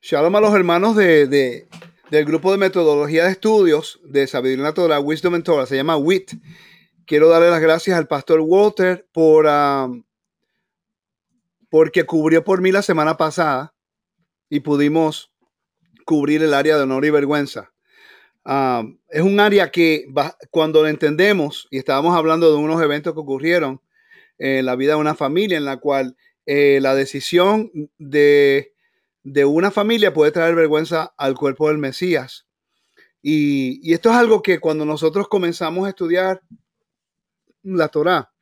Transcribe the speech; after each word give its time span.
Shalom 0.00 0.34
a 0.36 0.40
los 0.40 0.54
hermanos 0.54 0.96
de, 0.96 1.26
de- 1.26 1.68
del 2.10 2.24
grupo 2.24 2.52
de 2.52 2.58
metodología 2.58 3.24
de 3.24 3.32
estudios 3.32 4.00
de 4.04 4.26
Sabiduría 4.26 4.64
Natural, 4.64 5.02
Wisdom 5.04 5.34
and 5.34 5.44
Torah, 5.44 5.66
se 5.66 5.76
llama 5.76 5.96
WIT. 5.96 6.32
Quiero 7.04 7.28
darle 7.28 7.50
las 7.50 7.60
gracias 7.60 7.98
al 7.98 8.06
pastor 8.06 8.40
Walter 8.40 9.06
por, 9.12 9.46
ah, 9.48 9.88
porque 11.68 12.04
cubrió 12.04 12.44
por 12.44 12.60
mí 12.62 12.72
la 12.72 12.82
semana 12.82 13.16
pasada 13.16 13.74
y 14.48 14.60
pudimos 14.60 15.32
cubrir 16.06 16.42
el 16.42 16.54
área 16.54 16.76
de 16.76 16.84
honor 16.84 17.04
y 17.04 17.10
vergüenza. 17.10 17.72
Ah, 18.44 18.84
es 19.10 19.20
un 19.22 19.40
área 19.40 19.70
que 19.70 20.06
cuando 20.50 20.82
lo 20.82 20.88
entendemos, 20.88 21.66
y 21.70 21.76
estábamos 21.78 22.16
hablando 22.16 22.50
de 22.50 22.56
unos 22.56 22.80
eventos 22.82 23.12
que 23.12 23.20
ocurrieron 23.20 23.82
en 24.38 24.64
la 24.64 24.76
vida 24.76 24.92
de 24.92 25.00
una 25.00 25.14
familia, 25.14 25.58
en 25.58 25.66
la 25.66 25.76
cual 25.78 26.16
eh, 26.46 26.78
la 26.80 26.94
decisión 26.94 27.70
de, 27.98 28.72
de 29.32 29.44
una 29.44 29.70
familia 29.70 30.12
puede 30.12 30.32
traer 30.32 30.54
vergüenza 30.54 31.14
al 31.16 31.34
cuerpo 31.34 31.68
del 31.68 31.78
Mesías. 31.78 32.46
Y, 33.22 33.92
esto 33.92 34.10
es 34.10 34.16
algo 34.16 34.42
que 34.42 34.58
cuando 34.58 34.84
nosotros 34.84 35.28
comenzamos 35.28 35.86
a 35.86 35.90
estudiar 35.90 36.42
la 37.62 37.88
Torá, 37.88 38.32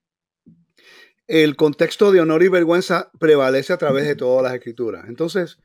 el 1.26 1.56
contexto 1.56 2.12
de 2.12 2.20
honor 2.20 2.42
y 2.42 2.48
vergüenza 2.48 3.10
prevalece 3.18 3.72
a 3.72 3.78
través 3.78 4.06
de 4.06 4.14
todas 4.14 4.44
las 4.44 4.54
escrituras. 4.54 5.06
Entonces, 5.08 5.58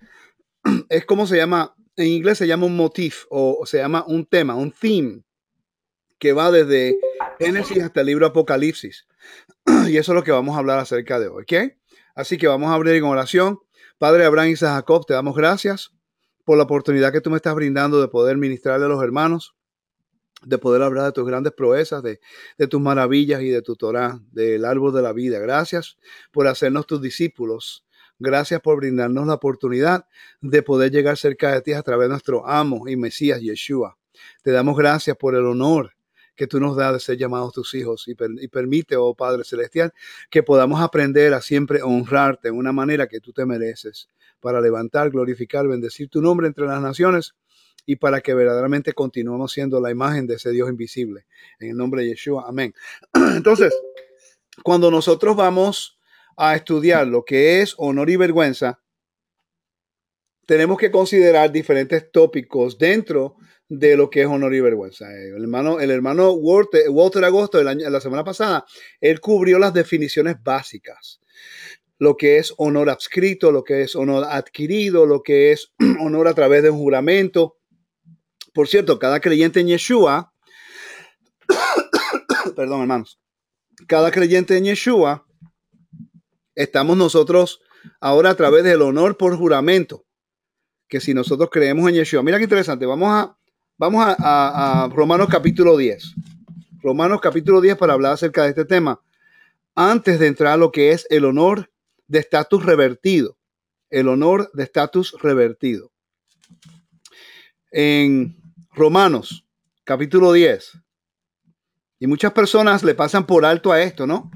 es 0.90 1.06
como 1.06 1.28
se 1.28 1.38
llama, 1.38 1.76
en 1.98 2.08
inglés 2.08 2.38
se 2.38 2.48
llama 2.48 2.66
un 2.66 2.76
motif 2.76 3.26
o, 3.30 3.60
o 3.62 3.66
se 3.66 3.78
llama 3.78 4.04
un 4.08 4.26
tema, 4.26 4.56
un 4.56 4.72
theme, 4.72 5.24
que 6.18 6.34
va 6.34 6.52
desde 6.52 6.98
Génesis 7.40 7.84
hasta 7.84 8.02
el 8.02 8.08
libro 8.08 8.26
Apocalipsis. 8.28 9.08
Y 9.88 9.98
eso 9.98 10.12
es 10.14 10.16
lo 10.16 10.24
que 10.24 10.32
vamos 10.32 10.56
a 10.56 10.60
hablar 10.60 10.80
acerca 10.80 11.20
de 11.20 11.28
hoy, 11.28 11.44
¿ok? 11.44 11.74
Así 12.16 12.38
que 12.38 12.48
vamos 12.48 12.70
a 12.70 12.74
abrir 12.74 12.96
en 12.96 13.04
oración. 13.04 13.60
Padre 14.02 14.26
Abraham 14.26 14.50
y 14.50 14.56
Jacob, 14.56 15.06
te 15.06 15.14
damos 15.14 15.36
gracias 15.36 15.92
por 16.44 16.58
la 16.58 16.64
oportunidad 16.64 17.12
que 17.12 17.22
tú 17.22 17.30
me 17.30 17.36
estás 17.36 17.54
brindando 17.54 18.02
de 18.02 18.08
poder 18.08 18.36
ministrarle 18.36 18.88
a 18.88 18.90
los 18.90 19.04
hermanos, 19.04 19.56
de 20.44 20.58
poder 20.58 20.82
hablar 20.82 21.06
de 21.06 21.12
tus 21.12 21.24
grandes 21.24 21.54
proezas, 21.54 22.02
de, 22.02 22.20
tus 22.68 22.82
maravillas 22.82 23.44
y 23.44 23.50
de 23.50 23.62
tu 23.62 23.76
Torah, 23.76 24.20
del 24.32 24.66
árbol 24.66 24.92
de 24.92 25.04
la 25.04 25.14
vida. 25.14 25.38
Gracias 25.38 26.00
por 26.32 26.48
hacernos 26.48 26.88
tus 26.88 27.00
discípulos. 27.00 27.86
Gracias 28.18 28.60
por 28.60 28.78
brindarnos 28.78 29.28
la 29.28 29.36
oportunidad 29.36 30.08
de 30.42 30.64
poder 30.64 30.92
llegar 30.92 31.16
cerca 31.16 31.52
de 31.52 31.62
ti 31.62 31.74
a 31.74 31.84
través 31.84 32.06
de 32.06 32.14
nuestro 32.14 32.48
amo 32.48 32.88
y 32.88 32.96
Mesías 32.96 33.40
Yeshua. 33.40 34.00
Te 34.42 34.50
damos 34.50 34.76
gracias 34.76 35.16
por 35.16 35.36
el 35.36 35.46
honor 35.46 35.94
que 36.36 36.48
tú 36.48 36.60
nos 36.60 36.76
das 36.76 36.94
de 36.94 37.00
ser 37.00 37.18
llamados 37.18 37.54
tus 37.54 37.74
hijos 37.74 38.08
y, 38.08 38.16
per- 38.16 38.32
y 38.40 38.48
permite, 38.48 38.96
oh 38.96 39.14
Padre 39.14 39.44
Celestial, 39.44 39.94
que 40.30 40.44
podamos 40.44 40.82
aprender 40.82 41.34
a 41.34 41.42
siempre 41.42 41.82
honrarte 41.84 42.48
en 42.50 42.56
una 42.56 42.72
manera 42.72 43.08
que 43.08 43.20
tú 43.20 43.34
te 43.34 43.46
mereces, 43.46 44.10
para 44.40 44.60
levantar, 44.60 45.12
glorificar, 45.12 45.68
bendecir 45.68 46.10
tu 46.10 46.22
nombre 46.22 46.48
entre 46.48 46.66
las 46.66 46.82
naciones 46.82 47.36
y 47.86 47.96
para 47.96 48.22
que 48.22 48.34
verdaderamente 48.34 48.94
continuemos 48.94 49.52
siendo 49.52 49.80
la 49.80 49.92
imagen 49.92 50.28
de 50.28 50.36
ese 50.36 50.52
Dios 50.52 50.70
invisible. 50.70 51.26
En 51.60 51.70
el 51.72 51.78
nombre 51.78 52.02
de 52.04 52.10
Yeshua, 52.10 52.46
amén. 52.48 52.74
Entonces, 53.14 53.74
cuando 54.64 54.92
nosotros 54.92 55.36
vamos 55.36 56.00
a 56.38 56.56
estudiar 56.56 57.08
lo 57.08 57.24
que 57.24 57.62
es 57.62 57.76
honor 57.78 58.10
y 58.10 58.16
vergüenza, 58.16 58.82
tenemos 60.46 60.78
que 60.78 60.92
considerar 60.92 61.52
diferentes 61.52 62.12
tópicos 62.12 62.78
dentro 62.78 63.38
de 63.74 63.96
lo 63.96 64.10
que 64.10 64.20
es 64.22 64.28
honor 64.28 64.54
y 64.54 64.60
vergüenza. 64.60 65.10
El 65.14 65.44
hermano, 65.44 65.80
el 65.80 65.92
hermano 65.92 66.32
Walter, 66.34 66.90
Walter 66.90 67.24
Agosto, 67.24 67.58
el 67.58 67.70
año- 67.70 67.90
la 67.90 68.02
semana 68.02 68.22
pasada, 68.26 68.66
él 69.00 69.22
cubrió 69.22 69.60
las 69.60 69.74
definiciones 69.74 70.36
básicas. 70.44 71.22
Lo 71.98 72.18
que 72.18 72.38
es 72.38 72.54
honor 72.58 72.90
adscrito, 72.90 73.50
lo 73.50 73.64
que 73.64 73.84
es 73.84 73.96
honor 73.96 74.26
adquirido, 74.30 75.06
lo 75.06 75.24
que 75.24 75.54
es 75.54 75.72
honor 76.02 76.28
a 76.28 76.34
través 76.34 76.64
de 76.64 76.70
un 76.70 76.80
juramento. 76.80 77.60
Por 78.54 78.68
cierto, 78.68 79.00
cada 79.00 79.22
creyente 79.22 79.62
en 79.62 79.68
Yeshua, 79.68 80.34
perdón 82.58 82.82
hermanos, 82.82 83.22
cada 83.88 84.12
creyente 84.12 84.58
en 84.58 84.66
Yeshua, 84.66 85.26
estamos 86.56 86.98
nosotros 86.98 87.62
ahora 88.02 88.32
a 88.32 88.36
través 88.36 88.66
del 88.66 88.82
honor 88.82 89.16
por 89.16 89.38
juramento. 89.38 90.06
Que 90.90 91.00
si 91.00 91.14
nosotros 91.14 91.50
creemos 91.50 91.88
en 91.88 91.96
Yeshua, 91.96 92.22
mira 92.22 92.38
qué 92.38 92.44
interesante, 92.44 92.86
vamos 92.86 93.08
a, 93.10 93.38
vamos 93.82 94.06
a, 94.06 94.88
Romanos 94.94 95.28
capítulo 95.28 95.76
10. 95.76 96.14
Romanos 96.84 97.20
capítulo 97.20 97.62
10 97.62 97.78
para 97.78 97.94
hablar 97.94 98.14
acerca 98.14 98.44
de 98.44 98.50
este 98.50 98.64
tema. 98.64 99.02
Antes 99.74 100.20
de 100.20 100.28
entrar 100.28 100.54
a 100.54 100.58
lo 100.58 100.72
que 100.72 100.92
es 100.92 101.08
el 101.10 101.26
honor 101.26 101.72
de 102.06 102.20
estatus 102.20 102.64
revertido. 102.64 103.40
El 103.90 104.08
honor 104.08 104.52
de 104.54 104.66
estatus 104.66 105.16
revertido. 105.20 105.92
En 107.72 108.38
Romanos 108.72 109.48
capítulo 109.84 110.32
10. 110.32 110.74
Y 111.98 112.06
muchas 112.06 112.34
personas 112.34 112.84
le 112.84 112.94
pasan 112.94 113.26
por 113.26 113.46
alto 113.46 113.72
a 113.72 113.82
esto, 113.82 114.06
¿no? 114.06 114.30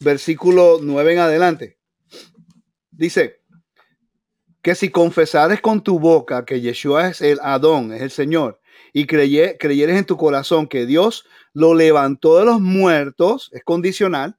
Versículo 0.00 0.80
9 0.82 1.12
en 1.12 1.18
adelante. 1.20 1.78
Dice 2.90 3.41
que 4.62 4.74
si 4.74 4.90
confesares 4.90 5.60
con 5.60 5.82
tu 5.82 5.98
boca 5.98 6.44
que 6.44 6.60
Yeshua 6.60 7.08
es 7.08 7.20
el 7.20 7.38
Adón, 7.42 7.92
es 7.92 8.00
el 8.02 8.10
Señor, 8.10 8.60
y 8.92 9.06
creye- 9.06 9.56
creyeres 9.58 9.96
en 9.98 10.04
tu 10.04 10.16
corazón 10.16 10.66
que 10.68 10.86
Dios 10.86 11.24
lo 11.52 11.74
levantó 11.74 12.38
de 12.38 12.44
los 12.44 12.60
muertos, 12.60 13.50
es 13.52 13.64
condicional, 13.64 14.36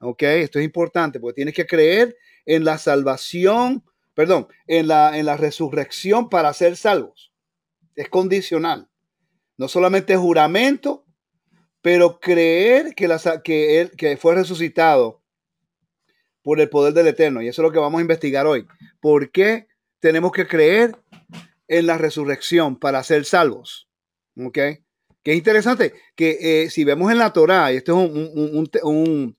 ¿ok? 0.00 0.22
Esto 0.22 0.58
es 0.58 0.64
importante 0.64 1.20
porque 1.20 1.34
tienes 1.36 1.54
que 1.54 1.66
creer 1.66 2.16
en 2.46 2.64
la 2.64 2.78
salvación, 2.78 3.84
perdón, 4.14 4.48
en 4.66 4.88
la, 4.88 5.18
en 5.18 5.26
la 5.26 5.36
resurrección 5.36 6.28
para 6.28 6.52
ser 6.54 6.76
salvos. 6.76 7.32
Es 7.94 8.08
condicional. 8.08 8.88
No 9.56 9.68
solamente 9.68 10.16
juramento, 10.16 11.04
pero 11.82 12.18
creer 12.20 12.94
que, 12.94 13.08
la, 13.08 13.18
que 13.44 13.80
él 13.80 13.90
que 13.96 14.16
fue 14.16 14.34
resucitado 14.34 15.22
por 16.42 16.60
el 16.60 16.68
poder 16.68 16.94
del 16.94 17.08
Eterno. 17.08 17.42
Y 17.42 17.48
eso 17.48 17.62
es 17.62 17.64
lo 17.64 17.72
que 17.72 17.78
vamos 17.78 17.98
a 17.98 18.02
investigar 18.02 18.46
hoy. 18.46 18.66
¿Por 19.00 19.30
qué 19.30 19.66
tenemos 20.00 20.32
que 20.32 20.46
creer 20.46 20.96
en 21.66 21.86
la 21.86 21.98
resurrección 21.98 22.78
para 22.78 23.02
ser 23.02 23.24
salvos? 23.24 23.88
¿Ok? 24.36 24.54
Que 25.22 25.32
es 25.32 25.36
interesante 25.36 25.94
que 26.14 26.38
eh, 26.64 26.70
si 26.70 26.84
vemos 26.84 27.10
en 27.12 27.18
la 27.18 27.32
Torá, 27.32 27.72
y 27.72 27.76
esto 27.76 27.92
es 28.02 28.10
un- 28.10 28.70
un- 28.82 29.36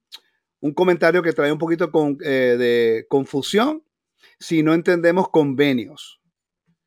un 0.61 0.73
comentario 0.73 1.23
que 1.23 1.31
trae 1.33 1.51
un 1.51 1.57
poquito 1.57 1.89
con, 1.91 2.17
eh, 2.23 2.55
de 2.59 3.05
confusión, 3.09 3.83
si 4.39 4.61
no 4.61 4.73
entendemos 4.73 5.29
convenios. 5.29 6.19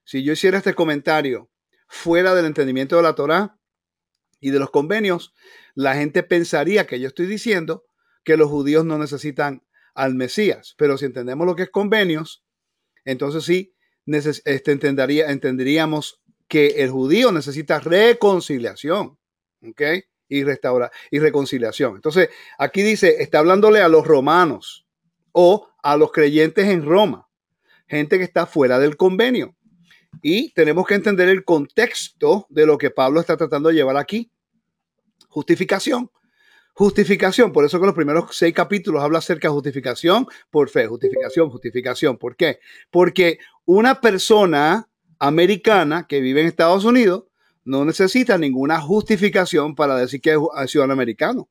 Si 0.04 0.22
yo 0.22 0.34
hiciera 0.34 0.58
este 0.58 0.74
comentario 0.74 1.50
fuera 1.88 2.34
del 2.34 2.46
entendimiento 2.46 2.96
de 2.96 3.02
la 3.02 3.14
Torá 3.14 3.58
y 4.40 4.50
de 4.50 4.58
los 4.58 4.70
convenios, 4.70 5.32
la 5.74 5.94
gente 5.94 6.22
pensaría 6.22 6.86
que 6.86 7.00
yo 7.00 7.08
estoy 7.08 7.26
diciendo 7.26 7.84
que 8.24 8.36
los 8.36 8.50
judíos 8.50 8.84
no 8.84 8.98
necesitan 8.98 9.62
al 9.94 10.14
Mesías. 10.14 10.74
Pero 10.76 10.96
si 10.98 11.04
entendemos 11.06 11.46
lo 11.46 11.56
que 11.56 11.64
es 11.64 11.70
convenios, 11.70 12.44
entonces 13.04 13.44
sí 13.44 13.74
neces- 14.06 14.42
este, 14.44 14.72
entendería, 14.72 15.30
entenderíamos 15.30 16.20
que 16.48 16.82
el 16.82 16.90
judío 16.90 17.32
necesita 17.32 17.80
reconciliación, 17.80 19.18
¿ok? 19.62 19.82
Y, 20.28 20.44
restaura, 20.44 20.90
y 21.10 21.18
reconciliación. 21.18 21.96
Entonces, 21.96 22.28
aquí 22.58 22.82
dice, 22.82 23.22
está 23.22 23.38
hablándole 23.38 23.80
a 23.80 23.88
los 23.88 24.06
romanos 24.06 24.86
o 25.32 25.68
a 25.82 25.96
los 25.96 26.12
creyentes 26.12 26.66
en 26.68 26.84
Roma, 26.84 27.28
gente 27.86 28.18
que 28.18 28.24
está 28.24 28.46
fuera 28.46 28.78
del 28.78 28.96
convenio. 28.96 29.56
Y 30.22 30.52
tenemos 30.52 30.86
que 30.86 30.94
entender 30.94 31.28
el 31.28 31.44
contexto 31.44 32.46
de 32.50 32.66
lo 32.66 32.76
que 32.78 32.90
Pablo 32.90 33.20
está 33.20 33.36
tratando 33.36 33.70
de 33.70 33.76
llevar 33.76 33.96
aquí. 33.96 34.30
Justificación. 35.28 36.10
Justificación, 36.74 37.52
por 37.52 37.66
eso 37.66 37.78
que 37.78 37.86
los 37.86 37.94
primeros 37.94 38.34
seis 38.34 38.54
capítulos 38.54 39.02
habla 39.02 39.18
acerca 39.18 39.48
de 39.48 39.54
justificación 39.54 40.26
por 40.50 40.70
fe, 40.70 40.86
justificación, 40.86 41.50
justificación. 41.50 42.16
¿Por 42.16 42.34
qué? 42.34 42.60
Porque 42.90 43.38
una 43.66 44.00
persona 44.00 44.88
americana 45.18 46.06
que 46.08 46.20
vive 46.20 46.40
en 46.40 46.46
Estados 46.46 46.84
Unidos 46.84 47.24
no 47.64 47.84
necesita 47.84 48.38
ninguna 48.38 48.80
justificación 48.80 49.74
para 49.74 49.96
decir 49.96 50.20
que 50.20 50.32
es 50.32 50.70
ciudadano 50.70 50.94
americano, 50.94 51.48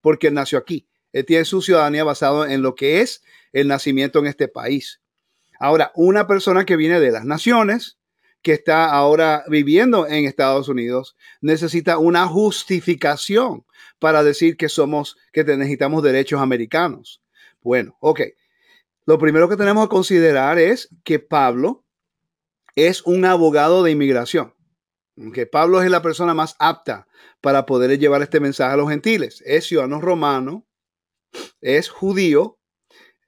porque 0.00 0.28
él 0.28 0.34
nació 0.34 0.58
aquí. 0.58 0.88
Él 1.12 1.26
tiene 1.26 1.44
su 1.44 1.60
ciudadanía 1.60 2.04
basado 2.04 2.46
en 2.46 2.62
lo 2.62 2.74
que 2.74 3.00
es 3.00 3.22
el 3.52 3.68
nacimiento 3.68 4.18
en 4.18 4.26
este 4.26 4.48
país. 4.48 5.00
Ahora, 5.60 5.92
una 5.94 6.26
persona 6.26 6.64
que 6.64 6.76
viene 6.76 6.98
de 6.98 7.12
las 7.12 7.24
naciones, 7.24 7.98
que 8.42 8.52
está 8.52 8.90
ahora 8.90 9.44
viviendo 9.48 10.06
en 10.06 10.24
Estados 10.24 10.68
Unidos, 10.68 11.16
necesita 11.40 11.98
una 11.98 12.26
justificación 12.26 13.64
para 13.98 14.24
decir 14.24 14.56
que 14.56 14.68
somos, 14.68 15.16
que 15.32 15.44
necesitamos 15.44 16.02
derechos 16.02 16.40
americanos. 16.40 17.22
Bueno, 17.62 17.96
ok. 18.00 18.20
Lo 19.06 19.18
primero 19.18 19.48
que 19.48 19.56
tenemos 19.56 19.86
que 19.86 19.90
considerar 19.90 20.58
es 20.58 20.88
que 21.04 21.18
Pablo 21.18 21.84
es 22.74 23.02
un 23.02 23.24
abogado 23.24 23.82
de 23.82 23.92
inmigración. 23.92 24.54
Que 25.34 25.46
Pablo 25.46 25.82
es 25.82 25.90
la 25.90 26.02
persona 26.02 26.34
más 26.34 26.56
apta 26.58 27.06
para 27.40 27.66
poder 27.66 27.98
llevar 27.98 28.22
este 28.22 28.40
mensaje 28.40 28.74
a 28.74 28.76
los 28.76 28.88
gentiles. 28.88 29.42
Es 29.46 29.66
ciudadano 29.66 30.00
romano, 30.00 30.66
es 31.60 31.88
judío, 31.88 32.58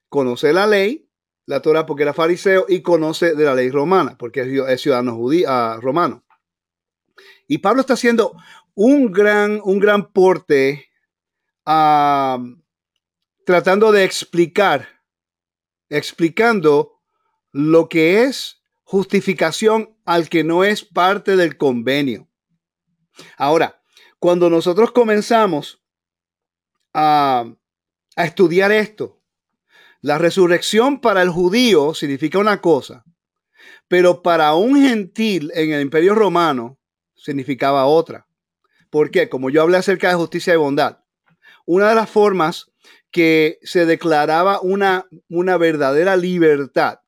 conoce 0.09 0.53
la 0.53 0.67
ley 0.67 1.09
la 1.47 1.61
Torah 1.61 1.87
porque 1.87 2.03
era 2.03 2.15
fariseo 2.15 2.67
y 2.69 2.83
conoce 2.83 3.35
de 3.35 3.45
la 3.45 3.55
ley 3.55 3.71
romana, 3.71 4.17
porque 4.19 4.65
es 4.69 4.81
ciudadano 4.81 5.15
judío, 5.17 5.49
ah, 5.49 5.79
romano. 5.81 6.25
Y 7.47 7.59
Pablo 7.59 7.81
está 7.81 7.95
haciendo 7.95 8.35
un 8.75 9.13
gran, 9.13 9.61
un 9.63 9.79
gran 9.79 10.11
porte 10.13 10.89
ah, 11.67 12.39
tratando 13.45 13.93
de 13.93 14.05
explicar, 14.05 14.89
explicando 15.89 17.03
lo 17.53 17.89
que 17.89 18.23
es 18.23 18.63
justificación 18.83 19.97
al 20.05 20.29
que 20.29 20.45
no 20.45 20.65
es 20.65 20.85
parte 20.85 21.37
del 21.37 21.57
convenio. 21.57 22.29
Ahora, 23.37 23.83
cuando 24.19 24.51
nosotros 24.51 24.93
comenzamos 24.93 25.85
a, 26.93 27.45
a 28.17 28.25
estudiar 28.25 28.73
esto, 28.73 29.24
la 30.05 30.19
resurrección 30.19 31.01
para 31.01 31.23
el 31.23 31.31
judío 31.31 31.95
significa 31.95 32.39
una 32.39 32.61
cosa, 32.61 33.07
pero 33.89 34.21
para 34.21 34.55
un 34.55 34.77
gentil 34.77 35.51
en 35.55 35.73
el 35.73 35.81
imperio 35.81 36.15
romano 36.15 36.79
significaba 37.15 37.87
otra. 37.87 38.27
¿Por 38.91 39.11
qué? 39.11 39.31
Como 39.31 39.49
yo 39.49 39.63
hablé 39.63 39.79
acerca 39.79 40.11
de 40.11 40.15
justicia 40.17 40.53
y 40.53 40.59
bondad, 40.59 40.99
una 41.65 41.89
de 41.89 41.95
las 41.95 42.11
formas 42.11 42.71
que 43.11 43.59
se 43.63 43.87
declaraba 43.87 44.61
una, 44.61 45.07
una 45.31 45.57
verdadera 45.57 46.19
libertad 46.19 46.99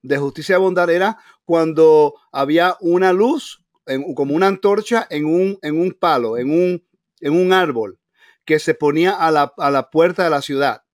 de 0.00 0.16
justicia 0.16 0.56
y 0.56 0.60
bondad 0.60 0.88
era 0.88 1.18
cuando 1.44 2.14
había 2.32 2.78
una 2.80 3.12
luz, 3.12 3.66
como 4.14 4.34
una 4.34 4.46
antorcha 4.46 5.06
en 5.10 5.26
un, 5.26 5.58
en 5.60 5.78
un 5.78 5.92
palo, 5.92 6.38
en 6.38 6.50
un, 6.50 6.88
en 7.20 7.34
un 7.34 7.52
árbol, 7.52 8.00
que 8.46 8.58
se 8.58 8.72
ponía 8.72 9.10
a 9.10 9.30
la, 9.30 9.52
a 9.58 9.70
la 9.70 9.90
puerta 9.90 10.24
de 10.24 10.30
la 10.30 10.40
ciudad 10.40 10.84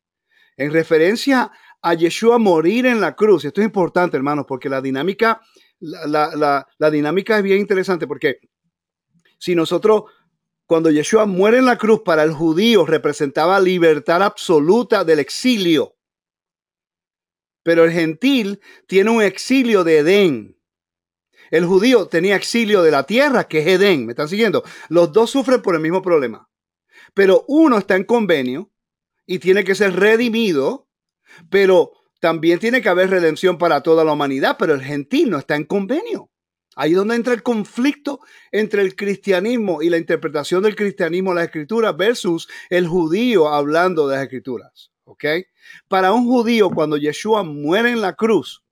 en 0.56 0.72
referencia 0.72 1.52
a 1.82 1.94
Yeshua 1.94 2.38
morir 2.38 2.86
en 2.86 3.00
la 3.00 3.14
cruz. 3.14 3.44
Esto 3.44 3.60
es 3.60 3.66
importante, 3.66 4.16
hermanos, 4.16 4.46
porque 4.48 4.68
la 4.68 4.80
dinámica, 4.80 5.40
la, 5.78 6.66
dinámica 6.90 7.36
es 7.36 7.42
bien 7.42 7.58
interesante, 7.58 8.06
porque 8.06 8.40
si 9.38 9.54
nosotros, 9.54 10.04
cuando 10.66 10.90
Yeshua 10.90 11.26
muere 11.26 11.58
en 11.58 11.66
la 11.66 11.78
cruz 11.78 12.00
para 12.04 12.22
el 12.22 12.32
judío, 12.32 12.86
representaba 12.86 13.60
libertad 13.60 14.22
absoluta 14.22 15.04
del 15.04 15.18
exilio. 15.18 15.94
Pero 17.62 17.84
el 17.84 17.92
gentil 17.92 18.60
tiene 18.86 19.10
un 19.10 19.22
exilio 19.22 19.84
de 19.84 19.98
Edén. 19.98 20.56
El 21.50 21.66
judío 21.66 22.08
tenía 22.08 22.36
exilio 22.36 22.82
de 22.82 22.90
la 22.90 23.04
tierra, 23.04 23.46
que 23.46 23.60
es 23.60 23.66
Edén. 23.66 24.06
¿Me 24.06 24.12
están 24.12 24.28
siguiendo? 24.28 24.64
Los 24.88 25.12
dos 25.12 25.30
sufren 25.30 25.62
por 25.62 25.74
el 25.74 25.80
mismo 25.80 26.02
problema. 26.02 26.48
Pero 27.14 27.44
uno 27.48 27.78
está 27.78 27.96
en 27.96 28.04
convenio 28.04 28.70
y 29.26 29.38
tiene 29.38 29.64
que 29.64 29.74
ser 29.74 29.94
redimido, 29.94 30.88
pero 31.50 31.92
también 32.20 32.58
tiene 32.58 32.80
que 32.80 32.88
haber 32.88 33.10
redención 33.10 33.58
para 33.58 33.82
toda 33.82 34.04
la 34.04 34.12
humanidad, 34.12 34.56
pero 34.58 34.74
el 34.74 34.82
gentil 34.82 35.30
no 35.30 35.38
está 35.38 35.56
en 35.56 35.64
convenio. 35.64 36.30
Ahí 36.78 36.90
es 36.90 36.96
donde 36.96 37.16
entra 37.16 37.32
el 37.32 37.42
conflicto 37.42 38.20
entre 38.52 38.82
el 38.82 38.94
cristianismo 38.96 39.80
y 39.80 39.88
la 39.88 39.96
interpretación 39.96 40.62
del 40.62 40.76
cristianismo 40.76 41.30
de 41.30 41.36
las 41.36 41.44
escrituras 41.46 41.96
versus 41.96 42.48
el 42.68 42.86
judío 42.86 43.48
hablando 43.48 44.06
de 44.06 44.16
las 44.16 44.24
escrituras. 44.24 44.90
Para 45.88 46.12
un 46.12 46.26
judío, 46.26 46.70
cuando 46.70 46.98
Yeshua 46.98 47.42
muere 47.42 47.90
en 47.90 48.02
la 48.02 48.14
cruz. 48.14 48.62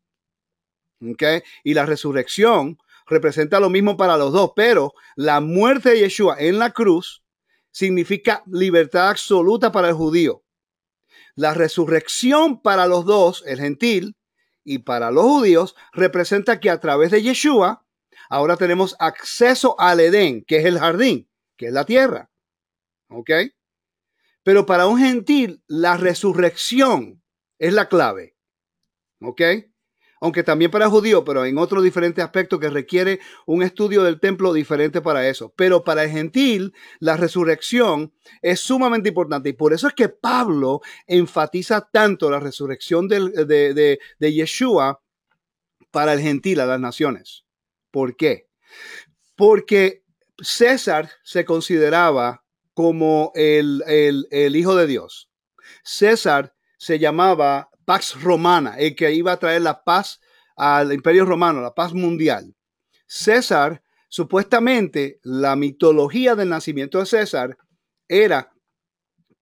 Y 1.64 1.74
la 1.74 1.86
resurrección 1.86 2.78
representa 3.06 3.60
lo 3.60 3.70
mismo 3.70 3.96
para 3.96 4.16
los 4.16 4.32
dos, 4.32 4.52
pero 4.54 4.94
la 5.16 5.40
muerte 5.40 5.90
de 5.90 6.00
Yeshua 6.00 6.36
en 6.38 6.58
la 6.58 6.70
cruz 6.72 7.22
significa 7.70 8.42
libertad 8.46 9.10
absoluta 9.10 9.72
para 9.72 9.88
el 9.88 9.94
judío. 9.94 10.43
La 11.36 11.54
resurrección 11.54 12.60
para 12.62 12.86
los 12.86 13.04
dos, 13.04 13.42
el 13.46 13.58
gentil, 13.58 14.16
y 14.64 14.78
para 14.78 15.10
los 15.10 15.24
judíos, 15.24 15.76
representa 15.92 16.60
que 16.60 16.70
a 16.70 16.80
través 16.80 17.10
de 17.10 17.22
Yeshua, 17.22 17.84
ahora 18.30 18.56
tenemos 18.56 18.96
acceso 18.98 19.78
al 19.78 20.00
Edén, 20.00 20.44
que 20.44 20.58
es 20.58 20.64
el 20.64 20.78
jardín, 20.78 21.28
que 21.56 21.66
es 21.66 21.72
la 21.72 21.84
tierra. 21.84 22.30
¿Ok? 23.08 23.30
Pero 24.42 24.66
para 24.66 24.86
un 24.86 24.98
gentil, 24.98 25.62
la 25.66 25.96
resurrección 25.96 27.22
es 27.58 27.72
la 27.72 27.88
clave. 27.88 28.36
¿Ok? 29.20 29.40
Aunque 30.24 30.42
también 30.42 30.70
para 30.70 30.88
judío, 30.88 31.22
pero 31.22 31.44
en 31.44 31.58
otro 31.58 31.82
diferente 31.82 32.22
aspecto 32.22 32.58
que 32.58 32.70
requiere 32.70 33.20
un 33.44 33.62
estudio 33.62 34.02
del 34.02 34.20
templo 34.20 34.54
diferente 34.54 35.02
para 35.02 35.28
eso. 35.28 35.52
Pero 35.54 35.84
para 35.84 36.04
el 36.04 36.10
gentil, 36.12 36.72
la 36.98 37.18
resurrección 37.18 38.10
es 38.40 38.58
sumamente 38.58 39.10
importante 39.10 39.50
y 39.50 39.52
por 39.52 39.74
eso 39.74 39.86
es 39.86 39.92
que 39.92 40.08
Pablo 40.08 40.80
enfatiza 41.06 41.90
tanto 41.92 42.30
la 42.30 42.40
resurrección 42.40 43.06
de, 43.06 43.44
de, 43.44 43.98
de, 44.18 44.32
Yeshua 44.32 45.02
para 45.90 46.14
el 46.14 46.20
gentil 46.20 46.60
a 46.60 46.66
las 46.66 46.80
naciones. 46.80 47.44
¿Por 47.90 48.16
qué? 48.16 48.48
Porque 49.36 50.04
César 50.38 51.10
se 51.22 51.44
consideraba 51.44 52.46
como 52.72 53.30
el, 53.34 53.84
el, 53.86 54.26
el 54.30 54.56
hijo 54.56 54.74
de 54.74 54.86
Dios. 54.86 55.28
César 55.82 56.54
se 56.78 56.98
llamaba 56.98 57.68
Pax 57.84 58.20
Romana, 58.22 58.76
el 58.78 58.94
que 58.94 59.12
iba 59.12 59.32
a 59.32 59.38
traer 59.38 59.62
la 59.62 59.84
paz 59.84 60.20
al 60.56 60.92
imperio 60.92 61.24
romano, 61.24 61.60
la 61.60 61.74
paz 61.74 61.92
mundial. 61.92 62.54
César, 63.06 63.82
supuestamente, 64.08 65.20
la 65.22 65.56
mitología 65.56 66.34
del 66.34 66.48
nacimiento 66.48 66.98
de 66.98 67.06
César 67.06 67.58
era 68.08 68.52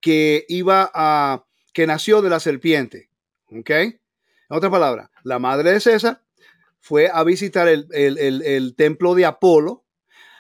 que 0.01 0.45
iba 0.49 0.91
a, 0.93 1.45
que 1.73 1.87
nació 1.87 2.23
de 2.23 2.31
la 2.31 2.41
serpiente. 2.41 3.11
¿Ok? 3.51 3.71
En 3.71 4.01
otra 4.49 4.71
palabra, 4.71 5.11
la 5.23 5.39
madre 5.39 5.73
de 5.73 5.81
César 5.81 6.23
fue 6.81 7.09
a 7.13 7.23
visitar 7.23 7.69
el, 7.69 7.87
el 7.93 8.75
templo 8.75 9.15
de 9.15 9.25
Apolo, 9.25 9.85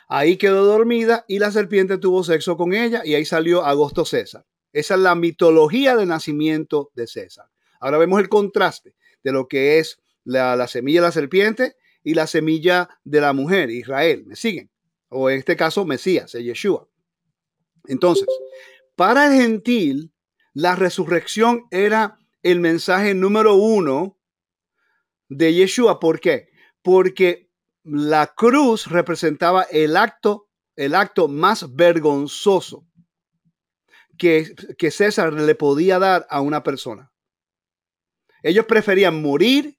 ahí 0.08 0.36
quedó 0.36 0.64
dormida 0.64 1.24
y 1.28 1.38
la 1.38 1.52
serpiente 1.52 1.98
tuvo 1.98 2.24
sexo 2.24 2.56
con 2.56 2.74
ella 2.74 3.02
y 3.04 3.14
ahí 3.14 3.24
salió 3.24 3.64
Agosto 3.64 4.04
César. 4.04 4.44
Esa 4.72 4.94
es 4.94 5.00
la 5.00 5.14
mitología 5.14 5.96
del 5.96 6.08
nacimiento 6.08 6.90
de 6.94 7.06
César. 7.06 7.46
Ahora 7.82 7.98
vemos 7.98 8.20
el 8.20 8.28
contraste 8.28 8.94
de 9.24 9.32
lo 9.32 9.48
que 9.48 9.80
es 9.80 10.00
la, 10.22 10.68
semilla 10.68 11.00
de 11.00 11.06
la 11.08 11.12
serpiente 11.12 11.76
y 12.04 12.14
la 12.14 12.28
semilla 12.28 12.88
de 13.02 13.20
la 13.20 13.32
mujer, 13.32 13.70
Israel. 13.70 14.22
¿Me 14.24 14.36
siguen? 14.36 14.70
O 15.08 15.28
en 15.28 15.40
este 15.40 15.56
caso, 15.56 15.84
Mesías, 15.84 16.30
Yeshua. 16.32 16.88
Entonces, 17.88 18.28
para 18.94 19.26
el 19.26 19.42
gentil, 19.42 20.12
la 20.54 20.76
resurrección 20.76 21.64
era 21.72 22.18
el 22.44 22.60
mensaje 22.60 23.14
número 23.14 23.56
uno 23.56 24.16
de 25.28 25.52
Yeshua. 25.52 25.98
¿Por 25.98 26.20
qué? 26.20 26.50
Porque 26.82 27.50
la 27.82 28.28
cruz 28.28 28.86
representaba 28.86 29.64
el 29.64 29.96
acto, 29.96 30.48
el 30.76 30.94
acto 30.94 31.26
más 31.26 31.74
vergonzoso 31.74 32.86
que, 34.16 34.54
que 34.78 34.92
César 34.92 35.32
le 35.32 35.54
podía 35.56 35.98
dar 35.98 36.28
a 36.30 36.40
una 36.40 36.62
persona. 36.62 37.11
Ellos 38.42 38.66
preferían 38.66 39.22
morir 39.22 39.78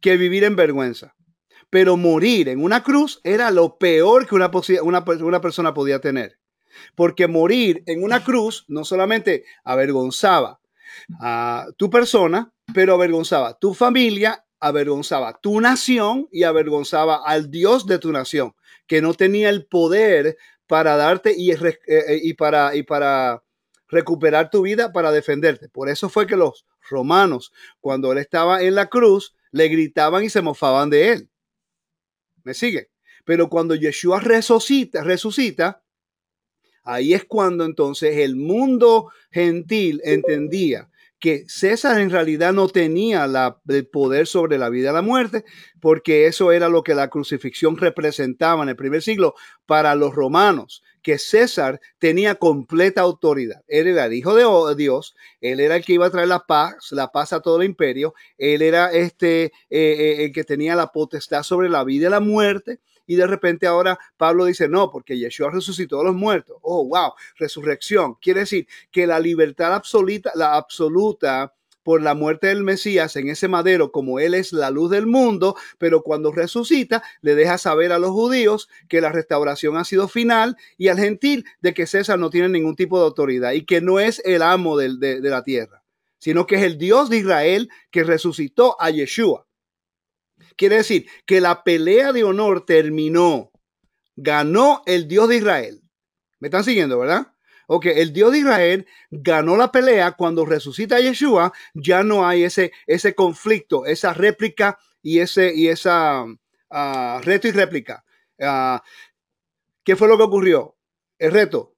que 0.00 0.16
vivir 0.16 0.44
en 0.44 0.56
vergüenza. 0.56 1.14
Pero 1.70 1.96
morir 1.96 2.48
en 2.48 2.62
una 2.62 2.82
cruz 2.82 3.20
era 3.24 3.50
lo 3.50 3.78
peor 3.78 4.26
que 4.26 4.34
una, 4.34 4.50
una, 4.82 5.40
persona 5.40 5.74
podía 5.74 6.00
tener. 6.00 6.38
Porque 6.94 7.26
morir 7.26 7.82
en 7.86 8.02
una 8.02 8.24
cruz 8.24 8.64
no 8.68 8.84
solamente 8.84 9.44
avergonzaba 9.64 10.60
a 11.20 11.66
tu 11.76 11.90
persona, 11.90 12.52
pero 12.72 12.94
avergonzaba 12.94 13.58
tu 13.58 13.74
familia, 13.74 14.44
avergonzaba 14.60 15.38
tu 15.40 15.60
nación 15.60 16.28
y 16.32 16.44
avergonzaba 16.44 17.22
al 17.24 17.50
Dios 17.50 17.86
de 17.86 17.98
tu 17.98 18.12
nación, 18.12 18.54
que 18.86 19.02
no 19.02 19.12
tenía 19.14 19.50
el 19.50 19.66
poder 19.66 20.38
para 20.66 20.96
darte 20.96 21.34
y, 21.36 21.50
eh, 21.50 21.58
eh, 21.86 22.20
y, 22.22 22.34
para, 22.34 22.74
y 22.74 22.82
para 22.82 23.42
recuperar 23.88 24.50
tu 24.50 24.62
vida, 24.62 24.92
para 24.92 25.10
defenderte. 25.10 25.68
Por 25.68 25.88
eso 25.88 26.08
fue 26.08 26.26
que 26.26 26.36
los 26.36 26.66
romanos, 26.88 27.52
cuando 27.80 28.12
él 28.12 28.18
estaba 28.18 28.62
en 28.62 28.74
la 28.74 28.86
cruz, 28.86 29.34
le 29.50 29.68
gritaban 29.68 30.24
y 30.24 30.30
se 30.30 30.42
mofaban 30.42 30.90
de 30.90 31.12
él. 31.12 31.30
¿Me 32.44 32.54
sigue? 32.54 32.90
Pero 33.24 33.48
cuando 33.48 33.74
Yeshua 33.74 34.20
resucita, 34.20 35.02
resucita, 35.02 35.82
ahí 36.84 37.12
es 37.12 37.24
cuando 37.24 37.64
entonces 37.64 38.16
el 38.18 38.36
mundo 38.36 39.10
gentil 39.30 40.00
entendía 40.04 40.88
que 41.18 41.44
César 41.48 42.00
en 42.00 42.10
realidad 42.10 42.52
no 42.52 42.68
tenía 42.68 43.26
el 43.68 43.86
poder 43.88 44.26
sobre 44.26 44.58
la 44.58 44.68
vida 44.68 44.90
y 44.90 44.94
la 44.94 45.02
muerte, 45.02 45.44
porque 45.80 46.26
eso 46.26 46.52
era 46.52 46.68
lo 46.68 46.82
que 46.82 46.94
la 46.94 47.08
crucifixión 47.08 47.76
representaba 47.76 48.62
en 48.62 48.68
el 48.68 48.76
primer 48.76 49.02
siglo 49.02 49.34
para 49.66 49.94
los 49.94 50.14
romanos, 50.14 50.82
que 51.02 51.18
César 51.18 51.80
tenía 51.98 52.36
completa 52.36 53.00
autoridad. 53.00 53.62
Él 53.66 53.88
era 53.88 54.06
el 54.06 54.12
hijo 54.12 54.34
de 54.34 54.74
Dios, 54.76 55.14
él 55.40 55.60
era 55.60 55.76
el 55.76 55.84
que 55.84 55.94
iba 55.94 56.06
a 56.06 56.10
traer 56.10 56.28
la 56.28 56.46
paz, 56.46 56.92
la 56.92 57.10
paz 57.10 57.32
a 57.32 57.40
todo 57.40 57.60
el 57.60 57.66
imperio, 57.66 58.14
él 58.36 58.62
era 58.62 58.92
este, 58.92 59.44
eh, 59.44 59.50
eh, 59.70 60.24
el 60.24 60.32
que 60.32 60.44
tenía 60.44 60.76
la 60.76 60.92
potestad 60.92 61.42
sobre 61.42 61.68
la 61.68 61.84
vida 61.84 62.08
y 62.08 62.10
la 62.10 62.20
muerte, 62.20 62.80
y 63.08 63.16
de 63.16 63.26
repente 63.26 63.66
ahora 63.66 63.98
Pablo 64.16 64.44
dice, 64.44 64.68
no, 64.68 64.90
porque 64.90 65.18
Yeshua 65.18 65.50
resucitó 65.50 66.00
a 66.00 66.04
los 66.04 66.14
muertos. 66.14 66.58
Oh, 66.60 66.86
wow, 66.86 67.14
resurrección. 67.36 68.14
Quiere 68.20 68.40
decir 68.40 68.68
que 68.92 69.06
la 69.06 69.18
libertad 69.18 69.74
absoluta, 69.74 70.30
la 70.34 70.54
absoluta 70.54 71.54
por 71.82 72.02
la 72.02 72.12
muerte 72.12 72.48
del 72.48 72.64
Mesías 72.64 73.16
en 73.16 73.30
ese 73.30 73.48
madero 73.48 73.92
como 73.92 74.20
Él 74.20 74.34
es 74.34 74.52
la 74.52 74.70
luz 74.70 74.90
del 74.90 75.06
mundo, 75.06 75.56
pero 75.78 76.02
cuando 76.02 76.32
resucita 76.32 77.02
le 77.22 77.34
deja 77.34 77.56
saber 77.56 77.92
a 77.92 77.98
los 77.98 78.10
judíos 78.10 78.68
que 78.90 79.00
la 79.00 79.10
restauración 79.10 79.78
ha 79.78 79.84
sido 79.84 80.06
final 80.06 80.58
y 80.76 80.88
al 80.88 80.98
gentil 80.98 81.46
de 81.62 81.72
que 81.72 81.86
César 81.86 82.18
no 82.18 82.28
tiene 82.28 82.50
ningún 82.50 82.76
tipo 82.76 82.98
de 82.98 83.06
autoridad 83.06 83.52
y 83.52 83.64
que 83.64 83.80
no 83.80 84.00
es 84.00 84.20
el 84.26 84.42
amo 84.42 84.76
de, 84.76 84.98
de 84.98 85.30
la 85.30 85.44
tierra, 85.44 85.82
sino 86.18 86.46
que 86.46 86.56
es 86.56 86.62
el 86.62 86.76
Dios 86.76 87.08
de 87.08 87.16
Israel 87.16 87.70
que 87.90 88.04
resucitó 88.04 88.76
a 88.78 88.90
Yeshua. 88.90 89.47
Quiere 90.58 90.78
decir 90.78 91.06
que 91.24 91.40
la 91.40 91.62
pelea 91.62 92.12
de 92.12 92.24
honor 92.24 92.66
terminó. 92.66 93.52
Ganó 94.16 94.82
el 94.86 95.06
Dios 95.06 95.28
de 95.28 95.36
Israel. 95.36 95.80
¿Me 96.40 96.48
están 96.48 96.64
siguiendo, 96.64 96.98
verdad? 96.98 97.32
Ok, 97.68 97.86
el 97.86 98.12
Dios 98.12 98.32
de 98.32 98.38
Israel 98.38 98.86
ganó 99.10 99.56
la 99.56 99.70
pelea 99.70 100.12
cuando 100.12 100.44
resucita 100.44 100.96
a 100.96 101.00
Yeshua, 101.00 101.52
ya 101.74 102.02
no 102.02 102.26
hay 102.26 102.42
ese, 102.42 102.72
ese 102.86 103.14
conflicto, 103.14 103.86
esa 103.86 104.12
réplica 104.14 104.78
y, 105.00 105.20
ese, 105.20 105.54
y 105.54 105.68
esa 105.68 106.24
ah, 106.70 107.20
reto 107.22 107.46
y 107.46 107.52
réplica. 107.52 108.04
Ah, 108.40 108.82
¿Qué 109.84 109.94
fue 109.94 110.08
lo 110.08 110.16
que 110.16 110.24
ocurrió? 110.24 110.76
El 111.18 111.30
reto. 111.30 111.76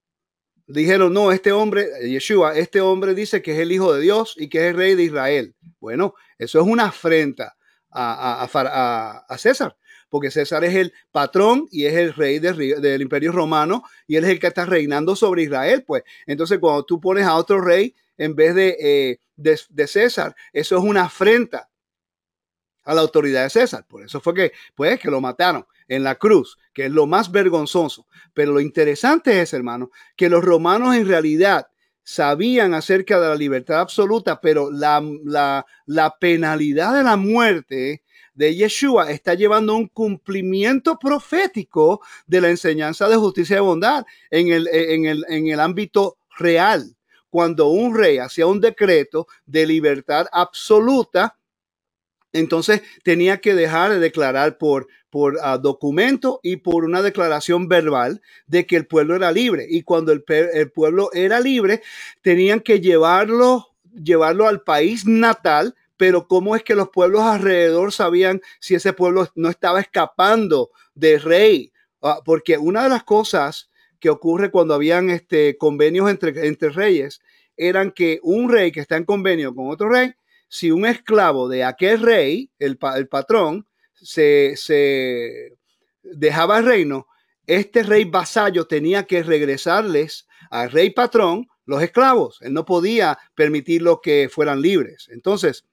Dijeron, 0.67 1.13
no, 1.13 1.33
este 1.33 1.53
hombre, 1.53 1.87
Yeshua, 2.09 2.57
este 2.57 2.81
hombre 2.81 3.15
dice 3.15 3.43
que 3.43 3.53
es 3.53 3.59
el 3.59 3.73
Hijo 3.73 3.93
de 3.93 4.01
Dios 4.01 4.37
y 4.39 4.49
que 4.49 4.59
es 4.59 4.65
el 4.71 4.77
Rey 4.77 4.95
de 4.95 5.03
Israel. 5.03 5.55
Bueno, 5.81 6.15
eso 6.39 6.61
es 6.61 6.67
una 6.67 6.87
afrenta 6.87 7.59
a, 7.91 9.37
César 9.39 9.77
porque 10.09 10.31
César 10.31 10.65
es 10.65 10.75
el 10.75 10.93
patrón 11.13 11.69
y 11.71 11.87
es 11.87 11.95
el 11.95 12.13
rey 12.13 12.41
del, 12.41 13.01
imperio 13.01 13.31
romano 13.31 13.85
y 14.09 14.17
él 14.17 14.25
es 14.25 14.31
el 14.31 14.41
que 14.41 14.49
está 14.49 14.67
reinando 14.67 15.15
sobre 15.15 15.45
Israel, 15.45 15.85
pues. 15.87 16.03
Entonces, 16.27 16.59
cuando 16.59 16.85
tú 16.85 17.01
pones 17.01 17.25
a 17.25 17.37
otro 17.37 17.61
rey 17.61 17.95
en 18.19 18.35
vez 18.35 18.57
de, 18.57 18.77
eh, 18.81 19.21
de, 19.37 19.87
César, 19.87 20.35
eso 20.53 20.77
es 20.77 20.83
una 20.83 21.05
afrenta 21.05 21.71
a 22.85 22.93
la 22.93 23.03
autoridad 23.03 23.45
de 23.45 23.51
César. 23.51 23.87
Por 23.87 24.03
eso 24.03 24.21
fue 24.21 24.35
que, 24.35 24.53
pues, 24.75 24.99
que 24.99 25.11
lo 25.11 25.21
mataron 25.21 25.65
en 25.87 26.03
la 26.03 26.17
cruz, 26.17 26.59
que 26.73 26.87
es 26.87 26.91
lo 26.91 27.07
más 27.07 27.31
vergonzoso. 27.31 28.07
Pero 28.35 28.53
lo 28.53 28.61
interesante 28.61 29.41
es, 29.41 29.55
hermano, 29.55 29.91
que 30.17 30.29
los 30.29 30.45
romanos 30.45 30.97
en 30.97 31.07
realidad 31.07 31.70
sabían 32.11 32.75
acerca 32.75 33.21
de 33.21 33.29
la 33.29 33.37
libertad 33.37 33.79
absoluta, 33.79 34.40
pero 34.40 34.69
la, 34.73 35.00
la, 35.87 36.17
penalidad 36.19 36.93
de 36.97 37.05
la 37.05 37.17
muerte 37.17 38.02
de 38.35 38.55
Yeshua 38.57 39.12
está 39.12 39.35
llevando 39.35 39.76
un 39.76 39.87
cumplimiento 39.87 40.99
profético 40.99 42.00
de 42.26 42.40
la 42.40 42.50
enseñanza 42.50 43.09
de 43.09 43.14
justicia 43.14 43.59
y 43.59 43.61
bondad 43.61 44.05
en 44.29 44.49
el, 44.49 44.67
en 44.73 45.07
el, 45.07 45.25
en 45.29 45.47
el 45.47 45.61
ámbito 45.61 46.19
real. 46.37 46.97
Cuando 47.29 47.69
un 47.69 47.97
rey 47.97 48.19
hacía 48.19 48.49
un 48.49 48.61
decreto 48.61 49.29
de 49.47 49.67
libertad 49.67 50.26
absoluta, 50.33 51.38
entonces 52.33 52.83
tenía 53.03 53.41
que 53.41 53.55
dejar 53.55 53.91
de 53.91 53.99
declarar 53.99 54.59
por, 54.59 54.89
por 55.11 55.39
ah, 55.43 55.59
documento 55.59 56.41
y 56.43 56.57
por 56.57 56.85
una 56.85 57.03
declaración 57.03 57.69
verbal 57.69 58.21
de 58.47 58.67
que 58.67 58.77
el 58.77 58.87
pueblo 58.87 59.17
era 59.17 59.33
libre. 59.33 59.67
Y 59.69 59.83
cuando 59.83 60.13
el, 60.13 60.25
el 60.29 60.71
pueblo 60.71 61.11
era 61.13 61.41
libre, 61.41 61.83
tenían 62.23 62.61
que 62.61 62.81
llevarlo, 62.81 63.69
llevarlo 63.93 64.47
al 64.47 64.63
país 64.63 65.07
natal 65.07 65.75
pero 66.01 66.27
¿cómo 66.27 66.57
es 66.57 66.63
que 66.63 66.75
los 66.75 66.89
pueblos 66.89 67.21
alrededor 67.21 67.93
sabían 67.93 68.41
si 68.59 68.75
ese 68.75 68.95
pueblo 68.95 69.29
no 69.35 69.51
estaba 69.51 69.83
escapando 69.83 70.71
de 70.95 71.19
rey? 71.19 71.75
Ah, 72.01 72.23
porque 72.25 72.57
una 72.57 72.85
de 72.85 72.89
las 72.89 73.05
cosas 73.05 73.69
que 73.99 74.09
ocurre 74.09 74.51
cuando 74.51 74.73
habían 74.73 75.11
este, 75.11 75.59
convenios 75.59 76.09
entre, 76.09 76.47
entre 76.47 76.71
reyes 76.71 77.21
eran 77.59 77.91
que 77.91 78.19
un 78.23 78.51
rey 78.51 78.73
que 78.73 78.81
está 78.81 78.97
en 78.97 79.05
convenio 79.05 79.55
con 79.55 79.69
otro 79.69 79.91
rey, 79.91 80.15
si 80.50 80.71
un 80.73 80.85
esclavo 80.85 81.49
de 81.49 81.64
aquel 81.64 82.02
rey, 82.02 82.50
el, 82.59 82.76
el 82.97 83.09
patrón, 83.09 83.66
se, 83.95 84.54
se 84.57 85.57
dejaba 86.02 86.59
el 86.59 86.66
reino, 86.66 87.07
este 87.47 87.85
rey 87.85 88.04
vasallo 88.04 88.66
tenía 88.66 89.04
que 89.04 89.23
regresarles 89.23 90.26
al 90.50 90.71
rey 90.71 90.90
patrón 90.90 91.47
los 91.66 91.83
esclavos. 91.83 92.38
Él 92.42 92.52
no 92.52 92.64
podía 92.64 93.19
permitirlo 93.35 94.00
que 94.00 94.28
fueran 94.30 94.61
libres. 94.61 95.09
Entonces, 95.11 95.64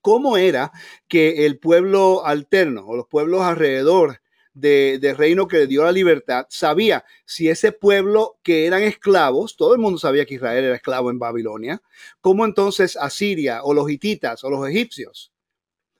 cómo 0.00 0.36
era 0.36 0.72
que 1.08 1.46
el 1.46 1.58
pueblo 1.58 2.26
alterno 2.26 2.84
o 2.86 2.96
los 2.96 3.06
pueblos 3.06 3.42
alrededor 3.42 4.20
del 4.54 5.16
reino 5.16 5.48
que 5.48 5.58
le 5.58 5.66
dio 5.66 5.84
la 5.84 5.92
libertad 5.92 6.46
sabía 6.50 7.04
si 7.24 7.48
ese 7.48 7.72
pueblo 7.72 8.38
que 8.42 8.66
eran 8.66 8.82
esclavos, 8.82 9.56
todo 9.56 9.74
el 9.74 9.80
mundo 9.80 9.98
sabía 9.98 10.26
que 10.26 10.34
Israel 10.34 10.64
era 10.64 10.76
esclavo 10.76 11.10
en 11.10 11.18
Babilonia, 11.18 11.82
cómo 12.20 12.44
entonces 12.44 12.96
Asiria 12.96 13.62
o 13.62 13.72
los 13.72 13.90
hititas 13.90 14.44
o 14.44 14.50
los 14.50 14.68
egipcios 14.68 15.32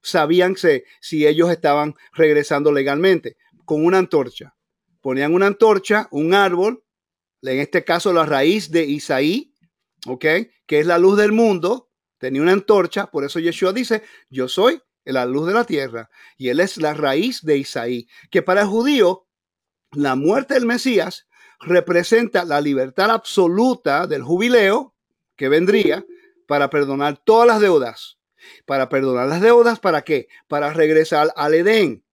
sabían 0.02 0.56
si 1.00 1.26
ellos 1.26 1.50
estaban 1.50 1.94
regresando 2.12 2.72
legalmente 2.72 3.36
con 3.64 3.84
una 3.84 3.98
antorcha. 3.98 4.54
Ponían 5.00 5.32
una 5.32 5.46
antorcha, 5.46 6.08
un 6.10 6.34
árbol, 6.34 6.84
en 7.42 7.58
este 7.58 7.84
caso 7.84 8.12
la 8.12 8.26
raíz 8.26 8.70
de 8.70 8.84
Isaí, 8.84 9.54
¿ok? 10.06 10.24
Que 10.66 10.80
es 10.80 10.86
la 10.86 10.98
luz 10.98 11.16
del 11.16 11.32
mundo, 11.32 11.90
tenía 12.18 12.42
una 12.42 12.52
antorcha, 12.52 13.06
por 13.06 13.24
eso 13.24 13.40
Yeshua 13.40 13.72
dice, 13.72 14.02
yo 14.28 14.48
soy 14.48 14.80
la 15.04 15.26
luz 15.26 15.46
de 15.46 15.54
la 15.54 15.64
tierra 15.64 16.10
y 16.36 16.48
él 16.48 16.60
es 16.60 16.76
la 16.76 16.94
raíz 16.94 17.42
de 17.42 17.58
Isaí, 17.58 18.08
que 18.30 18.42
para 18.42 18.62
el 18.62 18.68
judío 18.68 19.26
la 19.90 20.14
muerte 20.14 20.54
del 20.54 20.66
Mesías 20.66 21.26
representa 21.60 22.44
la 22.44 22.60
libertad 22.60 23.10
absoluta 23.10 24.06
del 24.06 24.22
jubileo 24.22 24.94
que 25.36 25.48
vendría 25.48 26.04
para 26.46 26.70
perdonar 26.70 27.18
todas 27.24 27.46
las 27.46 27.60
deudas. 27.60 28.18
Para 28.66 28.88
perdonar 28.88 29.28
las 29.28 29.40
deudas, 29.40 29.78
¿para 29.78 30.02
qué? 30.02 30.28
Para 30.48 30.72
regresar 30.72 31.32
al 31.36 31.54
Edén. 31.54 32.04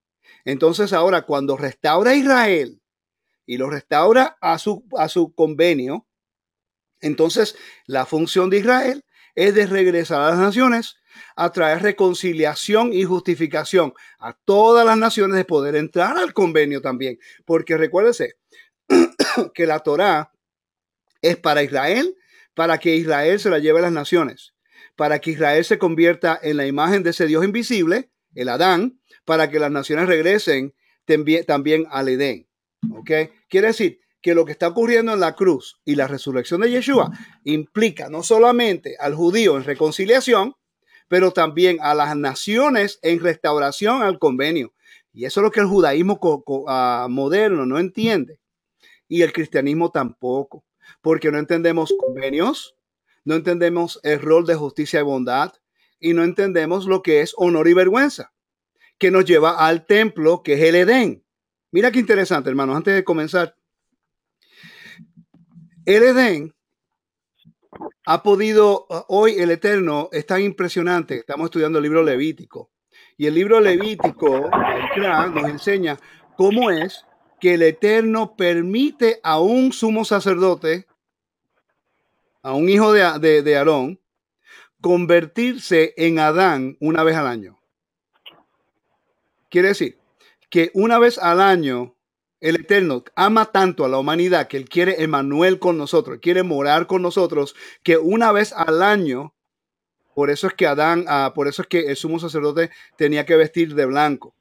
Entonces 0.44 0.92
ahora 0.92 1.22
cuando 1.22 1.56
restaura 1.56 2.12
a 2.12 2.14
Israel 2.14 2.80
y 3.46 3.56
lo 3.56 3.68
restaura 3.68 4.36
a 4.40 4.58
su, 4.58 4.84
a 4.96 5.08
su 5.08 5.34
convenio, 5.34 6.06
entonces 7.00 7.56
la 7.86 8.06
función 8.06 8.50
de 8.50 8.58
Israel 8.58 9.04
es 9.34 9.54
de 9.54 9.66
regresar 9.66 10.20
a 10.20 10.30
las 10.30 10.38
naciones, 10.38 10.96
a 11.36 11.50
traer 11.52 11.82
reconciliación 11.82 12.92
y 12.92 13.04
justificación 13.04 13.94
a 14.18 14.32
todas 14.44 14.84
las 14.86 14.96
naciones 14.96 15.36
de 15.36 15.44
poder 15.44 15.76
entrar 15.76 16.16
al 16.16 16.32
convenio 16.32 16.80
también. 16.80 17.18
Porque 17.44 17.76
recuérdese 17.76 18.34
que 19.54 19.66
la 19.66 19.80
Torá 19.80 20.32
es 21.22 21.36
para 21.36 21.62
Israel, 21.62 22.16
para 22.54 22.78
que 22.78 22.96
Israel 22.96 23.38
se 23.40 23.50
la 23.50 23.58
lleve 23.58 23.78
a 23.78 23.82
las 23.82 23.92
naciones, 23.92 24.54
para 24.96 25.18
que 25.18 25.32
Israel 25.32 25.64
se 25.64 25.78
convierta 25.78 26.38
en 26.42 26.56
la 26.56 26.66
imagen 26.66 27.02
de 27.02 27.10
ese 27.10 27.26
Dios 27.26 27.44
invisible, 27.44 28.10
el 28.34 28.48
Adán, 28.48 29.00
para 29.24 29.50
que 29.50 29.58
las 29.58 29.70
naciones 29.70 30.06
regresen 30.06 30.74
también 31.46 31.86
al 31.90 32.08
Edén. 32.08 32.48
¿Ok? 32.92 33.10
Quiere 33.48 33.68
decir 33.68 34.00
que 34.22 34.34
lo 34.34 34.44
que 34.44 34.52
está 34.52 34.68
ocurriendo 34.68 35.12
en 35.12 35.20
la 35.20 35.34
cruz 35.34 35.80
y 35.84 35.94
la 35.94 36.06
resurrección 36.06 36.60
de 36.60 36.70
Yeshua 36.70 37.10
implica 37.44 38.08
no 38.08 38.22
solamente 38.22 38.96
al 38.98 39.14
judío 39.14 39.56
en 39.56 39.64
reconciliación, 39.64 40.54
pero 41.10 41.32
también 41.32 41.78
a 41.80 41.92
las 41.92 42.16
naciones 42.16 43.00
en 43.02 43.18
restauración 43.18 44.02
al 44.02 44.20
convenio. 44.20 44.72
Y 45.12 45.24
eso 45.24 45.40
es 45.40 45.42
lo 45.42 45.50
que 45.50 45.58
el 45.58 45.66
judaísmo 45.66 46.20
ah, 46.68 47.08
moderno 47.10 47.66
no 47.66 47.80
entiende. 47.80 48.38
Y 49.08 49.22
el 49.22 49.32
cristianismo 49.32 49.90
tampoco, 49.90 50.64
porque 51.02 51.32
no 51.32 51.38
entendemos 51.40 51.92
convenios, 51.98 52.76
no 53.24 53.34
entendemos 53.34 53.98
el 54.04 54.20
rol 54.20 54.46
de 54.46 54.54
justicia 54.54 55.00
y 55.00 55.02
bondad, 55.02 55.52
y 55.98 56.14
no 56.14 56.22
entendemos 56.22 56.86
lo 56.86 57.02
que 57.02 57.22
es 57.22 57.34
honor 57.36 57.66
y 57.66 57.74
vergüenza, 57.74 58.32
que 58.96 59.10
nos 59.10 59.24
lleva 59.24 59.66
al 59.66 59.86
templo, 59.86 60.44
que 60.44 60.52
es 60.52 60.60
el 60.60 60.76
Edén. 60.76 61.24
Mira 61.72 61.90
qué 61.90 61.98
interesante, 61.98 62.50
hermanos, 62.50 62.76
antes 62.76 62.94
de 62.94 63.02
comenzar. 63.02 63.56
El 65.84 66.04
Edén 66.04 66.54
ha 68.06 68.22
podido, 68.22 68.86
hoy 69.08 69.34
el 69.38 69.50
Eterno 69.50 70.08
es 70.12 70.26
tan 70.26 70.42
impresionante, 70.42 71.16
estamos 71.16 71.46
estudiando 71.46 71.78
el 71.78 71.84
libro 71.84 72.02
Levítico, 72.02 72.70
y 73.16 73.26
el 73.26 73.34
libro 73.34 73.60
Levítico, 73.60 74.50
el 74.96 75.34
nos 75.34 75.48
enseña 75.48 75.98
cómo 76.36 76.70
es 76.70 77.04
que 77.40 77.54
el 77.54 77.62
Eterno 77.62 78.36
permite 78.36 79.20
a 79.22 79.40
un 79.40 79.72
sumo 79.72 80.04
sacerdote, 80.04 80.86
a 82.42 82.54
un 82.54 82.68
hijo 82.68 82.92
de, 82.92 83.42
de 83.42 83.56
Aarón, 83.56 84.00
convertirse 84.80 85.94
en 85.96 86.18
Adán 86.18 86.76
una 86.80 87.02
vez 87.02 87.16
al 87.16 87.26
año. 87.26 87.60
Quiere 89.50 89.68
decir 89.68 89.98
que 90.48 90.70
una 90.74 90.98
vez 90.98 91.18
al 91.18 91.40
año 91.40 91.96
el 92.40 92.56
Eterno 92.56 93.04
ama 93.14 93.52
tanto 93.52 93.84
a 93.84 93.88
la 93.88 93.98
humanidad 93.98 94.48
que 94.48 94.56
Él 94.56 94.68
quiere 94.68 95.02
Emanuel 95.02 95.58
con 95.58 95.76
nosotros, 95.76 96.18
quiere 96.22 96.42
morar 96.42 96.86
con 96.86 97.02
nosotros, 97.02 97.54
que 97.82 97.98
una 97.98 98.32
vez 98.32 98.52
al 98.52 98.82
año, 98.82 99.34
por 100.14 100.30
eso 100.30 100.46
es 100.46 100.54
que 100.54 100.66
Adán, 100.66 101.04
ah, 101.08 101.32
por 101.34 101.48
eso 101.48 101.62
es 101.62 101.68
que 101.68 101.86
el 101.86 101.96
sumo 101.96 102.18
sacerdote 102.18 102.70
tenía 102.96 103.26
que 103.26 103.36
vestir 103.36 103.74
de 103.74 103.86
blanco. 103.86 104.34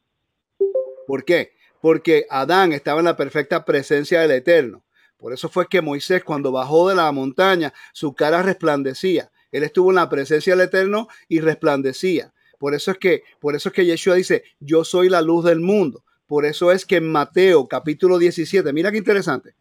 ¿Por 1.07 1.25
qué? 1.25 1.53
Porque 1.81 2.25
Adán 2.29 2.71
estaba 2.71 2.99
en 2.99 3.05
la 3.05 3.17
perfecta 3.17 3.65
presencia 3.65 4.21
del 4.21 4.31
Eterno. 4.31 4.83
Por 5.17 5.33
eso 5.33 5.49
fue 5.49 5.67
que 5.67 5.81
Moisés, 5.81 6.23
cuando 6.23 6.51
bajó 6.51 6.87
de 6.87 6.95
la 6.95 7.11
montaña, 7.11 7.73
su 7.93 8.13
cara 8.13 8.41
resplandecía. 8.41 9.31
Él 9.51 9.63
estuvo 9.63 9.89
en 9.89 9.95
la 9.95 10.09
presencia 10.09 10.55
del 10.55 10.67
Eterno 10.67 11.09
y 11.27 11.41
resplandecía. 11.41 12.33
Por 12.57 12.73
eso 12.73 12.91
es 12.91 12.97
que, 12.97 13.23
por 13.39 13.55
eso 13.55 13.69
es 13.69 13.75
que 13.75 13.85
Yeshua 13.85 14.15
dice, 14.15 14.43
yo 14.59 14.83
soy 14.83 15.09
la 15.09 15.21
luz 15.21 15.43
del 15.45 15.59
mundo. 15.59 16.03
Por 16.29 16.45
eso 16.45 16.71
es 16.71 16.86
que 16.86 16.98
en 16.98 17.12
Mateo 17.12 17.67
capítulo 17.67 18.19
17, 18.19 18.71
mira 18.71 18.91
qué 18.91 19.00
interesante. 19.00 19.55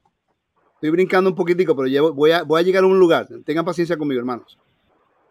Estoy 0.74 0.90
brincando 0.90 1.30
un 1.30 1.34
poquitico, 1.34 1.74
pero 1.74 2.12
voy, 2.12 2.30
a, 2.30 2.42
voy 2.42 2.60
a 2.60 2.62
llegar 2.62 2.84
a 2.84 2.86
un 2.86 2.98
lugar. 2.98 3.26
Tengan 3.46 3.64
paciencia 3.64 3.96
conmigo, 3.96 4.18
hermanos. 4.18 4.58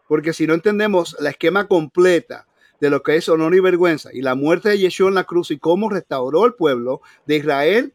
Porque 0.07 0.33
si 0.33 0.47
no 0.47 0.55
entendemos 0.55 1.15
la 1.19 1.29
esquema 1.29 1.67
completa 1.67 2.47
de 2.81 2.89
lo 2.89 3.03
que 3.03 3.17
es 3.17 3.29
honor 3.29 3.53
y 3.53 3.59
vergüenza 3.59 4.09
y 4.11 4.23
la 4.23 4.33
muerte 4.33 4.69
de 4.69 4.79
Yeshua 4.79 5.09
en 5.09 5.13
la 5.13 5.25
cruz 5.25 5.51
y 5.51 5.59
cómo 5.59 5.91
restauró 5.91 6.43
el 6.43 6.55
pueblo 6.55 7.01
de 7.27 7.35
Israel 7.35 7.93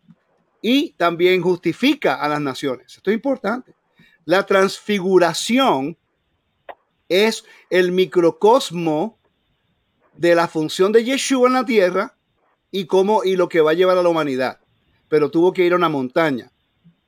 y 0.60 0.92
también 0.92 1.42
justifica 1.42 2.14
a 2.14 2.28
las 2.28 2.40
naciones. 2.40 2.96
Esto 2.96 3.10
es 3.10 3.16
importante. 3.16 3.74
La 4.24 4.46
transfiguración 4.46 5.98
es 7.08 7.44
el 7.70 7.90
microcosmo 7.90 9.18
de 10.16 10.36
la 10.36 10.46
función 10.46 10.92
de 10.92 11.02
Yeshua 11.02 11.48
en 11.48 11.54
la 11.54 11.64
tierra 11.64 12.16
y 12.72 12.86
cómo 12.86 13.22
y 13.22 13.36
lo 13.36 13.48
que 13.48 13.60
va 13.60 13.70
a 13.70 13.74
llevar 13.74 13.98
a 13.98 14.02
la 14.02 14.08
humanidad. 14.08 14.58
Pero 15.08 15.30
tuvo 15.30 15.52
que 15.52 15.64
ir 15.64 15.74
a 15.74 15.76
una 15.76 15.90
montaña. 15.90 16.50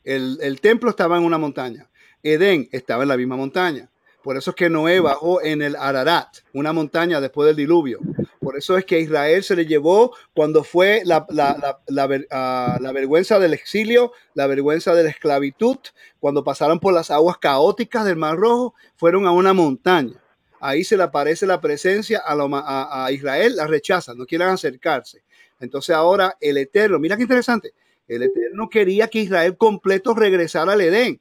El, 0.05 0.61
templo 0.61 0.91
estaba 0.91 1.17
en 1.17 1.25
una 1.25 1.39
montaña. 1.39 1.89
Edén 2.23 2.69
estaba 2.71 3.03
en 3.03 3.09
la 3.09 3.17
misma 3.17 3.37
montaña. 3.37 3.91
Por 4.23 4.37
eso 4.37 4.51
es 4.51 4.57
que 4.57 4.71
Noé 4.71 5.01
bajó 5.01 5.43
en 5.43 5.61
el 5.61 5.77
Ararat, 5.77 6.29
una 6.53 6.73
montaña 6.73 7.21
después 7.21 7.47
del 7.47 7.57
diluvio. 7.57 7.99
Por 8.41 8.57
eso 8.57 8.77
es 8.77 8.85
que 8.85 9.01
Israel 9.01 9.43
se 9.43 9.57
le 9.57 9.67
llevó 9.67 10.15
cuando 10.35 10.65
fue 10.65 11.03
ah, 11.11 11.79
la, 11.89 12.93
vergüenza 12.93 13.39
del 13.39 13.55
exilio, 13.55 14.13
la 14.35 14.47
vergüenza 14.47 14.95
de 14.95 15.05
la 15.05 15.11
esclavitud, 15.11 15.79
cuando 16.21 16.45
pasaron 16.45 16.81
por 16.81 16.95
las 16.95 17.11
aguas 17.11 17.39
caóticas 17.39 18.05
del 18.05 18.17
Mar 18.17 18.37
Rojo, 18.37 18.75
fueron 18.97 19.27
a 19.27 19.31
una 19.31 19.53
montaña. 19.53 20.23
Ahí 20.61 20.85
se 20.85 20.97
le 20.97 21.03
aparece 21.03 21.47
la 21.47 21.61
presencia 21.61 22.23
a, 22.25 23.05
a 23.05 23.13
Israel, 23.13 23.57
la 23.57 23.67
rechaza, 23.67 24.15
no 24.15 24.25
quieren 24.27 24.49
acercarse. 24.49 25.23
Entonces 25.61 25.95
ahora 25.95 26.37
el 26.41 26.57
Eterno, 26.57 26.99
mira 26.99 27.17
qué 27.17 27.23
interesante, 27.23 27.73
el 28.09 28.23
Eterno 28.23 28.69
quería 28.69 29.09
que 29.09 29.21
Israel 29.21 29.57
completo 29.57 30.15
regresara 30.15 30.73
al 30.73 30.81
Edén, 30.81 31.21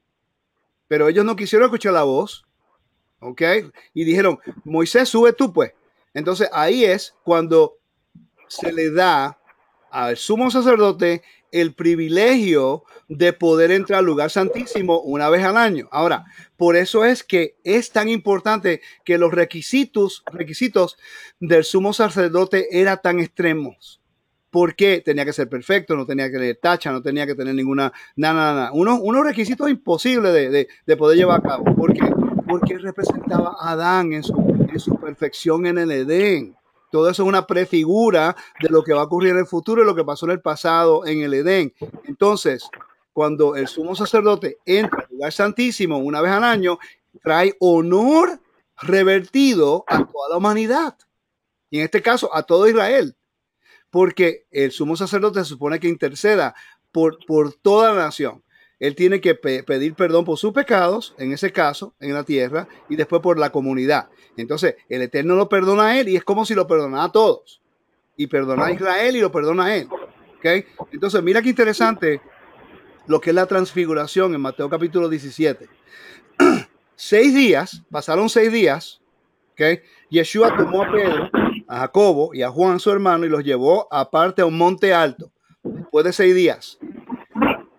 pero 0.88 1.08
ellos 1.08 1.26
no 1.26 1.36
quisieron 1.36 1.66
escuchar 1.66 1.94
la 1.94 2.04
voz 2.04 2.46
¿ok? 3.24 3.42
Y 3.94 4.04
dijeron, 4.04 4.38
Moisés, 4.64 5.10
sube 5.10 5.34
tú 5.34 5.54
pues. 5.54 5.72
Entonces 6.14 6.50
ahí 6.54 6.84
es 6.84 7.16
cuando 7.24 7.78
se 8.48 8.72
le 8.72 8.92
da 8.92 9.40
al 9.90 10.18
sumo 10.18 10.52
sacerdote 10.52 11.24
el 11.52 11.74
privilegio 11.74 12.84
de 13.08 13.32
poder 13.32 13.72
entrar 13.72 14.00
al 14.00 14.06
lugar 14.06 14.30
santísimo 14.30 15.00
una 15.02 15.30
vez 15.30 15.44
al 15.44 15.58
año. 15.58 15.88
Ahora, 15.92 16.26
por 16.58 16.76
eso 16.76 17.06
es 17.06 17.24
que 17.24 17.56
es 17.64 17.92
tan 17.92 18.10
importante 18.10 18.82
que 19.06 19.18
los 19.18 19.32
requisitos, 19.32 20.24
requisitos 20.32 20.98
del 21.40 21.64
sumo 21.64 21.94
sacerdote 21.94 22.80
eran 22.80 23.00
tan 23.02 23.20
extremos. 23.20 24.02
Porque 24.54 25.02
tenía 25.04 25.26
que 25.26 25.34
ser 25.34 25.50
perfecto, 25.50 25.98
no 25.98 26.06
tenía 26.06 26.28
que 26.28 26.38
tener 26.38 26.60
tacha, 26.62 26.94
no 26.94 27.02
tenía 27.02 27.28
que 27.28 27.36
tener 27.36 27.54
ninguna, 27.54 27.92
nada, 28.16 28.34
nada, 28.34 28.54
nada. 28.54 28.72
Unos, 28.72 29.00
unos 29.02 29.26
requisitos 29.26 29.70
imposibles 29.70 30.32
de, 30.32 30.50
de, 30.50 30.68
de 30.86 30.98
poder 30.98 31.18
llevar 31.18 31.40
a 31.40 31.42
cabo. 31.42 31.76
¿Por 31.76 31.92
qué? 31.92 32.08
porque 32.48 32.78
representaba 32.78 33.56
a 33.60 33.72
Adán 33.72 34.14
en 34.14 34.24
su, 34.24 34.36
en 34.72 34.80
su 34.80 34.96
perfección 34.98 35.66
en 35.66 35.78
el 35.78 35.92
Edén. 35.92 36.56
Todo 36.92 37.10
eso 37.10 37.24
es 37.24 37.30
una 37.30 37.48
prefigura 37.48 38.36
de 38.62 38.70
lo 38.70 38.84
que 38.84 38.94
va 38.94 39.02
a 39.02 39.06
ocurrir 39.06 39.32
en 39.32 39.40
el 39.40 39.48
futuro 39.48 39.82
y 39.82 39.86
lo 39.86 39.96
que 39.96 40.04
pasó 40.04 40.28
en 40.28 40.34
el 40.34 40.42
pasado 40.42 41.06
en 41.06 41.22
el 41.22 41.34
Edén. 41.34 41.74
Entonces, 42.06 42.70
cuando 43.12 43.56
el 43.56 43.68
sumo 43.68 43.96
sacerdote 43.96 44.60
entra 44.66 45.00
al 45.00 45.08
lugar 45.10 45.32
santísimo 45.32 45.98
una 45.98 46.22
vez 46.22 46.32
al 46.32 46.44
año, 46.44 46.78
trae 47.24 47.56
honor 47.60 48.40
revertido 48.80 49.84
a 49.88 50.06
toda 50.06 50.30
la 50.30 50.38
humanidad. 50.38 50.96
Y 51.72 51.80
en 51.80 51.86
este 51.86 52.04
caso, 52.04 52.30
a 52.36 52.44
todo 52.44 52.68
Israel. 52.68 53.16
Porque 53.94 54.48
el 54.52 54.72
sumo 54.72 54.98
sacerdote 54.98 55.40
se 55.40 55.46
supone 55.46 55.80
que 55.80 55.88
interceda 55.88 56.54
por, 56.92 57.24
por 57.26 57.54
toda 57.54 57.94
la 57.94 58.06
nación 58.06 58.44
él 58.84 58.96
tiene 58.96 59.22
que 59.22 59.34
pedir 59.34 59.94
perdón 59.94 60.26
por 60.26 60.38
sus 60.38 60.52
pecados, 60.52 61.16
en 61.18 61.32
ese 61.32 61.54
caso, 61.54 61.94
en 62.02 62.14
la 62.14 62.26
tierra, 62.26 62.68
y 62.90 62.98
después 62.98 63.22
por 63.22 63.40
la 63.40 63.50
comunidad. 63.50 64.10
Entonces, 64.36 64.76
el 64.90 65.02
Eterno 65.02 65.36
lo 65.36 65.48
perdona 65.48 65.86
a 65.86 66.00
él 66.02 66.10
y 66.10 66.18
es 66.18 66.26
como 66.26 66.46
si 66.46 66.54
lo 66.54 66.68
perdonara 66.68 67.06
a 67.06 67.12
todos. 67.14 67.62
Y 68.18 68.28
perdona 68.28 68.66
a 68.66 68.72
Israel 68.74 69.16
y 69.16 69.22
lo 69.22 69.32
perdona 69.32 69.68
a 69.68 69.76
él. 69.78 69.88
¿Okay? 70.38 70.66
Entonces, 70.92 71.24
mira 71.24 71.42
qué 71.42 71.48
interesante 71.48 72.20
lo 73.08 73.22
que 73.22 73.30
es 73.30 73.36
la 73.38 73.46
transfiguración 73.46 74.36
en 74.36 74.42
Mateo 74.42 74.70
capítulo 74.70 75.08
17. 75.08 75.70
seis 76.98 77.34
días, 77.34 77.84
pasaron 77.90 78.28
seis 78.28 78.52
días, 78.52 79.02
¿okay? 79.54 79.80
Yeshua 80.10 80.58
tomó 80.58 80.84
a 80.84 80.92
Pedro, 80.92 81.30
a 81.68 81.80
Jacobo 81.80 82.34
y 82.34 82.42
a 82.42 82.50
Juan 82.50 82.80
su 82.80 82.92
hermano 82.92 83.26
y 83.26 83.30
los 83.30 83.44
llevó 83.44 83.88
aparte 83.92 84.42
a 84.42 84.46
un 84.46 84.58
monte 84.58 84.94
alto. 84.94 85.32
Después 85.64 86.06
de 86.06 86.14
seis 86.14 86.36
días, 86.36 86.78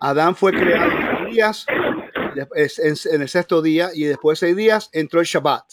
Adán 0.01 0.37
fue 0.37 0.53
creado 0.53 0.91
en 0.91 1.31
días, 1.31 1.67
en 3.09 3.23
el 3.23 3.29
sexto 3.29 3.63
día, 3.63 3.91
y 3.95 4.05
después 4.05 4.41
de 4.41 4.47
seis 4.47 4.57
días 4.57 4.91
entró 4.93 5.21
el 5.21 5.27
Shabbat. 5.27 5.65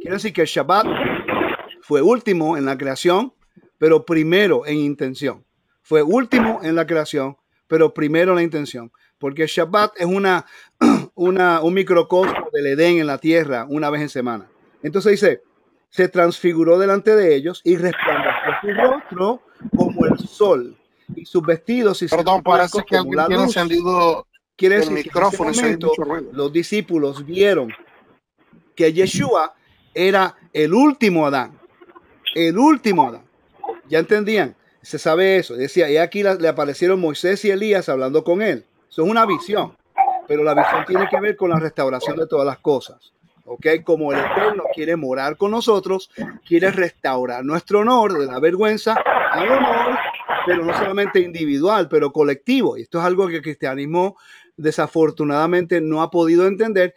Quiere 0.00 0.16
decir 0.16 0.32
que 0.32 0.42
el 0.42 0.46
Shabbat 0.46 0.86
fue 1.82 2.02
último 2.02 2.56
en 2.56 2.64
la 2.64 2.76
creación, 2.76 3.34
pero 3.78 4.04
primero 4.04 4.66
en 4.66 4.78
intención. 4.78 5.44
Fue 5.82 6.02
último 6.02 6.60
en 6.62 6.74
la 6.74 6.86
creación, 6.86 7.36
pero 7.66 7.92
primero 7.92 8.32
en 8.32 8.36
la 8.36 8.42
intención. 8.42 8.92
Porque 9.18 9.42
el 9.42 9.48
Shabbat 9.48 9.92
es 9.98 10.06
una, 10.06 10.46
una, 11.14 11.60
un 11.60 11.74
microcosmo 11.74 12.48
del 12.52 12.66
Edén 12.66 12.98
en 12.98 13.06
la 13.06 13.18
tierra 13.18 13.66
una 13.68 13.90
vez 13.90 14.02
en 14.02 14.08
semana. 14.08 14.48
Entonces 14.82 15.12
dice, 15.12 15.42
se 15.92 16.08
transfiguró 16.08 16.78
delante 16.78 17.14
de 17.14 17.36
ellos 17.36 17.60
y 17.64 17.76
resplandeció 17.76 18.52
su 18.62 18.68
rostro 18.68 19.42
como 19.76 20.06
el 20.06 20.18
sol 20.18 20.76
y 21.14 21.26
sus 21.26 21.42
vestidos 21.42 22.02
y 22.02 22.08
Perdón, 22.08 22.42
parece 22.42 22.82
que 22.88 22.96
alguien 22.96 23.26
tiene 23.26 23.42
encendido 23.44 24.26
Quiere 24.56 24.76
decir 24.76 24.96
el 24.96 25.04
micrófono. 25.04 25.52
Que 25.52 25.58
en 25.58 25.78
momento, 25.78 25.92
los 26.32 26.52
discípulos 26.52 27.26
vieron 27.26 27.72
que 28.74 28.92
Yeshua 28.92 29.54
era 29.92 30.36
el 30.52 30.72
último 30.72 31.26
Adán. 31.26 31.58
El 32.34 32.56
último 32.56 33.08
Adán. 33.08 33.24
¿Ya 33.88 33.98
entendían? 33.98 34.56
Se 34.80 34.98
sabe 34.98 35.36
eso. 35.36 35.54
Decía, 35.54 35.90
y 35.90 35.98
aquí 35.98 36.22
le 36.22 36.48
aparecieron 36.48 37.00
Moisés 37.00 37.44
y 37.44 37.50
Elías 37.50 37.88
hablando 37.88 38.24
con 38.24 38.40
él. 38.40 38.64
Eso 38.88 39.04
es 39.04 39.10
una 39.10 39.26
visión. 39.26 39.76
Pero 40.26 40.42
la 40.42 40.54
visión 40.54 40.84
tiene 40.86 41.08
que 41.10 41.20
ver 41.20 41.36
con 41.36 41.50
la 41.50 41.58
restauración 41.58 42.16
de 42.16 42.26
todas 42.26 42.46
las 42.46 42.58
cosas. 42.58 43.12
¿Ok? 43.44 43.66
Como 43.84 44.12
el 44.12 44.20
Eterno 44.20 44.64
quiere 44.74 44.96
morar 44.96 45.36
con 45.36 45.50
nosotros, 45.50 46.10
quiere 46.46 46.70
restaurar 46.70 47.44
nuestro 47.44 47.80
honor 47.80 48.18
de 48.18 48.26
la 48.26 48.38
vergüenza 48.38 48.94
al 49.32 49.48
honor 49.50 49.98
pero 50.46 50.64
no 50.64 50.76
solamente 50.76 51.20
individual, 51.20 51.88
pero 51.88 52.12
colectivo. 52.12 52.76
Y 52.76 52.82
esto 52.82 52.98
es 52.98 53.04
algo 53.04 53.28
que 53.28 53.36
el 53.36 53.42
cristianismo 53.42 54.16
desafortunadamente 54.56 55.80
no 55.80 56.02
ha 56.02 56.10
podido 56.10 56.46
entender 56.46 56.94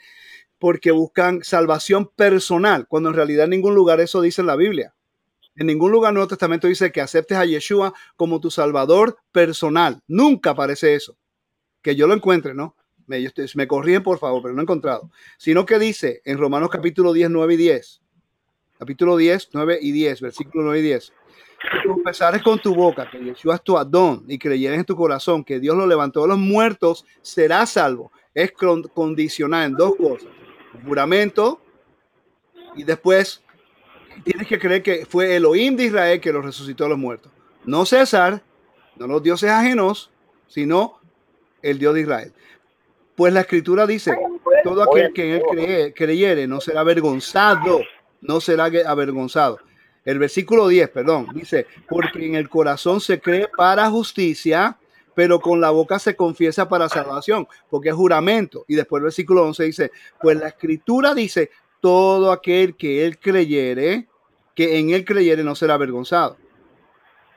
porque 0.60 0.92
buscan 0.92 1.44
salvación 1.44 2.10
personal, 2.16 2.88
cuando 2.88 3.10
en 3.10 3.16
realidad 3.16 3.46
en 3.46 3.52
ningún 3.52 3.76
lugar 3.76 4.00
eso 4.00 4.22
dice 4.22 4.42
en 4.42 4.48
la 4.48 4.56
Biblia. 4.56 4.94
En 5.56 5.68
ningún 5.68 5.92
lugar 5.92 6.10
el 6.10 6.16
Nuevo 6.16 6.28
Testamento 6.28 6.68
dice 6.68 6.92
que 6.92 7.02
aceptes 7.02 7.38
a 7.38 7.46
Yeshua 7.46 7.94
como 8.16 8.40
tu 8.40 8.52
salvador 8.52 9.18
personal. 9.32 10.02
Nunca 10.08 10.52
aparece 10.52 10.96
eso. 10.96 11.18
Que 11.82 11.96
yo 11.96 12.08
lo 12.08 12.14
encuentre, 12.14 12.54
¿no? 12.54 12.76
Me, 13.08 13.26
me 13.56 13.68
corrían, 13.68 14.04
por 14.04 14.20
favor, 14.20 14.42
pero 14.42 14.54
no 14.54 14.62
he 14.62 14.64
encontrado. 14.64 15.10
Sino 15.38 15.66
que 15.66 15.80
dice 15.80 16.22
en 16.26 16.38
Romanos 16.38 16.70
capítulo 16.70 17.14
10, 17.14 17.30
9 17.30 17.54
y 17.54 17.58
10. 17.58 18.02
Capítulo 18.80 19.18
10, 19.18 19.50
9 19.54 19.80
y 19.82 19.92
10, 19.92 20.22
versículo 20.22 20.64
9 20.64 20.80
y 20.80 20.82
10 20.84 21.14
si 21.72 21.88
confesares 21.88 22.42
con 22.42 22.60
tu 22.60 22.76
boca 22.76 23.10
que 23.10 23.24
Yeshua 23.24 23.56
es 23.56 23.64
tu 23.64 23.78
Adón 23.78 24.24
y 24.28 24.38
creyeres 24.38 24.80
en 24.80 24.86
tu 24.86 24.96
corazón 24.96 25.44
que 25.44 25.60
Dios 25.60 25.76
lo 25.76 25.88
levantó 25.88 26.22
de 26.22 26.30
los 26.30 26.38
muertos, 26.38 27.06
serás 27.22 27.72
salvo. 27.72 28.12
Es 28.34 28.52
condicional 28.52 29.68
en 29.68 29.76
dos 29.76 29.96
cosas. 29.96 30.28
juramento 30.86 31.62
y 32.76 32.84
después 32.84 33.42
tienes 34.24 34.48
que 34.48 34.60
creer 34.60 34.84
que 34.84 35.06
fue 35.06 35.36
Elohim 35.36 35.76
de 35.76 35.86
Israel 35.86 36.20
que 36.20 36.34
lo 36.34 36.42
resucitó 36.42 36.84
de 36.84 36.92
los 36.92 37.00
muertos. 37.00 37.32
No 37.64 37.86
César, 37.86 38.44
no 38.98 39.08
los 39.08 39.24
dioses 39.24 39.50
ajenos, 39.50 40.12
sino 40.48 41.00
el 41.62 41.80
Dios 41.80 41.94
de 41.94 42.02
Israel. 42.02 42.34
Pues 43.16 43.34
la 43.34 43.42
escritura 43.42 43.88
dice, 43.88 44.18
todo 44.64 44.84
aquel 44.84 45.14
que 45.14 45.36
en 45.36 45.60
él 45.60 45.94
creyere 45.94 46.48
no 46.48 46.60
será 46.62 46.82
avergonzado, 46.82 47.82
no 48.22 48.42
será 48.42 48.66
avergonzado 48.66 49.60
el 50.06 50.20
versículo 50.20 50.68
10, 50.68 50.90
perdón, 50.90 51.28
dice, 51.34 51.66
porque 51.90 52.26
en 52.26 52.36
el 52.36 52.48
corazón 52.48 53.02
se 53.02 53.20
cree 53.20 53.48
para 53.58 53.90
justicia, 53.90 54.78
pero 55.16 55.40
con 55.40 55.60
la 55.60 55.72
boca 55.72 55.98
se 55.98 56.16
confiesa 56.16 56.70
para 56.70 56.88
salvación, 56.88 57.48
porque 57.70 57.90
es 57.90 57.96
juramento. 57.96 58.66
Y 58.68 58.76
después 58.76 59.00
el 59.00 59.06
versículo 59.06 59.44
11 59.44 59.64
dice, 59.64 59.92
pues 60.22 60.38
la 60.38 60.50
escritura 60.50 61.16
dice, 61.16 61.50
todo 61.82 62.32
aquel 62.32 62.76
que 62.76 63.06
él 63.06 63.18
creyere, 63.18 64.08
que 64.54 64.78
en 64.78 64.92
él 64.92 65.04
creyere 65.04 65.44
no 65.44 65.56
será 65.56 65.74
avergonzado. 65.74 66.38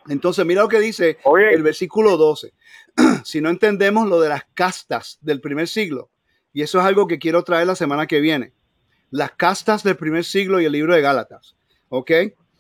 Entonces, 0.09 0.45
mira 0.47 0.63
lo 0.63 0.69
que 0.69 0.81
dice 0.81 1.19
el 1.53 1.63
versículo 1.63 2.17
12. 2.17 2.53
si 3.25 3.41
no 3.41 3.51
entendemos 3.51 4.09
lo 4.09 4.21
de 4.21 4.29
las 4.29 4.45
castas 4.55 5.19
del 5.21 5.41
primer 5.41 5.69
siglo, 5.69 6.11
y 6.53 6.63
eso 6.63 6.79
es 6.79 6.85
algo 6.85 7.07
que 7.07 7.19
quiero 7.19 7.45
traer 7.45 7.67
la 7.67 7.77
semana 7.77 8.07
que 8.07 8.21
viene, 8.21 8.53
las 9.11 9.33
castas 9.33 9.83
del 9.83 9.97
primer 9.97 10.25
siglo 10.25 10.61
y 10.61 10.65
el 10.65 10.73
libro 10.73 10.95
de 10.95 11.01
Gálatas. 11.01 11.55
¿Ok? 11.89 12.11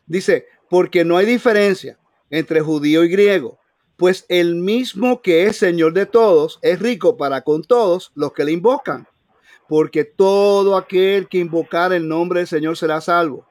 Dice, 0.07 0.47
porque 0.71 1.05
no 1.05 1.17
hay 1.17 1.27
diferencia 1.27 1.99
entre 2.31 2.61
judío 2.61 3.05
y 3.05 3.09
griego, 3.09 3.59
pues 3.97 4.25
el 4.29 4.55
mismo 4.55 5.23
que 5.23 5.47
es 5.47 5.57
Señor 5.57 5.93
de 5.93 6.07
todos 6.07 6.59
es 6.63 6.79
rico 6.79 7.17
para 7.17 7.43
con 7.43 7.63
todos 7.63 8.13
los 8.15 8.33
que 8.33 8.45
le 8.45 8.53
invocan, 8.53 9.09
porque 9.69 10.05
todo 10.05 10.77
aquel 10.77 11.29
que 11.29 11.39
invocar 11.39 11.93
el 11.93 12.07
nombre 12.07 12.41
del 12.41 12.47
Señor 12.47 12.77
será 12.77 13.01
salvo. 13.01 13.47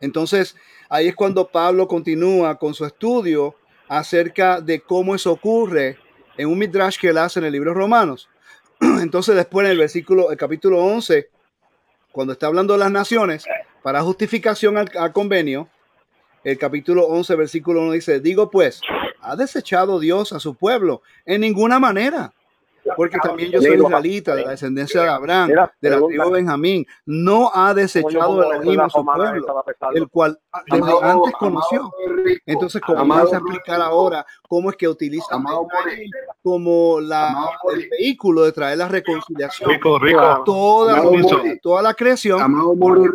Entonces, 0.00 0.56
ahí 0.88 1.08
es 1.08 1.14
cuando 1.14 1.48
Pablo 1.48 1.88
continúa 1.88 2.58
con 2.58 2.74
su 2.74 2.84
estudio 2.84 3.54
acerca 3.88 4.60
de 4.60 4.80
cómo 4.80 5.14
eso 5.14 5.32
ocurre 5.32 5.98
en 6.36 6.48
un 6.48 6.58
midrash 6.58 6.98
que 6.98 7.08
él 7.08 7.18
hace 7.18 7.38
en 7.38 7.46
el 7.46 7.52
libro 7.52 7.74
Romanos. 7.74 8.28
Entonces, 8.80 9.34
después 9.36 9.64
en 9.64 9.72
el 9.72 9.78
versículo, 9.78 10.30
el 10.30 10.36
capítulo 10.36 10.84
11, 10.84 11.28
cuando 12.12 12.32
está 12.32 12.46
hablando 12.46 12.74
de 12.74 12.80
las 12.80 12.90
naciones, 12.90 13.44
para 13.82 14.02
justificación 14.02 14.76
al, 14.78 15.12
convenio, 15.12 15.68
el 16.44 16.58
capítulo 16.58 17.06
11, 17.06 17.36
versículo 17.36 17.82
1 17.82 17.92
dice, 17.92 18.20
digo 18.20 18.50
pues, 18.50 18.80
¿ha 19.20 19.36
desechado 19.36 20.00
Dios 20.00 20.32
a 20.32 20.40
su 20.40 20.54
pueblo? 20.54 21.02
En 21.24 21.40
ninguna 21.40 21.78
manera 21.78 22.32
porque 22.96 23.18
también 23.18 23.50
yo 23.50 23.60
soy 23.60 23.74
israelita, 23.74 24.34
de 24.34 24.44
la 24.44 24.50
descendencia 24.50 25.02
de 25.02 25.08
Abraham, 25.08 25.48
de 25.80 25.90
la 25.90 25.98
tribu 25.98 26.24
de 26.24 26.30
Benjamín. 26.30 26.86
No 27.04 27.50
ha 27.52 27.74
desechado 27.74 28.42
el 28.52 28.62
Elohim 28.62 28.80
a 28.80 28.90
su 28.90 29.04
pueblo, 29.04 29.64
el 29.94 30.08
cual 30.08 30.38
desde 30.66 30.92
antes 31.02 31.32
conoció. 31.38 31.90
Entonces, 32.44 32.80
como 32.82 33.06
vamos 33.06 33.32
a 33.32 33.38
explicar 33.38 33.80
ahora 33.80 34.26
cómo 34.48 34.70
es 34.70 34.76
que 34.76 34.88
utiliza 34.88 35.36
como 36.42 37.00
la, 37.00 37.50
el 37.74 37.88
vehículo 37.88 38.42
de 38.42 38.52
traer 38.52 38.78
la 38.78 38.88
reconciliación. 38.88 39.70
Toda, 40.44 40.44
toda 40.44 41.82
la 41.82 41.94
creación, 41.94 42.40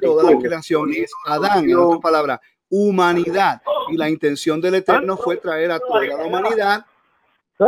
toda 0.01 0.31
la 0.31 0.39
creación 0.39 0.91
es 0.93 1.11
Adán, 1.25 1.69
en 1.69 1.77
otras 1.77 1.99
palabras, 1.99 2.39
humanidad. 2.69 3.61
Y 3.89 3.97
la 3.97 4.09
intención 4.09 4.61
del 4.61 4.75
Eterno 4.75 5.17
fue 5.17 5.37
traer 5.37 5.71
a 5.71 5.79
toda 5.79 6.03
la 6.03 6.15
humanidad 6.17 6.85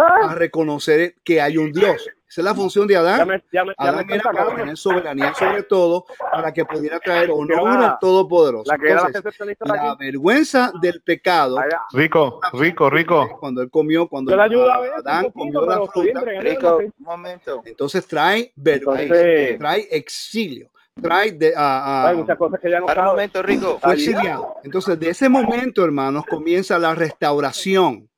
a 0.01 0.32
ah. 0.32 0.36
reconocer 0.36 1.15
que 1.23 1.41
hay 1.41 1.58
un 1.58 1.71
Dios. 1.71 2.10
Esa 2.27 2.41
es 2.41 2.45
la 2.45 2.56
función 2.56 2.88
de 2.88 2.97
Adán. 2.97 3.43
Adán 3.77 4.10
era 4.10 4.32
para 4.32 4.56
tener 4.56 4.75
soberanía 4.75 5.36
sobre 5.36 5.62
todo 5.63 6.06
para 6.32 6.51
que 6.51 6.65
pudiera 6.65 6.99
traer 6.99 7.29
honor 7.29 7.69
al 7.69 7.99
Todopoderoso. 7.99 8.71
La, 9.65 9.95
vergüenza 9.99 10.71
del 10.82 11.01
pecado. 11.01 11.58
Rico, 11.91 12.39
rico, 12.53 12.89
rico. 12.89 13.38
Cuando 13.39 13.62
él 13.62 13.69
comió, 13.69 14.08
cuando 14.08 14.34
Adán 14.34 15.29
comió 15.32 15.63
la 15.63 15.86
fruta. 15.86 16.21
Rico, 16.39 16.79
momento. 16.97 17.62
Entonces 17.65 18.08
trae 18.08 18.51
vergüenza, 18.56 19.13
trae 19.60 19.88
exilio 19.91 20.71
trae 21.01 21.32
de, 21.32 21.53
a, 21.56 22.10
Hay 22.10 22.17
muchas 22.17 22.38
cosas 22.38 22.60
que 22.60 22.69
ya 22.69 22.79
no 22.79 22.88
momento, 22.88 23.41
Rico. 23.41 23.79
Fue 23.82 23.93
exiliado. 23.93 24.56
Entonces, 24.63 24.99
de 24.99 25.10
ese 25.10 25.29
momento, 25.29 25.84
hermanos, 25.84 26.25
comienza 26.25 26.77
la 26.77 26.93
restauración 26.93 28.10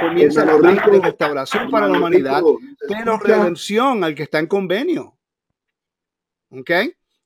comienza 0.00 0.44
la 0.44 0.56
de 0.56 1.00
restauración 1.00 1.70
para 1.70 1.88
la 1.88 1.98
humanidad, 1.98 2.42
pero 2.88 3.18
redención 3.18 4.04
al 4.04 4.14
que 4.14 4.24
está 4.24 4.38
en 4.38 4.46
convenio. 4.46 5.16
¿Ok? 6.50 6.70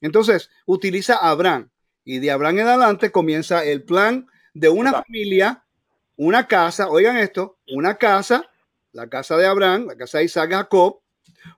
Entonces, 0.01 0.51
utiliza 0.67 1.17
Abraham. 1.17 1.71
Y 2.05 2.19
de 2.19 2.31
Abraham 2.31 2.61
en 2.61 2.69
adelante 2.69 3.11
comienza 3.11 3.65
el 3.65 3.83
plan 3.83 4.29
de 4.55 4.69
una 4.69 5.03
familia, 5.03 5.65
una 6.17 6.47
casa, 6.47 6.89
oigan 6.89 7.17
esto, 7.17 7.59
una 7.69 7.97
casa, 7.97 8.49
la 8.93 9.09
casa 9.09 9.37
de 9.37 9.47
Abraham, 9.47 9.87
la 9.89 9.97
casa 9.97 10.19
de 10.19 10.25
Isaac 10.25 10.51
Jacob, 10.53 11.01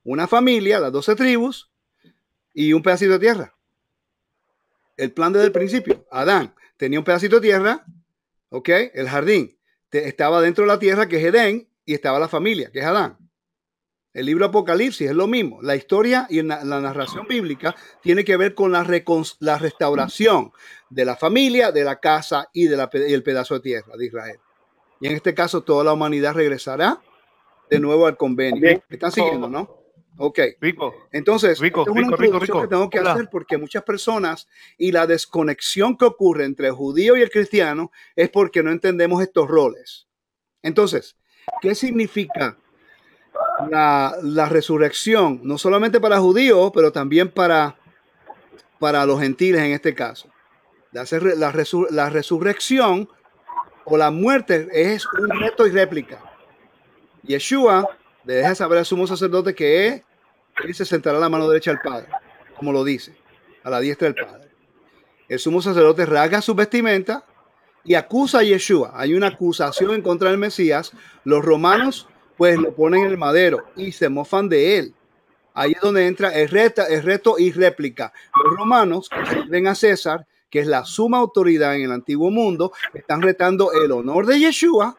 una 0.04 0.26
familia, 0.26 0.80
las 0.80 0.92
doce 0.92 1.14
tribus 1.14 1.70
y 2.54 2.72
un 2.72 2.82
pedacito 2.82 3.12
de 3.12 3.18
tierra. 3.18 3.54
El 4.96 5.12
plan 5.12 5.32
desde 5.32 5.46
el 5.46 5.52
principio. 5.52 6.06
Adán 6.10 6.54
tenía 6.76 6.98
un 6.98 7.04
pedacito 7.04 7.36
de 7.36 7.42
tierra, 7.42 7.84
¿ok? 8.48 8.68
El 8.94 9.08
jardín 9.08 9.57
estaba 9.90 10.40
dentro 10.40 10.64
de 10.64 10.68
la 10.68 10.78
tierra, 10.78 11.08
que 11.08 11.16
es 11.16 11.24
Edén, 11.24 11.68
y 11.84 11.94
estaba 11.94 12.18
la 12.18 12.28
familia, 12.28 12.70
que 12.70 12.80
es 12.80 12.84
Adán. 12.84 13.18
El 14.12 14.26
libro 14.26 14.46
Apocalipsis 14.46 15.08
es 15.08 15.14
lo 15.14 15.26
mismo. 15.26 15.62
La 15.62 15.76
historia 15.76 16.26
y 16.28 16.42
la, 16.42 16.64
narración 16.64 17.26
bíblica 17.28 17.74
tiene 18.02 18.24
que 18.24 18.36
ver 18.36 18.54
con 18.54 18.72
la, 18.72 18.84
la, 19.38 19.58
restauración 19.58 20.52
de 20.90 21.04
la 21.04 21.16
familia, 21.16 21.70
de 21.70 21.84
la 21.84 22.00
casa 22.00 22.48
y, 22.52 22.66
de 22.66 22.76
la, 22.76 22.90
el 22.92 23.22
pedazo 23.22 23.54
de 23.54 23.60
tierra 23.60 23.96
de 23.96 24.06
Israel. 24.06 24.38
Y 25.00 25.06
en 25.06 25.14
este 25.14 25.34
caso, 25.34 25.62
toda 25.62 25.84
la 25.84 25.92
humanidad 25.92 26.34
regresará 26.34 27.00
de 27.70 27.78
nuevo 27.78 28.06
al 28.06 28.16
convenio. 28.16 28.60
¿Me 28.60 28.82
están 28.88 29.12
siguiendo, 29.12 29.48
no? 29.48 29.77
Ok. 30.20 30.40
Rico. 30.60 30.94
Entonces, 31.12 31.60
rico, 31.60 31.82
es 31.82 31.88
una 31.88 32.16
rico, 32.16 32.40
rico, 32.40 32.60
que 32.62 32.66
tengo 32.66 32.90
que 32.90 32.98
hacer 32.98 33.28
porque 33.30 33.56
muchas 33.56 33.84
personas 33.84 34.48
y 34.76 34.90
la 34.90 35.06
desconexión 35.06 35.96
que 35.96 36.06
ocurre 36.06 36.44
entre 36.44 36.66
el 36.66 36.74
judío 36.74 37.16
y 37.16 37.22
el 37.22 37.30
cristiano 37.30 37.92
es 38.16 38.28
porque 38.28 38.62
no 38.64 38.72
entendemos 38.72 39.22
estos 39.22 39.48
roles. 39.48 40.08
Entonces, 40.60 41.16
¿qué 41.60 41.76
significa 41.76 42.58
la, 43.70 44.48
resurrección? 44.48 45.40
No 45.44 45.56
solamente 45.56 46.00
para 46.00 46.18
judíos, 46.18 46.72
pero 46.74 46.90
también 46.90 47.30
para, 47.30 47.78
para 48.80 49.06
los 49.06 49.20
gentiles 49.20 49.62
en 49.62 49.70
este 49.70 49.94
caso. 49.94 50.28
La, 50.90 51.04
la, 51.36 51.54
la 51.90 52.10
resurrección 52.10 53.08
o 53.84 53.96
la 53.96 54.10
muerte 54.10 54.68
es 54.72 55.06
un 55.06 55.30
reto 55.38 55.64
y 55.64 55.70
réplica. 55.70 56.18
Yeshua 57.22 57.88
le 58.24 58.34
deja 58.34 58.54
saber 58.56 58.78
al 58.78 58.84
sumo 58.84 59.06
sacerdote 59.06 59.54
que 59.54 59.86
es 59.86 60.07
él 60.64 60.74
se 60.74 60.84
sentará 60.84 61.18
a 61.18 61.20
la 61.20 61.28
mano 61.28 61.48
derecha 61.48 61.70
del 61.70 61.80
Padre, 61.80 62.08
como 62.56 62.72
lo 62.72 62.84
dice, 62.84 63.14
a 63.64 63.70
la 63.70 63.80
diestra 63.80 64.10
del 64.10 64.24
Padre. 64.24 64.48
El 65.28 65.38
sumo 65.38 65.60
sacerdote 65.60 66.06
rasga 66.06 66.40
su 66.40 66.54
vestimenta 66.54 67.24
y 67.84 67.94
acusa 67.94 68.40
a 68.40 68.42
Yeshua. 68.42 68.92
Hay 68.94 69.14
una 69.14 69.28
acusación 69.28 69.94
en 69.94 70.02
contra 70.02 70.30
del 70.30 70.38
Mesías. 70.38 70.92
Los 71.24 71.44
romanos 71.44 72.08
pues 72.36 72.56
lo 72.56 72.74
ponen 72.74 73.04
en 73.04 73.10
el 73.10 73.18
madero 73.18 73.64
y 73.76 73.92
se 73.92 74.08
mofan 74.08 74.48
de 74.48 74.78
él. 74.78 74.94
Ahí 75.54 75.72
es 75.72 75.80
donde 75.80 76.06
entra 76.06 76.30
el, 76.30 76.48
reto 76.48 77.38
y 77.38 77.50
réplica. 77.50 78.12
Los 78.44 78.56
romanos 78.56 79.08
que 79.08 79.42
ven 79.48 79.66
a 79.66 79.74
César, 79.74 80.26
que 80.48 80.60
es 80.60 80.66
la 80.66 80.84
suma 80.84 81.18
autoridad 81.18 81.74
en 81.74 81.82
el 81.82 81.92
antiguo 81.92 82.30
mundo, 82.30 82.72
están 82.94 83.22
retando 83.22 83.72
el 83.72 83.90
honor 83.90 84.24
de 84.24 84.38
Yeshua 84.38 84.96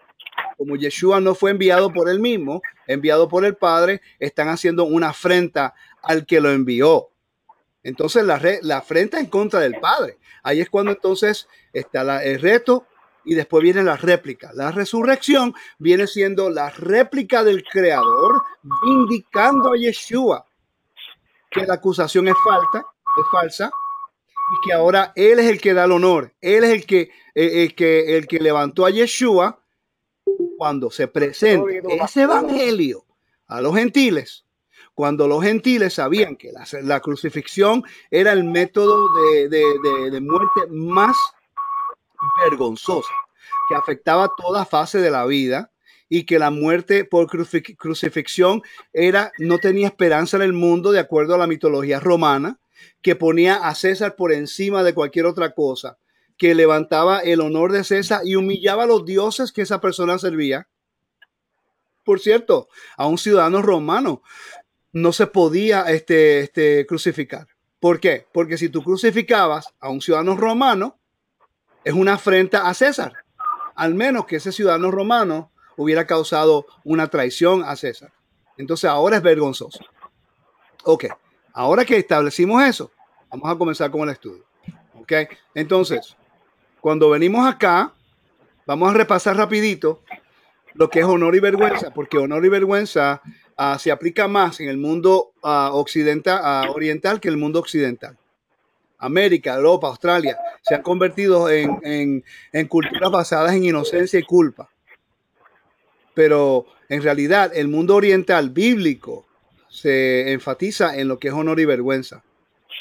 como 0.60 0.76
Yeshua 0.76 1.22
no 1.22 1.36
fue 1.36 1.52
enviado 1.52 1.94
por 1.94 2.10
él 2.10 2.20
mismo, 2.20 2.62
enviado 2.86 3.30
por 3.30 3.46
el 3.46 3.56
Padre, 3.56 4.02
están 4.20 4.50
haciendo 4.50 4.84
una 4.84 5.12
afrenta 5.12 5.74
al 6.04 6.26
que 6.26 6.42
lo 6.42 6.52
envió. 6.52 7.12
Entonces 7.82 8.26
la, 8.26 8.42
la 8.64 8.80
afrenta 8.80 9.22
en 9.22 9.28
contra 9.28 9.62
del 9.62 9.80
Padre. 9.80 10.18
Ahí 10.44 10.60
es 10.60 10.70
cuando 10.70 10.92
entonces 10.92 11.48
está 11.72 12.22
el 12.22 12.42
reto 12.42 12.86
y 13.24 13.36
después 13.36 13.64
viene 13.64 13.84
la 13.84 13.96
réplica. 13.96 14.52
La 14.54 14.74
resurrección 14.74 15.56
viene 15.78 16.08
siendo 16.08 16.50
la 16.50 16.70
réplica 16.72 17.46
del 17.46 17.64
Creador, 17.64 18.44
indicando 18.86 19.72
a 19.72 19.78
Yeshua 19.78 20.46
que 21.50 21.66
la 21.66 21.76
acusación 21.76 22.28
es 22.28 22.36
falta, 22.44 22.80
es 23.18 23.26
falsa, 23.32 23.72
y 24.28 24.68
que 24.68 24.74
ahora 24.74 25.14
Él 25.16 25.40
es 25.40 25.46
el 25.46 25.62
que 25.62 25.74
da 25.74 25.86
el 25.86 25.94
honor. 25.94 26.34
Él 26.42 26.66
es 26.66 26.72
el 26.72 26.86
que, 26.86 27.12
el 27.34 27.74
que, 27.76 28.18
el 28.18 28.28
que 28.28 28.40
levantó 28.40 28.86
a 28.86 28.90
Yeshua 28.90 29.60
cuando 30.60 30.92
se 30.92 31.08
presenta 31.08 31.72
ese 32.04 32.24
evangelio 32.24 33.06
a 33.48 33.62
los 33.62 33.74
gentiles, 33.74 34.44
cuando 34.94 35.26
los 35.26 35.42
gentiles 35.42 35.94
sabían 35.94 36.36
que 36.36 36.52
la, 36.84 37.00
crucifixión 37.00 37.82
era 38.12 38.34
el 38.34 38.44
método 38.44 39.08
de, 39.48 40.20
muerte 40.22 40.68
más 40.70 41.16
vergonzosa, 42.44 43.14
que 43.70 43.76
afectaba 43.76 44.30
toda 44.36 44.66
fase 44.66 45.00
de 45.00 45.10
la 45.10 45.26
vida 45.26 45.72
y 46.10 46.26
que 46.26 46.40
la 46.40 46.52
muerte 46.52 47.06
por 47.06 47.28
crucifixión 47.28 48.62
era 48.92 49.32
no 49.38 49.60
tenía 49.60 49.88
esperanza 49.88 50.36
en 50.36 50.44
el 50.44 50.52
mundo 50.52 50.92
de 50.92 51.00
acuerdo 51.00 51.36
a 51.36 51.38
la 51.38 51.48
mitología 51.48 52.02
romana, 52.02 52.60
que 53.02 53.16
ponía 53.16 53.56
a 53.56 53.76
César 53.76 54.18
por 54.18 54.34
encima 54.34 54.84
de 54.84 54.94
cualquier 54.94 55.26
otra 55.26 55.54
cosa 55.54 55.98
que 56.40 56.56
levantaba 56.56 57.20
el 57.20 57.42
honor 57.42 57.74
de 57.74 57.84
César 57.84 58.22
y 58.24 58.36
humillaba 58.36 58.84
a 58.84 58.88
los 58.88 59.06
dioses 59.06 59.52
que 59.52 59.62
esa 59.62 59.82
persona 59.82 60.18
servía. 60.18 60.70
Por 62.06 62.22
cierto, 62.22 62.70
a 62.98 63.06
un 63.08 63.18
ciudadano 63.18 63.62
romano 63.62 64.24
no 64.94 65.12
se 65.12 65.28
podía 65.28 65.82
este, 65.92 66.40
este, 66.40 66.86
crucificar. 66.88 67.48
¿Por 67.82 68.00
qué? 68.00 68.26
Porque 68.32 68.58
si 68.58 68.70
tú 68.70 68.82
crucificabas 68.82 69.74
a 69.82 69.90
un 69.90 70.02
ciudadano 70.02 70.38
romano, 70.38 70.98
es 71.84 71.94
una 71.94 72.14
afrenta 72.14 72.70
a 72.70 72.74
César. 72.74 73.14
Al 73.76 73.94
menos 73.94 74.26
que 74.26 74.38
ese 74.38 74.54
ciudadano 74.54 74.92
romano 74.92 75.52
hubiera 75.76 76.08
causado 76.08 76.66
una 76.86 77.08
traición 77.10 77.64
a 77.66 77.76
César. 77.76 78.14
Entonces 78.58 78.90
ahora 78.90 79.18
es 79.18 79.24
vergonzoso. 79.24 79.80
Ok, 80.86 81.06
ahora 81.54 81.84
que 81.84 81.98
establecimos 81.98 82.64
eso, 82.64 82.92
vamos 83.30 83.50
a 83.52 83.58
comenzar 83.58 83.92
con 83.92 84.02
el 84.04 84.10
estudio. 84.10 84.46
Ok, 84.94 85.14
entonces, 85.54 86.16
cuando 86.82 87.10
venimos 87.10 87.48
acá, 87.48 87.94
vamos 88.66 88.90
a 88.90 88.94
repasar 88.94 89.36
rapidito 89.36 90.02
lo 90.74 90.90
que 90.90 91.00
es 91.00 91.06
honor 91.06 91.36
y 91.36 91.40
vergüenza, 91.40 91.94
porque 91.94 92.18
honor 92.18 92.46
y 92.46 92.50
vergüenza 92.50 93.22
uh, 93.58 93.78
se 93.78 93.92
aplica 93.92 94.28
más 94.28 94.60
en 94.60 94.70
el 94.70 94.78
mundo 94.78 95.32
uh, 95.44 95.76
occidental, 95.76 96.70
uh, 96.70 96.72
oriental 96.72 97.20
que 97.20 97.28
en 97.28 97.34
el 97.34 97.40
mundo 97.40 97.60
occidental. 97.60 98.18
América, 98.98 99.56
Europa, 99.56 99.88
Australia, 99.88 100.38
se 100.62 100.76
han 100.76 100.82
convertido 100.82 101.50
en, 101.50 102.24
en 102.52 102.68
culturas 102.68 103.10
basadas 103.10 103.54
en 103.54 103.64
inocencia 103.64 104.20
y 104.20 104.24
culpa. 104.24 104.70
Pero 106.14 106.66
en 106.90 107.02
realidad 107.02 107.52
el 107.56 107.70
mundo 107.70 107.96
oriental 107.96 108.50
bíblico 108.50 109.26
se 109.70 110.34
enfatiza 110.34 110.98
en 110.98 111.08
lo 111.08 111.18
que 111.18 111.30
es 111.30 111.34
honor 111.34 111.62
y 111.62 111.66
vergüenza 111.66 112.24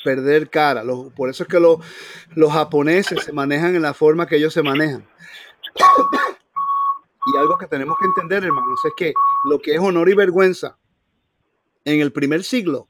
perder 0.05 0.49
cara. 0.51 0.83
por 1.17 1.31
eso 1.31 1.43
es 1.43 1.49
que 1.49 1.61
los 1.61 2.53
japoneses 2.53 3.25
se 3.25 3.33
manejan 3.33 3.75
en 3.75 3.83
la 3.83 3.95
forma 3.95 4.27
que 4.27 4.37
ellos 4.37 4.53
se 4.53 4.63
manejan. 4.63 5.07
y 7.27 7.39
algo 7.39 7.59
que 7.59 7.67
tenemos 7.67 7.97
que 8.01 8.07
entender, 8.07 8.45
hermanos, 8.45 8.81
es 8.85 8.93
que 8.97 9.13
lo 9.45 9.59
que 9.59 9.75
es 9.75 9.81
honor 9.81 10.09
y 10.09 10.15
vergüenza 10.15 10.79
en 11.85 12.01
el 12.01 12.13
primer 12.13 12.45
siglo 12.45 12.89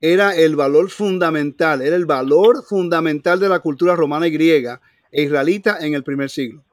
era 0.00 0.34
el 0.34 0.56
valor 0.56 0.90
fundamental, 0.90 1.80
era 1.80 1.96
el 1.96 2.06
valor 2.06 2.62
fundamental 2.62 3.40
de 3.40 3.48
la 3.48 3.60
cultura 3.60 3.96
romana 3.96 4.26
y 4.26 4.32
griega 4.32 4.80
e 5.10 5.22
israelita 5.22 5.78
en 5.80 5.94
el 5.94 6.04
primer 6.04 6.28
siglo. 6.28 6.64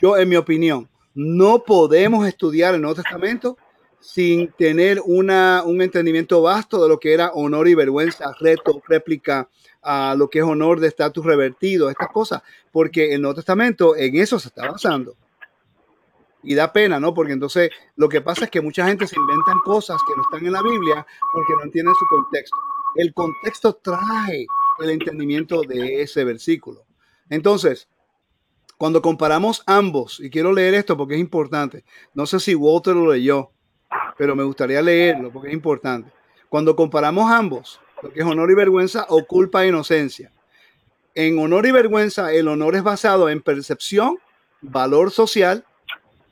Yo, 0.00 0.16
en 0.16 0.28
mi 0.28 0.36
opinión, 0.36 0.88
no 1.14 1.62
podemos 1.64 2.26
estudiar 2.26 2.74
el 2.74 2.80
Nuevo 2.80 2.96
Testamento 2.96 3.56
sin 4.04 4.52
tener 4.52 5.00
una, 5.06 5.62
un 5.64 5.80
entendimiento 5.80 6.42
vasto 6.42 6.82
de 6.82 6.90
lo 6.90 7.00
que 7.00 7.14
era 7.14 7.32
honor 7.32 7.68
y 7.68 7.74
vergüenza, 7.74 8.34
reto, 8.38 8.82
réplica, 8.86 9.48
a 9.82 10.14
lo 10.14 10.28
que 10.28 10.40
es 10.40 10.44
honor 10.44 10.78
de 10.78 10.88
estatus 10.88 11.24
revertido, 11.24 11.88
estas 11.88 12.08
cosas, 12.08 12.42
porque 12.70 13.14
el 13.14 13.22
Nuevo 13.22 13.36
Testamento 13.36 13.96
en 13.96 14.16
eso 14.16 14.38
se 14.38 14.48
está 14.48 14.70
basando. 14.70 15.16
Y 16.42 16.54
da 16.54 16.70
pena, 16.70 17.00
¿no? 17.00 17.14
Porque 17.14 17.32
entonces 17.32 17.70
lo 17.96 18.10
que 18.10 18.20
pasa 18.20 18.44
es 18.44 18.50
que 18.50 18.60
mucha 18.60 18.86
gente 18.86 19.06
se 19.06 19.18
inventan 19.18 19.58
cosas 19.64 19.98
que 20.06 20.14
no 20.14 20.22
están 20.22 20.46
en 20.46 20.52
la 20.52 20.62
Biblia 20.62 21.06
porque 21.32 21.54
no 21.54 21.62
entienden 21.62 21.94
su 21.94 22.06
contexto. 22.06 22.56
El 22.96 23.14
contexto 23.14 23.74
trae 23.74 24.46
el 24.80 24.90
entendimiento 24.90 25.62
de 25.62 26.02
ese 26.02 26.24
versículo. 26.24 26.84
Entonces, 27.30 27.88
cuando 28.76 29.00
comparamos 29.00 29.62
ambos, 29.66 30.20
y 30.20 30.28
quiero 30.28 30.52
leer 30.52 30.74
esto 30.74 30.94
porque 30.94 31.14
es 31.14 31.20
importante, 31.20 31.84
no 32.12 32.26
sé 32.26 32.38
si 32.38 32.54
Walter 32.54 32.94
lo 32.94 33.10
leyó, 33.12 33.50
pero 34.16 34.36
me 34.36 34.44
gustaría 34.44 34.80
leerlo 34.82 35.30
porque 35.30 35.48
es 35.48 35.54
importante. 35.54 36.10
Cuando 36.48 36.76
comparamos 36.76 37.30
ambos, 37.30 37.80
lo 38.02 38.12
que 38.12 38.20
es 38.20 38.26
honor 38.26 38.50
y 38.50 38.54
vergüenza 38.54 39.06
o 39.08 39.24
culpa 39.24 39.64
e 39.64 39.68
inocencia. 39.68 40.30
En 41.14 41.38
honor 41.38 41.66
y 41.66 41.72
vergüenza, 41.72 42.32
el 42.32 42.48
honor 42.48 42.76
es 42.76 42.82
basado 42.82 43.28
en 43.28 43.40
percepción, 43.40 44.18
valor 44.60 45.10
social, 45.10 45.64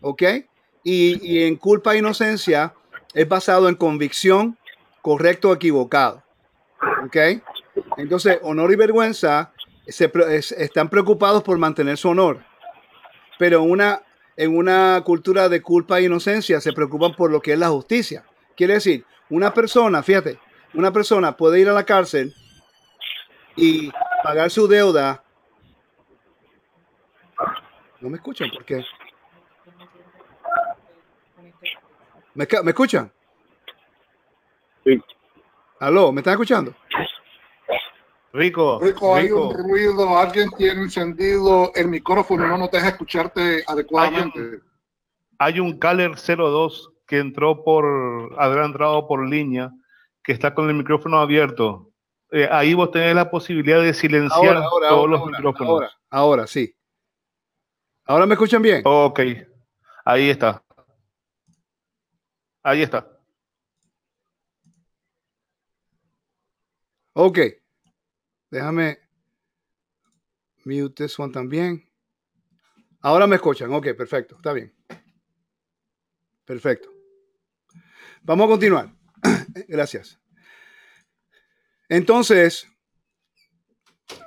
¿ok? 0.01 0.23
Y, 0.85 1.45
en 1.45 1.57
culpa 1.57 1.95
e 1.95 1.99
inocencia 1.99 2.75
es 3.15 3.29
basado 3.29 3.69
en 3.69 3.77
convicción, 3.77 4.59
correcto 5.01 5.51
o 5.51 5.55
equivocado, 5.55 6.23
¿ok? 7.07 7.17
Entonces, 7.97 8.39
honor 8.43 8.73
y 8.73 8.77
vergüenza 8.77 9.53
se, 9.87 10.11
están 10.59 10.89
preocupados 10.89 11.43
por 11.43 11.59
mantener 11.59 11.97
su 11.97 12.09
honor, 12.09 12.41
pero 13.39 13.63
una 13.63 14.03
en 14.37 14.57
una 14.57 15.03
cultura 15.05 15.49
de 15.49 15.63
culpa 15.63 15.99
e 15.99 16.05
inocencia 16.05 16.61
se 16.61 16.73
preocupan 16.73 17.15
por 17.15 17.31
lo 17.31 17.41
que 17.41 17.53
es 17.53 17.59
la 17.59 17.69
justicia. 17.69 18.25
Quiere 18.57 18.75
decir, 18.75 19.05
una 19.31 19.53
persona, 19.53 20.03
fíjate, 20.03 20.39
una 20.75 20.93
persona 20.93 21.37
puede 21.37 21.61
ir 21.61 21.69
a 21.69 21.73
la 21.73 21.85
cárcel 21.85 22.35
y 23.57 23.91
pagar 24.23 24.51
su 24.51 24.67
deuda. 24.67 25.23
No 28.01 28.09
me 28.09 28.17
escuchan, 28.17 28.51
¿por 28.51 28.65
qué? 28.65 28.85
¿Me, 32.35 32.49
¿Me 32.65 32.71
escuchan? 32.71 33.13
Sí. 34.85 35.01
¿Aló? 35.79 36.13
¿Me 36.13 36.21
están 36.21 36.33
escuchando? 36.33 36.75
Rico. 38.33 38.81
Rico, 38.81 39.15
hay 39.15 39.31
un 39.31 39.53
ruido, 39.53 40.17
alguien 40.17 40.51
tiene 40.57 40.83
encendido 40.83 41.71
el 41.75 41.89
micrófono, 41.89 42.47
no 42.47 42.57
nos 42.57 42.71
deja 42.71 42.89
escucharte 42.89 43.63
adecuadamente. 43.67 44.61
Hay 45.39 45.61
un, 45.61 45.79
Caller 45.79 46.13
02 46.17 46.93
que 47.07 47.19
entró 47.19 47.63
por, 47.63 48.35
habrá 48.39 48.65
entrado 48.65 49.07
por 49.07 49.29
línea, 49.29 49.71
que 50.23 50.33
está 50.33 50.55
con 50.55 50.69
el 50.71 50.77
micrófono 50.77 51.19
abierto. 51.19 51.91
Eh, 52.31 52.49
ahí 52.51 52.73
vos 52.73 52.91
tenés 52.91 53.15
la 53.15 53.31
posibilidad 53.31 53.83
de 53.83 53.93
silenciar 53.93 54.63
todos 54.89 55.11
los 55.11 55.27
micrófonos. 55.27 55.71
Ahora, 55.71 55.91
ahora, 56.09 56.47
sí. 56.47 56.75
¿Ahora 58.07 58.25
me 58.25 58.35
escuchan 58.35 58.63
bien? 58.63 58.83
Ok, 58.85 59.21
ahí 60.07 60.31
está. 60.31 60.63
Ahí 62.63 62.81
está. 62.81 63.07
Ok. 67.13 67.39
Déjame 68.53 68.99
mute 70.67 70.95
this 70.95 71.19
one 71.19 71.33
también. 71.33 71.91
Ahora 73.01 73.27
me 73.27 73.37
escuchan. 73.37 73.73
Ok, 73.73 73.95
perfecto. 73.97 74.37
Está 74.37 74.53
bien. 74.53 74.77
Perfecto. 76.45 76.91
Vamos 78.21 78.45
a 78.45 78.49
continuar. 78.51 78.95
Gracias. 79.69 80.21
Entonces, 81.89 82.69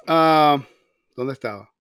uh, 0.07 0.59
¿dónde 1.15 1.33
estaba? 1.33 1.71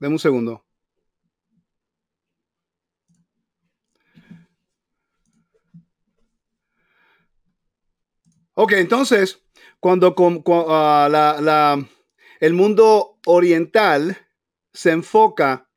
Deme 0.00 0.12
un 0.12 0.18
segundo. 0.18 0.67
Ok, 8.60 8.72
entonces, 8.72 9.40
cuando, 9.78 10.16
ah, 10.48 11.78
el 12.40 12.54
mundo 12.54 13.20
oriental 13.24 14.18
se 14.72 14.90
enfoca 14.90 15.70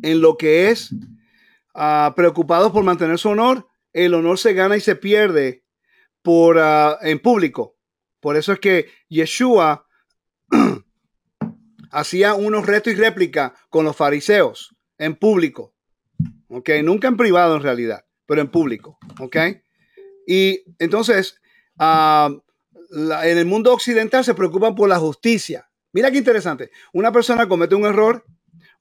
en 0.00 0.20
lo 0.20 0.36
que 0.36 0.70
es 0.70 0.92
uh, 1.74 2.14
preocupados 2.14 2.70
por 2.70 2.84
mantener 2.84 3.18
su 3.18 3.30
honor, 3.30 3.66
el 3.92 4.14
honor 4.14 4.38
se 4.38 4.54
gana 4.54 4.76
y 4.76 4.80
se 4.80 4.94
pierde 4.94 5.64
por, 6.22 6.60
ah, 6.60 6.96
en 7.02 7.18
público. 7.18 7.76
Por 8.20 8.36
eso 8.36 8.52
es 8.52 8.60
que 8.60 8.86
Yeshua 9.08 9.84
hacía 11.90 12.34
unos 12.34 12.66
retos 12.66 12.92
y 12.92 12.96
réplica 12.96 13.56
con 13.68 13.84
los 13.84 13.96
fariseos 13.96 14.76
en 14.96 15.16
público. 15.16 15.74
¿Ok? 16.50 16.70
Nunca 16.84 17.08
en 17.08 17.16
privado 17.16 17.56
en 17.56 17.64
realidad, 17.64 18.04
pero 18.26 18.42
en 18.42 18.48
público. 18.48 18.96
¿Ok? 19.18 19.36
Y 20.28 20.62
entonces 20.78 21.40
Ah, 21.82 22.30
en 22.90 23.38
el 23.38 23.46
mundo 23.46 23.72
occidental 23.72 24.22
se 24.22 24.34
preocupan 24.34 24.74
por 24.74 24.86
la 24.86 24.98
justicia. 24.98 25.66
Mira 25.92 26.10
qué 26.10 26.18
interesante. 26.18 26.70
Una 26.92 27.10
persona 27.10 27.48
comete 27.48 27.74
un 27.74 27.86
error 27.86 28.22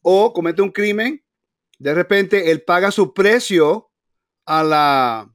o 0.02 0.34
comete 0.34 0.62
un 0.62 0.72
crimen, 0.72 1.24
de 1.78 1.94
repente 1.94 2.52
él 2.52 2.62
paga 2.64 2.92
su 2.92 3.14
precio 3.14 3.90
a 4.46 4.64
la, 4.64 5.34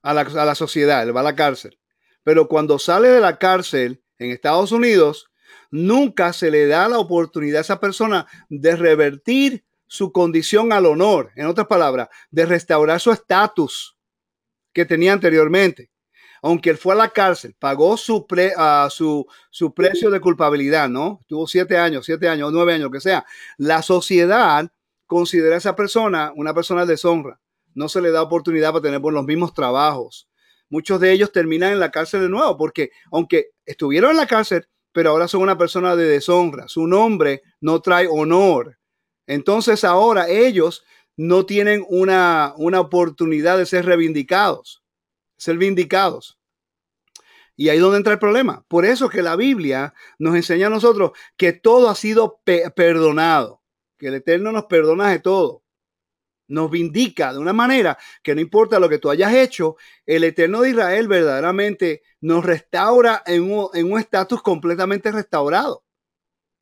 a 0.00 0.14
la, 0.14 0.20
a 0.22 0.44
la 0.46 0.54
sociedad, 0.54 1.02
él 1.02 1.14
va 1.14 1.20
a 1.20 1.24
la 1.24 1.36
cárcel. 1.36 1.78
Pero 2.22 2.48
cuando 2.48 2.78
sale 2.78 3.08
de 3.08 3.20
la 3.20 3.38
cárcel 3.38 4.02
en 4.16 4.30
Estados 4.30 4.72
Unidos, 4.72 5.30
nunca 5.70 6.32
se 6.32 6.50
le 6.50 6.66
da 6.68 6.88
la 6.88 6.98
oportunidad 6.98 7.58
a 7.58 7.62
esa 7.62 7.80
persona 7.80 8.26
de 8.48 8.76
revertir 8.76 9.66
su 9.86 10.10
condición 10.10 10.72
al 10.72 10.86
honor, 10.86 11.32
en 11.36 11.48
otras 11.48 11.66
palabras, 11.66 12.08
de 12.30 12.46
restaurar 12.46 12.98
su 12.98 13.12
estatus 13.12 13.98
que 14.72 14.86
tenía 14.86 15.12
anteriormente 15.12 15.90
aunque 16.42 16.70
él 16.70 16.76
fue 16.76 16.94
a 16.94 16.96
la 16.96 17.08
cárcel, 17.10 17.54
pagó 17.58 17.96
su, 17.96 18.26
ah, 18.56 18.88
su, 18.90 19.26
su, 19.50 19.74
precio 19.74 20.10
de 20.10 20.20
culpabilidad, 20.20 20.88
¿no? 20.88 21.20
Tuvo 21.26 21.46
siete 21.46 21.76
años, 21.78 22.06
siete 22.06 22.28
años, 22.28 22.52
nueve 22.52 22.74
años, 22.74 22.90
que 22.90 23.00
sea. 23.00 23.24
La 23.56 23.82
sociedad 23.82 24.70
considera 25.06 25.54
a 25.54 25.58
esa 25.58 25.76
persona 25.76 26.32
una 26.36 26.54
persona 26.54 26.84
de 26.84 26.92
deshonra. 26.92 27.40
No 27.74 27.88
se 27.88 28.00
le 28.00 28.10
da 28.10 28.22
oportunidad 28.22 28.72
para 28.72 28.82
tener 28.82 29.00
los 29.00 29.24
mismos 29.24 29.54
trabajos. 29.54 30.28
Muchos 30.68 31.00
de 31.00 31.12
ellos 31.12 31.32
terminan 31.32 31.72
en 31.72 31.80
la 31.80 31.90
cárcel 31.90 32.20
de 32.22 32.28
nuevo 32.28 32.56
porque 32.56 32.90
aunque 33.10 33.50
estuvieron 33.64 34.10
en 34.10 34.18
la 34.18 34.26
cárcel, 34.26 34.68
pero 34.92 35.10
ahora 35.10 35.28
son 35.28 35.42
una 35.42 35.56
persona 35.56 35.96
de 35.96 36.06
deshonra. 36.06 36.68
Su 36.68 36.86
nombre 36.86 37.42
no 37.60 37.80
trae 37.80 38.06
honor. 38.10 38.78
Entonces 39.26 39.84
ahora 39.84 40.28
ellos 40.28 40.84
no 41.16 41.46
tienen 41.46 41.84
una, 41.88 42.54
una 42.56 42.80
oportunidad 42.80 43.58
de 43.58 43.66
ser 43.66 43.86
reivindicados 43.86 44.82
ser 45.38 45.56
vindicados. 45.56 46.38
Y 47.56 47.70
ahí 47.70 47.78
es 47.78 47.82
donde 47.82 47.98
entra 47.98 48.12
el 48.12 48.18
problema. 48.20 48.64
Por 48.68 48.84
eso 48.84 49.08
que 49.08 49.22
la 49.22 49.34
Biblia 49.36 49.94
nos 50.18 50.36
enseña 50.36 50.68
a 50.68 50.70
nosotros 50.70 51.12
que 51.36 51.52
todo 51.52 51.88
ha 51.88 51.94
sido 51.96 52.40
perdonado, 52.44 53.62
que 53.98 54.08
el 54.08 54.14
Eterno 54.14 54.52
nos 54.52 54.66
perdona 54.66 55.10
de 55.10 55.18
todo. 55.18 55.64
Nos 56.46 56.70
vindica 56.70 57.32
de 57.32 57.38
una 57.40 57.52
manera 57.52 57.98
que 58.22 58.34
no 58.34 58.40
importa 58.40 58.78
lo 58.78 58.88
que 58.88 58.98
tú 58.98 59.10
hayas 59.10 59.34
hecho, 59.34 59.76
el 60.06 60.24
Eterno 60.24 60.62
de 60.62 60.70
Israel 60.70 61.08
verdaderamente 61.08 62.02
nos 62.20 62.44
restaura 62.44 63.22
en 63.26 63.52
un 63.52 63.98
estatus 63.98 64.42
completamente 64.42 65.10
restaurado. 65.12 65.84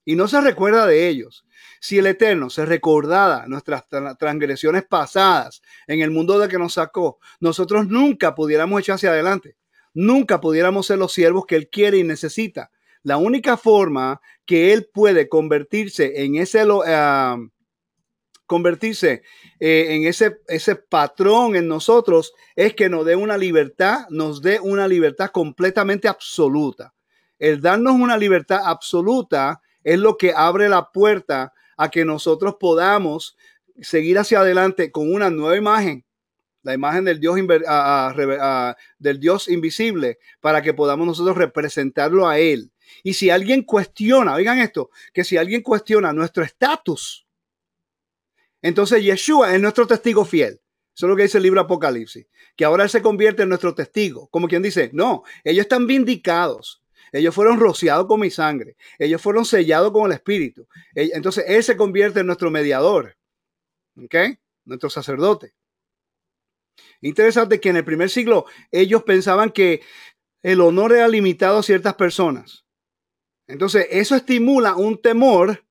y 0.04 0.16
no 0.16 0.28
se 0.28 0.40
recuerda 0.40 0.86
de 0.86 1.08
ellos. 1.08 1.45
Si 1.80 1.98
el 1.98 2.06
Eterno 2.06 2.50
se 2.50 2.64
recordara 2.64 3.46
nuestras 3.46 3.84
transgresiones 4.18 4.84
pasadas 4.84 5.62
en 5.86 6.00
el 6.00 6.10
mundo 6.10 6.38
de 6.38 6.48
que 6.48 6.58
nos 6.58 6.74
sacó, 6.74 7.18
nosotros 7.40 7.88
nunca 7.88 8.34
pudiéramos 8.34 8.80
echar 8.80 8.96
hacia 8.96 9.10
adelante. 9.10 9.56
Nunca 9.94 10.40
pudiéramos 10.40 10.86
ser 10.86 10.98
los 10.98 11.12
siervos 11.12 11.46
que 11.46 11.56
Él 11.56 11.68
quiere 11.70 11.98
y 11.98 12.04
necesita. 12.04 12.70
La 13.02 13.16
única 13.16 13.56
forma 13.56 14.20
que 14.44 14.72
Él 14.72 14.88
puede 14.92 15.28
convertirse 15.28 16.24
en 16.24 16.36
ese, 16.36 16.66
uh, 16.66 17.50
convertirse 18.46 19.22
eh, 19.58 19.86
en 19.90 20.06
ese, 20.06 20.38
ese 20.48 20.76
patrón 20.76 21.56
en 21.56 21.68
nosotros 21.68 22.32
es 22.54 22.74
que 22.74 22.88
nos 22.88 23.06
dé 23.06 23.16
una 23.16 23.36
libertad, 23.36 24.06
nos 24.10 24.42
dé 24.42 24.60
una 24.60 24.88
libertad 24.88 25.30
completamente 25.30 26.08
absoluta. 26.08 26.94
El 27.38 27.60
darnos 27.60 27.94
una 27.94 28.16
libertad 28.16 28.60
absoluta 28.64 29.60
es 29.82 29.98
lo 29.98 30.16
que 30.16 30.32
abre 30.34 30.68
la 30.68 30.90
puerta 30.90 31.52
a 31.76 31.90
que 31.90 32.04
nosotros 32.04 32.56
podamos 32.58 33.36
seguir 33.80 34.18
hacia 34.18 34.40
adelante 34.40 34.90
con 34.90 35.12
una 35.12 35.30
nueva 35.30 35.56
imagen, 35.56 36.04
la 36.62 36.74
imagen 36.74 37.04
del 37.04 37.20
Dios, 37.20 37.36
del 38.98 39.20
Dios 39.20 39.48
invisible, 39.48 40.18
para 40.40 40.62
que 40.62 40.74
podamos 40.74 41.06
nosotros 41.06 41.36
representarlo 41.36 42.28
a 42.28 42.38
Él. 42.38 42.72
Y 43.02 43.14
si 43.14 43.30
alguien 43.30 43.62
cuestiona, 43.62 44.34
oigan 44.34 44.58
esto, 44.58 44.90
que 45.12 45.24
si 45.24 45.36
alguien 45.36 45.62
cuestiona 45.62 46.12
nuestro 46.12 46.42
estatus, 46.42 47.26
entonces 48.62 49.04
Yeshua 49.04 49.54
es 49.54 49.60
nuestro 49.60 49.86
testigo 49.86 50.24
fiel. 50.24 50.60
Eso 50.94 51.06
es 51.06 51.10
lo 51.10 51.16
que 51.16 51.24
dice 51.24 51.36
el 51.36 51.44
libro 51.44 51.60
Apocalipsis, 51.60 52.26
que 52.56 52.64
ahora 52.64 52.84
Él 52.84 52.90
se 52.90 53.02
convierte 53.02 53.42
en 53.42 53.50
nuestro 53.50 53.74
testigo, 53.74 54.28
como 54.28 54.48
quien 54.48 54.62
dice, 54.62 54.90
no, 54.94 55.24
ellos 55.44 55.64
están 55.64 55.86
vindicados, 55.86 56.82
ellos 57.12 57.34
fueron 57.34 57.60
rociados 57.60 58.06
con 58.06 58.20
mi 58.20 58.30
sangre. 58.30 58.76
Ellos 58.98 59.20
fueron 59.20 59.44
sellados 59.44 59.92
con 59.92 60.06
el 60.06 60.12
Espíritu. 60.12 60.66
Entonces 60.94 61.44
Él 61.48 61.62
se 61.62 61.76
convierte 61.76 62.20
en 62.20 62.26
nuestro 62.26 62.50
mediador. 62.50 63.16
¿Ok? 63.96 64.14
Nuestro 64.64 64.90
sacerdote. 64.90 65.54
Interesante 67.00 67.60
que 67.60 67.68
en 67.68 67.76
el 67.76 67.84
primer 67.84 68.10
siglo 68.10 68.46
ellos 68.70 69.02
pensaban 69.04 69.50
que 69.50 69.82
el 70.42 70.60
honor 70.60 70.92
era 70.92 71.08
limitado 71.08 71.58
a 71.58 71.62
ciertas 71.62 71.94
personas. 71.94 72.64
Entonces 73.46 73.86
eso 73.90 74.14
estimula 74.16 74.76
un 74.76 75.00
temor 75.00 75.64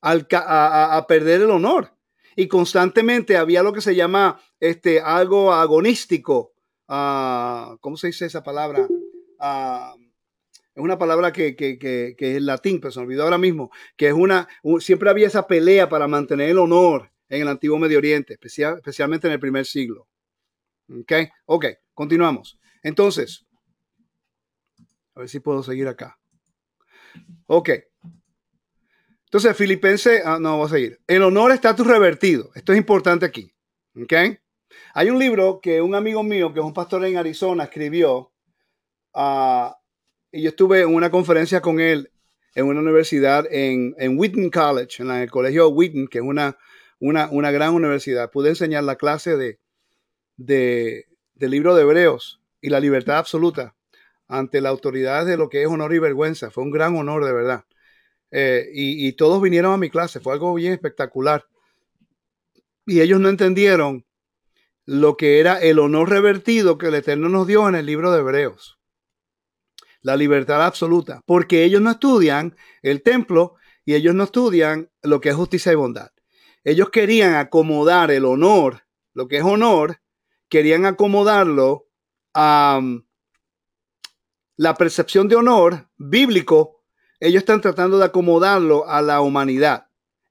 a, 0.00 1.04
perder 1.08 1.42
el 1.42 1.50
honor. 1.50 1.90
Y 2.36 2.48
constantemente 2.48 3.36
había 3.36 3.62
lo 3.62 3.72
que 3.72 3.80
se 3.80 3.94
llama 3.94 4.40
este, 4.58 5.00
algo 5.00 5.52
agonístico. 5.52 6.52
Uh, 6.88 7.78
¿Cómo 7.80 7.96
se 7.96 8.08
dice 8.08 8.26
esa 8.26 8.42
palabra? 8.42 8.86
Uh, 9.38 10.03
es 10.74 10.82
una 10.82 10.98
palabra 10.98 11.32
que, 11.32 11.54
que, 11.54 11.78
que, 11.78 12.16
es 12.18 12.42
latín, 12.42 12.80
pero 12.80 12.90
se 12.90 13.00
olvidó 13.00 13.22
ahora 13.22 13.38
mismo, 13.38 13.70
que 13.96 14.08
es 14.08 14.12
una, 14.12 14.48
siempre 14.80 15.08
había 15.08 15.28
esa 15.28 15.46
pelea 15.46 15.88
para 15.88 16.08
mantener 16.08 16.50
el 16.50 16.58
honor 16.58 17.12
en 17.28 17.42
el 17.42 17.48
antiguo 17.48 17.78
Medio 17.78 17.98
Oriente, 17.98 18.32
especial, 18.32 18.76
especialmente 18.76 19.28
en 19.28 19.34
el 19.34 19.40
primer 19.40 19.66
siglo. 19.66 20.08
Ok, 20.88 21.12
ok, 21.46 21.66
continuamos. 21.94 22.58
Entonces, 22.82 23.46
a 25.14 25.20
ver 25.20 25.28
si 25.28 25.38
puedo 25.40 25.62
seguir 25.62 25.86
acá. 25.86 26.18
Ok. 27.46 27.70
Entonces, 29.26 29.56
Filipense, 29.56 30.22
ah, 30.24 30.38
no, 30.40 30.58
voy 30.58 30.66
a 30.66 30.70
seguir. 30.70 31.00
El 31.06 31.22
honor 31.22 31.52
está 31.52 31.74
tu 31.74 31.84
revertido. 31.84 32.50
Esto 32.54 32.72
es 32.72 32.78
importante 32.78 33.24
aquí. 33.26 33.52
Ok. 33.96 34.12
Hay 34.94 35.10
un 35.10 35.18
libro 35.18 35.60
que 35.60 35.80
un 35.80 35.94
amigo 35.94 36.22
mío, 36.22 36.52
que 36.52 36.60
es 36.60 36.66
un 36.66 36.74
pastor 36.74 37.04
en 37.04 37.16
Arizona, 37.16 37.64
escribió. 37.64 38.32
Uh, 39.12 39.70
y 40.34 40.42
yo 40.42 40.48
estuve 40.48 40.80
en 40.80 40.92
una 40.92 41.10
conferencia 41.10 41.60
con 41.60 41.78
él 41.78 42.10
en 42.56 42.66
una 42.66 42.80
universidad 42.80 43.46
en, 43.50 43.94
en 43.98 44.18
Wheaton 44.18 44.50
College, 44.50 45.02
en 45.02 45.10
el 45.10 45.30
colegio 45.30 45.68
Wheaton, 45.68 46.08
que 46.08 46.18
es 46.18 46.24
una, 46.24 46.58
una, 46.98 47.28
una 47.30 47.52
gran 47.52 47.74
universidad. 47.74 48.30
Pude 48.30 48.50
enseñar 48.50 48.82
la 48.84 48.96
clase 48.96 49.36
de, 49.36 49.60
de, 50.36 51.06
libro 51.48 51.74
de 51.74 51.82
Hebreos 51.82 52.40
y 52.60 52.70
la 52.70 52.80
libertad 52.80 53.18
absoluta 53.18 53.76
ante 54.26 54.60
la 54.60 54.70
autoridad 54.70 55.24
de 55.24 55.36
lo 55.36 55.48
que 55.48 55.62
es 55.62 55.68
honor 55.68 55.94
y 55.94 56.00
vergüenza. 56.00 56.50
Fue 56.50 56.64
un 56.64 56.70
gran 56.70 56.96
honor, 56.96 57.24
de 57.24 57.32
verdad. 57.32 57.64
Eh, 58.30 58.68
y, 58.72 59.06
y, 59.06 59.12
todos 59.12 59.40
vinieron 59.40 59.72
a 59.72 59.76
mi 59.76 59.90
clase, 59.90 60.18
fue 60.18 60.32
algo 60.32 60.52
bien 60.54 60.72
espectacular. 60.72 61.46
Y 62.86 63.00
ellos 63.00 63.20
no 63.20 63.28
entendieron 63.28 64.04
lo 64.84 65.16
que 65.16 65.38
era 65.38 65.60
el 65.60 65.78
honor 65.78 66.10
revertido 66.10 66.76
que 66.76 66.86
el 66.86 66.94
Eterno 66.94 67.28
nos 67.28 67.46
dio 67.46 67.68
en 67.68 67.76
el 67.76 67.86
libro 67.86 68.12
de 68.12 68.18
Hebreos 68.20 68.78
la 70.04 70.16
libertad 70.16 70.62
absoluta, 70.62 71.22
porque 71.24 71.64
ellos 71.64 71.80
no 71.80 71.90
estudian 71.90 72.54
el 72.82 73.02
templo 73.02 73.56
y 73.86 73.94
ellos 73.94 74.14
no 74.14 74.24
estudian 74.24 74.90
lo 75.02 75.20
que 75.20 75.30
es 75.30 75.34
justicia 75.34 75.72
y 75.72 75.76
bondad. 75.76 76.10
Ellos 76.62 76.90
querían 76.90 77.34
acomodar 77.34 78.10
el 78.10 78.26
honor, 78.26 78.84
lo 79.14 79.28
que 79.28 79.38
es 79.38 79.44
honor, 79.44 80.02
querían 80.50 80.84
acomodarlo 80.84 81.88
a 82.34 82.80
um, 82.80 83.02
la 84.56 84.74
percepción 84.74 85.26
de 85.26 85.36
honor 85.36 85.88
bíblico. 85.96 86.84
Ellos 87.18 87.40
están 87.40 87.62
tratando 87.62 87.98
de 87.98 88.04
acomodarlo 88.04 88.86
a 88.86 89.00
la 89.00 89.22
humanidad, 89.22 89.88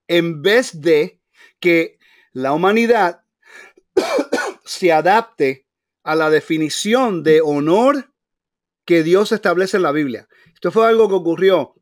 en 0.08 0.44
vez 0.44 0.82
de 0.82 1.20
que 1.60 1.98
la 2.32 2.54
humanidad 2.54 3.24
se 4.66 4.92
adapte 4.92 5.68
a 6.04 6.14
la 6.14 6.30
definición 6.30 7.24
de 7.24 7.42
honor 7.42 8.13
que 8.86 9.04
Dios 9.04 9.32
establece 9.32 9.78
en 9.78 9.84
la 9.84 9.92
Biblia. 9.92 10.28
Esto 10.54 10.72
fue 10.72 10.88
algo 10.88 11.08
que 11.08 11.16
ocurrió 11.16 11.76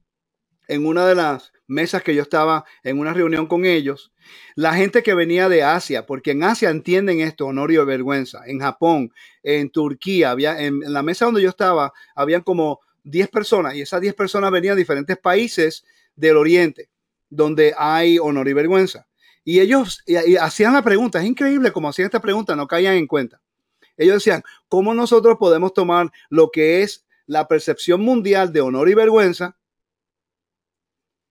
en 0.67 0.85
una 0.85 1.05
de 1.05 1.15
las 1.15 1.51
mesas 1.67 2.03
que 2.03 2.13
yo 2.13 2.21
estaba 2.21 2.65
en 2.83 2.99
una 2.99 3.13
reunión 3.13 3.47
con 3.47 3.65
ellos. 3.65 4.11
La 4.55 4.73
gente 4.73 5.03
que 5.03 5.13
venía 5.13 5.49
de 5.49 5.63
Asia, 5.63 6.05
porque 6.05 6.31
en 6.31 6.43
Asia 6.43 6.69
entienden 6.69 7.21
esto, 7.21 7.47
honor 7.47 7.71
y 7.71 7.77
vergüenza. 7.77 8.41
En 8.45 8.59
Japón, 8.59 9.11
en 9.41 9.69
Turquía, 9.71 10.31
había, 10.31 10.61
en, 10.61 10.81
la 10.81 11.01
mesa 11.01 11.25
donde 11.25 11.41
yo 11.41 11.49
estaba, 11.49 11.91
habían 12.15 12.41
como 12.41 12.79
10 13.03 13.29
personas 13.29 13.75
y 13.75 13.81
esas 13.81 14.01
10 14.01 14.13
personas 14.13 14.51
venían 14.51 14.75
de 14.75 14.81
diferentes 14.81 15.17
países 15.17 15.83
del 16.15 16.37
Oriente, 16.37 16.89
donde 17.29 17.73
hay 17.77 18.19
honor 18.19 18.47
y 18.47 18.53
vergüenza. 18.53 19.07
Y 19.43 19.59
ellos 19.59 20.03
hacían 20.39 20.73
la 20.73 20.83
pregunta, 20.83 21.19
es 21.19 21.25
increíble 21.25 21.71
como 21.71 21.89
hacían 21.89 22.05
esta 22.05 22.21
pregunta, 22.21 22.55
no 22.55 22.67
caían 22.67 22.95
en 22.95 23.07
cuenta. 23.07 23.41
Ellos 23.97 24.15
decían, 24.15 24.43
¿cómo 24.67 24.93
nosotros 24.93 25.37
podemos 25.39 25.73
tomar 25.73 26.11
lo 26.29 26.51
que 26.51 26.81
es 26.81 27.05
la 27.25 27.47
percepción 27.47 28.01
mundial 28.01 28.51
de 28.51 28.61
honor 28.61 28.89
y 28.89 28.93
vergüenza 28.93 29.57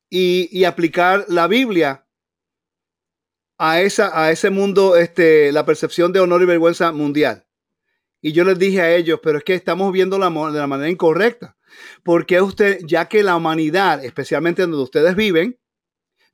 y, 0.08 0.64
aplicar 0.64 1.26
la 1.28 1.46
Biblia 1.46 2.06
a, 3.58 3.80
esa, 3.80 4.10
a 4.20 4.30
ese 4.30 4.50
mundo, 4.50 4.96
este, 4.96 5.52
la 5.52 5.64
percepción 5.64 6.12
de 6.12 6.20
honor 6.20 6.42
y 6.42 6.46
vergüenza 6.46 6.92
mundial? 6.92 7.46
Y 8.22 8.32
yo 8.32 8.44
les 8.44 8.58
dije 8.58 8.80
a 8.80 8.94
ellos, 8.94 9.20
pero 9.22 9.38
es 9.38 9.44
que 9.44 9.54
estamos 9.54 9.92
viendo 9.92 10.18
la, 10.18 10.30
de 10.30 10.58
la 10.58 10.66
manera 10.66 10.90
incorrecta. 10.90 11.56
Porque 12.02 12.40
usted, 12.40 12.80
ya 12.84 13.06
que 13.08 13.22
la 13.22 13.36
humanidad, 13.36 14.04
especialmente 14.04 14.62
donde 14.62 14.78
ustedes 14.78 15.14
viven, 15.14 15.59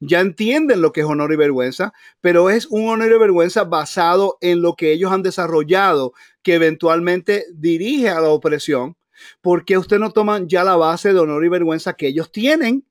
ya 0.01 0.21
entienden 0.21 0.83
lo 0.83 0.93
que 0.93 1.01
es 1.01 1.07
honor 1.07 1.33
y 1.33 1.37
vergüenza, 1.37 1.93
pero 2.21 2.51
es 2.51 2.67
un 2.67 2.89
honor 2.89 3.11
y 3.11 3.19
vergüenza 3.19 3.65
basado 3.65 4.39
en 4.41 4.63
lo 4.63 4.75
que 4.75 4.93
ellos 4.93 5.13
han 5.13 5.23
desarrollado, 5.23 6.13
que 6.43 6.55
eventualmente 6.55 7.47
dirige 7.55 8.09
a 8.11 8.21
la 8.21 8.29
opresión, 8.29 8.97
porque 9.41 9.79
usted 9.79 9.99
no 9.99 10.11
toman 10.11 10.49
ya 10.49 10.65
la 10.65 10.77
base 10.77 11.13
de 11.13 11.21
honor 11.21 11.45
y 11.45 11.49
vergüenza 11.49 11.95
que 11.95 12.09
ellos 12.09 12.31
tienen 12.31 12.87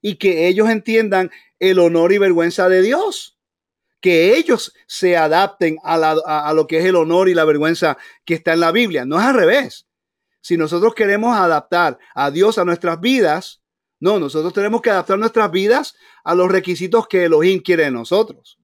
y 0.00 0.16
que 0.16 0.48
ellos 0.48 0.68
entiendan 0.70 1.30
el 1.58 1.78
honor 1.78 2.12
y 2.12 2.18
vergüenza 2.18 2.68
de 2.68 2.82
Dios? 2.82 3.38
Que 4.00 4.36
ellos 4.36 4.72
se 4.86 5.18
adapten 5.18 5.76
a, 5.84 5.94
a 6.48 6.54
lo 6.54 6.66
que 6.66 6.78
es 6.78 6.86
el 6.86 6.96
honor 6.96 7.28
y 7.28 7.34
la 7.34 7.44
vergüenza 7.44 7.98
que 8.24 8.34
está 8.34 8.54
en 8.54 8.60
la 8.60 8.72
Biblia. 8.72 9.04
No 9.04 9.20
es 9.20 9.26
al 9.26 9.34
revés. 9.34 9.86
Si 10.40 10.56
nosotros 10.56 10.94
queremos 10.94 11.36
adaptar 11.36 11.98
a 12.14 12.30
Dios 12.30 12.56
a 12.56 12.64
nuestras 12.64 12.98
vidas, 12.98 13.60
no, 14.00 14.18
nosotros 14.18 14.54
tenemos 14.54 14.80
que 14.80 14.90
adaptar 14.90 15.18
nuestras 15.18 15.50
vidas 15.50 15.94
a 16.24 16.34
los 16.34 16.50
requisitos 16.50 17.06
que 17.06 17.26
Elohim 17.26 17.60
quiere 17.60 17.84
de 17.84 17.90
nosotros. 17.90 18.58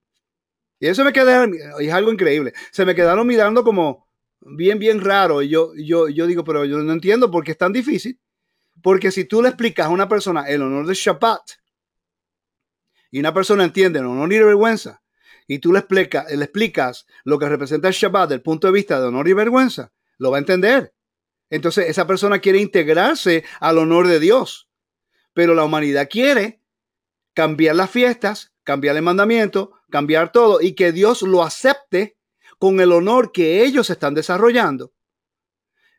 Y 0.81 0.89
eso 0.89 1.05
me 1.05 1.13
queda, 1.13 1.47
es 1.79 1.93
algo 1.93 2.11
increíble. 2.11 2.55
Se 2.73 2.85
me 2.85 2.95
quedaron 2.95 3.27
mirando 3.27 3.63
como 3.63 4.09
bien, 4.41 4.79
bien 4.79 5.01
raro. 5.01 5.43
Y 5.43 5.49
yo, 5.49 5.73
yo, 5.77 6.09
yo 6.09 6.27
digo, 6.27 6.43
pero 6.43 6.65
yo 6.65 6.79
no 6.79 6.93
entiendo 6.93 7.31
por 7.31 7.45
qué 7.45 7.53
es 7.53 7.59
tan 7.59 7.73
difícil. 7.73 8.19
Porque 8.83 9.11
si 9.11 9.25
tú 9.25 9.43
le 9.43 9.49
explicas 9.49 9.87
a 9.87 9.91
una 9.91 10.09
persona 10.09 10.49
el 10.49 10.63
honor 10.63 10.87
de 10.87 10.95
Shabbat 10.95 11.43
y 13.11 13.21
una 13.21 13.33
persona 13.33 13.65
entiende 13.65 13.99
el 13.99 14.07
honor 14.07 14.33
y 14.33 14.39
vergüenza, 14.39 15.03
y 15.47 15.61
tú 15.61 15.73
le, 15.73 15.79
explica, 15.79 16.27
le 16.29 16.45
explicas 16.45 17.07
lo 17.25 17.39
que 17.39 17.49
representa 17.49 17.89
el 17.89 17.95
Shabbat 17.95 18.29
desde 18.29 18.37
el 18.37 18.43
punto 18.43 18.67
de 18.67 18.73
vista 18.73 19.01
de 19.01 19.07
honor 19.07 19.29
y 19.29 19.33
vergüenza, 19.33 19.93
lo 20.19 20.31
va 20.31 20.39
a 20.39 20.41
entender. 20.41 20.93
Entonces 21.49 21.89
esa 21.89 22.07
persona 22.07 22.41
quiere 22.41 22.59
integrarse 22.59 23.45
al 23.61 23.79
honor 23.79 24.09
de 24.09 24.19
Dios. 24.19 24.66
Pero 25.37 25.55
la 25.55 25.65
humanidad 25.65 26.09
quiere 26.11 26.63
cambiar 27.35 27.77
las 27.77 27.91
fiestas, 27.91 28.55
cambiar 28.65 28.97
el 28.97 29.03
mandamiento, 29.03 29.73
cambiar 29.91 30.33
todo 30.33 30.63
y 30.63 30.73
que 30.73 30.93
Dios 30.93 31.21
lo 31.21 31.43
acepte 31.43 32.17
con 32.59 32.81
el 32.81 32.91
honor 32.91 33.33
que 33.33 33.63
ellos 33.63 33.91
están 33.91 34.15
desarrollando. 34.15 34.95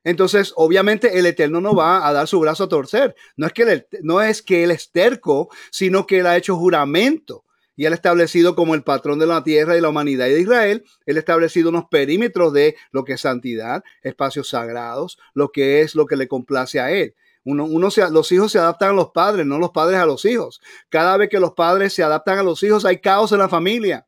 entonces 0.03 0.53
obviamente 0.55 1.19
el 1.19 1.27
Eterno 1.27 1.61
no 1.61 1.75
va 1.75 2.07
a 2.07 2.13
dar 2.13 2.27
su 2.27 2.39
brazo 2.39 2.63
a 2.63 2.67
torcer. 2.69 3.15
No 3.35 3.45
es 3.45 3.53
que 3.53 3.61
él, 3.61 3.87
no 4.01 4.23
es 4.23 4.41
que 4.41 4.75
terco, 4.91 5.49
sino 5.69 6.07
que 6.07 6.17
él 6.17 6.25
ha 6.25 6.35
hecho 6.35 6.55
juramento 6.55 7.45
y 7.75 7.85
él 7.85 7.93
ha 7.93 7.95
establecido 7.95 8.55
como 8.55 8.73
el 8.73 8.83
patrón 8.83 9.19
de 9.19 9.27
la 9.27 9.43
tierra 9.43 9.77
y 9.77 9.81
la 9.81 9.89
humanidad 9.89 10.25
de 10.25 10.41
Israel, 10.41 10.83
él 11.05 11.17
ha 11.17 11.19
establecido 11.19 11.69
unos 11.69 11.85
perímetros 11.91 12.53
de 12.53 12.75
lo 12.89 13.03
que 13.03 13.13
es 13.13 13.21
santidad, 13.21 13.83
espacios 14.01 14.49
sagrados, 14.49 15.19
lo 15.35 15.51
que 15.51 15.81
es 15.81 15.93
lo 15.93 16.07
que 16.07 16.15
le 16.15 16.27
complace 16.27 16.79
a 16.79 16.91
él. 16.91 17.13
Uno, 17.49 17.63
uno 17.63 17.89
se, 17.89 18.09
los 18.11 18.29
hijos 18.33 18.51
se 18.51 18.59
adaptan 18.59 18.89
a 18.89 18.93
los 18.93 19.11
padres, 19.11 19.45
no 19.45 19.57
los 19.57 19.71
padres 19.71 20.01
a 20.01 20.05
los 20.05 20.25
hijos. 20.25 20.59
Cada 20.89 21.15
vez 21.15 21.29
que 21.29 21.39
los 21.39 21.53
padres 21.53 21.93
se 21.93 22.03
adaptan 22.03 22.39
a 22.39 22.43
los 22.43 22.61
hijos, 22.61 22.83
hay 22.83 22.99
caos 22.99 23.31
en 23.31 23.37
la 23.37 23.47
familia. 23.47 24.05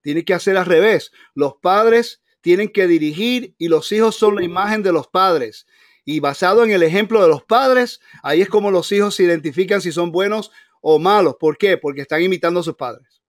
Tiene 0.00 0.24
que 0.24 0.32
hacer 0.32 0.56
al 0.56 0.64
revés. 0.64 1.12
Los 1.34 1.56
padres 1.60 2.22
tienen 2.40 2.70
que 2.70 2.86
dirigir 2.86 3.54
y 3.58 3.68
los 3.68 3.92
hijos 3.92 4.16
son 4.16 4.36
la 4.36 4.42
imagen 4.42 4.82
de 4.82 4.90
los 4.90 5.06
padres. 5.06 5.66
Y 6.02 6.20
basado 6.20 6.64
en 6.64 6.70
el 6.70 6.82
ejemplo 6.82 7.20
de 7.20 7.28
los 7.28 7.44
padres, 7.44 8.00
ahí 8.22 8.40
es 8.40 8.48
como 8.48 8.70
los 8.70 8.90
hijos 8.90 9.14
se 9.14 9.24
identifican 9.24 9.82
si 9.82 9.92
son 9.92 10.12
buenos 10.12 10.50
o 10.80 10.98
malos. 10.98 11.36
¿Por 11.38 11.58
qué? 11.58 11.76
Porque 11.76 12.00
están 12.00 12.22
imitando 12.22 12.60
a 12.60 12.62
sus 12.62 12.74
padres. 12.74 13.20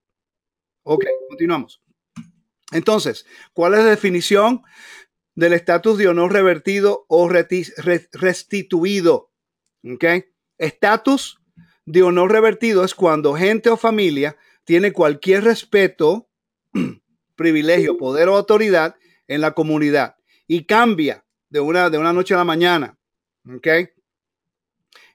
Ok, 0.83 1.03
continuamos. 1.27 1.81
Entonces, 2.71 3.25
¿cuál 3.51 3.73
es 3.73 3.79
la 3.79 3.89
definición 3.89 4.61
del 5.35 5.53
estatus 5.53 5.97
de 5.97 6.07
honor 6.07 6.33
revertido 6.33 7.05
o 7.07 7.29
restituido? 7.29 9.31
Ok, 9.83 10.05
estatus 10.57 11.39
de 11.85 12.03
honor 12.03 12.31
revertido 12.31 12.83
es 12.83 12.95
cuando 12.95 13.33
gente 13.33 13.69
o 13.69 13.77
familia 13.77 14.37
tiene 14.63 14.93
cualquier 14.93 15.43
respeto, 15.43 16.29
privilegio, 17.35 17.97
poder 17.97 18.29
o 18.29 18.35
autoridad 18.35 18.95
en 19.27 19.41
la 19.41 19.53
comunidad 19.53 20.15
y 20.47 20.65
cambia 20.65 21.25
de 21.49 21.59
una, 21.59 21.89
de 21.89 21.97
una 21.97 22.13
noche 22.13 22.33
a 22.33 22.37
la 22.37 22.43
mañana. 22.43 22.97
¿Ok? 23.45 23.67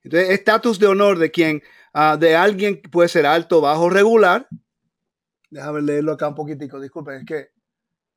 Entonces, 0.05 0.31
estatus 0.31 0.79
de 0.79 0.87
honor 0.87 1.19
de 1.19 1.31
quien 1.31 1.62
Ah, 1.93 2.16
de 2.16 2.37
alguien 2.37 2.81
puede 2.81 3.09
ser 3.09 3.27
alto, 3.27 3.61
bajo, 3.61 3.91
regular. 3.91 4.49
Déjame 5.51 5.83
leerlo 5.83 6.12
acá 6.12 6.29
un 6.29 6.37
poquitico. 6.37 6.81
Disculpen, 6.81 7.16
es 7.16 7.25
que 7.25 7.49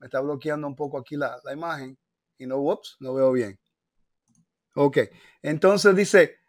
me 0.01 0.07
está 0.07 0.19
bloqueando 0.19 0.67
un 0.67 0.75
poco 0.75 0.97
aquí 0.97 1.15
la, 1.15 1.39
imagen 1.53 1.95
y 2.39 2.47
no, 2.47 2.57
whoops, 2.57 2.97
no 2.99 3.13
veo 3.13 3.31
bien. 3.31 3.59
Ok, 4.73 4.97
entonces 5.43 5.95
dice, 5.95 6.39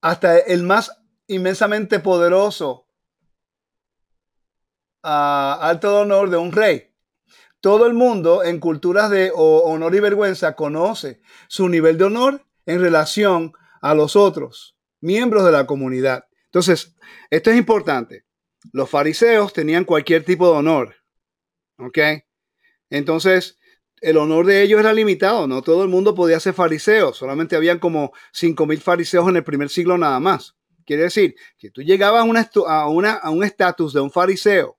hasta 0.00 0.38
el 0.38 0.62
más 0.62 0.90
inmensamente 1.26 2.00
poderoso, 2.00 2.86
ah, 5.02 5.58
alto 5.60 6.00
honor 6.00 6.30
de 6.30 6.38
un 6.38 6.50
rey. 6.50 6.94
Todo 7.60 7.86
el 7.86 7.92
mundo 7.92 8.42
en 8.42 8.58
culturas 8.58 9.10
de 9.10 9.30
honor 9.34 9.94
y 9.94 10.00
vergüenza 10.00 10.56
conoce 10.56 11.20
su 11.46 11.68
nivel 11.68 11.98
de 11.98 12.04
honor 12.04 12.46
en 12.64 12.80
relación 12.80 13.52
a 13.82 13.94
los 13.94 14.16
otros 14.16 14.78
miembros 15.02 15.44
de 15.44 15.52
la 15.52 15.66
comunidad. 15.66 16.24
Entonces, 16.46 16.96
esto 17.28 17.50
es 17.50 17.58
importante. 17.58 18.24
Los 18.72 18.88
fariseos 18.88 19.52
tenían 19.52 19.84
cualquier 19.84 20.24
tipo 20.24 20.50
de 20.50 20.58
honor. 20.58 20.99
¿Ok? 21.80 21.98
Entonces, 22.90 23.58
el 24.00 24.16
honor 24.16 24.46
de 24.46 24.62
ellos 24.62 24.80
era 24.80 24.92
limitado. 24.92 25.46
No 25.46 25.62
todo 25.62 25.82
el 25.82 25.88
mundo 25.88 26.14
podía 26.14 26.40
ser 26.40 26.54
fariseo. 26.54 27.12
Solamente 27.12 27.56
habían 27.56 27.78
como 27.78 28.12
5.000 28.34 28.80
fariseos 28.80 29.28
en 29.28 29.36
el 29.36 29.44
primer 29.44 29.68
siglo 29.68 29.98
nada 29.98 30.20
más. 30.20 30.56
Quiere 30.84 31.04
decir 31.04 31.36
que 31.58 31.70
tú 31.70 31.82
llegabas 31.82 32.22
a, 32.22 32.88
una, 32.88 33.12
a, 33.12 33.30
un 33.30 33.44
estatus 33.44 33.92
de 33.92 34.00
un 34.00 34.10
fariseo. 34.10 34.78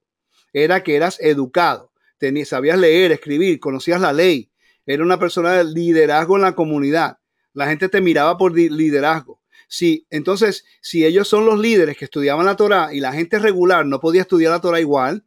Era 0.52 0.84
que 0.84 0.95
eras 0.95 1.18
educado. 1.22 1.91
Tenías, 2.18 2.49
sabías 2.49 2.78
leer, 2.78 3.12
escribir, 3.12 3.60
conocías 3.60 4.02
la 4.02 4.12
ley. 4.12 4.52
Era 4.86 5.04
una 5.04 5.20
persona 5.20 5.54
de 5.54 5.64
liderazgo 5.64 6.36
en 6.36 6.41
la 6.41 6.56
comunidad. 6.56 7.20
La 7.54 7.68
gente 7.68 7.89
te 7.89 8.02
miraba 8.02 8.38
por 8.38 8.54
liderazgo. 8.54 9.41
Sí, 9.68 10.06
entonces, 10.10 10.66
si 10.82 11.06
ellos 11.06 11.30
son 11.30 11.45
los 11.45 11.58
líderes 11.58 11.97
que 11.97 12.06
estudiaban 12.06 12.45
la 12.45 12.58
Torah 12.58 12.93
y 12.93 12.99
la 12.99 13.14
gente 13.14 13.39
regular 13.39 13.86
no 13.86 14.02
podía 14.02 14.22
estudiar 14.22 14.52
la 14.52 14.60
Torah 14.60 14.82
igual, 14.82 15.24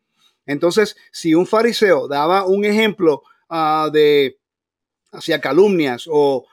entonces, 0.47 0.97
si 1.11 1.35
un 1.35 1.47
fariseo 1.47 2.09
daba 2.09 2.47
un 2.47 2.65
ejemplo 2.65 3.23
ah, 3.49 3.89
de 3.93 4.39
hacía 5.13 5.41
calumnias 5.41 6.07
o, 6.11 6.47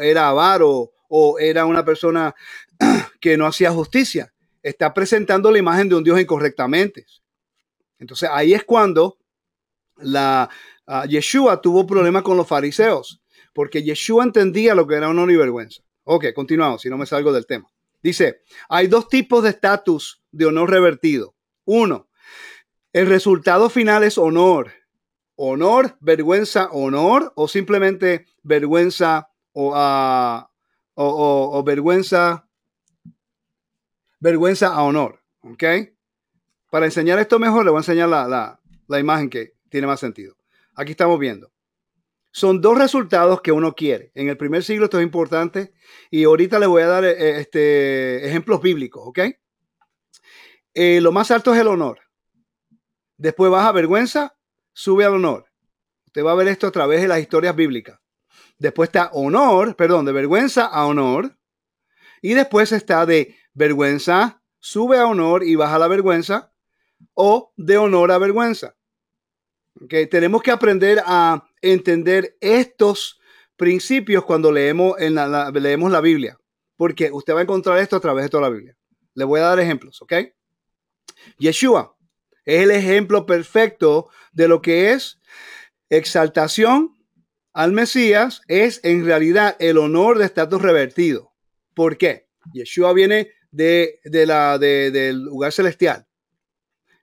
era 0.00 0.28
avaro 0.28 0.92
o 1.08 1.38
era 1.38 1.66
una 1.66 1.84
persona 1.84 2.34
que 3.20 3.36
no 3.36 3.46
hacía 3.46 3.70
justicia, 3.70 4.32
está 4.62 4.94
presentando 4.94 5.50
la 5.50 5.58
imagen 5.58 5.88
de 5.88 5.96
un 5.96 6.04
Dios 6.04 6.20
incorrectamente. 6.20 7.06
Entonces, 7.98 8.28
ahí 8.32 8.54
es 8.54 8.64
cuando 8.64 9.18
la 9.96 10.48
uh, 10.86 11.06
Yeshua 11.06 11.60
tuvo 11.60 11.86
problemas 11.86 12.22
con 12.22 12.36
los 12.36 12.46
fariseos, 12.46 13.22
porque 13.52 13.82
Yeshua 13.82 14.24
entendía 14.24 14.74
lo 14.74 14.86
que 14.86 14.96
era 14.96 15.08
honor 15.08 15.30
y 15.30 15.36
vergüenza. 15.36 15.82
Ok, 16.04 16.26
continuamos, 16.34 16.82
si 16.82 16.90
no 16.90 16.98
me 16.98 17.06
salgo 17.06 17.32
del 17.32 17.46
tema. 17.46 17.68
Dice, 18.02 18.42
hay 18.68 18.86
dos 18.86 19.08
tipos 19.08 19.42
de 19.42 19.50
estatus 19.50 20.22
de 20.30 20.46
honor 20.46 20.70
revertido. 20.70 21.34
Uno, 21.64 22.08
el 22.94 23.08
resultado 23.08 23.68
final 23.68 24.04
es 24.04 24.16
honor. 24.16 24.72
Honor, 25.34 25.98
vergüenza, 26.00 26.68
honor, 26.70 27.32
o 27.34 27.48
simplemente 27.48 28.26
vergüenza 28.44 29.28
o, 29.52 29.72
uh, 29.72 30.44
o, 30.94 31.64
vergüenza, 31.64 32.48
vergüenza 34.20 34.68
a 34.68 34.82
honor. 34.84 35.20
¿Ok? 35.40 35.64
Para 36.70 36.86
enseñar 36.86 37.18
esto 37.18 37.40
mejor, 37.40 37.64
le 37.64 37.72
voy 37.72 37.78
a 37.78 37.80
enseñar 37.80 38.08
la, 38.08 38.60
la 38.86 39.00
imagen 39.00 39.28
que 39.28 39.54
tiene 39.68 39.88
más 39.88 39.98
sentido. 39.98 40.36
Aquí 40.76 40.92
estamos 40.92 41.18
viendo. 41.18 41.52
Son 42.30 42.60
dos 42.60 42.78
resultados 42.78 43.40
que 43.42 43.50
uno 43.50 43.74
quiere. 43.74 44.12
En 44.14 44.28
el 44.28 44.36
primer 44.36 44.62
siglo 44.62 44.84
esto 44.84 45.00
es 45.00 45.04
importante 45.04 45.72
y 46.12 46.24
ahorita 46.24 46.60
le 46.60 46.66
voy 46.66 46.82
a 46.82 46.86
dar 46.86 47.04
eh, 47.04 47.40
este, 47.40 48.24
ejemplos 48.26 48.62
bíblicos, 48.62 49.02
¿ok? 49.04 49.18
Eh, 50.74 51.00
lo 51.00 51.10
más 51.10 51.32
alto 51.32 51.52
es 51.52 51.60
el 51.60 51.66
honor. 51.66 52.03
Después 53.16 53.50
baja 53.50 53.72
vergüenza, 53.72 54.36
sube 54.72 55.04
al 55.04 55.14
honor. 55.14 55.46
Usted 56.06 56.24
va 56.24 56.32
a 56.32 56.36
ver 56.36 56.48
esto 56.48 56.66
a 56.66 56.72
través 56.72 57.00
de 57.00 57.08
las 57.08 57.20
historias 57.20 57.54
bíblicas. 57.54 57.98
Después 58.58 58.88
está 58.88 59.10
honor, 59.12 59.76
perdón, 59.76 60.04
de 60.04 60.12
vergüenza 60.12 60.66
a 60.66 60.86
honor. 60.86 61.36
Y 62.22 62.34
después 62.34 62.72
está 62.72 63.04
de 63.06 63.36
vergüenza, 63.52 64.42
sube 64.58 64.98
a 64.98 65.06
honor 65.06 65.44
y 65.44 65.56
baja 65.56 65.78
la 65.78 65.88
vergüenza. 65.88 66.52
O 67.14 67.52
de 67.56 67.76
honor 67.76 68.10
a 68.12 68.18
vergüenza. 68.18 68.76
Okay, 69.82 70.06
tenemos 70.06 70.42
que 70.42 70.52
aprender 70.52 71.02
a 71.04 71.44
entender 71.60 72.36
estos 72.40 73.20
principios 73.56 74.24
cuando 74.24 74.52
leemos, 74.52 75.00
en 75.00 75.14
la, 75.14 75.50
leemos 75.50 75.90
la 75.90 76.00
Biblia, 76.00 76.38
porque 76.76 77.10
usted 77.10 77.34
va 77.34 77.40
a 77.40 77.42
encontrar 77.42 77.78
esto 77.78 77.96
a 77.96 78.00
través 78.00 78.24
de 78.24 78.28
toda 78.28 78.44
la 78.44 78.50
Biblia. 78.50 78.76
Le 79.14 79.24
voy 79.24 79.40
a 79.40 79.44
dar 79.44 79.60
ejemplos, 79.60 80.00
¿ok? 80.02 80.12
Yeshua 81.38 81.93
es 82.44 82.62
el 82.62 82.70
ejemplo 82.70 83.26
perfecto 83.26 84.10
de 84.32 84.48
lo 84.48 84.62
que 84.62 84.92
es 84.92 85.20
exaltación 85.88 86.96
al 87.52 87.72
Mesías, 87.72 88.42
es 88.48 88.80
en 88.82 89.04
realidad 89.04 89.56
el 89.60 89.78
honor 89.78 90.18
de 90.18 90.24
estatus 90.24 90.60
revertido. 90.60 91.32
¿Por 91.74 91.96
qué? 91.96 92.28
Yeshua 92.52 92.92
viene 92.92 93.30
de, 93.50 94.00
la, 94.26 94.58
del 94.58 95.22
lugar 95.22 95.52
celestial. 95.52 96.06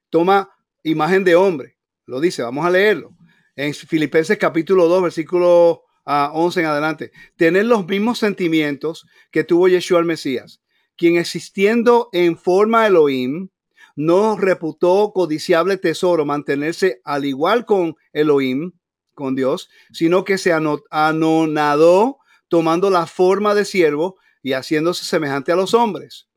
Toma 0.10 0.52
imagen 0.84 1.24
de 1.24 1.36
hombre. 1.36 1.78
Lo 2.06 2.20
dice, 2.20 2.44
vamos 2.44 2.66
a 2.66 2.70
leerlo 2.70 3.16
en 3.56 3.74
Filipenses 3.74 4.38
capítulo 4.38 4.88
2, 4.88 5.04
versículo 5.04 5.84
11 6.06 6.60
ah, 6.60 6.64
en 6.64 6.70
adelante, 6.70 7.12
tener 7.36 7.66
los 7.66 7.86
mismos 7.86 8.20
sentimientos 8.20 9.06
que 9.30 9.44
tuvo 9.44 9.68
Yeshua 9.68 10.00
el 10.00 10.06
Mesías, 10.06 10.62
quien 10.98 11.18
existiendo 11.18 12.10
en 12.12 12.38
forma 12.38 12.88
Elohim, 12.88 13.50
no 13.96 14.38
reputó 14.38 15.12
codiciable 15.14 15.78
tesoro 15.78 16.26
mantenerse 16.26 17.02
al 17.04 17.26
igual 17.26 17.66
con 17.66 17.96
Elohim, 18.14 18.74
con 19.14 19.36
Dios, 19.36 19.70
sino 19.92 20.24
que 20.24 20.38
se 20.38 20.54
anonadó 20.54 22.18
tomando 22.48 22.89
la 22.89 23.06
forma 23.06 23.56
de 23.56 23.66
siervo 23.66 24.18
y 24.42 24.54
haciéndose 24.54 25.06
semejante 25.06 25.52
a 25.52 25.56
los 25.56 25.74
hombres. 25.74 26.28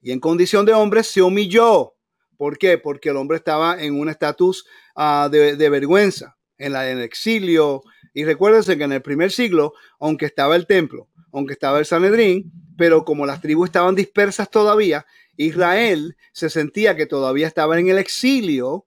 Y 0.00 0.10
en 0.10 0.20
condición 0.20 0.66
de 0.66 0.72
hombre 0.72 1.04
se 1.04 1.22
humilló. 1.22 1.94
¿Por 2.36 2.58
qué? 2.58 2.76
Porque 2.76 3.10
el 3.10 3.16
hombre 3.16 3.36
estaba 3.36 3.80
en 3.80 3.98
un 3.98 4.08
estatus 4.08 4.66
Ah, 4.94 5.28
de, 5.30 5.68
vergüenza 5.70 6.36
en, 6.58 6.72
la, 6.72 6.90
en 6.90 6.98
el 6.98 7.04
exilio. 7.04 7.82
Y 8.14 8.24
recuérdense 8.24 8.76
que 8.76 8.84
en 8.84 8.92
el 8.92 9.02
primer 9.02 9.32
siglo, 9.32 9.72
aunque 9.98 10.26
estaba 10.26 10.56
el 10.56 10.66
templo, 10.66 11.08
aunque 11.32 11.54
estaba 11.54 11.78
el 11.78 11.86
Sanedrín, 11.86 12.52
pero 12.76 13.04
como 13.04 13.26
las 13.26 13.40
tribus 13.40 13.68
estaban 13.68 13.94
dispersas 13.94 14.50
todavía, 14.50 15.06
Israel 15.36 16.16
se 16.32 16.50
sentía 16.50 16.96
que 16.96 17.06
todavía 17.06 17.46
estaba 17.46 17.78
en 17.78 17.88
el 17.88 17.98
exilio 17.98 18.86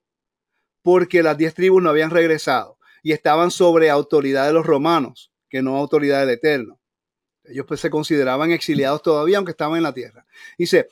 porque 0.81 1.23
las 1.23 1.37
diez 1.37 1.53
tribus 1.55 1.81
no 1.81 1.89
habían 1.89 2.11
regresado 2.11 2.77
y 3.01 3.11
estaban 3.11 3.51
sobre 3.51 3.89
autoridad 3.89 4.47
de 4.47 4.53
los 4.53 4.65
romanos, 4.65 5.31
que 5.49 5.61
no 5.61 5.77
autoridad 5.77 6.21
del 6.21 6.31
Eterno. 6.31 6.79
Ellos 7.43 7.65
pues, 7.67 7.79
se 7.79 7.89
consideraban 7.89 8.51
exiliados 8.51 9.01
todavía, 9.01 9.37
aunque 9.37 9.51
estaban 9.51 9.77
en 9.77 9.83
la 9.83 9.93
tierra. 9.93 10.25
Dice, 10.57 10.87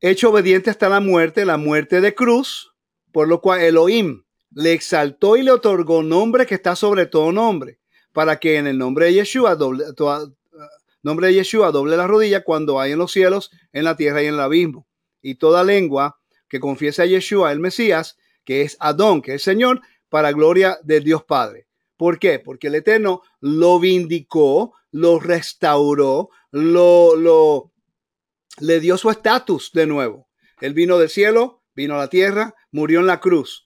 hecho 0.00 0.30
obediente 0.30 0.70
hasta 0.70 0.88
la 0.88 1.00
muerte, 1.00 1.44
la 1.44 1.56
muerte 1.56 2.00
de 2.00 2.14
cruz, 2.14 2.74
por 3.12 3.28
lo 3.28 3.40
cual 3.40 3.60
Elohim, 3.60 4.24
le 4.52 4.72
exaltó 4.72 5.36
y 5.36 5.42
le 5.42 5.52
otorgó 5.52 6.02
nombre 6.02 6.46
que 6.46 6.54
está 6.54 6.74
sobre 6.74 7.06
todo 7.06 7.32
nombre, 7.32 7.78
para 8.12 8.38
que 8.38 8.56
en 8.56 8.66
el 8.66 8.78
nombre 8.78 9.06
de 9.06 9.14
Yeshua 9.14 9.54
doble, 9.54 9.84
nombre 11.02 11.28
de 11.28 11.34
Yeshua 11.34 11.72
doble 11.72 11.96
la 11.96 12.06
rodilla 12.06 12.44
cuando 12.44 12.80
hay 12.80 12.92
en 12.92 12.98
los 12.98 13.12
cielos, 13.12 13.50
en 13.72 13.84
la 13.84 13.96
tierra 13.96 14.22
y 14.22 14.26
en 14.26 14.34
el 14.34 14.40
abismo. 14.40 14.86
Y 15.22 15.36
toda 15.36 15.64
lengua 15.64 16.20
que 16.48 16.60
confiese 16.60 17.02
a 17.02 17.06
Yeshua, 17.06 17.52
el 17.52 17.60
Mesías, 17.60 18.18
que 18.44 18.62
es 18.62 18.76
Adón, 18.80 19.22
que 19.22 19.34
es 19.34 19.42
Señor, 19.42 19.80
para 20.08 20.32
gloria 20.32 20.78
de 20.82 21.00
Dios 21.00 21.24
Padre. 21.24 21.68
¿Por 21.96 22.18
qué? 22.18 22.38
Porque 22.38 22.68
el 22.68 22.74
Eterno 22.76 23.22
lo 23.40 23.78
vindicó, 23.78 24.74
lo 24.90 25.20
restauró, 25.20 26.30
lo, 26.50 27.14
lo 27.14 27.72
le 28.58 28.80
dio 28.80 28.96
su 28.96 29.10
estatus 29.10 29.70
de 29.72 29.86
nuevo. 29.86 30.28
Él 30.60 30.74
vino 30.74 30.98
del 30.98 31.08
cielo, 31.08 31.62
vino 31.74 31.94
a 31.94 31.98
la 31.98 32.08
tierra, 32.08 32.54
murió 32.72 33.00
en 33.00 33.06
la 33.06 33.20
cruz. 33.20 33.64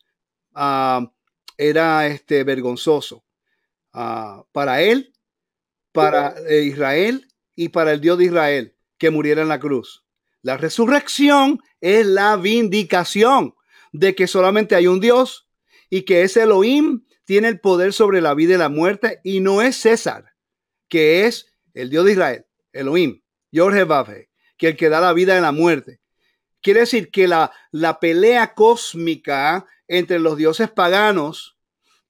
Ah, 0.52 1.10
era 1.56 2.06
este 2.06 2.44
vergonzoso 2.44 3.24
ah, 3.92 4.44
para 4.52 4.82
él, 4.82 5.13
para 5.94 6.34
Israel 6.50 7.28
y 7.54 7.68
para 7.68 7.92
el 7.92 8.00
Dios 8.00 8.18
de 8.18 8.24
Israel 8.24 8.76
que 8.98 9.10
muriera 9.10 9.42
en 9.42 9.48
la 9.48 9.60
cruz. 9.60 10.04
La 10.42 10.56
resurrección 10.56 11.60
es 11.80 12.04
la 12.04 12.36
vindicación 12.36 13.54
de 13.92 14.16
que 14.16 14.26
solamente 14.26 14.74
hay 14.74 14.88
un 14.88 14.98
Dios 14.98 15.48
y 15.88 16.02
que 16.02 16.22
ese 16.22 16.42
Elohim 16.42 17.04
tiene 17.24 17.46
el 17.46 17.60
poder 17.60 17.92
sobre 17.92 18.20
la 18.20 18.34
vida 18.34 18.54
y 18.54 18.58
la 18.58 18.68
muerte 18.68 19.20
y 19.22 19.38
no 19.38 19.62
es 19.62 19.76
César, 19.76 20.34
que 20.88 21.26
es 21.26 21.46
el 21.74 21.90
Dios 21.90 22.04
de 22.04 22.12
Israel, 22.12 22.46
Elohim, 22.72 23.22
Jorge 23.52 23.84
Bafe, 23.84 24.30
que 24.58 24.68
el 24.68 24.76
que 24.76 24.88
da 24.88 25.00
la 25.00 25.12
vida 25.12 25.38
y 25.38 25.40
la 25.40 25.52
muerte. 25.52 26.00
Quiere 26.60 26.80
decir 26.80 27.12
que 27.12 27.28
la, 27.28 27.52
la 27.70 28.00
pelea 28.00 28.54
cósmica 28.54 29.64
entre 29.86 30.18
los 30.18 30.36
dioses 30.36 30.70
paganos 30.70 31.56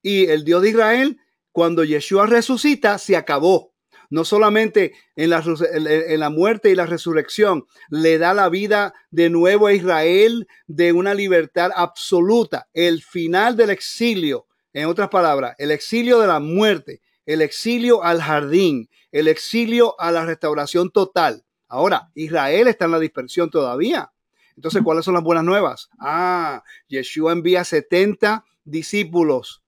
y 0.01 0.27
el 0.27 0.45
Dios 0.45 0.63
de 0.63 0.71
Israel, 0.71 1.21
cuando 1.53 1.85
Yeshua 1.85 2.27
resucita, 2.27 2.97
se 2.97 3.15
acabó. 3.15 3.74
No 4.11 4.25
solamente 4.25 4.93
en 5.17 5.31
la, 5.31 5.43
en 5.73 6.21
la, 6.21 6.31
muerte 6.31 6.71
y 6.71 6.75
la 6.75 6.87
resurrección 6.87 7.67
le 7.91 8.19
da 8.19 8.35
la 8.35 8.49
vida 8.49 8.95
de 9.11 9.31
nuevo 9.31 9.67
a 9.67 9.73
Israel 9.73 10.47
de 10.67 10.93
una 10.93 11.15
libertad 11.15 11.71
absoluta. 11.75 12.69
El 12.73 13.03
final 13.03 13.57
del 13.57 13.71
exilio, 13.71 14.47
en 14.73 14.87
otras 14.87 15.09
palabras, 15.09 15.55
el 15.59 15.71
exilio 15.71 16.21
de 16.21 16.27
la 16.27 16.41
muerte, 16.41 17.01
el 17.27 17.43
exilio 17.43 18.03
al 18.03 18.21
jardín, 18.21 18.89
el 19.13 19.29
exilio 19.29 19.99
a 20.01 20.11
la 20.11 20.25
restauración 20.25 20.91
total. 20.91 21.45
Ahora, 21.69 22.11
Israel 22.15 22.69
está 22.69 22.85
en 22.85 22.91
la 22.93 23.01
dispersión 23.01 23.51
todavía. 23.51 24.13
Entonces, 24.57 24.83
¿cuáles 24.83 25.05
son 25.05 25.15
las 25.15 25.25
buenas 25.25 25.45
nuevas? 25.45 25.89
Ah, 25.99 26.63
Yeshua 26.89 27.33
envía 27.33 27.65
70 27.65 28.45
discípulos. 28.65 29.64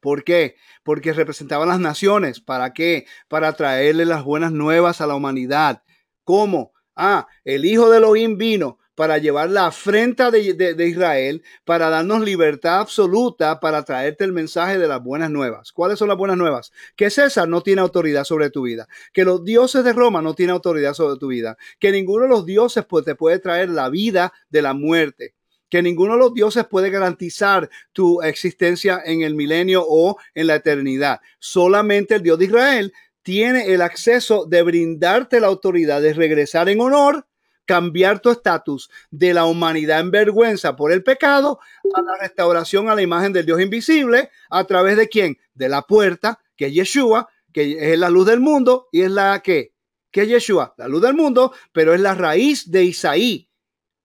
¿Por 0.00 0.24
qué? 0.24 0.56
Porque 0.82 1.12
representaban 1.12 1.68
las 1.68 1.80
naciones. 1.80 2.40
¿Para 2.40 2.72
qué? 2.72 3.06
Para 3.28 3.52
traerle 3.52 4.04
las 4.04 4.24
buenas 4.24 4.52
nuevas 4.52 5.00
a 5.00 5.06
la 5.06 5.14
humanidad. 5.14 5.82
¿Cómo? 6.24 6.72
Ah, 6.96 7.28
el 7.44 7.64
Hijo 7.64 7.90
de 7.90 7.98
Elohim 7.98 8.36
vino 8.36 8.78
para 9.00 9.16
llevar 9.16 9.48
la 9.48 9.68
afrenta 9.68 10.30
de, 10.30 10.86
Israel, 10.86 11.42
para 11.64 11.88
darnos 11.88 12.20
libertad 12.20 12.80
absoluta, 12.80 13.58
para 13.58 13.82
traerte 13.82 14.24
el 14.24 14.32
mensaje 14.34 14.78
de 14.78 14.86
las 14.86 15.02
buenas 15.02 15.30
nuevas. 15.30 15.72
¿Cuáles 15.72 15.98
son 15.98 16.08
las 16.08 16.18
buenas 16.18 16.36
nuevas? 16.36 16.70
Que 16.96 17.08
César 17.08 17.48
no 17.48 17.62
tiene 17.62 17.80
autoridad 17.80 18.24
sobre 18.24 18.50
tu 18.50 18.60
vida, 18.60 18.88
que 19.14 19.24
los 19.24 19.42
dioses 19.42 19.84
de 19.84 19.94
Roma 19.94 20.20
no 20.20 20.34
tienen 20.34 20.52
autoridad 20.52 20.92
sobre 20.92 21.18
tu 21.18 21.28
vida, 21.28 21.56
que 21.78 21.92
ninguno 21.92 22.24
de 22.24 22.28
los 22.28 22.44
dioses 22.44 22.84
pues, 22.84 23.06
te 23.06 23.14
puede 23.14 23.38
traer 23.38 23.70
la 23.70 23.88
vida 23.88 24.34
de 24.50 24.60
la 24.60 24.74
muerte 24.74 25.34
que 25.70 25.82
ninguno 25.82 26.14
de 26.14 26.18
los 26.18 26.34
dioses 26.34 26.66
puede 26.66 26.90
garantizar 26.90 27.70
tu 27.92 28.20
existencia 28.22 29.00
en 29.04 29.22
el 29.22 29.34
milenio 29.34 29.84
o 29.88 30.18
en 30.34 30.48
la 30.48 30.56
eternidad. 30.56 31.20
Solamente 31.38 32.16
el 32.16 32.22
Dios 32.22 32.38
de 32.38 32.44
Israel 32.46 32.92
tiene 33.22 33.72
el 33.72 33.80
acceso 33.80 34.44
de 34.46 34.62
brindarte 34.62 35.40
la 35.40 35.46
autoridad 35.46 36.02
de 36.02 36.12
regresar 36.12 36.68
en 36.68 36.80
honor 36.80 37.26
cambiar 37.70 38.18
tu 38.18 38.30
estatus 38.30 38.90
de 39.12 39.32
la 39.32 39.44
humanidad 39.44 40.00
en 40.00 40.10
vergüenza 40.10 40.74
por 40.74 40.90
el 40.90 41.04
pecado 41.04 41.60
a 41.94 42.02
la 42.02 42.18
restauración 42.20 42.88
a 42.88 42.96
la 42.96 43.02
imagen 43.02 43.32
del 43.32 43.46
Dios 43.46 43.60
invisible 43.60 44.30
a 44.50 44.64
través 44.64 44.96
de 44.96 45.08
quién? 45.08 45.38
De 45.54 45.68
la 45.68 45.82
puerta, 45.82 46.40
que 46.56 46.66
es 46.66 46.72
Yeshua, 46.72 47.28
que 47.52 47.92
es 47.92 47.96
la 47.96 48.10
luz 48.10 48.26
del 48.26 48.40
mundo 48.40 48.88
y 48.90 49.02
es 49.02 49.10
la 49.12 49.40
que, 49.40 49.72
que 50.10 50.22
es 50.22 50.28
Yeshua, 50.28 50.74
la 50.78 50.88
luz 50.88 51.02
del 51.02 51.14
mundo, 51.14 51.52
pero 51.70 51.94
es 51.94 52.00
la 52.00 52.16
raíz 52.16 52.68
de 52.72 52.82
Isaí, 52.82 53.48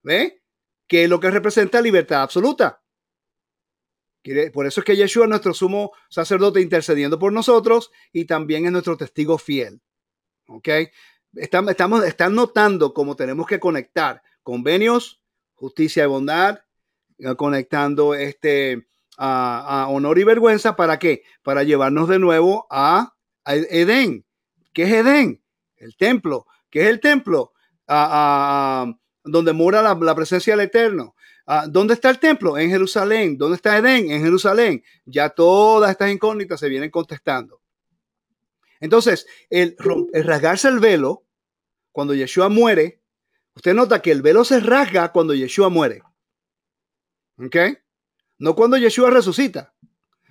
¿ve? 0.04 0.44
Que 0.88 1.04
es 1.04 1.10
lo 1.10 1.20
que 1.20 1.32
representa 1.32 1.82
libertad 1.82 2.22
absoluta. 2.22 2.82
Por 4.54 4.66
eso 4.66 4.82
es 4.82 4.86
que 4.86 4.96
Yeshua 4.96 5.26
es 5.26 5.30
nuestro 5.30 5.54
sumo 5.54 5.92
sacerdote 6.10 6.60
intercediendo 6.60 7.20
por 7.20 7.32
nosotros 7.32 7.92
y 8.12 8.26
también 8.26 8.66
es 8.66 8.72
nuestro 8.72 8.98
testigo 8.98 9.38
fiel. 9.38 9.82
¿Ok? 10.48 10.70
estamos, 11.36 12.04
están 12.06 12.36
notando 12.36 12.94
cómo 12.94 13.16
tenemos 13.16 13.48
que 13.48 13.60
conectar 13.60 14.22
convenios, 14.44 15.22
justicia 15.54 16.04
y 16.04 16.08
bondad, 16.08 16.62
eh, 17.20 17.36
conectando 17.36 18.14
este 18.14 18.88
a, 19.18 19.88
honor 19.90 20.20
y 20.20 20.24
vergüenza. 20.24 20.76
¿Para 20.76 21.00
qué? 21.00 21.24
Para 21.44 21.64
llevarnos 21.64 22.08
de 22.10 22.20
nuevo 22.20 22.68
a, 22.70 23.14
Edén. 23.46 24.26
¿Qué 24.74 24.84
es 24.84 24.92
Edén? 24.92 25.44
El 25.78 25.96
templo. 25.96 26.48
¿Qué 26.70 26.82
es 26.82 26.88
el 26.88 27.00
templo? 27.00 27.54
Donde 29.26 29.54
mora 29.54 29.82
la, 29.82 30.16
presencia 30.16 30.56
del 30.56 30.68
Eterno. 30.68 31.16
¿Dónde 31.70 31.96
está 31.96 32.10
el 32.10 32.20
templo? 32.20 32.58
En 32.58 32.70
Jerusalén. 32.70 33.38
¿Dónde 33.38 33.58
está 33.58 33.78
Edén? 33.78 34.12
En 34.12 34.22
Jerusalén. 34.24 34.84
Ya 35.06 35.30
todas 35.30 35.92
estas 35.92 36.12
incógnitas 36.12 36.60
se 36.60 36.70
vienen 36.70 36.90
contestando. 36.90 37.62
Entonces, 38.80 39.26
el, 39.50 39.76
el 40.14 40.24
rasgarse 40.24 40.68
el 40.68 40.80
velo 40.80 41.26
cuando 41.92 42.14
Yeshua 42.14 42.50
muere, 42.50 43.02
usted 43.56 43.74
nota 43.74 44.02
que 44.02 44.12
el 44.12 44.22
velo 44.22 44.44
se 44.44 44.60
rasga 44.60 45.12
cuando 45.12 45.34
Yeshua 45.34 45.70
muere. 45.70 46.02
¿Ok? 47.38 47.56
No 48.38 48.56
cuando 48.56 48.78
Yeshua 48.78 49.10
resucita. 49.10 49.74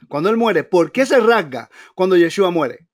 Cuando 0.09 0.31
él 0.31 0.37
muere. 0.37 0.65
¿Por 0.65 0.93
qué 0.93 1.07
se 1.07 1.19
rasga 1.21 1.71
cuando 1.95 2.17
Yeshua 2.17 2.51
muere? 2.51 2.87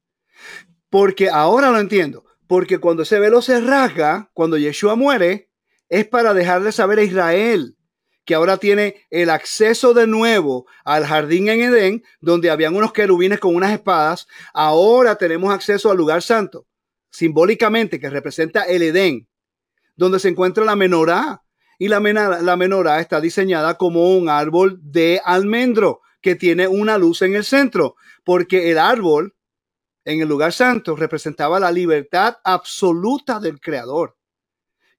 Porque 0.88 1.28
ahora 1.28 1.70
lo 1.70 1.78
entiendo. 1.78 2.24
Porque 2.46 2.78
cuando 2.78 3.02
ese 3.02 3.18
velo 3.18 3.42
se 3.42 3.60
rasga, 3.60 4.30
cuando 4.34 4.56
Yeshua 4.56 4.96
muere, 4.96 5.49
es 5.90 6.08
para 6.08 6.32
dejarle 6.32 6.72
saber 6.72 6.98
a 7.00 7.04
Israel 7.04 7.76
que 8.24 8.34
ahora 8.34 8.56
tiene 8.56 9.06
el 9.10 9.28
acceso 9.28 9.92
de 9.92 10.06
nuevo 10.06 10.66
al 10.84 11.04
jardín 11.04 11.48
en 11.48 11.62
Edén, 11.62 12.04
donde 12.20 12.50
habían 12.50 12.76
unos 12.76 12.92
querubines 12.92 13.40
con 13.40 13.56
unas 13.56 13.72
espadas. 13.72 14.28
Ahora 14.54 15.16
tenemos 15.16 15.52
acceso 15.52 15.90
al 15.90 15.98
lugar 15.98 16.22
santo 16.22 16.66
simbólicamente, 17.10 18.00
que 18.00 18.08
representa 18.08 18.62
el 18.62 18.82
Edén, 18.82 19.28
donde 19.96 20.18
se 20.18 20.28
encuentra 20.28 20.64
la 20.64 20.76
menorá. 20.76 21.42
Y 21.78 21.88
la, 21.88 21.98
la 22.00 22.56
menorá 22.56 23.00
está 23.00 23.20
diseñada 23.20 23.78
como 23.78 24.14
un 24.14 24.28
árbol 24.28 24.78
de 24.82 25.20
almendro 25.24 26.00
que 26.20 26.34
tiene 26.34 26.68
una 26.68 26.98
luz 26.98 27.22
en 27.22 27.34
el 27.34 27.44
centro, 27.44 27.96
porque 28.22 28.70
el 28.70 28.78
árbol 28.78 29.34
en 30.04 30.20
el 30.20 30.28
lugar 30.28 30.52
santo 30.52 30.94
representaba 30.94 31.58
la 31.58 31.72
libertad 31.72 32.36
absoluta 32.44 33.40
del 33.40 33.60
Creador. 33.60 34.16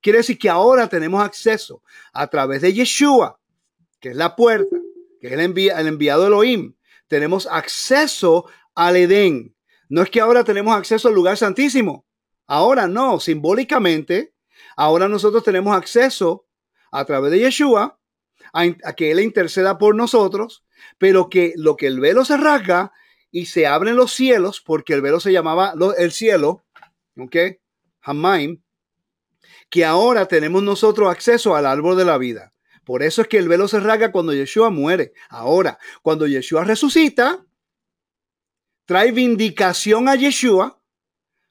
Quiere 0.02 0.20
decir 0.20 0.38
que 0.38 0.49
ahora 0.49 0.88
tenemos 0.88 1.24
acceso 1.24 1.84
a 2.14 2.28
través 2.28 2.62
de 2.62 2.74
Yeshua, 2.74 3.39
que 3.99 4.10
es 4.10 4.16
la 4.16 4.36
puerta, 4.36 4.76
que 5.20 5.28
es 5.28 5.34
el, 5.34 5.39
el 5.39 5.88
enviado 5.88 6.28
Elohim. 6.28 6.76
Tenemos 7.08 7.47
acceso 7.47 8.45
al 8.74 8.95
Edén, 8.95 9.56
no 9.91 10.02
es 10.02 10.10
que 10.10 10.22
ahora 10.22 10.45
tenemos 10.45 10.74
acceso 10.74 11.10
al 11.10 11.14
lugar 11.14 11.36
santísimo. 11.36 12.06
Ahora 12.47 12.88
no, 12.88 13.20
simbólicamente, 13.20 14.34
ahora 14.78 15.10
nosotros 15.10 15.43
tenemos 15.43 15.76
acceso 15.76 16.47
a 16.93 17.04
través 17.04 17.30
de 17.32 17.39
Yeshua 17.39 17.99
a, 18.54 18.93
que 18.93 19.12
Él 19.12 19.20
interceda 19.20 19.78
por 19.78 19.93
nosotros, 19.95 20.64
pero 20.97 21.30
que 21.30 21.52
lo 21.58 21.76
que 21.76 21.88
el 21.88 21.99
velo 21.99 22.24
se 22.24 22.38
rasga 22.38 22.93
y 23.32 23.47
se 23.47 23.68
abren 23.68 23.97
los 23.97 24.14
cielos, 24.14 24.62
porque 24.62 24.93
el 24.93 25.02
velo 25.02 25.20
se 25.20 25.34
llamaba 25.34 25.74
el 25.97 26.14
cielo, 26.14 26.64
¿ok? 27.18 27.36
Hamaim, 27.99 28.64
que 29.72 29.86
ahora 29.86 30.28
tenemos 30.28 30.61
nosotros 30.61 31.09
acceso 31.09 31.55
al 31.55 31.65
árbol 31.65 31.97
de 31.97 32.05
la 32.05 32.19
vida. 32.19 32.51
Por 32.84 33.01
eso 33.01 33.22
es 33.22 33.28
que 33.28 33.38
el 33.38 33.47
velo 33.47 33.67
se 33.67 33.80
rasga 33.80 34.11
cuando 34.11 34.34
Yeshua 34.34 34.69
muere. 34.69 35.13
Ahora, 35.30 35.80
cuando 36.03 36.28
Yeshua 36.28 36.65
resucita, 36.65 37.45
trae 38.86 39.11
vindicación 39.11 40.09
a 40.09 40.15
Yeshua, 40.15 40.82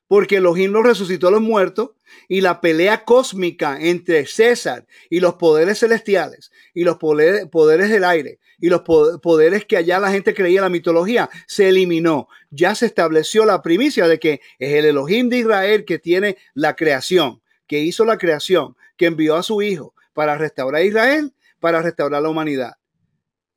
porque 0.06 0.40
los 0.40 0.58
himnos 0.58 0.84
resucitó 0.84 1.28
a 1.28 1.30
los 1.30 1.40
muertos 1.40 1.92
y 2.28 2.40
la 2.40 2.60
pelea 2.60 3.04
cósmica 3.04 3.78
entre 3.80 4.26
César 4.26 4.86
y 5.08 5.20
los 5.20 5.36
poderes 5.36 5.78
celestiales 5.78 6.50
y 6.74 6.84
los 6.84 6.96
poderes, 6.96 7.90
del 7.90 8.04
aire 8.04 8.40
y 8.58 8.68
los 8.68 8.82
poderes 8.82 9.64
que 9.64 9.76
allá 9.76 9.98
la 10.00 10.10
gente 10.10 10.34
creía 10.34 10.58
en 10.58 10.64
la 10.64 10.68
mitología 10.68 11.30
se 11.46 11.68
eliminó. 11.68 12.28
Ya 12.50 12.74
se 12.74 12.86
estableció 12.86 13.44
la 13.44 13.62
primicia 13.62 14.08
de 14.08 14.18
que 14.18 14.40
es 14.58 14.74
el 14.74 14.84
Elohim 14.84 15.28
de 15.28 15.38
Israel 15.38 15.84
que 15.84 16.00
tiene 16.00 16.36
la 16.54 16.74
creación, 16.74 17.40
que 17.70 17.78
hizo 17.78 18.04
la 18.04 18.18
creación, 18.18 18.76
que 18.96 19.06
envió 19.06 19.36
a 19.36 19.44
su 19.44 19.62
hijo 19.62 19.94
para 20.12 20.36
restaurar 20.36 20.82
a 20.82 20.84
Israel, 20.84 21.32
para 21.60 21.80
restaurar 21.80 22.20
la 22.20 22.28
humanidad. 22.28 22.72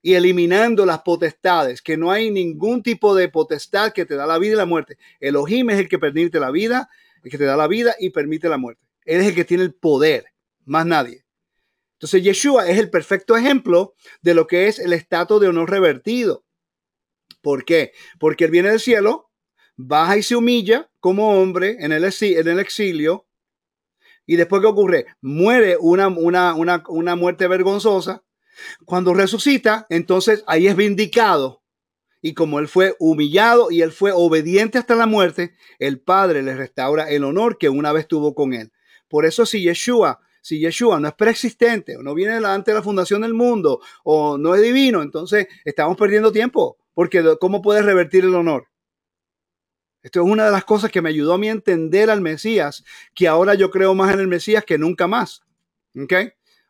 y 0.03 0.14
eliminando 0.14 0.86
las 0.86 1.01
potestades, 1.01 1.82
que 1.82 1.97
no 1.97 2.11
hay 2.11 2.30
ningún 2.30 2.84
tipo 2.84 3.16
de 3.16 3.28
potestad 3.30 3.91
que 3.91 4.05
te 4.05 4.16
da 4.16 4.28
la 4.28 4.38
vida 4.38 4.53
y 4.53 4.57
la 4.57 4.66
muerte. 4.68 4.97
Elohim 5.20 5.72
es 5.72 5.80
el 5.80 5.89
que 5.89 5.97
permite 5.97 6.39
la 6.39 6.51
vida, 6.51 6.89
el 7.24 7.32
que 7.32 7.39
te 7.39 7.45
da 7.45 7.55
la 7.55 7.68
vida 7.68 7.95
y 7.97 8.11
permite 8.11 8.49
la 8.49 8.57
muerte. 8.57 8.84
Él 9.05 9.22
es 9.22 9.28
el 9.28 9.34
que 9.34 9.45
tiene 9.45 9.64
el 9.64 9.74
poder, 9.74 10.26
más 10.66 10.86
nadie. 10.86 11.26
Entonces 11.93 12.22
Yeshua 12.22 12.68
es 12.68 12.78
el 12.78 12.91
perfecto 12.91 13.36
ejemplo 13.36 13.95
de 14.22 14.36
lo 14.36 14.45
que 14.45 14.68
es 14.68 14.78
el 14.78 14.93
estatus 14.93 15.41
de 15.41 15.47
honor 15.47 15.72
revertido. 15.72 16.45
¿Por 17.41 17.66
qué? 17.66 17.93
Porque 18.20 18.45
él 18.45 18.51
viene 18.51 18.70
del 18.70 18.80
cielo, 18.80 19.32
baja 19.76 20.18
y 20.18 20.22
se 20.22 20.36
humilla 20.36 20.91
como 20.99 21.41
hombre 21.41 21.78
en 21.80 21.93
el 21.93 22.03
exilio. 22.03 23.26
Y 24.26 24.36
después, 24.36 24.62
¿qué 24.62 24.68
ocurre? 24.68 25.06
Muere 25.22 25.78
una, 25.80 26.08
una, 26.08 26.56
una, 26.56 26.84
una 26.88 27.16
muerte 27.16 27.48
vergonzosa 27.48 28.24
cuando 28.86 29.14
resucita, 29.14 29.86
entonces 29.90 30.44
ahí 30.48 30.68
es 30.68 30.76
vindicado. 30.76 31.62
Y 32.22 32.34
como 32.34 32.60
él 32.60 32.68
fue 32.70 32.96
humillado 33.00 33.70
y 33.70 33.82
él 33.82 33.92
fue 33.92 34.12
obediente 34.14 34.78
hasta 34.78 34.96
la 34.96 35.08
muerte, 35.08 35.56
el 35.78 36.00
Padre 36.00 36.42
le 36.42 36.56
restaura 36.56 37.10
el 37.10 37.26
honor 37.26 37.58
que 37.58 37.70
una 37.70 37.92
vez 37.92 38.08
tuvo 38.08 38.34
con 38.34 38.54
él. 38.54 38.72
Por 39.10 39.26
eso 39.26 39.46
si 39.46 39.62
Yeshua, 39.62 40.22
si 40.42 40.60
Yeshua 40.60 41.00
no 41.00 41.10
es 41.10 41.14
preexistente 41.16 41.98
o 41.98 42.04
no 42.04 42.14
viene 42.14 42.36
delante 42.36 42.72
de 42.72 42.76
la 42.76 42.84
fundación 42.84 43.22
del 43.22 43.34
mundo 43.34 43.82
o 44.04 44.38
no 44.38 44.56
es 44.56 44.62
divino, 44.62 45.02
entonces 45.02 45.48
estamos 45.66 45.98
perdiendo 45.98 46.32
tiempo, 46.32 46.78
porque 46.94 47.24
¿cómo 47.42 47.62
puede 47.62 47.82
revertir 47.82 48.24
el 48.24 48.36
honor? 48.36 48.68
Esto 50.04 50.22
es 50.22 50.30
una 50.30 50.45
de 50.45 50.51
las 50.51 50.66
cosas 50.66 50.91
que 50.91 51.01
me 51.01 51.10
ayudó 51.10 51.34
a 51.34 51.38
mí 51.38 51.47
a 51.47 51.54
entender 51.54 52.10
al 52.10 52.22
Mesías, 52.22 52.84
que 53.16 53.28
ahora 53.28 53.56
yo 53.56 53.72
creo 53.72 53.95
más 53.95 54.14
en 54.14 54.20
el 54.20 54.28
Mesías 54.28 54.66
que 54.66 54.78
nunca 54.78 55.08
más. 55.08 55.41
¿Ok? 55.99 56.14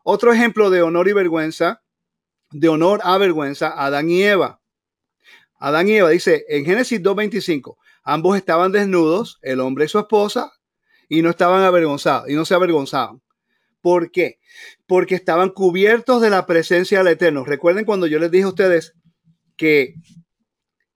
Otro 0.04 0.32
ejemplo 0.32 0.70
de 0.70 0.84
honor 0.84 1.08
y 1.08 1.14
vergüenza, 1.14 1.82
de 2.52 2.70
honor 2.70 3.02
a 3.04 3.18
vergüenza, 3.18 3.74
Adán 3.76 4.10
y 4.10 4.22
Eva. 4.22 4.62
Adán 5.58 5.88
y 5.88 5.94
Eva 5.94 6.10
dice 6.10 6.46
en 6.48 6.66
Génesis 6.66 7.02
2.25, 7.02 7.78
ambos 8.04 8.38
estaban 8.38 8.72
desnudos, 8.72 9.40
el 9.42 9.60
hombre 9.62 9.86
y 9.86 9.88
su 9.88 9.98
esposa, 9.98 10.54
y 11.10 11.22
no 11.22 11.30
estaban 11.30 11.64
avergonzados, 11.64 12.30
y 12.30 12.36
no 12.36 12.46
se 12.46 12.54
avergonzaban. 12.54 13.22
¿Por 13.82 14.12
qué? 14.12 14.40
Porque 14.86 15.16
estaban 15.16 15.50
cubiertos 15.50 16.22
de 16.22 16.30
la 16.30 16.46
presencia 16.46 17.00
del 17.00 17.14
Eterno. 17.14 17.44
Recuerden 17.44 17.86
cuando 17.86 18.08
yo 18.08 18.20
les 18.20 18.30
dije 18.30 18.44
a 18.44 18.50
ustedes 18.50 18.94
que, 19.58 19.96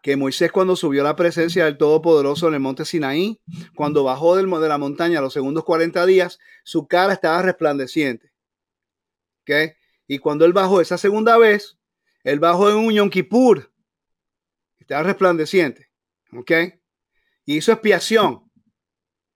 que 0.07 0.15
Moisés 0.15 0.53
cuando 0.53 0.77
subió 0.77 1.03
la 1.03 1.17
presencia 1.17 1.65
del 1.65 1.77
Todopoderoso 1.77 2.47
en 2.47 2.53
el 2.53 2.61
monte 2.61 2.85
Sinaí, 2.85 3.41
cuando 3.75 4.05
bajó 4.05 4.37
del, 4.37 4.49
de 4.49 4.69
la 4.69 4.77
montaña 4.77 5.19
los 5.19 5.33
segundos 5.33 5.65
40 5.65 6.05
días, 6.05 6.39
su 6.63 6.87
cara 6.87 7.11
estaba 7.11 7.41
resplandeciente. 7.41 8.31
Y 10.07 10.19
cuando 10.19 10.45
él 10.45 10.53
bajó 10.53 10.79
esa 10.79 10.97
segunda 10.97 11.37
vez, 11.37 11.77
él 12.23 12.39
bajó 12.39 12.69
en 12.69 12.77
un 12.77 12.93
Yom 12.93 13.09
Kippur. 13.09 13.69
Estaba 14.79 15.03
resplandeciente. 15.03 15.89
¿Ok? 16.31 16.51
Y 17.43 17.57
hizo 17.57 17.73
expiación. 17.73 18.49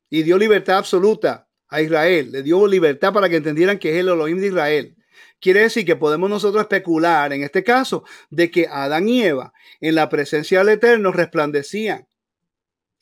Y 0.10 0.24
dio 0.24 0.38
libertad 0.38 0.78
absoluta 0.78 1.50
a 1.68 1.82
Israel. 1.82 2.32
Le 2.32 2.44
dio 2.44 2.66
libertad 2.66 3.12
para 3.12 3.28
que 3.28 3.36
entendieran 3.36 3.78
que 3.78 3.90
es 3.90 3.98
el 3.98 4.08
Elohim 4.08 4.40
de 4.40 4.48
Israel. 4.48 4.96
Quiere 5.40 5.62
decir 5.62 5.86
que 5.86 5.96
podemos 5.96 6.30
nosotros 6.30 6.62
especular 6.62 7.34
en 7.34 7.44
este 7.44 7.64
caso 7.64 8.04
de 8.30 8.52
que 8.52 8.68
Adán 8.68 9.10
y 9.10 9.24
Eva 9.24 9.54
en 9.80 9.96
la 9.96 10.10
presencia 10.10 10.60
del 10.60 10.70
Eterno 10.70 11.12
resplandecían. 11.12 12.08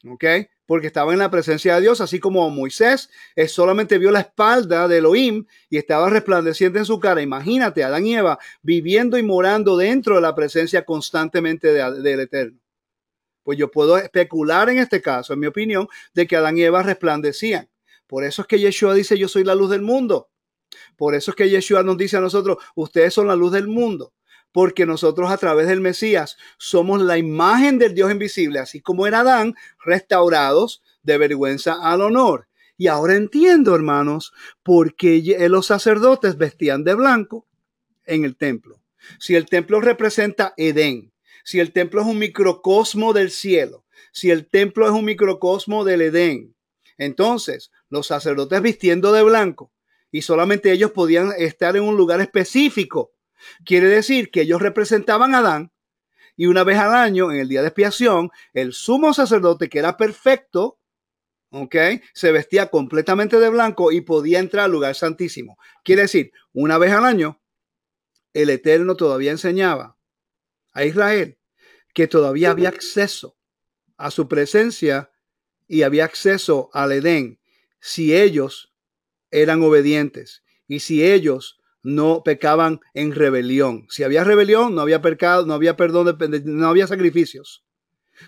¿Ok? 0.07 0.25
porque 0.69 0.85
estaba 0.85 1.13
en 1.13 1.17
la 1.17 1.31
presencia 1.31 1.73
de 1.73 1.81
Dios, 1.81 1.99
así 1.99 2.19
como 2.19 2.47
Moisés 2.51 3.09
solamente 3.47 3.97
vio 3.97 4.11
la 4.11 4.19
espalda 4.19 4.87
de 4.87 4.99
Elohim 4.99 5.47
y 5.67 5.77
estaba 5.77 6.11
resplandeciente 6.11 6.77
en 6.77 6.85
su 6.85 6.99
cara. 6.99 7.23
Imagínate, 7.23 7.83
Adán 7.83 8.05
y 8.05 8.13
Eva 8.13 8.37
viviendo 8.61 9.17
y 9.17 9.23
morando 9.23 9.77
dentro 9.77 10.13
de 10.13 10.21
la 10.21 10.35
presencia 10.35 10.85
constantemente 10.85 11.73
del 11.73 12.19
Eterno. 12.19 12.59
Pues 13.41 13.57
yo 13.57 13.71
puedo 13.71 13.97
especular 13.97 14.69
en 14.69 14.77
este 14.77 15.01
caso, 15.01 15.33
en 15.33 15.39
mi 15.39 15.47
opinión, 15.47 15.87
de 16.13 16.27
que 16.27 16.35
Adán 16.35 16.55
y 16.55 16.61
Eva 16.61 16.83
resplandecían. 16.83 17.67
Por 18.05 18.23
eso 18.23 18.43
es 18.43 18.47
que 18.47 18.59
Yeshua 18.59 18.93
dice, 18.93 19.17
yo 19.17 19.27
soy 19.27 19.43
la 19.43 19.55
luz 19.55 19.71
del 19.71 19.81
mundo. 19.81 20.29
Por 20.99 21.15
eso 21.15 21.31
es 21.31 21.35
que 21.37 21.49
Yeshua 21.49 21.81
nos 21.81 21.97
dice 21.97 22.17
a 22.17 22.19
nosotros, 22.21 22.57
ustedes 22.75 23.13
son 23.13 23.27
la 23.27 23.35
luz 23.37 23.53
del 23.53 23.69
mundo 23.69 24.13
porque 24.51 24.85
nosotros 24.85 25.31
a 25.31 25.37
través 25.37 25.67
del 25.67 25.79
Mesías 25.79 26.35
somos 26.57 27.01
la 27.01 27.17
imagen 27.17 27.77
del 27.77 27.93
Dios 27.93 28.11
invisible, 28.11 28.59
así 28.59 28.81
como 28.81 29.07
era 29.07 29.19
Adán, 29.19 29.55
restaurados 29.85 30.81
de 31.03 31.17
vergüenza 31.17 31.77
al 31.81 32.01
honor. 32.01 32.47
Y 32.75 32.87
ahora 32.87 33.15
entiendo, 33.15 33.75
hermanos, 33.75 34.33
por 34.63 34.95
qué 34.95 35.21
los 35.49 35.67
sacerdotes 35.67 36.37
vestían 36.37 36.83
de 36.83 36.95
blanco 36.95 37.47
en 38.05 38.25
el 38.25 38.35
templo. 38.35 38.81
Si 39.19 39.35
el 39.35 39.45
templo 39.45 39.79
representa 39.79 40.53
Edén, 40.57 41.13
si 41.45 41.59
el 41.59 41.71
templo 41.71 42.01
es 42.01 42.07
un 42.07 42.19
microcosmo 42.19 43.13
del 43.13 43.31
cielo, 43.31 43.85
si 44.11 44.31
el 44.31 44.49
templo 44.49 44.85
es 44.85 44.91
un 44.91 45.05
microcosmo 45.05 45.85
del 45.85 46.01
Edén, 46.01 46.55
entonces 46.97 47.71
los 47.89 48.07
sacerdotes 48.07 48.61
vistiendo 48.61 49.13
de 49.13 49.23
blanco 49.23 49.71
y 50.11 50.21
solamente 50.21 50.71
ellos 50.71 50.91
podían 50.91 51.31
estar 51.37 51.75
en 51.75 51.83
un 51.83 51.95
lugar 51.95 52.21
específico 52.21 53.13
Quiere 53.65 53.87
decir 53.87 54.31
que 54.31 54.41
ellos 54.41 54.61
representaban 54.61 55.35
a 55.35 55.39
Adán 55.39 55.71
y 56.35 56.45
una 56.45 56.63
vez 56.63 56.77
al 56.77 56.93
año, 56.93 57.31
en 57.31 57.39
el 57.39 57.49
día 57.49 57.61
de 57.61 57.67
expiación, 57.67 58.29
el 58.53 58.71
sumo 58.71 59.13
sacerdote, 59.13 59.67
que 59.67 59.79
era 59.79 59.97
perfecto, 59.97 60.79
¿ok? 61.51 61.75
Se 62.13 62.31
vestía 62.31 62.67
completamente 62.67 63.39
de 63.39 63.49
blanco 63.49 63.91
y 63.91 64.01
podía 64.01 64.39
entrar 64.39 64.65
al 64.65 64.71
lugar 64.71 64.95
santísimo. 64.95 65.57
Quiere 65.83 66.03
decir, 66.03 66.31
una 66.53 66.77
vez 66.77 66.93
al 66.93 67.03
año, 67.03 67.41
el 68.33 68.49
Eterno 68.49 68.95
todavía 68.95 69.31
enseñaba 69.31 69.97
a 70.71 70.85
Israel 70.85 71.37
que 71.93 72.07
todavía 72.07 72.51
había 72.51 72.69
acceso 72.69 73.35
a 73.97 74.11
su 74.11 74.29
presencia 74.29 75.11
y 75.67 75.81
había 75.81 76.05
acceso 76.05 76.69
al 76.71 76.93
Edén 76.93 77.41
si 77.81 78.15
ellos 78.15 78.68
eran 79.31 79.61
obedientes 79.61 80.43
y 80.67 80.79
si 80.79 81.03
ellos 81.03 81.59
no 81.81 82.23
pecaban 82.23 82.79
en 82.93 83.13
rebelión. 83.13 83.85
Si 83.89 84.03
había 84.03 84.23
rebelión, 84.23 84.75
no 84.75 84.81
había 84.81 85.01
pecado, 85.01 85.45
no 85.45 85.53
había 85.53 85.75
perdón, 85.77 86.17
no 86.45 86.67
había 86.67 86.87
sacrificios. 86.87 87.63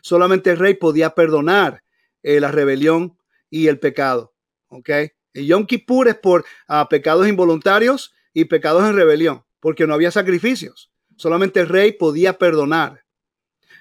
Solamente 0.02 0.52
el 0.52 0.58
rey 0.58 0.76
podía 0.76 1.12
perdonar 1.12 1.84
eh, 2.24 2.40
la 2.40 2.52
rebelión 2.52 3.18
y 3.50 3.68
el 3.68 3.80
pecado. 3.80 4.34
¿Ok? 4.68 4.90
Y 5.34 5.48
Yom 5.48 5.66
Kippur 5.66 6.08
es 6.08 6.16
por 6.16 6.46
ah, 6.68 6.88
pecados 6.90 7.28
involuntarios 7.28 8.14
y 8.34 8.46
pecados 8.46 8.84
en 8.88 8.96
rebelión, 8.96 9.44
porque 9.60 9.86
no 9.86 9.94
había 9.94 10.12
sacrificios. 10.12 10.92
Solamente 11.18 11.60
el 11.60 11.68
rey 11.68 11.94
podía 11.94 12.38
perdonar. 12.38 13.04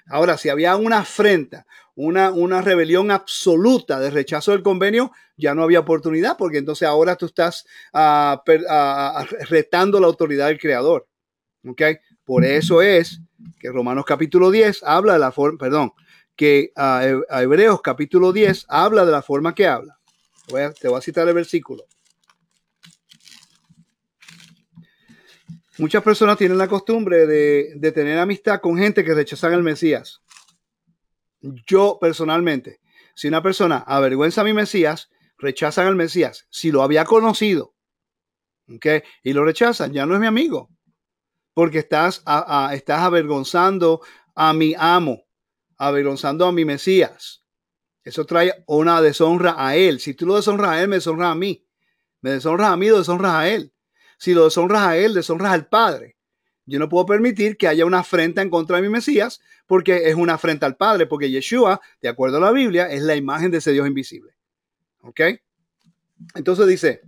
Ahora, 0.07 0.37
si 0.37 0.49
había 0.49 0.75
una 0.75 0.99
afrenta, 0.99 1.65
una, 2.01 2.31
una 2.31 2.61
rebelión 2.61 3.11
absoluta 3.11 3.99
de 3.99 4.09
rechazo 4.09 4.51
del 4.51 4.63
convenio, 4.63 5.11
ya 5.37 5.53
no 5.53 5.61
había 5.61 5.81
oportunidad, 5.81 6.35
porque 6.35 6.57
entonces 6.57 6.87
ahora 6.87 7.15
tú 7.15 7.27
estás 7.27 7.65
ah, 7.93 8.41
ah, 8.69 9.25
retando 9.49 9.99
la 9.99 10.07
autoridad 10.07 10.47
del 10.47 10.59
creador. 10.59 11.07
¿Ok? 11.63 11.81
Por 12.23 12.43
eso 12.43 12.81
es 12.81 13.21
que 13.59 13.69
Romanos 13.69 14.05
capítulo 14.05 14.49
10 14.49 14.83
habla 14.83 15.13
de 15.13 15.19
la 15.19 15.31
forma, 15.31 15.59
perdón, 15.59 15.93
que 16.35 16.71
Hebreos 17.29 17.81
capítulo 17.83 18.33
10 18.33 18.65
habla 18.67 19.05
de 19.05 19.11
la 19.11 19.21
forma 19.21 19.53
que 19.53 19.67
habla. 19.67 19.99
te 20.79 20.87
voy 20.87 20.97
a 20.97 21.01
citar 21.01 21.27
el 21.27 21.35
versículo. 21.35 21.85
Muchas 25.77 26.01
personas 26.03 26.37
tienen 26.37 26.57
la 26.57 26.67
costumbre 26.67 27.27
de, 27.27 27.73
de 27.75 27.91
tener 27.91 28.17
amistad 28.17 28.59
con 28.59 28.77
gente 28.77 29.03
que 29.03 29.13
rechazan 29.13 29.53
al 29.53 29.63
Mesías. 29.63 30.21
Yo 31.41 31.97
personalmente, 31.99 32.79
si 33.15 33.27
una 33.27 33.41
persona 33.41 33.77
avergüenza 33.79 34.41
a 34.41 34.43
mi 34.43 34.53
Mesías, 34.53 35.09
rechazan 35.37 35.87
al 35.87 35.95
Mesías. 35.95 36.45
Si 36.49 36.71
lo 36.71 36.83
había 36.83 37.05
conocido. 37.05 37.73
Y 39.23 39.33
lo 39.33 39.43
rechazan, 39.43 39.91
ya 39.91 40.05
no 40.05 40.13
es 40.13 40.21
mi 40.21 40.27
amigo, 40.27 40.69
porque 41.53 41.79
estás, 41.79 42.23
estás 42.71 43.01
avergonzando 43.01 44.01
a 44.33 44.53
mi 44.53 44.73
amo, 44.77 45.25
avergonzando 45.77 46.45
a 46.45 46.53
mi 46.53 46.63
Mesías. 46.63 47.43
Eso 48.03 48.25
trae 48.25 48.63
una 48.67 49.01
deshonra 49.01 49.55
a 49.57 49.75
él. 49.75 49.99
Si 49.99 50.13
tú 50.13 50.25
lo 50.25 50.35
deshonras 50.35 50.71
a 50.71 50.81
él, 50.81 50.87
me 50.87 50.95
deshonras 50.95 51.31
a 51.31 51.35
mí. 51.35 51.67
Me 52.21 52.31
deshonras 52.31 52.71
a 52.71 52.77
mí, 52.77 52.87
lo 52.87 52.99
deshonras 52.99 53.33
a 53.33 53.49
él. 53.49 53.73
Si 54.17 54.33
lo 54.33 54.45
deshonras 54.45 54.83
a 54.83 54.97
él, 54.97 55.13
deshonras 55.13 55.51
al 55.51 55.67
Padre. 55.67 56.17
Yo 56.65 56.79
no 56.79 56.89
puedo 56.89 57.05
permitir 57.05 57.57
que 57.57 57.67
haya 57.67 57.85
una 57.85 57.99
afrenta 57.99 58.41
en 58.41 58.49
contra 58.49 58.77
de 58.77 58.83
mi 58.83 58.89
Mesías 58.89 59.41
porque 59.65 60.09
es 60.09 60.15
una 60.15 60.35
afrenta 60.35 60.65
al 60.65 60.77
Padre, 60.77 61.07
porque 61.07 61.31
Yeshua, 61.31 61.81
de 62.01 62.09
acuerdo 62.09 62.37
a 62.37 62.41
la 62.41 62.51
Biblia, 62.51 62.89
es 62.91 63.01
la 63.01 63.15
imagen 63.15 63.51
de 63.51 63.57
ese 63.57 63.71
Dios 63.71 63.87
invisible. 63.87 64.33
¿Ok? 65.01 65.21
Entonces 66.35 66.67
dice, 66.67 67.01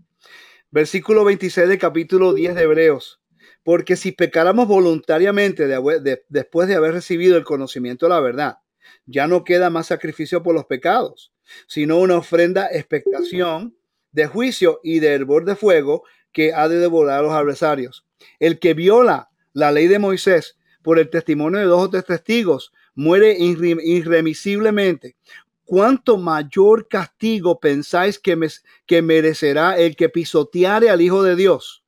versículo 0.71 1.23
26 1.23 1.67
del 1.67 1.77
capítulo 1.77 2.33
10 2.33 2.55
de 2.55 2.63
Hebreos, 2.63 3.21
porque 3.63 3.95
si 3.95 4.11
pecáramos 4.11 4.67
voluntariamente 4.67 5.67
después 5.67 6.67
de 6.67 6.75
haber 6.75 6.93
recibido 6.93 7.37
el 7.37 7.43
conocimiento 7.43 8.07
de 8.07 8.09
la 8.09 8.19
verdad, 8.19 8.57
ya 9.05 9.27
no 9.27 9.43
queda 9.43 9.69
más 9.69 9.87
sacrificio 9.87 10.43
por 10.43 10.55
los 10.55 10.65
pecados, 10.65 11.31
sino 11.67 11.99
una 11.99 12.17
ofrenda 12.17 12.67
expectación 12.71 13.77
de 14.11 14.27
juicio 14.27 14.79
y 14.83 14.99
de 14.99 15.13
hervor 15.13 15.45
de 15.45 15.55
fuego 15.55 16.03
que 16.31 16.53
ha 16.53 16.67
de 16.67 16.77
devorar 16.77 17.19
a 17.19 17.21
los 17.21 17.33
adversarios. 17.33 18.05
El 18.39 18.59
que 18.59 18.73
viola 18.73 19.29
la 19.53 19.71
ley 19.71 19.87
de 19.87 19.99
Moisés 19.99 20.57
por 20.81 20.99
el 20.99 21.09
testimonio 21.09 21.59
de 21.59 21.65
dos 21.65 21.81
o 21.81 21.89
tres 21.89 22.05
testigos, 22.05 22.73
muere 22.93 23.37
irremisiblemente. 23.39 25.15
¿Cuánto 25.63 26.17
mayor 26.17 26.87
castigo 26.87 27.59
pensáis 27.59 28.19
que, 28.19 28.37
que 28.85 29.01
merecerá 29.01 29.77
el 29.77 29.95
que 29.95 30.09
pisoteare 30.09 30.89
al 30.89 31.01
Hijo 31.01 31.23
de 31.23 31.35
Dios 31.35 31.83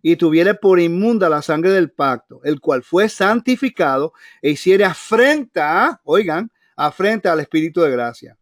y 0.00 0.16
tuviere 0.16 0.54
por 0.54 0.80
inmunda 0.80 1.28
la 1.28 1.42
sangre 1.42 1.72
del 1.72 1.90
pacto, 1.90 2.40
el 2.44 2.60
cual 2.60 2.82
fue 2.82 3.08
santificado 3.08 4.12
e 4.40 4.50
hiciere 4.50 4.84
afrenta, 4.84 6.00
oigan, 6.04 6.50
afrenta 6.76 7.32
al 7.32 7.40
Espíritu 7.40 7.80
de 7.82 7.90
gracia? 7.90 8.38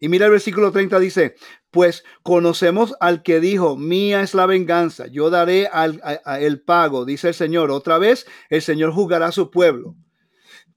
Y 0.00 0.08
mira 0.08 0.26
el 0.26 0.32
versículo 0.32 0.72
30 0.72 0.98
dice, 0.98 1.36
pues 1.72 2.04
conocemos 2.22 2.94
al 3.00 3.22
que 3.22 3.40
dijo, 3.40 3.76
mía 3.76 4.20
es 4.20 4.34
la 4.34 4.44
venganza, 4.44 5.06
yo 5.06 5.30
daré 5.30 5.66
al, 5.66 6.00
el 6.38 6.60
pago, 6.60 7.06
dice 7.06 7.28
el 7.28 7.34
Señor. 7.34 7.70
Otra 7.70 7.96
vez, 7.98 8.26
el 8.50 8.60
Señor 8.60 8.92
juzgará 8.92 9.28
a 9.28 9.32
su 9.32 9.50
pueblo, 9.50 9.96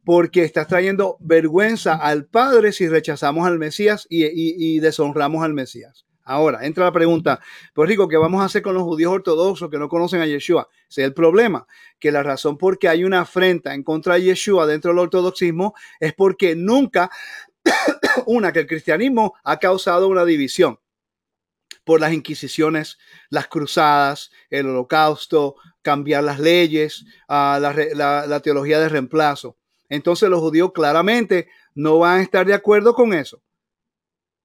porque 0.06 0.43
está 0.43 0.66
trayendo 0.66 1.18
vergüenza 1.20 1.96
al 1.96 2.26
Padre 2.26 2.72
si 2.72 2.88
rechazamos 2.88 3.46
al 3.46 3.60
Mesías 3.60 4.08
y, 4.10 4.80
deshonramos 4.80 5.43
al 5.43 5.54
Mesías. 5.54 6.06
Ahora, 6.24 6.66
entra 6.66 6.86
la 6.86 6.91
pregunta, 6.93 7.41
pues 7.74 7.89
Rico, 7.89 8.08
¿qué 8.08 8.18
vamos 8.18 8.41
a 8.41 8.46
hacer 8.46 8.62
con 8.62 8.74
los 8.74 8.84
judíos 8.84 9.12
ortodoxos 9.12 9.70
que 9.70 9.78
no 9.78 9.89
conocen 9.89 10.22
a 10.22 10.26
Yeshua? 10.26 10.70
Ese 10.89 11.02
es 11.02 11.08
el 11.08 11.14
problema, 11.14 11.68
que 12.00 12.12
la 12.12 12.24
razón 12.24 12.58
por 12.58 12.80
qué 12.80 12.88
hay 12.88 13.04
una 13.04 13.20
afrenta 13.22 13.76
en 13.76 13.84
contra 13.84 14.16
de 14.16 14.24
Yeshua 14.24 14.66
dentro 14.66 14.91
del 14.91 15.00
ortodoxismo 15.00 15.76
es 16.00 16.14
porque 16.14 16.56
nunca 16.56 17.12
una, 18.26 18.54
que 18.54 18.60
el 18.60 18.68
cristianismo 18.68 19.36
ha 19.43 19.60
causado 19.60 20.08
una 20.08 20.24
división 20.24 20.80
por 21.86 22.02
las 22.02 22.12
inquisiciones, 22.12 22.98
las 23.30 23.48
cruzadas, 23.48 24.32
el 24.50 24.68
holocausto, 24.68 25.56
cambiar 25.82 26.24
las 26.24 26.40
leyes, 26.40 27.06
ah, 27.30 27.60
la, 27.62 28.40
teología 28.42 28.80
de 28.80 28.90
reemplazo. 28.90 29.56
Entonces 29.88 30.30
los 30.30 30.42
judíos 30.42 30.72
claramente 30.74 31.48
no 31.76 32.00
van 32.00 32.20
a 32.20 32.24
estar 32.24 32.46
de 32.46 32.56
acuerdo 32.56 32.96
con 32.96 33.14
eso. 33.14 33.42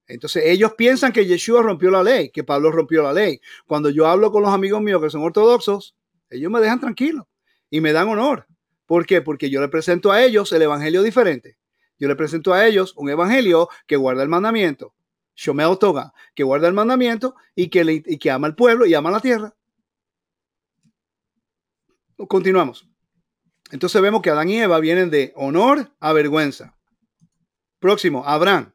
Entonces 0.07 0.45
ellos 0.47 0.74
piensan 0.76 1.12
que 1.12 1.24
Yeshua 1.24 1.62
rompió 1.62 1.91
la 1.91 2.03
ley, 2.03 2.30
que 2.30 2.45
Pablo 2.45 2.70
rompió 2.70 3.03
la 3.03 3.12
ley. 3.12 3.41
Cuando 3.66 3.91
yo 3.91 4.07
hablo 4.07 4.30
con 4.30 4.43
los 4.43 4.53
amigos 4.53 4.82
míos 4.82 5.01
que 5.01 5.09
son 5.09 5.22
ortodoxos, 5.22 5.97
ellos 6.28 6.53
me 6.53 6.61
dejan 6.61 6.80
tranquilo 6.80 7.28
y 7.70 7.80
me 7.80 7.93
dan 7.93 8.09
honor. 8.09 8.47
¿Por 8.86 9.07
qué? 9.07 9.22
Porque 9.22 9.49
yo 9.49 9.61
le 9.61 9.68
presento 9.68 10.12
a 10.12 10.22
ellos 10.22 10.53
el 10.53 10.62
evangelio 10.62 11.03
diferente. 11.03 11.57
Yo 11.99 12.09
le 12.09 12.16
presento 12.16 12.53
a 12.53 12.66
ellos 12.66 12.93
un 12.97 13.09
evangelio 13.09 13.68
que 13.86 13.97
guarda 13.97 14.22
el 14.22 14.28
mandamiento. 14.28 14.93
Shomeo 15.35 15.78
Toga, 15.78 16.12
que 16.35 16.43
guarda 16.43 16.68
el 16.68 16.74
mandamiento 16.74 17.35
y 17.55 17.68
que, 17.68 17.85
le, 17.85 18.03
y 18.05 18.18
que 18.18 18.31
ama 18.31 18.47
al 18.47 18.55
pueblo 18.55 18.87
y 18.87 18.95
ama 18.95 19.11
la 19.11 19.20
tierra. 19.20 19.55
Continuamos. 22.28 22.87
Entonces 23.70 24.03
vemos 24.03 24.20
que 24.20 24.31
Adán 24.31 24.51
y 24.51 24.59
Eva 24.59 24.78
vienen 24.81 25.11
de 25.11 25.33
honor 25.37 25.95
a 26.01 26.12
vergüenza. 26.12 26.76
Próximo, 27.78 28.24
Abraham. 28.26 28.74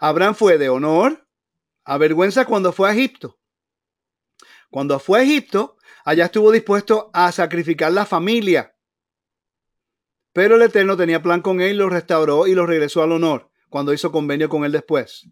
Abraham 0.00 0.34
fue 0.34 0.58
de 0.58 0.68
honor 0.68 1.26
a 1.84 1.98
vergüenza 1.98 2.46
cuando 2.46 2.72
fue 2.72 2.88
a 2.88 2.92
Egipto. 2.92 3.38
Cuando 4.70 4.98
fue 4.98 5.20
a 5.20 5.22
Egipto, 5.22 5.76
allá 6.04 6.26
estuvo 6.26 6.50
dispuesto 6.50 7.10
a 7.12 7.30
sacrificar 7.32 7.92
la 7.92 8.06
familia 8.06 8.72
pero 10.32 10.56
el 10.56 10.62
Eterno 10.62 10.96
tenía 10.96 11.22
plan 11.22 11.42
con 11.42 11.60
él, 11.60 11.76
lo 11.76 11.88
restauró 11.88 12.46
y 12.46 12.54
lo 12.54 12.66
regresó 12.66 13.02
al 13.02 13.12
honor 13.12 13.50
cuando 13.68 13.92
hizo 13.92 14.12
convenio 14.12 14.48
con 14.48 14.64
él 14.64 14.72
después. 14.72 15.28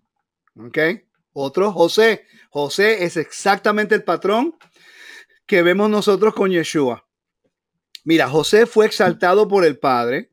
¿Ok? 0.56 0.78
Otro, 1.32 1.72
José. 1.72 2.26
José 2.50 3.04
es 3.04 3.16
exactamente 3.16 3.94
el 3.94 4.04
patrón 4.04 4.56
que 5.46 5.62
vemos 5.62 5.90
nosotros 5.90 6.34
con 6.34 6.50
Yeshua. 6.50 7.06
Mira, 8.04 8.28
José 8.28 8.66
fue 8.66 8.86
exaltado 8.86 9.48
por 9.48 9.64
el 9.64 9.78
Padre. 9.78 10.30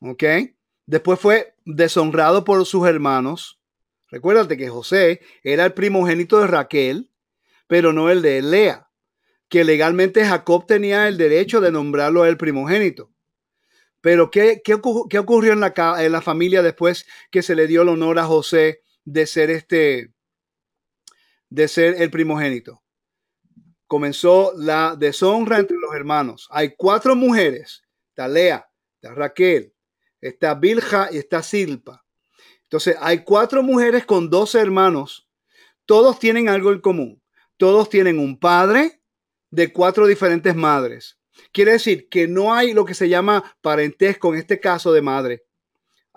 ¿Ok? 0.00 0.24
Después 0.86 1.18
fue 1.20 1.54
deshonrado 1.64 2.44
por 2.44 2.64
sus 2.66 2.86
hermanos. 2.86 3.60
Recuérdate 4.08 4.56
que 4.56 4.68
José 4.68 5.20
era 5.42 5.64
el 5.64 5.72
primogénito 5.72 6.38
de 6.40 6.46
Raquel, 6.46 7.10
pero 7.66 7.92
no 7.92 8.10
el 8.10 8.20
de 8.20 8.42
Lea, 8.42 8.90
que 9.48 9.64
legalmente 9.64 10.24
Jacob 10.24 10.66
tenía 10.66 11.08
el 11.08 11.16
derecho 11.16 11.60
de 11.60 11.72
nombrarlo 11.72 12.26
el 12.26 12.36
primogénito. 12.36 13.10
Pero 14.02 14.30
¿qué, 14.30 14.60
qué, 14.64 14.74
ocurrió 14.74 15.52
en 15.52 15.60
la, 15.60 15.72
en 15.98 16.12
la, 16.12 16.20
familia 16.20 16.60
después 16.60 17.06
que 17.30 17.42
se 17.42 17.54
le 17.54 17.68
dio 17.68 17.82
el 17.82 17.88
honor 17.88 18.18
a 18.18 18.24
José 18.24 18.82
de 19.04 19.26
ser 19.26 19.50
este, 19.50 20.12
de 21.48 21.68
ser 21.68 22.00
el 22.00 22.10
primogénito? 22.10 22.82
Comenzó 23.86 24.52
la 24.56 24.96
deshonra 24.98 25.58
entre 25.58 25.76
los 25.76 25.94
hermanos. 25.94 26.48
Hay 26.50 26.74
cuatro 26.76 27.14
mujeres, 27.14 27.82
está 28.08 28.26
Lea, 28.26 28.66
está 28.94 29.14
Raquel, 29.14 29.74
está 30.20 30.54
Bilja 30.54 31.08
y 31.12 31.18
está 31.18 31.42
Silpa. 31.42 32.04
Entonces 32.62 32.96
hay 33.00 33.22
cuatro 33.22 33.62
mujeres 33.62 34.06
con 34.06 34.30
dos 34.30 34.54
hermanos. 34.54 35.28
Todos 35.84 36.18
tienen 36.18 36.48
algo 36.48 36.72
en 36.72 36.80
común. 36.80 37.22
Todos 37.58 37.90
tienen 37.90 38.18
un 38.18 38.38
padre 38.38 39.02
de 39.50 39.72
cuatro 39.72 40.06
diferentes 40.06 40.56
madres. 40.56 41.18
Quiere 41.52 41.72
decir 41.72 42.08
que 42.08 42.26
no 42.26 42.54
hay 42.54 42.72
lo 42.72 42.84
que 42.84 42.94
se 42.94 43.08
llama 43.08 43.56
parentesco 43.60 44.32
en 44.32 44.40
este 44.40 44.58
caso 44.58 44.92
de 44.92 45.02
madre. 45.02 45.44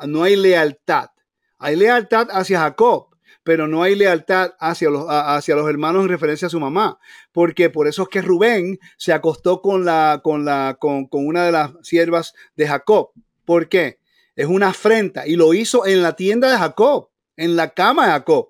No 0.07 0.23
hay 0.23 0.35
lealtad. 0.35 1.09
Hay 1.57 1.75
lealtad 1.75 2.27
hacia 2.31 2.59
Jacob, 2.59 3.07
pero 3.43 3.67
no 3.67 3.83
hay 3.83 3.95
lealtad 3.95 4.53
hacia 4.59 4.89
los, 4.89 5.05
hacia 5.07 5.55
los 5.55 5.69
hermanos 5.69 6.03
en 6.03 6.09
referencia 6.09 6.47
a 6.47 6.49
su 6.49 6.59
mamá. 6.59 6.99
Porque 7.31 7.69
por 7.69 7.87
eso 7.87 8.03
es 8.03 8.09
que 8.09 8.21
Rubén 8.21 8.79
se 8.97 9.13
acostó 9.13 9.61
con, 9.61 9.85
la, 9.85 10.21
con, 10.23 10.45
la, 10.45 10.77
con, 10.79 11.07
con 11.07 11.27
una 11.27 11.45
de 11.45 11.51
las 11.51 11.71
siervas 11.83 12.33
de 12.55 12.67
Jacob. 12.67 13.11
¿Por 13.45 13.69
qué? 13.69 13.99
Es 14.35 14.47
una 14.47 14.69
afrenta 14.69 15.27
y 15.27 15.35
lo 15.35 15.53
hizo 15.53 15.85
en 15.85 16.01
la 16.01 16.15
tienda 16.15 16.51
de 16.51 16.57
Jacob, 16.57 17.09
en 17.37 17.55
la 17.55 17.73
cama 17.73 18.05
de 18.05 18.11
Jacob. 18.11 18.49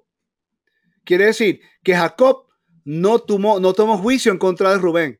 Quiere 1.03 1.25
decir 1.25 1.61
que 1.83 1.95
Jacob 1.95 2.45
no 2.83 3.19
tomó, 3.19 3.59
no 3.59 3.73
tomó 3.73 3.97
juicio 3.97 4.31
en 4.31 4.39
contra 4.39 4.71
de 4.71 4.77
Rubén 4.77 5.19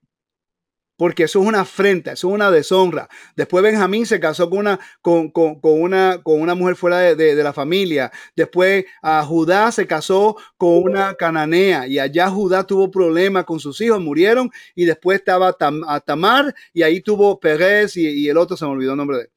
porque 0.98 1.24
eso 1.24 1.42
es 1.42 1.48
una 1.48 1.62
afrenta, 1.62 2.14
eso 2.14 2.30
es 2.30 2.34
una 2.34 2.52
deshonra. 2.52 3.10
Después 3.36 3.64
Benjamín 3.64 4.06
se 4.06 4.20
casó 4.20 4.50
con 4.50 4.60
una, 4.60 4.80
con, 5.02 5.32
una, 5.62 6.22
con 6.24 6.42
una 6.42 6.56
mujer 6.56 6.76
fuera 6.76 7.16
de, 7.16 7.36
la 7.36 7.54
familia. 7.54 8.12
Después 8.36 8.86
a 9.02 9.24
Judá 9.24 9.72
se 9.72 9.88
casó 9.88 10.38
con 10.58 10.84
una 10.84 11.14
cananea 11.16 11.88
y 11.88 12.00
allá 12.00 12.30
Judá 12.30 12.66
tuvo 12.66 12.90
problemas 12.90 13.46
con 13.46 13.60
sus 13.60 13.80
hijos, 13.82 14.02
murieron 14.02 14.50
y 14.74 14.86
después 14.86 15.20
estaba 15.20 15.56
a 15.88 16.00
Tamar 16.00 16.56
y 16.74 16.84
ahí 16.84 17.02
tuvo 17.02 17.40
Pérez 17.40 17.98
y, 17.98 18.30
el 18.30 18.38
otro 18.38 18.58
se 18.58 18.66
me 18.66 18.72
olvidó 18.72 18.92
el 18.92 18.98
nombre 18.98 19.18
de 19.18 19.24
él. 19.24 19.30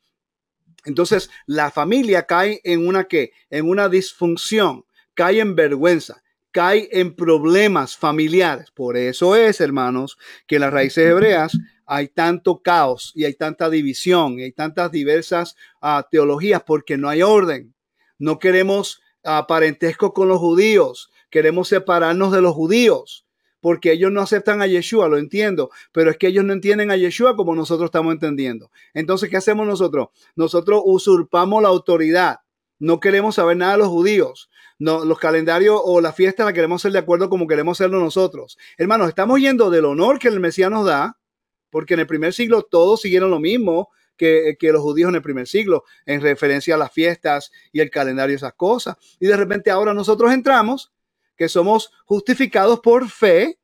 Entonces 0.85 1.29
la 1.47 1.71
familia 1.71 2.23
cae 2.23 2.61
en 2.65 2.87
una 2.87 3.05
qué? 3.05 3.33
En 3.51 3.69
una 3.69 3.89
disfunción, 3.89 4.85
cae 5.15 5.41
en 5.41 5.55
vergüenza 5.55 6.23
cae 6.53 6.89
en 6.93 7.15
problemas 7.15 7.97
familiares. 7.97 8.71
Por 8.71 8.97
eso 8.97 9.37
es, 9.37 9.61
hermanos, 9.61 10.19
que 10.47 10.57
en 10.57 10.63
las 10.63 10.73
raíces 10.73 11.07
hebreas 11.07 11.59
hay 11.87 12.09
tanto 12.09 12.63
caos 12.63 13.13
y 13.15 13.25
hay 13.25 13.35
tanta 13.35 13.71
división 13.71 14.39
y 14.39 14.43
hay 14.43 14.53
tantas 14.53 14.91
diversas 14.91 15.57
ah, 15.81 16.07
teologías 16.11 16.63
porque 16.63 16.97
no 16.97 17.09
hay 17.09 17.23
orden. 17.23 17.75
No 18.19 18.39
queremos 18.39 19.01
uh, 19.25 19.47
parentesco 19.47 20.13
con 20.13 20.29
los 20.29 20.39
judíos, 20.39 21.11
queremos 21.31 21.69
separarnos 21.69 22.33
de 22.33 22.43
los 22.43 22.55
judíos 22.55 23.25
porque 23.61 23.93
ellos 23.93 24.13
no 24.13 24.21
aceptan 24.21 24.63
a 24.63 24.67
Yeshua, 24.67 25.09
lo 25.09 25.19
entiendo, 25.19 25.71
pero 25.93 26.11
es 26.11 26.17
que 26.17 26.29
ellos 26.29 26.45
no 26.45 26.53
entienden 26.53 26.91
a 26.91 26.97
Yeshua 26.97 27.37
como 27.37 27.55
nosotros 27.55 27.89
estamos 27.89 28.13
entendiendo. 28.13 28.71
Entonces, 28.95 29.29
¿qué 29.31 29.37
hacemos 29.37 29.67
nosotros? 29.67 30.09
Nosotros 30.37 30.83
usurpamos 30.85 31.63
la 31.63 31.69
autoridad. 31.69 32.39
No 32.79 33.01
queremos 33.01 33.35
saber 33.35 33.57
nada 33.57 33.73
de 33.73 33.79
los 33.79 33.89
judíos 33.89 34.49
no, 34.79 35.05
los 35.05 35.19
calendarios 35.19 35.81
o 35.83 36.01
la 36.01 36.13
fiesta 36.13 36.45
la 36.45 36.53
queremos 36.53 36.81
hacer 36.81 36.93
de 36.93 37.01
acuerdo 37.01 37.29
como 37.29 37.47
queremos 37.49 37.79
hacerlo 37.79 37.99
nosotros. 37.99 38.59
Hermanos, 38.77 39.09
estamos 39.09 39.41
yendo 39.41 39.71
del 39.71 39.85
honor 39.85 40.19
que 40.19 40.29
el 40.29 40.39
Mesías 40.39 40.71
nos 40.71 40.87
da, 40.87 41.19
porque 41.71 41.95
en 41.95 42.01
el 42.01 42.07
primer 42.07 42.33
siglo 42.33 42.63
todos 42.63 43.01
siguieron 43.01 43.31
lo 43.31 43.41
mismo 43.41 43.91
que, 44.17 44.57
que, 44.59 44.73
los 44.73 44.83
judíos 44.83 45.09
en 45.09 45.17
el 45.17 45.23
primer 45.23 45.47
siglo, 45.47 45.85
en 46.07 46.21
referencia 46.21 46.77
a 46.77 46.79
las 46.79 46.93
fiestas 46.93 47.51
y 47.73 47.81
el 47.81 47.91
calendario 47.91 48.37
esas 48.37 48.55
cosas. 48.55 48.97
Y 49.19 49.27
de 49.27 49.37
repente 49.37 49.71
ahora 49.71 49.95
nosotros 49.95 50.33
entramos, 50.33 50.93
que 51.37 51.49
somos 51.49 51.93
justificados 52.05 52.81
por 52.81 53.09
fe, 53.09 53.59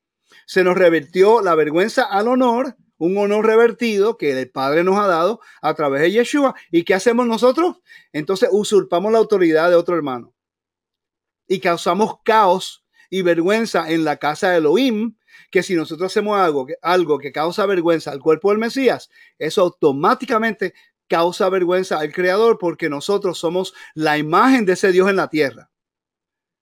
se 0.47 0.65
nos 0.65 0.77
revirtió 0.77 1.41
la 1.41 1.55
vergüenza 1.55 2.05
al 2.05 2.29
honor, 2.29 2.77
un 2.99 3.17
honor 3.19 3.47
revertido 3.47 4.17
que 4.17 4.39
el 4.39 4.51
Padre 4.51 4.85
nos 4.85 4.99
ha 4.99 5.07
dado 5.07 5.41
a 5.63 5.75
través 5.75 6.03
de 6.03 6.13
Yeshua. 6.13 6.55
¿Y 6.71 6.85
qué 6.85 6.95
hacemos 6.95 7.27
nosotros? 7.27 7.79
Entonces 8.13 8.49
usurpamos 8.53 9.13
la 9.13 9.19
autoridad 9.19 9.71
de 9.71 9.77
otro 9.77 9.97
hermano 9.97 10.34
y 11.47 11.61
causamos 11.61 12.17
caos 12.25 12.85
y 13.11 13.23
vergüenza 13.23 13.91
en 13.91 14.05
la 14.05 14.17
casa 14.17 14.51
de 14.51 14.59
Elohim, 14.59 15.17
que 15.51 15.63
si 15.63 15.75
nosotros 15.75 16.11
hacemos 16.11 16.39
algo, 16.39 16.67
algo 16.83 17.19
que 17.19 17.33
causa 17.33 17.67
vergüenza 17.67 18.11
al 18.11 18.21
cuerpo 18.21 18.51
del 18.51 18.59
Mesías, 18.59 19.11
eso 19.39 19.63
automáticamente 19.63 20.75
causa 21.09 21.49
vergüenza 21.49 21.99
al 21.99 22.13
Creador 22.13 22.59
porque 22.59 22.89
nosotros 22.89 23.39
somos 23.39 23.75
la 23.95 24.19
imagen 24.19 24.65
de 24.65 24.73
ese 24.73 24.91
Dios 24.91 25.09
en 25.09 25.17
la 25.17 25.29
tierra. 25.29 25.71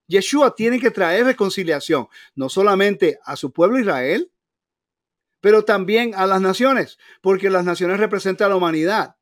Yeshua 0.09 0.55
tiene 0.55 0.79
que 0.79 0.91
traer 0.91 1.25
reconciliación, 1.25 2.09
no 2.35 2.49
solamente 2.49 3.19
a 3.25 3.37
su 3.37 3.53
pueblo 3.53 3.79
Israel, 3.79 4.31
pero 5.41 5.65
también 5.65 6.15
a 6.15 6.27
las 6.27 6.41
naciones, 6.41 6.99
porque 7.21 7.51
las 7.51 7.65
naciones 7.65 7.99
representan 7.99 8.47
a 8.47 8.49
la 8.51 8.57
humanidad. 8.57 9.17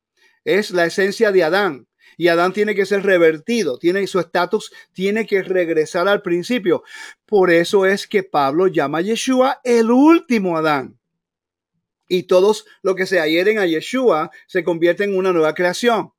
Es 0.45 0.71
la 0.71 0.85
esencia 0.85 1.33
de 1.33 1.45
Adán. 1.45 1.87
Y 2.21 2.29
Adán 2.29 2.53
tiene 2.53 2.75
que 2.75 2.85
ser 2.85 3.03
revertido, 3.03 3.79
tiene 3.79 4.07
su 4.07 4.21
estatus, 4.21 4.71
tiene 4.93 5.27
que 5.27 5.43
regresar 5.43 6.07
al 6.07 6.21
principio. 6.21 6.83
Por 7.25 7.51
eso 7.51 7.87
es 7.87 8.07
que 8.07 8.23
Pablo 8.23 8.67
llama 8.67 8.99
a 8.99 9.01
Yeshua 9.01 9.63
el 9.65 9.91
último 9.91 10.59
Adán. 10.59 10.99
Y 12.09 12.25
todos 12.25 12.67
los 12.83 12.95
que 12.95 13.07
se 13.07 13.21
adhieren 13.21 13.59
a 13.59 13.65
Yeshua 13.65 14.31
se 14.47 14.63
convierten 14.63 15.13
en 15.13 15.17
una 15.17 15.33
nueva 15.33 15.55
creación. 15.55 16.13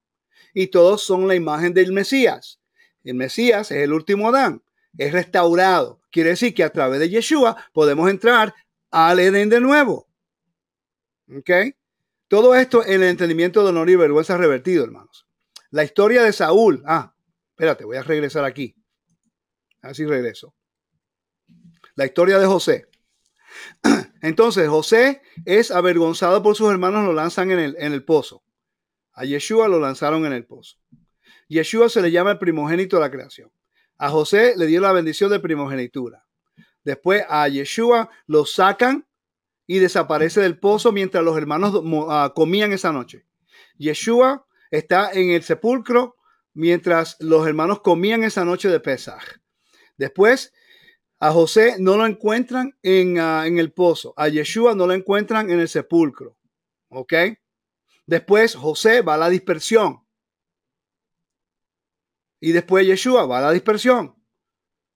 Y 0.55 0.69
todos 0.69 1.03
son 1.03 1.27
la 1.27 1.35
imagen 1.35 1.71
del 1.71 1.91
Mesías. 1.91 2.59
El 3.03 3.13
Mesías 3.13 3.69
es 3.69 3.83
el 3.83 3.93
último 3.93 4.29
Adán, 4.29 4.63
es 4.97 5.13
restaurado. 5.13 6.01
Quiere 6.09 6.31
decir 6.31 6.55
que 6.55 6.63
a 6.63 6.71
través 6.71 6.99
de 6.99 7.09
Yeshua 7.09 7.57
podemos 7.73 8.09
entrar 8.09 8.55
al 8.89 9.19
Edén 9.19 9.49
de 9.49 9.61
nuevo. 9.61 10.07
¿Ok? 11.31 11.75
Todo 12.27 12.55
esto 12.55 12.83
en 12.83 13.03
el 13.03 13.09
entendimiento 13.09 13.61
de 13.61 13.69
honor 13.69 13.87
y 13.91 13.95
vergüenza 13.97 14.35
revertido, 14.35 14.83
hermanos. 14.83 15.27
La 15.71 15.83
historia 15.85 16.23
de 16.23 16.33
Saúl. 16.33 16.83
Ah, 16.85 17.15
espérate, 17.51 17.85
voy 17.85 17.97
a 17.97 18.03
regresar 18.03 18.43
aquí. 18.43 18.75
Así 19.81 20.05
regreso. 20.05 20.53
La 21.95 22.05
historia 22.05 22.37
de 22.39 22.45
José. 22.45 22.87
Entonces, 24.21 24.67
José 24.67 25.21
es 25.45 25.71
avergonzado 25.71 26.43
por 26.43 26.55
sus 26.55 26.69
hermanos, 26.69 27.05
lo 27.05 27.13
lanzan 27.13 27.51
en 27.51 27.59
el, 27.59 27.75
en 27.79 27.93
el 27.93 28.03
pozo. 28.03 28.43
A 29.13 29.25
Yeshua 29.25 29.67
lo 29.67 29.79
lanzaron 29.79 30.25
en 30.25 30.33
el 30.33 30.45
pozo. 30.45 30.77
Yeshua 31.47 31.89
se 31.89 32.01
le 32.01 32.11
llama 32.11 32.31
el 32.31 32.37
primogénito 32.37 32.97
de 32.97 33.01
la 33.01 33.11
creación. 33.11 33.51
A 33.97 34.09
José 34.09 34.53
le 34.57 34.67
dio 34.67 34.81
la 34.81 34.93
bendición 34.93 35.29
de 35.31 35.39
primogenitura. 35.39 36.25
Después 36.83 37.23
a 37.29 37.47
Yeshua 37.47 38.09
lo 38.25 38.45
sacan 38.45 39.07
y 39.67 39.79
desaparece 39.79 40.41
del 40.41 40.59
pozo 40.59 40.91
mientras 40.91 41.23
los 41.23 41.37
hermanos 41.37 41.81
ah, 42.09 42.33
comían 42.35 42.73
esa 42.73 42.91
noche. 42.91 43.25
Yeshua 43.77 44.45
está 44.71 45.11
en 45.11 45.29
el 45.31 45.43
sepulcro 45.43 46.15
mientras 46.53 47.17
los 47.19 47.45
hermanos 47.45 47.81
comían 47.81 48.23
esa 48.23 48.43
noche 48.43 48.69
de 48.69 48.79
Pesaj. 48.79 49.23
Después 49.97 50.53
a 51.19 51.31
José 51.31 51.75
no 51.77 51.97
lo 51.97 52.07
encuentran 52.07 52.75
en, 52.81 53.19
ah, 53.19 53.45
en, 53.45 53.59
el 53.59 53.71
pozo. 53.71 54.13
A 54.17 54.27
Yeshua 54.27 54.73
no 54.73 54.87
lo 54.87 54.93
encuentran 54.93 55.51
en 55.51 55.59
el 55.59 55.69
sepulcro. 55.69 56.35
¿Ok? 56.89 57.13
Después 58.07 58.55
José 58.55 59.01
va 59.01 59.13
a 59.13 59.17
la 59.19 59.29
dispersión. 59.29 60.03
Y 62.39 62.53
después 62.53 62.87
Yeshua 62.87 63.27
va 63.27 63.37
a 63.37 63.41
la 63.41 63.51
dispersión. 63.51 64.15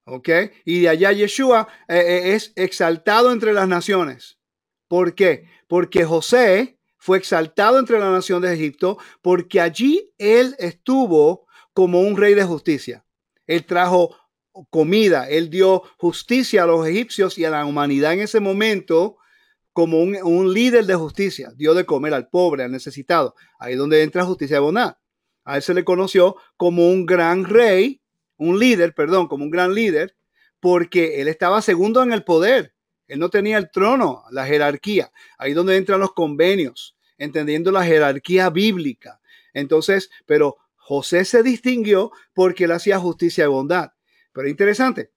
¿Ok? 0.05 0.29
Y 0.65 0.81
de 0.81 0.89
allá 0.89 1.11
Yeshua 1.11 1.67
eh, 1.87 1.97
eh, 1.97 2.33
es 2.33 2.53
exaltado 2.55 3.31
entre 3.31 3.53
las 3.53 3.67
naciones. 3.67 4.39
¿Por 4.87 5.13
qué? 5.13 5.47
Porque 5.67 6.05
José 6.05 6.74
fue 7.05 7.19
exaltado 7.19 7.77
entre 7.77 7.99
la 7.99 8.09
nación 8.09 8.41
de 8.41 8.51
Egipto 8.51 8.97
porque 9.21 9.61
allí 9.61 10.11
él 10.17 10.55
estuvo 10.57 11.45
como 11.71 12.01
un 12.01 12.17
rey 12.17 12.33
de 12.33 12.43
justicia. 12.43 13.05
Él 13.45 13.63
trajo 13.63 14.17
comida, 14.71 15.29
él 15.29 15.51
dio 15.51 15.83
justicia 15.99 16.63
a 16.63 16.65
los 16.65 16.87
egipcios 16.87 17.37
y 17.37 17.45
a 17.45 17.51
la 17.51 17.63
humanidad 17.63 18.13
en 18.13 18.21
ese 18.21 18.39
momento 18.39 19.17
como 19.71 20.01
un, 20.01 20.51
líder 20.51 20.87
de 20.87 20.95
justicia. 20.95 21.51
Dio 21.55 21.75
de 21.75 21.85
comer 21.85 22.15
al 22.15 22.27
pobre, 22.27 22.63
al 22.63 22.71
necesitado. 22.71 23.35
Ahí 23.59 23.73
es 23.73 23.77
donde 23.77 24.01
entra 24.01 24.25
justicia 24.25 24.55
de 24.55 24.61
bondad. 24.61 24.97
A 25.43 25.57
él 25.57 25.61
se 25.61 25.75
le 25.75 25.83
conoció 25.85 26.37
como 26.57 26.89
un 26.89 27.05
gran 27.05 27.45
rey 27.45 28.01
un 28.37 28.57
líder, 28.57 28.95
perdón, 28.95 29.27
como 29.27 29.43
un 29.43 29.51
gran 29.51 29.75
líder, 29.75 30.15
porque 30.59 31.21
él 31.21 31.27
estaba 31.27 31.61
segundo 31.61 32.01
en 32.01 32.11
el 32.11 32.23
poder. 32.23 32.73
Él 33.07 33.19
no 33.19 33.29
tenía 33.29 33.57
el 33.57 33.69
trono, 33.69 34.23
la 34.31 34.45
jerarquía. 34.45 35.11
Ahí 35.37 35.53
donde 35.53 35.77
entran 35.77 35.99
los 35.99 36.13
convenios, 36.13 36.94
entendiendo 37.17 37.71
la 37.71 37.83
jerarquía 37.83 38.49
bíblica. 38.49 39.19
Entonces, 39.53 40.09
pero 40.25 40.57
José 40.75 41.25
se 41.25 41.43
distinguió 41.43 42.11
porque 42.33 42.65
él 42.65 42.71
hacía 42.71 42.99
justicia 42.99 43.45
y 43.45 43.47
bondad. 43.47 43.91
Pero 44.33 44.47
interesante 44.47 45.11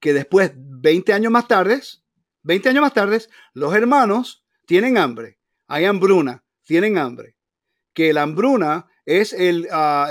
que 0.00 0.12
después, 0.12 0.52
20 0.54 1.12
años 1.14 1.32
más 1.32 1.48
tarde, 1.48 1.80
20 2.42 2.68
años 2.68 2.82
más 2.82 2.92
tarde, 2.92 3.22
los 3.54 3.74
hermanos 3.74 4.44
tienen 4.66 4.98
hambre. 4.98 5.38
Hay 5.66 5.86
hambruna, 5.86 6.44
tienen 6.62 6.98
hambre. 6.98 7.36
Que 7.94 8.12
la 8.12 8.22
hambruna 8.22 8.86
es 9.06 9.32
el, 9.32 9.66
ah, 9.70 10.10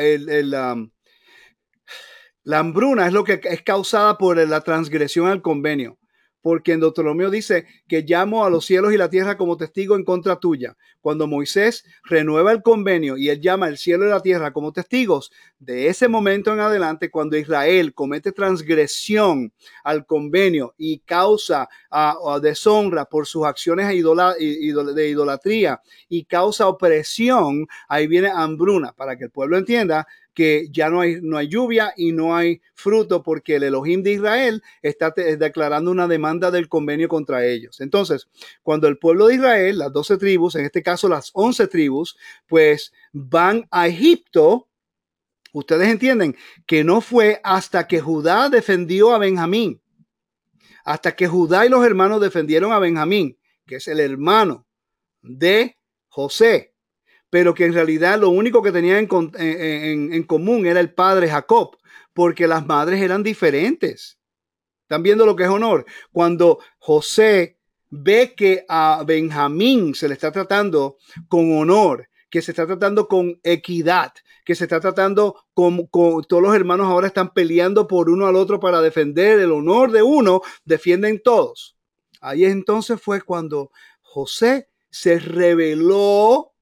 la 2.43 2.59
hambruna 2.59 3.07
es 3.07 3.13
lo 3.13 3.23
que 3.23 3.39
es 3.43 3.61
causada 3.61 4.17
por 4.17 4.37
la 4.37 4.61
transgresión 4.61 5.27
al 5.27 5.41
convenio 5.41 5.99
porque 6.43 6.73
en 6.73 6.81
Deuteronomio 6.81 7.31
dice 7.31 7.65
que 7.87 8.03
llamo 8.03 8.45
a 8.45 8.49
los 8.49 8.65
cielos 8.65 8.93
y 8.93 8.97
la 8.97 9.09
tierra 9.09 9.37
como 9.37 9.55
testigo 9.55 9.95
en 9.95 10.03
contra 10.03 10.35
tuya. 10.35 10.75
Cuando 10.99 11.25
Moisés 11.25 11.85
renueva 12.03 12.51
el 12.51 12.61
convenio 12.61 13.17
y 13.17 13.29
él 13.29 13.41
llama 13.41 13.67
al 13.67 13.77
cielo 13.77 14.05
y 14.05 14.09
la 14.09 14.19
tierra 14.19 14.51
como 14.51 14.73
testigos, 14.73 15.31
de 15.57 15.87
ese 15.87 16.09
momento 16.09 16.51
en 16.51 16.59
adelante, 16.59 17.09
cuando 17.09 17.37
Israel 17.37 17.93
comete 17.93 18.33
transgresión 18.33 19.53
al 19.85 20.05
convenio 20.05 20.75
y 20.77 20.99
causa 20.99 21.69
a, 21.89 22.39
deshonra 22.41 23.05
por 23.05 23.25
sus 23.25 23.45
acciones 23.45 23.87
de 23.87 25.09
idolatría 25.09 25.81
y 26.09 26.25
causa 26.25 26.67
opresión, 26.67 27.67
ahí 27.87 28.07
viene 28.07 28.29
hambruna, 28.29 28.91
para 28.91 29.17
que 29.17 29.25
el 29.25 29.31
pueblo 29.31 29.57
entienda 29.57 30.05
que 30.33 30.67
ya 30.71 30.89
no 30.89 31.01
hay, 31.01 31.19
no 31.21 31.37
hay 31.37 31.47
lluvia 31.47 31.93
y 31.95 32.11
no 32.11 32.35
hay 32.35 32.61
fruto 32.73 33.21
porque 33.23 33.55
el 33.55 33.63
Elohim 33.63 34.01
de 34.03 34.13
Israel 34.13 34.63
está 34.81 35.11
declarando 35.11 35.91
una 35.91 36.07
demanda 36.07 36.51
del 36.51 36.67
convenio 36.67 37.07
contra 37.07 37.45
ellos. 37.45 37.79
Entonces, 37.79 38.27
cuando 38.63 38.87
el 38.87 38.97
pueblo 38.97 39.27
de 39.27 39.35
Israel, 39.35 39.77
las 39.77 39.93
12 39.93 40.17
tribus, 40.17 40.55
en 40.55 40.65
este 40.65 40.83
caso 40.83 41.07
las 41.07 41.29
11 41.33 41.67
tribus, 41.67 42.17
pues 42.47 42.91
van 43.11 43.67
a 43.71 43.87
Egipto, 43.87 44.67
ustedes 45.53 45.87
entienden 45.87 46.35
que 46.65 46.83
no 46.83 47.01
fue 47.01 47.39
hasta 47.43 47.87
que 47.87 48.01
Judá 48.01 48.49
defendió 48.49 49.13
a 49.13 49.19
Benjamín, 49.19 49.81
hasta 50.83 51.15
que 51.15 51.27
Judá 51.27 51.65
y 51.65 51.69
los 51.69 51.85
hermanos 51.85 52.19
defendieron 52.19 52.71
a 52.73 52.79
Benjamín, 52.79 53.37
que 53.65 53.75
es 53.75 53.87
el 53.87 53.99
hermano 53.99 54.65
de 55.21 55.77
José 56.07 56.72
pero 57.33 57.55
que 57.55 57.65
en 57.65 57.73
realidad 57.73 58.19
lo 58.19 58.29
único 58.29 58.61
que 58.61 58.71
tenían 58.71 59.07
en, 59.09 60.23
común 60.27 60.67
era 60.67 60.79
el 60.79 60.93
padre 60.93 61.27
Jacob, 61.27 61.77
porque 62.13 62.45
las 62.45 62.63
madres 62.67 63.01
eran 63.01 63.23
diferentes. 63.23 64.19
¿Están 64.83 65.01
viendo 65.01 65.25
lo 65.25 65.35
que 65.35 65.45
es 65.45 65.49
honor? 65.49 65.83
Cuando 66.11 66.59
José 66.77 67.57
ve 67.89 68.35
que 68.37 68.65
a 68.69 69.03
Benjamín 69.07 69.95
se 69.95 70.07
le 70.07 70.13
está 70.13 70.31
tratando 70.31 70.97
con 71.27 71.57
honor, 71.57 72.07
que 72.29 72.43
se 72.43 72.51
está 72.51 72.67
tratando 72.67 73.07
con 73.07 73.39
equidad, 73.41 74.13
que 74.45 74.53
se 74.53 74.65
está 74.65 74.79
tratando 74.79 75.43
con, 75.55 75.87
con, 75.87 76.23
todos 76.25 76.43
los 76.43 76.55
hermanos 76.55 76.85
ahora 76.85 77.07
están 77.07 77.33
peleando 77.33 77.87
por 77.87 78.11
uno 78.11 78.27
al 78.27 78.35
otro 78.35 78.59
para 78.59 78.79
defender 78.79 79.39
el 79.39 79.51
honor 79.51 79.91
de 79.91 80.03
uno, 80.03 80.43
defienden 80.65 81.19
todos. 81.19 81.79
Ahí 82.21 82.45
entonces 82.45 83.01
fue 83.01 83.21
cuando 83.21 83.71
José 84.03 84.69
se 84.91 85.17
reveló 85.17 86.52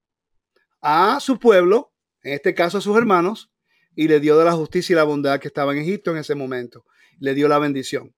a 0.81 1.19
su 1.19 1.39
pueblo, 1.39 1.93
en 2.23 2.33
este 2.33 2.53
caso 2.53 2.79
a 2.79 2.81
sus 2.81 2.97
hermanos, 2.97 3.51
y 3.95 4.07
le 4.07 4.19
dio 4.19 4.37
de 4.37 4.45
la 4.45 4.53
justicia 4.53 4.93
y 4.93 4.95
la 4.95 5.03
bondad 5.03 5.39
que 5.39 5.47
estaba 5.47 5.73
en 5.73 5.79
Egipto 5.79 6.11
en 6.11 6.17
ese 6.17 6.35
momento. 6.35 6.85
Le 7.19 7.33
dio 7.33 7.47
la 7.47 7.59
bendición. 7.59 8.15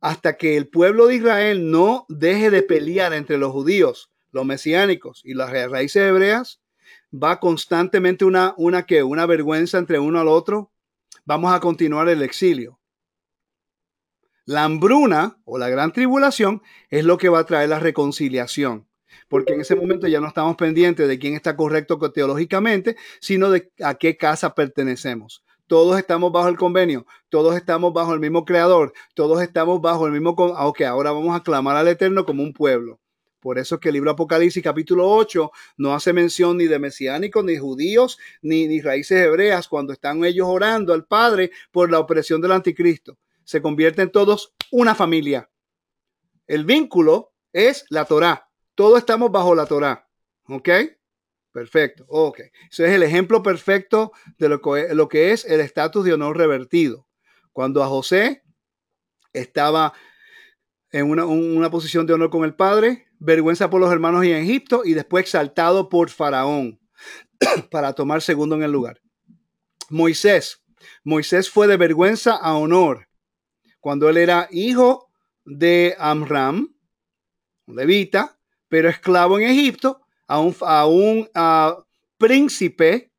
Hasta 0.00 0.36
que 0.36 0.56
el 0.56 0.68
pueblo 0.68 1.06
de 1.06 1.16
Israel 1.16 1.70
no 1.70 2.06
deje 2.08 2.50
de 2.50 2.62
pelear 2.62 3.12
entre 3.12 3.38
los 3.38 3.52
judíos, 3.52 4.10
los 4.30 4.44
mesiánicos 4.44 5.20
y 5.24 5.34
las 5.34 5.50
raíces 5.50 6.08
hebreas, 6.08 6.60
va 7.12 7.40
constantemente 7.40 8.24
una, 8.24 8.54
una 8.56 8.86
que 8.86 9.02
una 9.02 9.26
vergüenza 9.26 9.78
entre 9.78 9.98
uno 9.98 10.20
al 10.20 10.28
otro. 10.28 10.72
Vamos 11.24 11.52
a 11.54 11.60
continuar 11.60 12.08
el 12.08 12.22
exilio. 12.22 12.80
La 14.44 14.64
hambruna 14.64 15.38
o 15.44 15.58
la 15.58 15.70
gran 15.70 15.92
tribulación 15.92 16.62
es 16.90 17.04
lo 17.04 17.16
que 17.16 17.30
va 17.30 17.40
a 17.40 17.46
traer 17.46 17.70
la 17.70 17.78
reconciliación 17.78 18.86
porque 19.28 19.54
en 19.54 19.60
ese 19.60 19.74
momento 19.74 20.06
ya 20.06 20.20
no 20.20 20.28
estamos 20.28 20.56
pendientes 20.56 21.08
de 21.08 21.18
quién 21.18 21.34
está 21.34 21.56
correcto 21.56 21.98
teológicamente, 22.12 22.96
sino 23.20 23.50
de 23.50 23.72
a 23.82 23.94
qué 23.94 24.16
casa 24.16 24.54
pertenecemos. 24.54 25.42
Todos 25.66 25.98
estamos 25.98 26.30
bajo 26.30 26.48
el 26.48 26.56
convenio, 26.56 27.06
todos 27.30 27.56
estamos 27.56 27.92
bajo 27.92 28.12
el 28.12 28.20
mismo 28.20 28.44
creador, 28.44 28.92
todos 29.14 29.42
estamos 29.42 29.80
bajo 29.80 30.06
el 30.06 30.12
mismo... 30.12 30.36
Ah, 30.56 30.66
ok, 30.66 30.82
ahora 30.82 31.12
vamos 31.12 31.34
a 31.34 31.42
clamar 31.42 31.76
al 31.76 31.88
Eterno 31.88 32.26
como 32.26 32.42
un 32.42 32.52
pueblo. 32.52 33.00
Por 33.40 33.58
eso 33.58 33.74
es 33.74 33.80
que 33.82 33.88
el 33.90 33.94
libro 33.94 34.10
Apocalipsis 34.10 34.62
capítulo 34.62 35.10
8 35.10 35.50
no 35.76 35.94
hace 35.94 36.14
mención 36.14 36.56
ni 36.56 36.64
de 36.64 36.78
mesiánicos, 36.78 37.44
ni 37.44 37.58
judíos, 37.58 38.18
ni, 38.40 38.66
ni 38.66 38.80
raíces 38.80 39.22
hebreas 39.22 39.68
cuando 39.68 39.92
están 39.92 40.24
ellos 40.24 40.46
orando 40.48 40.94
al 40.94 41.04
Padre 41.04 41.50
por 41.70 41.90
la 41.90 41.98
opresión 41.98 42.40
del 42.40 42.52
anticristo. 42.52 43.18
Se 43.44 43.60
convierten 43.60 44.10
todos 44.10 44.54
una 44.70 44.94
familia. 44.94 45.50
El 46.46 46.64
vínculo 46.64 47.32
es 47.52 47.84
la 47.90 48.04
Torá. 48.06 48.43
Todos 48.74 48.98
estamos 48.98 49.30
bajo 49.30 49.54
la 49.54 49.66
Torah. 49.66 50.08
¿Ok? 50.48 50.68
Perfecto. 51.52 52.04
Ok. 52.08 52.40
Ese 52.70 52.86
es 52.86 52.92
el 52.92 53.02
ejemplo 53.02 53.42
perfecto 53.42 54.12
de 54.38 54.48
lo 54.48 55.08
que, 55.08 55.32
es 55.32 55.44
el 55.44 55.60
estatus 55.60 56.04
de 56.04 56.12
honor 56.12 56.36
revertido. 56.36 57.06
Cuando 57.52 57.82
a 57.82 57.86
José 57.86 58.42
estaba 59.32 59.92
en 60.90 61.10
una, 61.10 61.24
una, 61.24 61.70
posición 61.70 62.06
de 62.06 62.14
honor 62.14 62.30
con 62.30 62.44
el 62.44 62.54
padre, 62.54 63.06
vergüenza 63.18 63.70
por 63.70 63.80
los 63.80 63.92
hermanos 63.92 64.24
y 64.24 64.32
en 64.32 64.38
Egipto 64.38 64.82
y 64.84 64.94
después 64.94 65.24
exaltado 65.24 65.88
por 65.88 66.10
Faraón 66.10 66.80
para 67.70 67.92
tomar 67.92 68.22
segundo 68.22 68.56
en 68.56 68.62
el 68.62 68.72
lugar. 68.72 69.00
Moisés. 69.90 70.62
Moisés 71.02 71.48
fue 71.50 71.66
de 71.66 71.76
vergüenza 71.76 72.34
a 72.34 72.54
honor 72.54 73.08
cuando 73.84 74.08
él 74.08 74.16
era 74.16 74.48
hijo 74.50 75.10
de 75.44 75.94
Amram, 75.98 76.74
levita, 77.66 78.33
pero 78.74 78.88
esclavo 78.88 79.38
en 79.38 79.48
Egipto, 79.48 80.00
a 80.26 80.40
un, 80.40 80.56
a 80.58 80.84
un 80.84 81.28
príncipe 82.18 83.12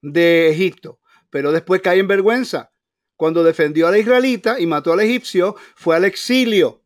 de 0.00 0.50
Egipto. 0.50 0.98
Pero 1.30 1.52
después 1.52 1.80
cae 1.80 2.00
en 2.00 2.08
vergüenza. 2.08 2.72
Cuando 3.14 3.44
defendió 3.44 3.86
a 3.86 3.92
la 3.92 4.00
israelita 4.00 4.58
y 4.58 4.66
mató 4.66 4.92
al 4.92 4.98
egipcio, 4.98 5.54
fue 5.76 5.94
al 5.94 6.04
exilio. 6.04 6.82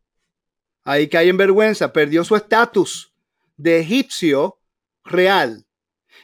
Ahí 0.84 1.08
cae 1.08 1.30
en 1.30 1.38
vergüenza, 1.38 1.90
perdió 1.90 2.22
su 2.22 2.36
estatus 2.36 3.14
de 3.56 3.80
egipcio 3.80 4.60
real. 5.02 5.66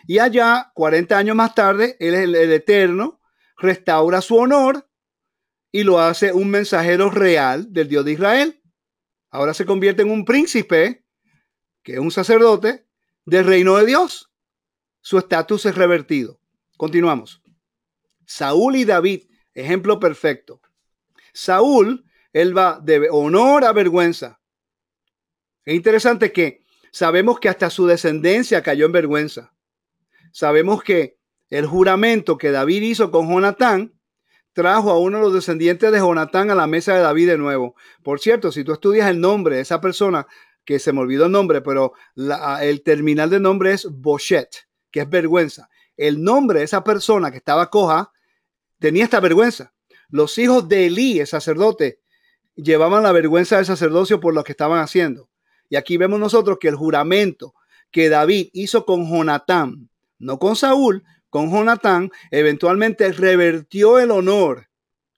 Y 0.07 0.19
allá, 0.19 0.73
40 0.75 1.17
años 1.17 1.37
más 1.37 1.55
tarde, 1.55 1.97
él 2.01 2.13
es 2.13 2.21
el, 2.25 2.35
el 2.35 2.53
eterno, 2.53 3.19
restaura 3.57 4.21
su 4.21 4.37
honor 4.37 4.87
y 5.71 5.85
lo 5.85 6.01
hace 6.01 6.35
un 6.35 6.51
mensajero 6.51 7.09
real 7.09 7.73
del 7.73 7.89
Dios 7.89 8.05
de 8.05 8.13
Israel. 8.13 8.63
Ahora 9.31 9.55
se 9.55 9.65
convierte 9.65 10.03
en 10.03 10.11
un 10.11 10.27
príncipe, 10.27 11.02
que 11.83 11.95
es 11.95 11.99
un 11.99 12.11
sacerdote 12.11 12.87
del 13.25 13.47
reino 13.47 13.77
de 13.77 13.87
Dios. 13.87 14.31
Su 15.01 15.19
estatus 15.19 15.67
es 15.67 15.75
revertido. 15.75 16.41
Continuamos. 16.77 17.43
Saúl 18.27 18.77
y 18.77 18.85
David, 18.85 19.23
ejemplo 19.55 19.99
perfecto. 19.99 20.61
Saúl, 21.33 22.05
él 22.33 22.57
va 22.57 22.81
de 22.81 23.09
honor 23.11 23.65
a 23.65 23.73
vergüenza. 23.73 24.41
Es 25.65 25.75
interesante 25.75 26.33
que 26.33 26.65
sabemos 26.91 27.41
que 27.41 27.49
hasta 27.49 27.71
su 27.71 27.87
descendencia 27.87 28.63
cayó 28.63 28.87
en 28.87 28.93
vergüenza. 28.93 29.53
Sabemos 30.33 30.83
que 30.83 31.19
el 31.51 31.67
juramento 31.67 32.39
que 32.39 32.51
David 32.51 32.83
hizo 32.83 33.11
con 33.11 33.29
Jonatán 33.29 33.93
trajo 34.53 34.91
a 34.91 34.99
uno 34.99 35.19
de 35.19 35.25
los 35.25 35.35
descendientes 35.35 35.93
de 35.93 35.99
Jonatán 35.99 36.51
a 36.51 36.55
la 36.55 36.67
mesa 36.67 36.95
de 36.95 37.01
David 37.01 37.29
de 37.29 37.39
nuevo. 37.39 37.75
Por 38.03 38.21
cierto, 38.21 38.53
si 38.53 38.65
tú 38.65 38.73
estudias 38.73 39.09
el 39.09 39.21
nombre 39.21 39.57
de 39.57 39.63
esa 39.63 39.81
persona, 39.81 40.27
que 40.65 40.79
se 40.79 40.93
me 40.93 41.01
olvidó 41.01 41.27
el 41.27 41.33
nombre, 41.33 41.61
pero 41.61 41.93
el 42.61 42.83
terminal 42.83 43.31
de 43.31 43.41
nombre 43.41 43.73
es 43.73 43.87
Bochet, 43.91 44.69
que 44.91 45.01
es 45.01 45.09
vergüenza. 45.09 45.69
El 45.97 46.23
nombre 46.23 46.61
de 46.61 46.65
esa 46.65 46.85
persona 46.85 47.31
que 47.31 47.39
estaba 47.39 47.71
coja 47.71 48.13
tenía 48.79 49.05
esta 49.05 49.21
vergüenza. 49.21 49.73
Los 50.09 50.37
hijos 50.39 50.69
de 50.69 50.87
Elí, 50.87 51.21
el 51.21 51.27
sacerdote, 51.27 52.01
llevaban 52.55 53.03
la 53.03 53.13
vergüenza 53.13 53.57
del 53.57 53.67
sacerdocio 53.67 54.21
por 54.21 54.35
lo 54.35 54.45
que 54.45 54.53
estaban 54.53 54.81
haciendo. 54.81 55.29
Y 55.69 55.77
aquí 55.77 55.97
vemos 55.97 56.21
nosotros 56.21 56.59
que 56.61 56.69
el 56.69 56.77
juramento 56.77 57.55
que 57.91 58.09
David 58.09 58.51
hizo 58.53 58.85
con 58.85 59.09
Jonatán, 59.09 59.89
no 60.19 60.39
con 60.39 60.57
Saúl, 60.57 61.05
con 61.31 61.51
Jonatán, 61.51 62.11
eventualmente 62.31 63.11
revertió 63.13 63.99
el 63.99 64.11
honor, 64.11 64.69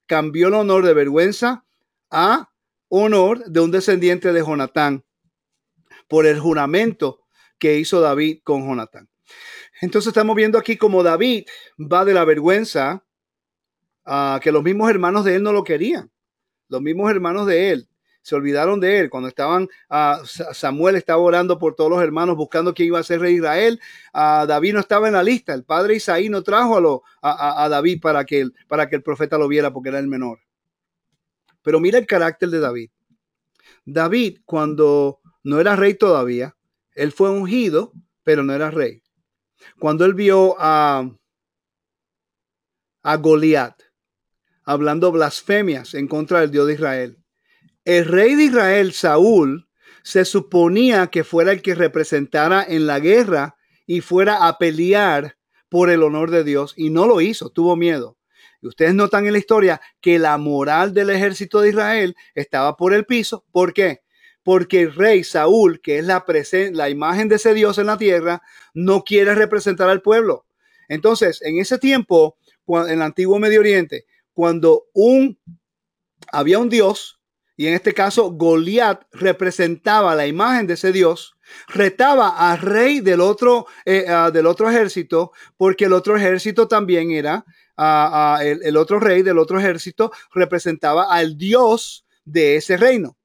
cambió 0.06 0.48
el 0.48 0.54
honor 0.54 0.84
de 0.84 0.94
vergüenza 0.94 1.64
a 2.10 2.50
honor 2.88 3.44
de 3.46 3.60
un 3.60 3.72
descendiente 3.72 4.32
de 4.32 4.40
Jonatán 4.40 5.04
por 6.08 6.26
el 6.26 6.38
juramento 6.38 7.20
que 7.58 7.78
hizo 7.78 8.00
David 8.00 8.40
con 8.42 8.66
Jonatán. 8.66 9.08
Entonces 9.80 10.08
estamos 10.08 10.36
viendo 10.36 10.58
aquí 10.58 10.76
como 10.76 11.02
David 11.02 11.46
va 11.78 12.04
de 12.04 12.14
la 12.14 12.24
vergüenza 12.24 13.04
a 14.04 14.38
que 14.42 14.52
los 14.52 14.62
mismos 14.62 14.90
hermanos 14.90 15.24
de 15.24 15.36
él 15.36 15.42
no 15.42 15.52
lo 15.52 15.64
querían. 15.64 16.10
Los 16.68 16.82
mismos 16.82 17.10
hermanos 17.10 17.46
de 17.46 17.70
él 17.70 17.88
se 18.24 18.34
olvidaron 18.34 18.80
de 18.80 19.00
él. 19.00 19.10
Cuando 19.10 19.28
estaban, 19.28 19.68
uh, 19.90 20.24
Samuel 20.24 20.96
estaba 20.96 21.20
orando 21.20 21.58
por 21.58 21.74
todos 21.74 21.90
los 21.90 22.02
hermanos 22.02 22.36
buscando 22.36 22.72
quién 22.72 22.88
iba 22.88 22.98
a 22.98 23.02
ser 23.02 23.20
rey 23.20 23.34
de 23.34 23.38
Israel. 23.38 23.80
Uh, 24.14 24.46
David 24.46 24.72
no 24.72 24.80
estaba 24.80 25.08
en 25.08 25.12
la 25.14 25.22
lista. 25.22 25.52
El 25.52 25.64
padre 25.64 25.96
Isaí 25.96 26.30
no 26.30 26.42
trajo 26.42 27.02
a, 27.20 27.68
David 27.68 28.00
para 28.00 28.24
que, 28.24 28.48
para 28.66 28.88
que 28.88 28.96
el 28.96 29.02
profeta 29.02 29.36
lo 29.36 29.46
viera 29.46 29.72
porque 29.72 29.90
era 29.90 29.98
el 29.98 30.08
menor. 30.08 30.40
Pero 31.62 31.80
mira 31.80 31.98
el 31.98 32.06
carácter 32.06 32.48
de 32.48 32.60
David. 32.60 32.90
David, 33.84 34.38
cuando 34.46 35.20
no 35.44 35.60
era 35.60 35.76
rey 35.76 35.94
todavía, 35.94 36.56
él 36.94 37.12
fue 37.12 37.30
ungido, 37.30 37.92
pero 38.24 38.42
no 38.42 38.52
era 38.52 38.70
rey. 38.70 39.02
Cuando 39.78 40.04
él 40.04 40.14
vio 40.14 40.56
a, 40.58 41.08
a 43.02 43.16
Goliat 43.16 43.80
hablando 44.64 45.12
blasfemias 45.12 45.94
en 45.94 46.08
contra 46.08 46.40
del 46.40 46.50
Dios 46.50 46.66
de 46.66 46.74
Israel, 46.74 47.18
el 47.84 48.06
rey 48.06 48.34
de 48.34 48.44
Israel, 48.44 48.92
Saúl, 48.94 49.68
se 50.02 50.24
suponía 50.24 51.08
que 51.08 51.24
fuera 51.24 51.52
el 51.52 51.60
que 51.60 51.74
representara 51.74 52.64
en 52.66 52.86
la 52.86 52.98
guerra 52.98 53.56
y 53.86 54.00
fuera 54.00 54.46
a 54.46 54.58
pelear 54.58 55.36
por 55.68 55.90
el 55.90 56.02
honor 56.02 56.30
de 56.30 56.44
Dios 56.44 56.72
y 56.76 56.90
no 56.90 57.06
lo 57.06 57.20
hizo, 57.20 57.50
tuvo 57.50 57.76
miedo. 57.76 58.16
Y 58.62 58.68
ustedes 58.68 58.94
notan 58.94 59.26
en 59.26 59.32
la 59.32 59.38
historia 59.38 59.80
que 60.00 60.18
la 60.18 60.38
moral 60.38 60.94
del 60.94 61.10
ejército 61.10 61.60
de 61.60 61.70
Israel 61.70 62.16
estaba 62.34 62.76
por 62.76 62.94
el 62.94 63.04
piso. 63.04 63.44
¿Por 63.52 63.74
qué? 63.74 64.03
Porque 64.44 64.82
el 64.82 64.94
rey 64.94 65.24
Saúl, 65.24 65.80
que 65.80 65.98
es 65.98 66.04
la, 66.04 66.24
la 66.72 66.90
imagen 66.90 67.28
de 67.28 67.36
ese 67.36 67.54
Dios 67.54 67.78
en 67.78 67.86
la 67.86 67.98
tierra, 67.98 68.42
no 68.72 69.02
quiere 69.02 69.34
representar 69.34 69.88
al 69.90 70.02
pueblo. 70.02 70.46
Entonces, 70.88 71.42
en 71.42 71.58
ese 71.58 71.78
tiempo, 71.78 72.36
en 72.68 72.90
el 72.90 73.02
antiguo 73.02 73.38
Medio 73.38 73.60
Oriente, 73.60 74.04
cuando 74.32 74.84
un 74.92 75.38
había 76.32 76.58
un 76.58 76.68
Dios 76.68 77.20
y 77.56 77.66
en 77.66 77.74
este 77.74 77.94
caso 77.94 78.32
Goliat 78.32 79.02
representaba 79.12 80.14
la 80.14 80.26
imagen 80.26 80.66
de 80.66 80.74
ese 80.74 80.92
Dios, 80.92 81.36
retaba 81.68 82.50
al 82.50 82.58
rey 82.58 83.00
del 83.00 83.20
otro, 83.20 83.66
eh, 83.84 84.06
ah, 84.08 84.30
del 84.32 84.46
otro 84.46 84.68
ejército, 84.68 85.32
porque 85.56 85.84
el 85.84 85.92
otro 85.92 86.16
ejército 86.16 86.66
también 86.66 87.12
era, 87.12 87.44
uh, 87.78 88.40
el, 88.42 88.60
el, 88.64 88.76
otro 88.76 88.98
rey 88.98 89.22
del 89.22 89.38
otro 89.38 89.58
ejército 89.58 90.10
representaba 90.34 91.04
al 91.04 91.38
Dios 91.38 92.04
de 92.24 92.56
ese 92.56 92.76
reino. 92.76 93.16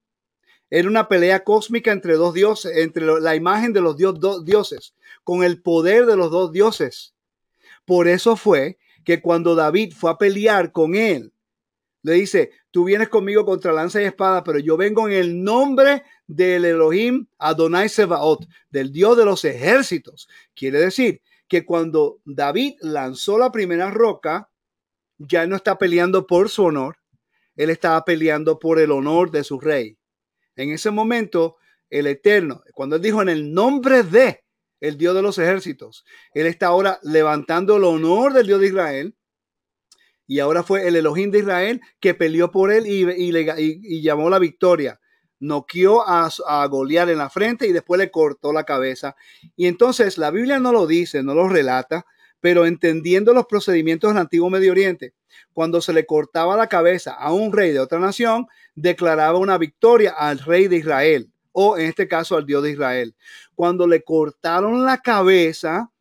Era 0.69 0.87
una 0.87 1.07
pelea 1.07 1.43
cósmica 1.43 1.91
entre 1.91 2.13
dos 2.13 2.33
dioses, 2.33 2.77
entre 2.77 3.05
la 3.19 3.35
imagen 3.35 3.73
de 3.73 3.81
los 3.81 3.97
dos 3.97 4.45
dioses, 4.45 4.93
con 5.23 5.43
el 5.43 5.61
poder 5.61 6.05
de 6.05 6.15
los 6.15 6.31
dos 6.31 6.51
dioses. 6.51 7.13
Por 7.85 8.07
eso 8.07 8.35
fue 8.35 8.77
que 9.03 9.21
cuando 9.21 9.55
David 9.55 9.93
fue 9.95 10.11
a 10.11 10.17
pelear 10.17 10.71
con 10.71 10.95
él, 10.95 11.33
le 12.01 12.13
dice, 12.13 12.51
tú 12.71 12.85
vienes 12.85 13.09
conmigo 13.09 13.45
contra 13.45 13.73
lanza 13.73 14.01
y 14.01 14.05
espada, 14.05 14.43
pero 14.43 14.59
yo 14.59 14.77
vengo 14.77 15.07
en 15.07 15.15
el 15.15 15.43
nombre 15.43 16.03
del 16.27 16.63
Elohim 16.65 17.27
Adonai 17.37 17.89
Sebaot, 17.89 18.47
del 18.69 18.91
Dios 18.91 19.17
de 19.17 19.25
los 19.25 19.43
ejércitos. 19.43 20.29
Quiere 20.55 20.79
decir 20.79 21.21
que 21.47 21.65
cuando 21.65 22.21
David 22.23 22.75
lanzó 22.81 23.37
la 23.37 23.51
primera 23.51 23.91
roca, 23.91 24.49
ya 25.17 25.45
no 25.45 25.55
está 25.55 25.77
peleando 25.77 26.25
por 26.25 26.49
su 26.49 26.63
honor, 26.63 26.97
él 27.55 27.69
estaba 27.69 28.05
peleando 28.05 28.59
por 28.59 28.79
el 28.79 28.91
honor 28.91 29.31
de 29.31 29.43
su 29.43 29.59
rey. 29.59 29.98
En 30.59 30.71
ese 30.71 30.91
momento, 30.91 31.55
el 31.89 32.05
Eterno, 32.05 32.63
cuando 32.73 32.97
él 32.97 33.01
dijo 33.01 33.21
en 33.21 33.29
el 33.29 33.53
nombre 33.53 34.03
de 34.03 34.43
el 34.81 34.97
Dios 34.97 35.15
de 35.15 35.21
los 35.21 35.37
ejércitos, 35.37 36.03
él 36.33 36.47
está 36.47 36.67
ahora 36.67 36.99
levantando 37.01 37.77
el 37.77 37.85
honor 37.85 38.33
del 38.33 38.47
Dios 38.47 38.59
de 38.59 38.67
Israel 38.67 39.15
y 40.27 40.39
ahora 40.39 40.61
fue 40.61 40.85
el 40.85 40.97
Elohim 40.97 41.31
de 41.31 41.39
Israel 41.39 41.81
que 42.01 42.13
peleó 42.13 42.51
por 42.51 42.73
él 42.73 42.87
y, 42.87 43.09
y, 43.09 44.01
llamó 44.01 44.29
la 44.29 44.37
victoria. 44.37 44.99
Noqueó 45.39 46.05
a, 46.05 46.29
a 46.47 46.65
Goliat 46.67 47.07
en 47.07 47.19
la 47.19 47.29
frente 47.29 47.65
y 47.65 47.71
después 47.71 47.97
le 47.97 48.11
cortó 48.11 48.51
la 48.51 48.65
cabeza. 48.65 49.15
Y 49.55 49.67
entonces 49.67 50.17
la 50.17 50.29
Biblia 50.29 50.59
no 50.59 50.73
lo 50.73 50.87
dice, 50.87 51.23
no 51.23 51.35
lo 51.35 51.47
relata, 51.47 52.05
pero 52.41 52.65
entendiendo 52.65 53.33
los 53.33 53.45
procedimientos 53.45 54.11
del 54.11 54.21
antiguo 54.21 54.49
Medio 54.49 54.71
Oriente, 54.71 55.13
cuando 55.53 55.81
se 55.81 55.93
le 55.93 56.05
cortaba 56.05 56.55
la 56.55 56.67
cabeza 56.67 57.13
a 57.13 57.33
un 57.33 57.51
rey 57.51 57.71
de 57.71 57.79
otra 57.79 57.99
nación, 57.99 58.47
declaraba 58.75 59.37
una 59.37 59.57
victoria 59.57 60.13
al 60.17 60.39
rey 60.39 60.67
de 60.67 60.77
Israel, 60.77 61.31
o 61.51 61.77
en 61.77 61.87
este 61.87 62.07
caso 62.07 62.37
al 62.37 62.45
Dios 62.45 62.63
de 62.63 62.71
Israel. 62.71 63.15
Cuando 63.55 63.87
le 63.87 64.03
cortaron 64.03 64.85
la 64.85 64.97
cabeza 64.99 65.91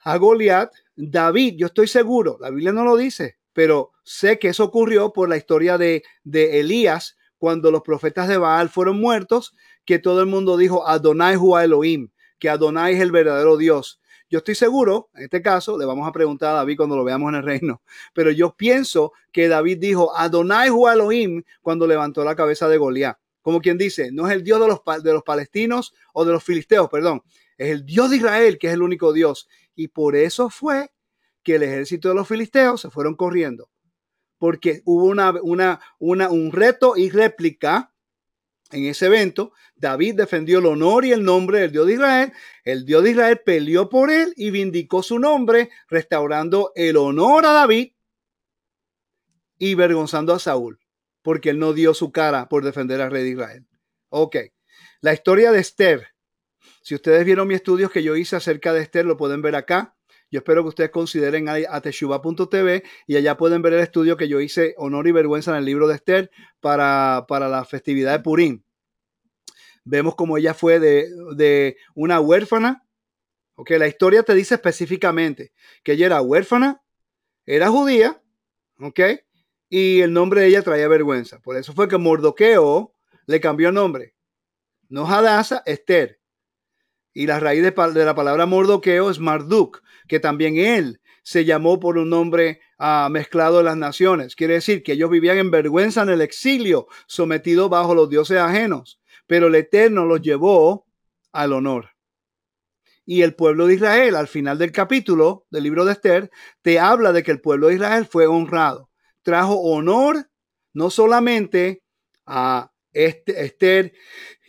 a 0.00 0.16
Goliat, 0.16 0.72
David, 0.96 1.54
yo 1.56 1.66
estoy 1.66 1.86
seguro, 1.86 2.38
la 2.40 2.50
Biblia 2.50 2.72
no 2.72 2.84
lo 2.84 2.96
dice, 2.96 3.38
pero 3.52 3.92
sé 4.02 4.38
que 4.38 4.48
eso 4.48 4.64
ocurrió 4.64 5.12
por 5.12 5.28
la 5.28 5.36
historia 5.36 5.78
de, 5.78 6.02
de 6.24 6.60
Elías, 6.60 7.16
cuando 7.38 7.70
los 7.70 7.82
profetas 7.82 8.26
de 8.26 8.36
Baal 8.36 8.68
fueron 8.68 9.00
muertos, 9.00 9.54
que 9.84 9.98
todo 9.98 10.20
el 10.20 10.26
mundo 10.26 10.56
dijo 10.56 10.86
Adonai 10.86 11.36
Hua 11.36 11.64
Elohim, 11.64 12.10
que 12.38 12.50
Adonai 12.50 12.94
es 12.94 13.00
el 13.00 13.12
verdadero 13.12 13.56
Dios. 13.56 14.00
Yo 14.30 14.38
estoy 14.38 14.54
seguro, 14.54 15.08
en 15.14 15.24
este 15.24 15.40
caso, 15.40 15.78
le 15.78 15.86
vamos 15.86 16.06
a 16.06 16.12
preguntar 16.12 16.50
a 16.50 16.58
David 16.58 16.76
cuando 16.76 16.96
lo 16.96 17.04
veamos 17.04 17.30
en 17.30 17.36
el 17.36 17.42
reino, 17.44 17.82
pero 18.14 18.30
yo 18.30 18.54
pienso 18.54 19.12
que 19.32 19.48
David 19.48 19.78
dijo 19.78 20.14
Adonai 20.14 20.70
Hua 20.70 20.92
Elohim 20.92 21.42
cuando 21.62 21.86
levantó 21.86 22.24
la 22.24 22.36
cabeza 22.36 22.68
de 22.68 22.76
Goliat. 22.76 23.18
Como 23.40 23.60
quien 23.62 23.78
dice, 23.78 24.12
no 24.12 24.28
es 24.28 24.34
el 24.34 24.44
Dios 24.44 24.60
de 24.60 24.68
los, 24.68 25.02
de 25.02 25.12
los 25.12 25.22
palestinos 25.22 25.94
o 26.12 26.24
de 26.26 26.32
los 26.32 26.44
filisteos, 26.44 26.90
perdón, 26.90 27.22
es 27.56 27.70
el 27.70 27.86
Dios 27.86 28.10
de 28.10 28.16
Israel 28.16 28.58
que 28.58 28.66
es 28.66 28.74
el 28.74 28.82
único 28.82 29.12
Dios. 29.12 29.48
Y 29.74 29.88
por 29.88 30.16
eso 30.16 30.50
fue 30.50 30.90
que 31.42 31.54
el 31.54 31.62
ejército 31.62 32.10
de 32.10 32.14
los 32.14 32.28
filisteos 32.28 32.82
se 32.82 32.90
fueron 32.90 33.14
corriendo, 33.14 33.70
porque 34.36 34.82
hubo 34.84 35.06
una, 35.06 35.32
una, 35.42 35.80
una, 35.98 36.28
un 36.28 36.52
reto 36.52 36.94
y 36.96 37.08
réplica 37.08 37.94
En 38.70 38.84
ese 38.84 39.06
evento, 39.06 39.52
David 39.76 40.14
defendió 40.16 40.58
el 40.58 40.66
honor 40.66 41.04
y 41.04 41.12
el 41.12 41.24
nombre 41.24 41.60
del 41.60 41.72
Dios 41.72 41.86
de 41.86 41.94
Israel. 41.94 42.32
El 42.64 42.84
Dios 42.84 43.02
de 43.02 43.10
Israel 43.12 43.40
peleó 43.44 43.88
por 43.88 44.10
él 44.10 44.34
y 44.36 44.50
vindicó 44.50 45.02
su 45.02 45.18
nombre, 45.18 45.70
restaurando 45.88 46.72
el 46.74 46.96
honor 46.98 47.46
a 47.46 47.52
David 47.52 47.92
y 49.58 49.74
vergonzando 49.74 50.34
a 50.34 50.38
Saúl, 50.38 50.78
porque 51.22 51.50
él 51.50 51.58
no 51.58 51.72
dio 51.72 51.94
su 51.94 52.12
cara 52.12 52.48
por 52.48 52.64
defender 52.64 53.00
al 53.00 53.10
rey 53.10 53.24
de 53.24 53.30
Israel. 53.30 53.66
Ok, 54.10 54.36
la 55.00 55.14
historia 55.14 55.50
de 55.50 55.60
Esther. 55.60 56.08
Si 56.82 56.94
ustedes 56.94 57.24
vieron 57.24 57.48
mis 57.48 57.56
estudios 57.56 57.90
que 57.90 58.02
yo 58.02 58.16
hice 58.16 58.36
acerca 58.36 58.72
de 58.72 58.82
Esther, 58.82 59.06
lo 59.06 59.16
pueden 59.16 59.42
ver 59.42 59.56
acá. 59.56 59.97
Yo 60.30 60.38
espero 60.38 60.62
que 60.62 60.68
ustedes 60.68 60.90
consideren 60.90 61.48
a 61.48 61.80
teshuva.tv 61.80 62.82
y 63.06 63.16
allá 63.16 63.36
pueden 63.36 63.62
ver 63.62 63.72
el 63.72 63.80
estudio 63.80 64.16
que 64.16 64.28
yo 64.28 64.40
hice, 64.40 64.74
Honor 64.76 65.08
y 65.08 65.12
Vergüenza, 65.12 65.52
en 65.52 65.58
el 65.58 65.64
libro 65.64 65.88
de 65.88 65.94
Esther 65.94 66.30
para, 66.60 67.24
para 67.28 67.48
la 67.48 67.64
festividad 67.64 68.12
de 68.12 68.20
Purim. 68.20 68.62
Vemos 69.84 70.14
cómo 70.16 70.36
ella 70.36 70.52
fue 70.52 70.80
de, 70.80 71.08
de 71.34 71.78
una 71.94 72.20
huérfana. 72.20 72.84
Ok, 73.54 73.70
la 73.70 73.88
historia 73.88 74.22
te 74.22 74.34
dice 74.34 74.56
específicamente 74.56 75.52
que 75.82 75.92
ella 75.92 76.06
era 76.06 76.20
huérfana, 76.20 76.82
era 77.46 77.70
judía, 77.70 78.22
ok, 78.78 79.00
y 79.70 80.00
el 80.00 80.12
nombre 80.12 80.42
de 80.42 80.48
ella 80.48 80.62
traía 80.62 80.88
vergüenza. 80.88 81.40
Por 81.40 81.56
eso 81.56 81.72
fue 81.72 81.88
que 81.88 81.96
Mordoqueo 81.96 82.94
le 83.26 83.40
cambió 83.40 83.72
nombre. 83.72 84.14
No 84.88 85.06
Hadassah, 85.06 85.62
Esther. 85.66 86.17
Y 87.18 87.26
la 87.26 87.40
raíz 87.40 87.64
de, 87.64 88.04
la 88.04 88.14
palabra 88.14 88.46
Mordoqueo 88.46 89.10
es 89.10 89.18
Marduk, 89.18 89.82
que 90.06 90.20
también 90.20 90.56
él 90.56 91.00
se 91.24 91.44
llamó 91.44 91.80
por 91.80 91.98
un 91.98 92.10
nombre 92.10 92.60
uh, 92.78 93.10
mezclado 93.10 93.58
de 93.58 93.64
las 93.64 93.76
naciones. 93.76 94.36
Quiere 94.36 94.54
decir 94.54 94.84
que 94.84 94.92
ellos 94.92 95.10
vivían 95.10 95.36
en 95.36 95.50
vergüenza 95.50 96.02
en 96.02 96.10
el 96.10 96.20
exilio, 96.20 96.86
sometidos 97.08 97.68
bajo 97.70 97.92
los 97.96 98.08
dioses 98.08 98.38
ajenos. 98.38 99.00
Pero 99.26 99.48
el 99.48 99.56
Eterno 99.56 100.06
los 100.06 100.22
llevó 100.22 100.86
al 101.32 101.54
honor. 101.54 101.90
Y 103.04 103.22
el 103.22 103.34
pueblo 103.34 103.66
de 103.66 103.74
Israel, 103.74 104.14
al 104.14 104.28
final 104.28 104.56
del 104.56 104.70
capítulo 104.70 105.44
del 105.50 105.64
libro 105.64 105.84
de 105.84 105.94
Esther, 105.94 106.30
te 106.62 106.78
habla 106.78 107.12
de 107.12 107.24
que 107.24 107.32
el 107.32 107.40
pueblo 107.40 107.66
de 107.66 107.74
Israel 107.74 108.06
fue 108.06 108.28
honrado 108.28 108.88
trajo 109.24 109.56
honor 109.60 110.30
no 110.72 110.88
solamente 110.88 111.82
a 112.26 112.72
este, 112.92 113.44
Esther 113.44 113.92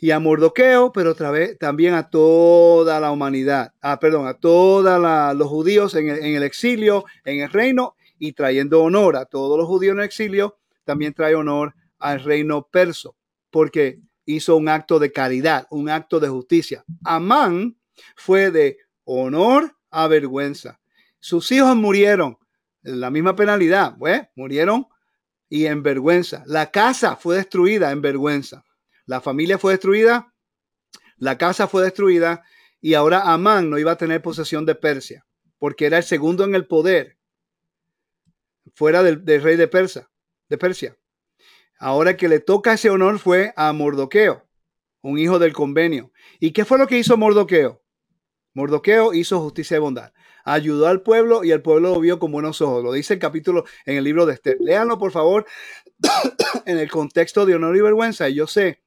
y 0.01 0.11
a 0.11 0.19
Mordoqueo, 0.19 0.91
pero 0.93 1.15
también 1.59 1.93
a 1.93 2.09
toda 2.09 2.99
la 2.99 3.11
humanidad, 3.11 3.73
ah, 3.81 3.99
perdón, 3.99 4.27
a 4.27 4.33
todos 4.33 5.35
los 5.37 5.47
judíos 5.47 5.95
en 5.95 6.09
el, 6.09 6.43
exilio, 6.43 7.05
en 7.25 7.41
el 7.41 7.49
reino, 7.49 7.95
y 8.17 8.33
trayendo 8.33 8.81
honor 8.81 9.15
a 9.15 9.25
todos 9.25 9.57
los 9.57 9.67
judíos 9.67 9.93
en 9.93 9.99
el 9.99 10.05
exilio, 10.05 10.57
también 10.83 11.13
trae 11.13 11.35
honor 11.35 11.73
al 11.99 12.23
reino 12.23 12.67
perso, 12.71 13.15
porque 13.49 13.99
hizo 14.25 14.55
un 14.55 14.69
acto 14.69 14.99
de 14.99 15.11
caridad, 15.11 15.67
un 15.69 15.89
acto 15.89 16.19
de 16.19 16.29
justicia. 16.29 16.83
Amán 17.03 17.77
fue 18.15 18.51
de 18.51 18.77
honor 19.03 19.75
a 19.91 20.07
vergüenza. 20.07 20.79
Sus 21.19 21.51
hijos 21.51 21.75
murieron, 21.75 22.37
la 22.81 23.09
misma 23.09 23.35
penalidad, 23.35 23.95
pues, 23.97 24.21
murieron 24.35 24.87
y 25.49 25.65
en 25.65 25.83
vergüenza. 25.83 26.43
La 26.45 26.71
casa 26.71 27.17
fue 27.17 27.37
destruida 27.37 27.91
en 27.91 28.01
vergüenza. 28.01 28.63
La 29.09 29.21
familia 29.21 29.57
fue 29.57 29.71
destruida, 29.71 30.35
la 31.17 31.39
casa 31.39 31.67
fue 31.67 31.81
destruida 31.81 32.43
y 32.79 32.93
ahora 32.93 33.33
Amán 33.33 33.71
no 33.71 33.79
iba 33.79 33.93
a 33.93 33.97
tener 33.97 34.21
posesión 34.21 34.67
de 34.67 34.75
Persia, 34.75 35.25
porque 35.57 35.87
era 35.87 35.97
el 35.97 36.03
segundo 36.03 36.43
en 36.43 36.53
el 36.53 36.67
poder, 36.67 37.17
fuera 38.75 39.01
del, 39.01 39.25
rey 39.25 39.55
de, 39.55 39.67
Persa, 39.67 40.11
de 40.47 40.59
Persia. 40.59 40.95
Ahora 41.79 42.17
que 42.17 42.29
le 42.29 42.39
toca 42.39 42.73
ese 42.73 42.91
honor 42.91 43.17
fue 43.17 43.51
a 43.55 43.73
Mordoqueo, 43.73 44.47
un 45.01 45.17
hijo 45.17 45.39
del 45.39 45.53
convenio. 45.53 46.11
¿Y 46.39 46.51
qué 46.51 46.63
fue 46.63 46.77
lo 46.77 46.85
que 46.85 46.99
hizo 46.99 47.17
Mordoqueo? 47.17 47.81
Mordoqueo 48.53 49.15
hizo 49.15 49.41
justicia 49.41 49.77
y 49.77 49.79
bondad 49.79 50.13
ayudó 50.45 50.87
al 50.87 51.01
pueblo 51.01 51.43
y 51.43 51.51
el 51.51 51.61
pueblo 51.61 51.93
lo 51.93 51.99
vio 51.99 52.19
con 52.19 52.31
buenos 52.31 52.61
ojos. 52.61 52.83
Lo 52.83 52.93
dice 52.93 53.15
el 53.15 53.19
capítulo 53.19 53.65
en 53.85 53.97
el 53.97 54.03
libro 54.03 54.25
de 54.25 54.33
Esther. 54.33 54.57
Léanlo, 54.59 54.97
por 54.97 55.11
favor, 55.11 55.45
en 56.65 56.77
el 56.77 56.89
contexto 56.89 57.45
de 57.45 57.55
honor 57.55 57.75
y 57.75 57.81
vergüenza. 57.81 58.29
Y 58.29 58.35
yo 58.35 58.47
sé 58.47 58.81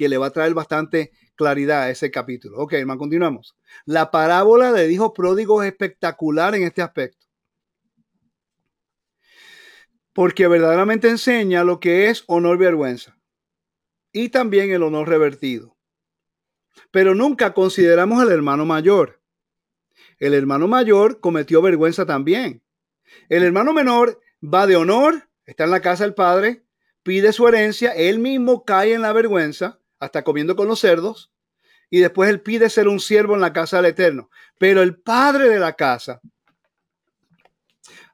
que 0.00 0.08
le 0.08 0.16
va 0.16 0.26
a 0.26 0.32
traer 0.32 0.54
bastante 0.54 1.12
claridad 1.36 1.82
a 1.82 1.90
ese 1.90 2.10
capítulo. 2.10 2.58
Ok, 2.58 2.72
hermano, 2.72 2.98
continuamos. 2.98 3.54
La 3.84 4.10
parábola 4.10 4.72
de 4.72 4.90
hijo 4.90 5.12
pródigo 5.12 5.62
es 5.62 5.70
espectacular 5.70 6.54
en 6.54 6.62
este 6.62 6.80
aspecto. 6.80 7.26
Porque 10.12 10.48
verdaderamente 10.48 11.08
enseña 11.08 11.62
lo 11.62 11.78
que 11.78 12.08
es 12.08 12.24
honor 12.26 12.56
y 12.56 12.60
vergüenza. 12.60 13.16
Y 14.12 14.30
también 14.30 14.72
el 14.72 14.82
honor 14.82 15.08
revertido. 15.08 15.76
Pero 16.90 17.14
nunca 17.14 17.54
consideramos 17.54 18.20
al 18.20 18.32
hermano 18.32 18.64
mayor 18.64 19.20
el 20.20 20.34
hermano 20.34 20.68
mayor 20.68 21.18
cometió 21.20 21.62
vergüenza 21.62 22.06
también. 22.06 22.62
El 23.28 23.42
hermano 23.42 23.72
menor 23.72 24.20
va 24.42 24.66
de 24.66 24.76
honor, 24.76 25.28
está 25.46 25.64
en 25.64 25.70
la 25.70 25.80
casa 25.80 26.04
del 26.04 26.14
padre, 26.14 26.62
pide 27.02 27.32
su 27.32 27.48
herencia, 27.48 27.92
él 27.92 28.18
mismo 28.18 28.64
cae 28.64 28.92
en 28.92 29.02
la 29.02 29.14
vergüenza, 29.14 29.80
hasta 30.00 30.24
comiendo 30.24 30.56
con 30.56 30.66
los 30.66 30.80
cerdos, 30.80 31.32
y 31.88 32.00
después 32.00 32.28
él 32.30 32.40
pide 32.40 32.68
ser 32.70 32.88
un 32.88 33.00
siervo 33.00 33.34
en 33.34 33.40
la 33.40 33.52
casa 33.52 33.76
del 33.76 33.86
Eterno. 33.86 34.30
Pero 34.58 34.82
el 34.82 35.00
padre 35.00 35.48
de 35.48 35.58
la 35.58 35.74
casa 35.74 36.20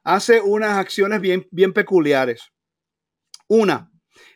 hace 0.03 0.41
unas 0.41 0.77
acciones 0.77 1.21
bien, 1.21 1.47
bien 1.51 1.73
peculiares. 1.73 2.51
Una, 3.47 3.91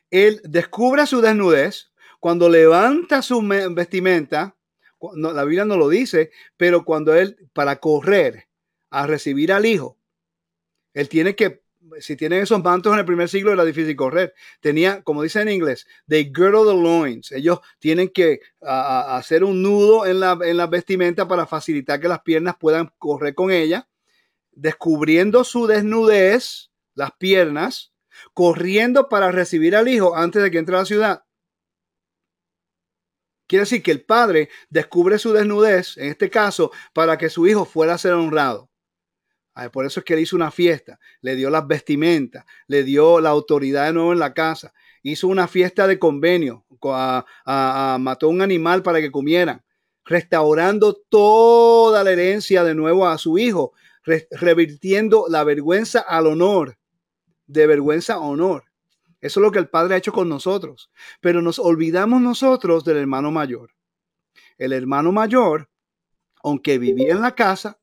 él 0.09 0.41
descubre 0.43 1.05
su 1.05 1.21
desnudez 1.21 1.91
cuando 2.19 2.49
levanta 2.49 3.21
su 3.21 3.41
vestimenta 3.71 4.55
la 5.13 5.43
Biblia 5.43 5.65
no 5.65 5.77
lo 5.77 5.89
dice, 5.89 6.31
pero 6.57 6.85
cuando 6.85 7.15
él, 7.15 7.49
para 7.53 7.77
correr 7.77 8.47
a 8.89 9.07
recibir 9.07 9.51
al 9.51 9.65
hijo, 9.65 9.97
él 10.93 11.09
tiene 11.09 11.35
que, 11.35 11.60
si 11.99 12.15
tienen 12.15 12.43
esos 12.43 12.63
mantos 12.63 12.93
en 12.93 12.99
el 12.99 13.05
primer 13.05 13.27
siglo 13.29 13.51
era 13.51 13.65
difícil 13.65 13.95
correr. 13.95 14.33
Tenía, 14.59 15.01
como 15.03 15.23
dice 15.23 15.41
en 15.41 15.49
inglés, 15.49 15.87
they 16.07 16.25
girdle 16.25 16.65
the 16.65 16.75
loins. 16.75 17.31
Ellos 17.31 17.59
tienen 17.79 18.09
que 18.09 18.39
hacer 18.61 19.43
un 19.43 19.61
nudo 19.61 20.05
en 20.05 20.19
la, 20.19 20.37
en 20.43 20.57
la 20.57 20.67
vestimenta 20.67 21.27
para 21.27 21.45
facilitar 21.45 21.99
que 21.99 22.07
las 22.07 22.21
piernas 22.21 22.55
puedan 22.59 22.91
correr 22.97 23.35
con 23.35 23.51
ella, 23.51 23.89
descubriendo 24.51 25.43
su 25.43 25.67
desnudez, 25.67 26.71
las 26.93 27.11
piernas, 27.13 27.93
corriendo 28.33 29.09
para 29.09 29.31
recibir 29.31 29.75
al 29.75 29.87
hijo 29.87 30.15
antes 30.15 30.43
de 30.43 30.51
que 30.51 30.59
entre 30.59 30.75
a 30.75 30.79
la 30.79 30.85
ciudad. 30.85 31.23
Quiere 33.47 33.63
decir 33.63 33.83
que 33.83 33.91
el 33.91 34.05
padre 34.05 34.49
descubre 34.69 35.19
su 35.19 35.33
desnudez, 35.33 35.97
en 35.97 36.07
este 36.07 36.29
caso, 36.29 36.71
para 36.93 37.17
que 37.17 37.29
su 37.29 37.47
hijo 37.47 37.65
fuera 37.65 37.95
a 37.95 37.97
ser 37.97 38.13
honrado. 38.13 38.70
Por 39.71 39.85
eso 39.85 39.99
es 39.99 40.05
que 40.05 40.13
él 40.13 40.21
hizo 40.21 40.35
una 40.35 40.51
fiesta, 40.51 40.99
le 41.21 41.35
dio 41.35 41.49
las 41.49 41.67
vestimentas, 41.67 42.45
le 42.67 42.83
dio 42.83 43.19
la 43.19 43.29
autoridad 43.29 43.87
de 43.87 43.93
nuevo 43.93 44.13
en 44.13 44.19
la 44.19 44.33
casa, 44.33 44.73
hizo 45.03 45.27
una 45.27 45.47
fiesta 45.47 45.87
de 45.87 45.99
convenio, 45.99 46.65
mató 47.45 48.29
un 48.29 48.41
animal 48.41 48.81
para 48.81 49.01
que 49.01 49.11
comieran, 49.11 49.63
restaurando 50.05 50.93
toda 51.09 52.03
la 52.03 52.11
herencia 52.11 52.63
de 52.63 52.75
nuevo 52.75 53.07
a 53.07 53.17
su 53.17 53.37
hijo, 53.37 53.73
revirtiendo 54.31 55.25
la 55.29 55.43
vergüenza 55.43 55.99
al 55.99 56.27
honor, 56.27 56.77
de 57.45 57.67
vergüenza 57.67 58.13
a 58.13 58.19
honor. 58.19 58.63
Eso 59.19 59.39
es 59.39 59.43
lo 59.43 59.51
que 59.51 59.59
el 59.59 59.69
Padre 59.69 59.93
ha 59.93 59.97
hecho 59.97 60.13
con 60.13 60.29
nosotros. 60.29 60.89
Pero 61.19 61.41
nos 61.41 61.59
olvidamos 61.59 62.21
nosotros 62.21 62.83
del 62.83 62.97
hermano 62.97 63.29
mayor. 63.29 63.75
El 64.57 64.73
hermano 64.73 65.11
mayor, 65.11 65.69
aunque 66.41 66.79
vivía 66.79 67.11
en 67.11 67.21
la 67.21 67.35
casa, 67.35 67.79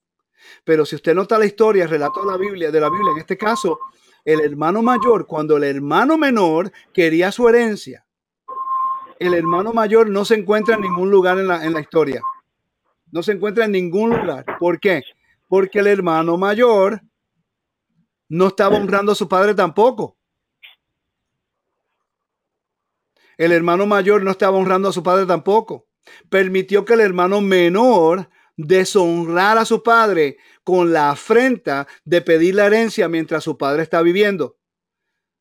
pero 0.65 0.85
si 0.85 0.97
usted 0.97 1.15
nota 1.15 1.39
la 1.39 1.47
historia, 1.47 1.85
el 1.85 1.91
relato 1.91 2.21
de 2.21 2.31
la 2.31 2.37
Biblia, 2.37 2.71
de 2.71 2.81
la 2.81 2.91
Biblia, 2.91 3.13
en 3.13 3.19
este 3.19 3.37
caso, 3.37 3.79
el 4.25 4.41
hermano 4.41 4.83
mayor, 4.83 5.27
cuando 5.27 5.57
el 5.57 5.65
hermano 5.65 6.19
menor 6.19 6.73
quería 6.93 7.33
su 7.33 7.49
herencia, 7.49 8.05
el 9.19 9.35
hermano 9.35 9.73
mayor 9.73 10.09
no 10.09 10.25
se 10.25 10.35
encuentra 10.35 10.77
en 10.77 10.83
ningún 10.83 11.11
lugar 11.11 11.39
en 11.39 11.49
la, 11.49 11.65
en 11.65 11.73
la 11.73 11.81
historia. 11.81 12.23
No 13.11 13.23
se 13.23 13.33
encuentra 13.33 13.65
en 13.65 13.73
ningún 13.73 14.11
lugar. 14.11 14.45
¿Por 14.59 14.79
qué? 14.79 15.03
Porque 15.49 15.81
el 15.81 15.87
hermano 15.87 16.37
mayor 16.37 17.01
no 18.29 18.49
estaba 18.49 18.77
honrando 18.77 19.13
a 19.13 19.15
su 19.15 19.29
padre 19.29 19.55
tampoco. 19.55 20.17
El 23.37 23.53
hermano 23.53 23.87
mayor 23.87 24.23
no 24.25 24.33
estaba 24.33 24.59
honrando 24.59 24.89
a 24.89 24.93
su 24.93 25.03
padre 25.03 25.25
tampoco. 25.25 25.87
Permitió 26.29 26.85
que 26.85 26.95
el 26.95 27.01
hermano 27.01 27.41
menor 27.41 28.29
deshonrara 28.59 29.63
a 29.63 29.65
su 29.65 29.83
padre 29.83 30.37
con 30.65 30.93
la 30.93 31.11
afrenta 31.11 31.87
de 32.05 32.21
pedir 32.21 32.57
la 32.57 32.67
herencia 32.67 33.09
mientras 33.09 33.45
su 33.45 33.57
padre 33.57 33.85
está 33.85 34.03
viviendo. 34.03 34.59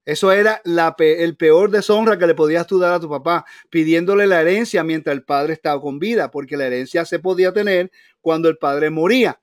Eso 0.05 0.31
era 0.31 0.61
la, 0.63 0.95
el 0.99 1.35
peor 1.35 1.69
deshonra 1.69 2.17
que 2.17 2.27
le 2.27 2.35
podías 2.35 2.65
tú 2.65 2.79
dar 2.79 2.93
a 2.93 2.99
tu 2.99 3.09
papá, 3.09 3.43
pidiéndole 3.69 4.25
la 4.25 4.39
herencia 4.39 4.83
mientras 4.85 5.13
el 5.13 5.23
padre 5.23 5.51
estaba 5.51 5.81
con 5.81 5.99
vida, 5.99 6.31
porque 6.31 6.55
la 6.55 6.67
herencia 6.67 7.03
se 7.03 7.19
podía 7.19 7.51
tener 7.51 7.91
cuando 8.21 8.47
el 8.47 8.57
padre 8.57 8.89
moría. 8.89 9.41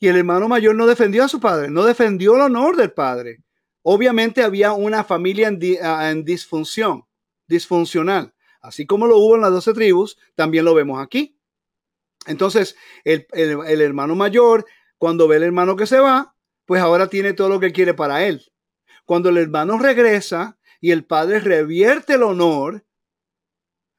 Y 0.00 0.08
el 0.08 0.16
hermano 0.16 0.48
mayor 0.48 0.74
no 0.74 0.86
defendió 0.86 1.22
a 1.22 1.28
su 1.28 1.38
padre, 1.38 1.70
no 1.70 1.84
defendió 1.84 2.34
el 2.34 2.40
honor 2.40 2.76
del 2.76 2.92
padre. 2.92 3.44
Obviamente 3.82 4.42
había 4.42 4.72
una 4.72 5.04
familia 5.04 5.46
en, 5.48 6.24
disfunción. 6.24 7.04
disfuncional. 7.46 8.34
Así 8.60 8.86
como 8.86 9.06
lo 9.06 9.18
hubo 9.18 9.36
en 9.36 9.42
las 9.42 9.52
doce 9.52 9.74
tribus, 9.74 10.18
también 10.34 10.64
lo 10.64 10.74
vemos 10.74 11.00
aquí. 11.00 11.38
Entonces, 12.26 12.76
el, 13.04 13.26
el, 13.32 13.80
hermano 13.80 14.14
mayor, 14.14 14.64
cuando 14.98 15.28
ve 15.28 15.36
el 15.36 15.42
hermano 15.42 15.76
que 15.76 15.86
se 15.86 15.98
va, 15.98 16.34
pues 16.64 16.80
ahora 16.80 17.08
tiene 17.08 17.32
todo 17.32 17.48
lo 17.48 17.60
que 17.60 17.72
quiere 17.72 17.94
para 17.94 18.24
él. 18.24 18.52
Cuando 19.04 19.28
el 19.28 19.36
hermano 19.36 19.78
regresa 19.78 20.58
y 20.80 20.90
el 20.90 21.04
padre 21.04 21.40
revierte 21.40 22.14
el 22.14 22.22
honor, 22.22 22.84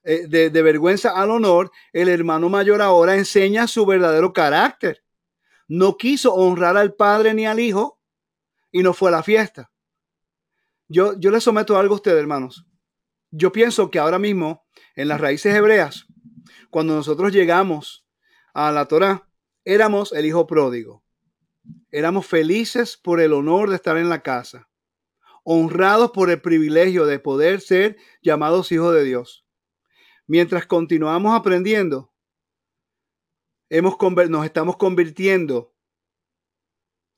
eh, 0.04 0.28
de, 0.28 0.50
de, 0.50 0.62
vergüenza 0.62 1.12
al 1.12 1.32
honor, 1.32 1.72
el 1.92 2.10
hermano 2.10 2.50
mayor 2.50 2.82
ahora 2.82 3.16
enseña 3.16 3.68
su 3.68 3.86
verdadero 3.86 4.34
carácter. 4.34 5.04
No 5.68 5.98
quiso 5.98 6.34
honrar 6.34 6.78
al 6.78 6.94
padre 6.94 7.34
ni 7.34 7.46
al 7.46 7.60
hijo 7.60 8.00
y 8.72 8.84
no 8.84 8.94
fue 8.94 9.10
a 9.10 9.14
la 9.14 9.24
fiesta. 9.24 9.72
Yo, 10.88 11.18
yo 11.18 11.32
le 11.32 11.42
someto 11.42 11.78
algo 11.78 11.96
a 11.96 11.98
ustedes, 11.98 12.20
hermanos. 12.20 12.66
Yo 13.32 13.52
pienso 13.52 13.90
que 13.90 14.00
ahora 14.00 14.20
mismo, 14.20 14.66
en 14.96 15.08
las 15.08 15.20
raíces 15.20 15.56
hebreas, 15.56 16.06
cuando 16.70 16.94
nosotros 16.96 17.32
llegamos 17.32 18.05
a 18.56 18.72
la 18.72 18.88
Torah, 18.88 19.30
éramos 19.66 20.14
el 20.14 20.26
hijo 20.26 20.48
pródigo. 20.48 21.04
Éramos 21.92 22.26
felices 22.26 22.96
por 22.96 23.20
el 23.20 23.34
honor 23.34 23.70
de 23.70 23.76
estar 23.76 23.98
en 23.98 24.08
la 24.08 24.24
casa, 24.24 24.70
honrados 25.44 26.12
por 26.12 26.32
el 26.32 26.42
privilegio 26.42 27.06
de 27.06 27.20
poder 27.20 27.60
ser 27.60 27.98
llamados 28.22 28.72
hijos 28.72 28.96
de 28.96 29.04
Dios. 29.04 29.46
Mientras 30.26 30.66
continuamos 30.66 31.38
aprendiendo, 31.38 32.14
hemos, 33.70 33.98
nos 34.30 34.46
estamos 34.46 34.78
convirtiendo 34.78 35.76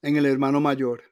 en 0.01 0.17
el 0.17 0.25
hermano 0.25 0.59
mayor. 0.59 1.03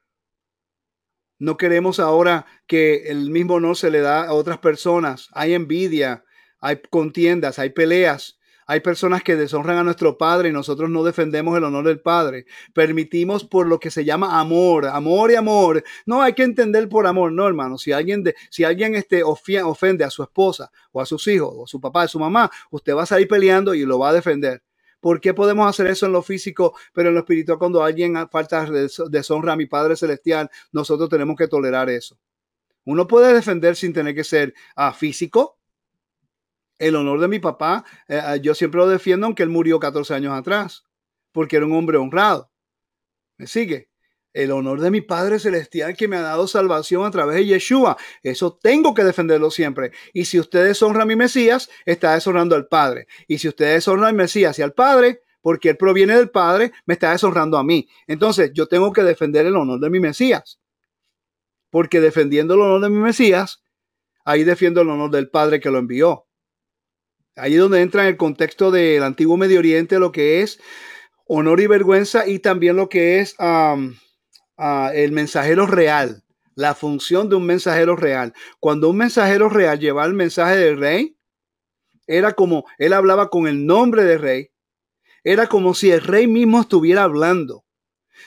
No 1.38 1.56
queremos 1.56 2.00
ahora 2.00 2.46
que 2.66 3.10
el 3.10 3.30
mismo 3.30 3.54
honor 3.54 3.76
se 3.76 3.90
le 3.90 4.00
da 4.00 4.24
a 4.24 4.32
otras 4.32 4.58
personas. 4.58 5.28
Hay 5.32 5.54
envidia, 5.54 6.24
hay 6.58 6.80
contiendas, 6.90 7.60
hay 7.60 7.70
peleas. 7.70 8.40
Hay 8.66 8.80
personas 8.80 9.22
que 9.22 9.36
deshonran 9.36 9.78
a 9.78 9.84
nuestro 9.84 10.18
Padre 10.18 10.48
y 10.48 10.52
nosotros 10.52 10.90
no 10.90 11.04
defendemos 11.04 11.56
el 11.56 11.64
honor 11.64 11.86
del 11.86 12.00
Padre. 12.00 12.46
Permitimos 12.74 13.44
por 13.44 13.66
lo 13.68 13.78
que 13.78 13.92
se 13.92 14.04
llama 14.04 14.40
amor, 14.40 14.86
amor 14.86 15.30
y 15.30 15.36
amor. 15.36 15.84
No 16.04 16.20
hay 16.20 16.32
que 16.32 16.42
entender 16.42 16.88
por 16.88 17.06
amor, 17.06 17.30
no, 17.32 17.46
hermano. 17.46 17.78
Si 17.78 17.92
alguien, 17.92 18.24
de, 18.24 18.34
si 18.50 18.64
alguien 18.64 18.96
este, 18.96 19.22
ofende 19.22 20.04
a 20.04 20.10
su 20.10 20.22
esposa 20.24 20.70
o 20.90 21.00
a 21.00 21.06
sus 21.06 21.26
hijos 21.28 21.52
o 21.54 21.64
a 21.64 21.68
su 21.68 21.80
papá, 21.80 22.02
a 22.02 22.08
su 22.08 22.18
mamá, 22.18 22.50
usted 22.70 22.94
va 22.94 23.04
a 23.04 23.06
salir 23.06 23.28
peleando 23.28 23.72
y 23.72 23.86
lo 23.86 24.00
va 24.00 24.08
a 24.08 24.12
defender. 24.12 24.62
¿Por 24.98 25.20
qué 25.20 25.34
podemos 25.34 25.68
hacer 25.68 25.86
eso 25.86 26.06
en 26.06 26.12
lo 26.12 26.22
físico, 26.22 26.74
pero 26.92 27.10
en 27.10 27.14
lo 27.14 27.20
espiritual 27.20 27.58
cuando 27.58 27.84
alguien 27.84 28.16
falta 28.28 28.66
deshonra 29.08 29.52
a 29.52 29.56
mi 29.56 29.66
Padre 29.66 29.94
Celestial, 29.94 30.50
nosotros 30.72 31.08
tenemos 31.08 31.36
que 31.36 31.46
tolerar 31.46 31.88
eso? 31.88 32.18
Uno 32.84 33.06
puede 33.06 33.32
defender 33.32 33.76
sin 33.76 33.92
tener 33.92 34.14
que 34.14 34.24
ser 34.24 34.54
ah, 34.74 34.92
físico. 34.92 35.58
El 36.78 36.96
honor 36.96 37.20
de 37.20 37.28
mi 37.28 37.38
papá, 37.38 37.84
eh, 38.08 38.20
ah, 38.22 38.36
yo 38.36 38.54
siempre 38.54 38.78
lo 38.78 38.88
defiendo, 38.88 39.26
aunque 39.26 39.42
él 39.42 39.48
murió 39.48 39.80
14 39.80 40.14
años 40.14 40.32
atrás, 40.32 40.84
porque 41.32 41.56
era 41.56 41.66
un 41.66 41.72
hombre 41.72 41.96
honrado. 41.98 42.50
¿Me 43.38 43.46
sigue? 43.46 43.90
el 44.36 44.50
honor 44.50 44.80
de 44.80 44.90
mi 44.90 45.00
Padre 45.00 45.38
Celestial 45.38 45.96
que 45.96 46.08
me 46.08 46.16
ha 46.16 46.20
dado 46.20 46.46
salvación 46.46 47.06
a 47.06 47.10
través 47.10 47.36
de 47.36 47.46
Yeshua. 47.46 47.96
Eso 48.22 48.58
tengo 48.62 48.92
que 48.92 49.02
defenderlo 49.02 49.50
siempre. 49.50 49.92
Y 50.12 50.26
si 50.26 50.38
ustedes 50.38 50.68
deshonra 50.68 51.02
a 51.02 51.06
mi 51.06 51.16
Mesías, 51.16 51.70
está 51.86 52.12
deshonrando 52.12 52.54
al 52.54 52.68
Padre. 52.68 53.06
Y 53.26 53.38
si 53.38 53.48
ustedes 53.48 53.76
deshonran 53.76 54.08
al 54.08 54.14
Mesías 54.14 54.58
y 54.58 54.62
al 54.62 54.74
Padre, 54.74 55.22
porque 55.40 55.70
él 55.70 55.76
proviene 55.78 56.14
del 56.16 56.28
Padre, 56.28 56.72
me 56.84 56.94
está 56.94 57.12
deshonrando 57.12 57.56
a 57.56 57.64
mí. 57.64 57.88
Entonces 58.06 58.50
yo 58.52 58.68
tengo 58.68 58.92
que 58.92 59.02
defender 59.02 59.46
el 59.46 59.56
honor 59.56 59.80
de 59.80 59.88
mi 59.88 60.00
Mesías. 60.00 60.60
Porque 61.70 62.02
defendiendo 62.02 62.54
el 62.54 62.60
honor 62.60 62.82
de 62.82 62.90
mi 62.90 62.98
Mesías, 62.98 63.62
ahí 64.26 64.44
defiendo 64.44 64.82
el 64.82 64.90
honor 64.90 65.10
del 65.10 65.30
Padre 65.30 65.60
que 65.60 65.70
lo 65.70 65.78
envió. 65.78 66.25
Ahí 67.36 67.54
es 67.54 67.60
donde 67.60 67.82
entra 67.82 68.02
en 68.02 68.08
el 68.08 68.16
contexto 68.16 68.70
del 68.70 69.02
antiguo 69.02 69.36
Medio 69.36 69.58
Oriente 69.58 69.98
lo 69.98 70.10
que 70.10 70.40
es 70.40 70.58
honor 71.26 71.60
y 71.60 71.66
vergüenza 71.66 72.26
y 72.26 72.38
también 72.38 72.76
lo 72.76 72.88
que 72.88 73.20
es 73.20 73.36
el 73.38 75.12
mensajero 75.12 75.66
real, 75.66 76.24
la 76.54 76.74
función 76.74 77.28
de 77.28 77.36
un 77.36 77.44
mensajero 77.44 77.94
real. 77.94 78.32
Cuando 78.58 78.88
un 78.88 78.96
mensajero 78.96 79.50
real 79.50 79.78
llevaba 79.78 80.06
el 80.06 80.14
mensaje 80.14 80.56
del 80.56 80.78
rey, 80.78 81.18
era 82.06 82.32
como 82.32 82.64
él 82.78 82.94
hablaba 82.94 83.28
con 83.28 83.46
el 83.46 83.66
nombre 83.66 84.04
del 84.04 84.20
rey, 84.20 84.50
era 85.22 85.46
como 85.46 85.74
si 85.74 85.90
el 85.90 86.00
rey 86.00 86.26
mismo 86.26 86.60
estuviera 86.60 87.02
hablando. 87.02 87.66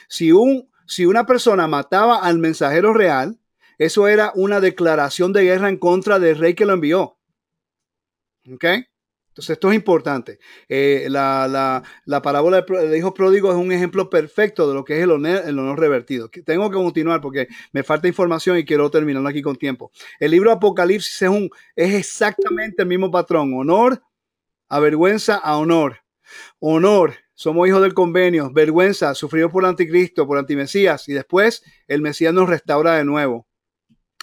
Si, 0.08 0.30
un, 0.30 0.70
si 0.86 1.06
una 1.06 1.26
persona 1.26 1.66
mataba 1.66 2.18
al 2.18 2.38
mensajero 2.38 2.92
real, 2.92 3.40
eso 3.78 4.06
era 4.06 4.30
una 4.36 4.60
declaración 4.60 5.32
de 5.32 5.44
guerra 5.44 5.68
en 5.68 5.78
contra 5.78 6.18
del 6.20 6.38
rey 6.38 6.54
que 6.54 6.66
lo 6.66 6.74
envió. 6.74 7.18
¿Ok? 8.52 8.64
Entonces, 9.30 9.50
esto 9.50 9.70
es 9.70 9.76
importante. 9.76 10.40
Eh, 10.68 11.06
la, 11.08 11.82
parábola 12.22 12.62
del 12.62 12.96
hijo 12.96 13.14
pródigo 13.14 13.50
es 13.50 13.56
un 13.56 13.70
ejemplo 13.70 14.10
perfecto 14.10 14.68
de 14.68 14.74
lo 14.74 14.84
que 14.84 14.98
es 14.98 15.04
el 15.04 15.12
honor, 15.12 15.42
el 15.46 15.56
honor 15.56 15.78
revertido. 15.78 16.28
Tengo 16.44 16.68
que 16.68 16.74
continuar 16.74 17.20
porque 17.20 17.46
me 17.72 17.84
falta 17.84 18.08
información 18.08 18.58
y 18.58 18.64
quiero 18.64 18.90
terminarlo 18.90 19.28
aquí 19.28 19.40
con 19.40 19.54
tiempo. 19.54 19.92
El 20.18 20.32
libro 20.32 20.50
Apocalipsis 20.50 21.22
es, 21.22 21.28
un, 21.28 21.48
es 21.76 21.94
exactamente 21.94 22.82
el 22.82 22.88
mismo 22.88 23.08
patrón. 23.10 23.54
Honor 23.54 24.02
a 24.68 24.80
vergüenza 24.80 25.36
a 25.36 25.58
honor. 25.58 25.98
Honor, 26.58 27.14
somos 27.34 27.68
hijos 27.68 27.82
del 27.82 27.94
convenio. 27.94 28.50
Vergüenza, 28.52 29.14
sufrido 29.14 29.48
por 29.48 29.62
el 29.62 29.70
anticristo, 29.70 30.26
por 30.26 30.38
antimesías. 30.38 31.08
Y 31.08 31.12
después 31.12 31.62
el 31.86 32.02
Mesías 32.02 32.34
nos 32.34 32.48
restaura 32.48 32.96
de 32.96 33.04
nuevo. 33.04 33.46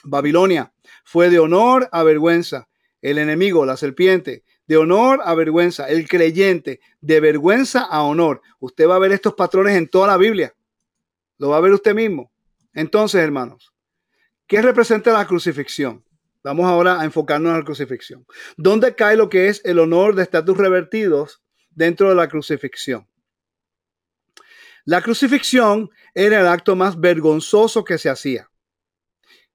Babilonia 0.04 0.74
fue 1.06 1.30
de 1.30 1.40
honor 1.40 1.88
a 1.94 2.04
vergüenza. 2.04 2.68
El 3.02 3.20
enemigo, 3.20 3.66
la 3.66 3.78
serpiente, 3.78 4.44
de 4.68 4.78
honor 4.78 5.22
a 5.24 5.34
vergüenza, 5.34 5.88
el 5.88 6.08
creyente 6.08 6.82
de 7.02 7.20
vergüenza 7.20 7.82
a 7.82 8.04
honor. 8.04 8.42
Usted 8.60 8.88
va 8.88 8.96
a 8.96 9.00
ver 9.00 9.14
estos 9.14 9.34
patrones 9.34 9.76
en 9.76 9.88
toda 9.88 10.08
la 10.08 10.18
Biblia. 10.18 10.54
Lo 11.38 11.50
va 11.50 11.58
a 11.58 11.62
ver 11.62 11.72
usted 11.72 11.96
mismo. 11.96 12.32
Entonces, 12.74 13.22
hermanos, 13.22 13.74
¿qué 14.46 14.62
representa 14.62 15.14
la 15.14 15.26
crucifixión? 15.26 16.04
Vamos 16.44 16.66
ahora 16.66 17.00
a 17.00 17.06
enfocarnos 17.06 17.52
en 17.52 17.58
la 17.58 17.66
crucifixión. 17.66 18.26
¿Dónde 18.56 18.96
cae 18.96 19.18
lo 19.18 19.30
que 19.30 19.48
es 19.48 19.62
el 19.66 19.80
honor 19.80 20.16
de 20.16 20.24
estatus 20.24 20.58
revertidos 20.58 21.42
dentro 21.72 22.10
de 22.10 22.16
la 22.16 22.28
crucifixión? 22.28 23.08
La 24.86 25.02
crucifixión 25.02 25.90
era 26.14 26.40
el 26.40 26.48
acto 26.48 26.76
más 26.76 27.00
vergonzoso 27.00 27.84
que 27.84 27.98
se 27.98 28.10
hacía. 28.10 28.50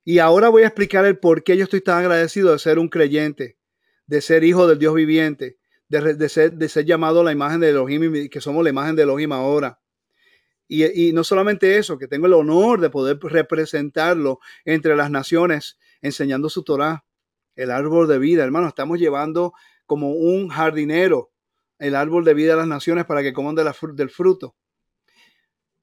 Y 0.04 0.18
ahora 0.18 0.48
voy 0.48 0.64
a 0.64 0.66
explicar 0.66 1.06
el 1.06 1.18
por 1.18 1.44
qué 1.44 1.56
yo 1.56 1.64
estoy 1.64 1.80
tan 1.80 1.98
agradecido 1.98 2.52
de 2.52 2.58
ser 2.58 2.78
un 2.78 2.88
creyente 2.88 3.56
de 4.06 4.20
ser 4.20 4.44
hijo 4.44 4.66
del 4.66 4.78
Dios 4.78 4.94
viviente, 4.94 5.58
de, 5.88 6.28
ser, 6.28 6.52
de 6.54 6.68
ser 6.68 6.84
llamado 6.84 7.22
la 7.22 7.32
imagen 7.32 7.60
de 7.60 7.70
Elohim, 7.70 8.28
que 8.28 8.40
somos 8.40 8.64
la 8.64 8.70
imagen 8.70 8.96
de 8.96 9.02
Elohim 9.02 9.32
ahora. 9.32 9.78
Y, 10.68 11.12
no 11.12 11.22
solamente 11.22 11.76
eso, 11.76 11.98
que 11.98 12.08
tengo 12.08 12.26
el 12.26 12.32
honor 12.32 12.80
de 12.80 12.88
poder 12.88 13.18
representarlo 13.20 14.40
entre 14.64 14.96
las 14.96 15.10
naciones, 15.10 15.78
enseñando 16.00 16.48
su 16.48 16.64
Torah, 16.64 17.04
el 17.56 17.70
árbol 17.70 18.08
de 18.08 18.18
vida, 18.18 18.42
hermano, 18.42 18.68
estamos 18.68 18.98
llevando 18.98 19.52
como 19.84 20.12
un 20.12 20.48
jardinero 20.48 21.30
el 21.78 21.94
árbol 21.94 22.24
de 22.24 22.32
vida 22.32 22.54
a 22.54 22.56
las 22.56 22.66
naciones 22.66 23.04
para 23.04 23.22
que 23.22 23.34
coman 23.34 23.54
de 23.54 23.64
la, 23.64 23.76
del 23.92 24.08
fruto. 24.08 24.56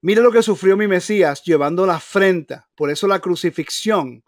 Mire 0.02 0.22
lo 0.22 0.32
que 0.32 0.42
sufrió 0.42 0.78
mi 0.78 0.88
Mesías 0.88 1.44
llevando 1.44 1.86
la 1.86 1.96
afrenta. 1.96 2.70
Por 2.76 2.90
eso 2.90 3.06
la 3.06 3.20
crucifixión 3.20 4.24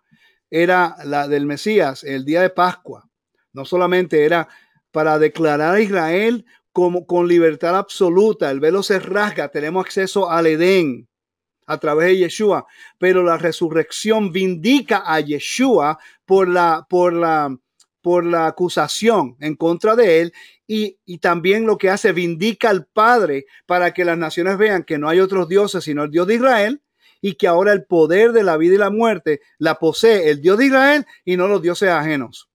era 0.50 0.96
la 1.06 1.28
del 1.28 1.46
Mesías 1.46 2.04
el 2.04 2.26
día 2.26 2.42
de 2.42 2.50
Pascua. 2.50 3.10
No 3.54 3.66
solamente 3.66 4.26
era 4.26 4.48
para 4.92 5.20
declarar 5.20 5.76
a 5.76 5.82
Israel 5.82 6.46
como 6.72 7.06
con 7.06 7.28
libertad 7.28 7.78
absoluta, 7.78 8.50
el 8.50 8.60
velo 8.60 8.84
se 8.84 9.00
rasga, 9.00 9.50
tenemos 9.50 9.86
acceso 9.86 10.30
al 10.30 10.48
Edén 10.48 11.08
a 11.68 11.78
través 11.78 12.08
de 12.08 12.18
Yeshua, 12.18 12.66
pero 12.98 13.24
la 13.24 13.38
resurrección 13.38 14.32
vindica 14.32 15.04
a 15.06 15.20
Yeshua 15.20 16.00
por 16.26 16.48
la, 16.48 16.86
por 16.90 17.14
la, 17.14 17.58
por 18.02 18.26
la 18.26 18.48
acusación 18.48 19.38
en 19.40 19.56
contra 19.56 19.96
de 19.96 20.22
él 20.22 20.34
y, 20.68 20.98
y, 21.06 21.20
también 21.20 21.66
lo 21.66 21.78
que 21.78 21.90
hace 21.90 22.14
vindica 22.14 22.70
al 22.70 22.88
Padre 22.88 23.46
para 23.66 23.94
que 23.94 24.06
las 24.06 24.18
naciones 24.18 24.58
vean 24.58 24.84
que 24.84 24.98
no 24.98 25.10
hay 25.10 25.20
otros 25.20 25.50
dioses 25.50 25.84
sino 25.84 26.04
el 26.04 26.12
Dios 26.12 26.28
de 26.28 26.36
Israel 26.36 26.82
y 27.22 27.36
que 27.36 27.48
ahora 27.48 27.72
el 27.72 27.86
poder 27.86 28.32
de 28.32 28.44
la 28.44 28.58
vida 28.58 28.76
y 28.76 28.80
la 28.80 28.90
muerte 28.90 29.42
la 29.58 29.76
posee 29.76 30.30
el 30.30 30.42
Dios 30.42 30.58
de 30.58 30.66
Israel 30.66 31.06
y 31.24 31.38
no 31.38 31.48
los 31.48 31.62
dioses 31.62 31.90
ajenos. 31.90 32.51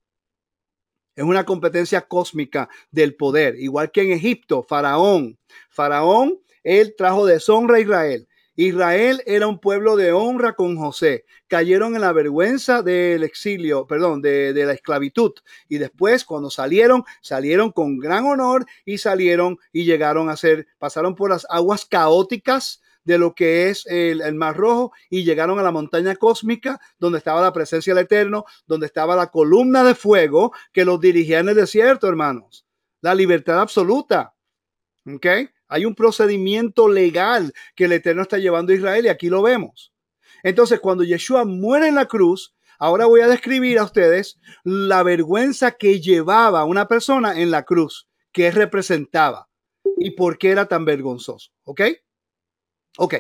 Es 1.17 1.25
una 1.25 1.45
competencia 1.45 2.03
cósmica 2.03 2.69
del 2.91 3.17
poder, 3.17 3.57
igual 3.59 3.91
que 3.91 4.03
en 4.03 4.13
Egipto, 4.13 4.63
Faraón. 4.63 5.39
Faraón, 5.71 6.39
él 6.63 6.95
trajo 6.97 7.25
deshonra 7.25 7.79
a 7.79 7.81
Israel. 7.81 8.29
Israel 8.55 9.23
era 9.27 9.47
un 9.47 9.59
pueblo 9.59 9.97
de 9.97 10.13
honra 10.13 10.55
con 10.55 10.77
José. 10.77 11.25
Cayeron 11.47 11.95
en 11.95 12.03
la 12.03 12.13
vergüenza 12.13 12.83
del 12.83 13.23
exilio, 13.23 13.87
perdón, 13.87 14.21
de, 14.21 14.53
la 14.55 14.73
esclavitud. 14.73 15.33
Y 15.69 15.79
después, 15.79 16.25
cuando 16.25 16.51
salieron, 16.51 17.05
salieron 17.21 17.71
con 17.73 17.99
gran 17.99 18.25
honor 18.25 18.67
y 18.85 18.99
salieron 18.99 19.59
y 19.73 19.85
llegaron 19.85 20.31
a 20.31 20.37
ser, 20.37 20.67
pasaron 20.79 21.15
por 21.15 21.31
las 21.31 21.47
aguas 21.51 21.85
caóticas 21.85 22.83
de 23.07 23.19
lo 23.19 23.35
que 23.35 23.71
es 23.71 23.87
el, 23.87 24.21
el, 24.21 24.35
Mar 24.35 24.57
Rojo 24.57 24.93
y 25.09 25.25
llegaron 25.25 25.59
a 25.59 25.63
la 25.63 25.71
montaña 25.71 26.17
cósmica 26.17 26.81
donde 26.99 27.19
estaba 27.19 27.41
la 27.41 27.53
presencia 27.53 27.95
del 27.95 28.05
Eterno, 28.05 28.45
donde 28.67 28.87
estaba 28.87 29.17
la 29.17 29.29
columna 29.29 29.85
de 29.85 29.95
fuego 29.95 30.53
que 30.73 30.85
los 30.85 31.01
dirigía 31.01 31.39
en 31.39 31.49
el 31.49 31.55
desierto, 31.55 32.09
hermanos. 32.09 32.67
La 33.01 33.15
libertad 33.15 33.61
absoluta. 33.61 34.35
¿Ok? 35.07 35.27
Hay 35.69 35.85
un 35.85 35.95
procedimiento 35.95 36.89
legal 36.89 37.53
que 37.77 37.85
el 37.85 37.93
Eterno 37.93 38.23
está 38.23 38.39
llevando 38.39 38.73
a 38.73 38.77
Israel 38.77 39.07
y 39.07 39.09
aquí 39.09 39.29
lo 39.29 39.41
vemos. 39.41 39.93
Entonces, 40.43 40.81
cuando 40.81 41.05
Yeshua 41.05 41.45
muere 41.45 41.89
en 41.89 41.95
la 41.95 42.07
cruz, 42.07 42.57
ahora 42.79 43.07
voy 43.07 43.21
a 43.21 43.29
describir 43.29 43.79
a 43.79 43.85
ustedes 43.85 44.39
la 44.65 45.05
vergüenza 45.05 45.73
que 45.73 46.01
llevaba 46.01 46.65
una 46.65 46.89
persona 46.89 47.41
en 47.41 47.53
la 47.53 47.63
cruz, 47.63 48.09
que 48.33 48.51
representaba 48.51 49.49
y 49.97 50.11
por 50.11 50.39
qué 50.39 50.51
era 50.51 50.67
tan 50.67 50.85
vergonzoso. 50.85 51.53
¿Ok? 51.65 51.83
Ok. 52.97 53.15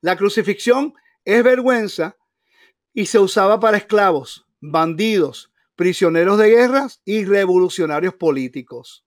La 0.00 0.16
crucifixión 0.16 0.94
es 1.24 1.42
vergüenza 1.42 2.16
y 2.92 3.06
se 3.06 3.18
usaba 3.18 3.58
para 3.60 3.76
esclavos, 3.76 4.46
bandidos, 4.60 5.52
prisioneros 5.74 6.38
de 6.38 6.50
guerras 6.50 7.00
y 7.04 7.24
revolucionarios 7.24 8.14
políticos. 8.14 9.04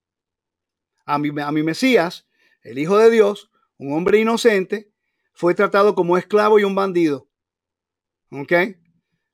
A 1.06 1.18
mi, 1.18 1.30
a 1.39 1.52
mi 1.52 1.64
Mesías, 1.64 2.27
el 2.61 2.80
Hijo 2.80 2.98
de 2.98 3.10
Dios, 3.10 3.49
un 3.77 3.94
hombre 3.94 4.19
inocente, 4.19 4.91
fue 5.34 5.53
tratado 5.53 5.95
como 5.95 6.18
esclavo 6.18 6.60
y 6.60 6.64
un 6.64 6.76
bandido. 6.76 7.30
¿Ok? 8.31 8.53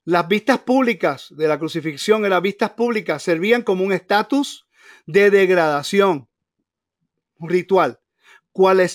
Las 0.05 0.27
vistas 0.27 0.59
públicas 0.59 1.27
de 1.31 1.47
la 1.47 1.57
crucifixión 1.57 2.25
en 2.25 2.31
las 2.31 2.41
vistas 2.41 2.71
públicas 2.71 3.23
servían 3.23 3.63
como 3.63 3.85
un 3.85 3.93
estatus 3.93 4.67
de 5.05 5.31
degradación 5.31 6.29
ritual, 7.39 8.01
cual 8.53 8.79
e, 8.79 8.87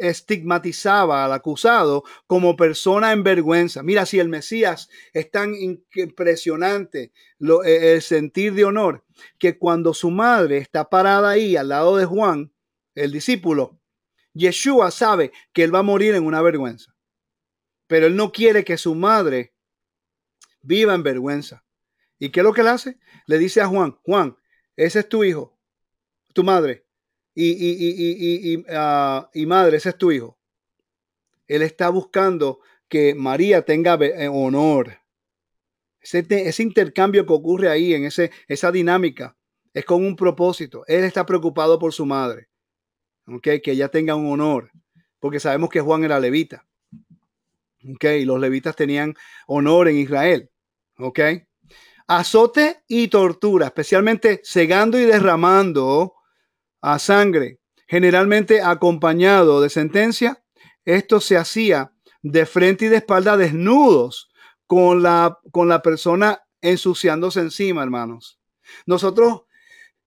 estigmatizaba 0.00 1.24
al 1.24 1.32
acusado 1.32 2.02
como 2.26 2.56
persona 2.56 3.12
en 3.12 3.22
vergüenza. 3.22 3.82
Mira, 3.82 4.06
si 4.06 4.18
el 4.18 4.28
Mesías 4.28 4.88
es 5.12 5.30
tan 5.30 5.54
impresionante 5.94 7.12
e, 7.64 7.92
el 7.94 8.02
sentir 8.02 8.54
de 8.54 8.64
honor, 8.64 9.04
que 9.38 9.58
cuando 9.58 9.94
su 9.94 10.10
madre 10.10 10.56
está 10.56 10.88
parada 10.88 11.30
ahí 11.30 11.54
al 11.54 11.68
lado 11.68 11.96
de 11.96 12.06
Juan, 12.06 12.52
el 12.94 13.12
discípulo, 13.12 13.78
Yeshua 14.32 14.90
sabe 14.90 15.32
que 15.52 15.62
él 15.62 15.74
va 15.74 15.80
a 15.80 15.84
morir 15.84 16.14
en 16.14 16.26
una 16.26 16.42
vergüenza. 16.42 16.96
Pero 17.86 18.06
él 18.06 18.16
no 18.16 18.32
quiere 18.32 18.64
que 18.64 18.78
su 18.78 18.94
madre 18.94 19.54
viva 20.62 20.94
en 20.94 21.02
vergüenza. 21.02 21.64
¿Y 22.18 22.30
qué 22.30 22.40
es 22.40 22.44
lo 22.44 22.54
que 22.54 22.62
él 22.62 22.68
hace? 22.68 22.98
Le 23.26 23.38
dice 23.38 23.60
a 23.60 23.66
Juan, 23.66 23.98
Juan, 24.02 24.36
ese 24.76 25.00
es 25.00 25.08
tu 25.08 25.22
hijo, 25.22 25.58
tu 26.32 26.42
madre. 26.42 26.83
Y, 27.34 27.50
y, 27.50 28.54
y, 28.54 28.64
ah, 28.70 29.28
y, 29.34 29.46
madre, 29.46 29.78
ese 29.78 29.90
es 29.90 29.98
tu 29.98 30.12
hijo. 30.12 30.38
Él 31.46 31.62
está 31.62 31.88
buscando 31.88 32.60
que 32.88 33.14
María 33.14 33.62
tenga 33.62 33.94
eh, 33.94 34.28
honor. 34.28 34.98
Ese, 36.00 36.24
ese, 36.28 36.62
intercambio 36.62 37.26
que 37.26 37.32
ocurre 37.32 37.68
ahí, 37.68 37.94
en 37.94 38.04
ese, 38.04 38.30
esa 38.46 38.70
dinámica, 38.70 39.36
es 39.72 39.84
con 39.84 40.04
un 40.04 40.14
propósito. 40.14 40.84
Él 40.86 41.04
está 41.04 41.26
preocupado 41.26 41.78
por 41.78 41.92
su 41.92 42.06
madre 42.06 42.48
que 43.42 43.62
ella 43.64 43.88
tenga 43.88 44.14
un 44.14 44.26
honor, 44.26 44.70
porque 45.18 45.40
sabemos 45.40 45.70
que 45.70 45.80
Juan 45.80 46.04
era 46.04 46.20
levita. 46.20 46.66
Okay, 47.94 48.24
los 48.24 48.40
levitas 48.40 48.76
tenían 48.76 49.14
honor 49.46 49.88
en 49.88 49.96
Israel. 49.96 50.50
¿ok? 50.98 51.20
Azote 52.06 52.82
y 52.88 53.08
tortura, 53.08 53.66
especialmente 53.66 54.40
cegando 54.44 54.98
y 54.98 55.04
derramando 55.04 56.14
a 56.84 56.98
sangre, 56.98 57.60
generalmente 57.88 58.60
acompañado 58.60 59.62
de 59.62 59.70
sentencia. 59.70 60.42
Esto 60.84 61.18
se 61.18 61.38
hacía 61.38 61.92
de 62.22 62.44
frente 62.44 62.84
y 62.84 62.88
de 62.88 62.96
espalda 62.96 63.38
desnudos 63.38 64.28
con 64.66 65.02
la, 65.02 65.38
con 65.50 65.68
la 65.68 65.80
persona 65.80 66.42
ensuciándose 66.60 67.40
encima, 67.40 67.82
hermanos. 67.82 68.38
Nosotros 68.84 69.44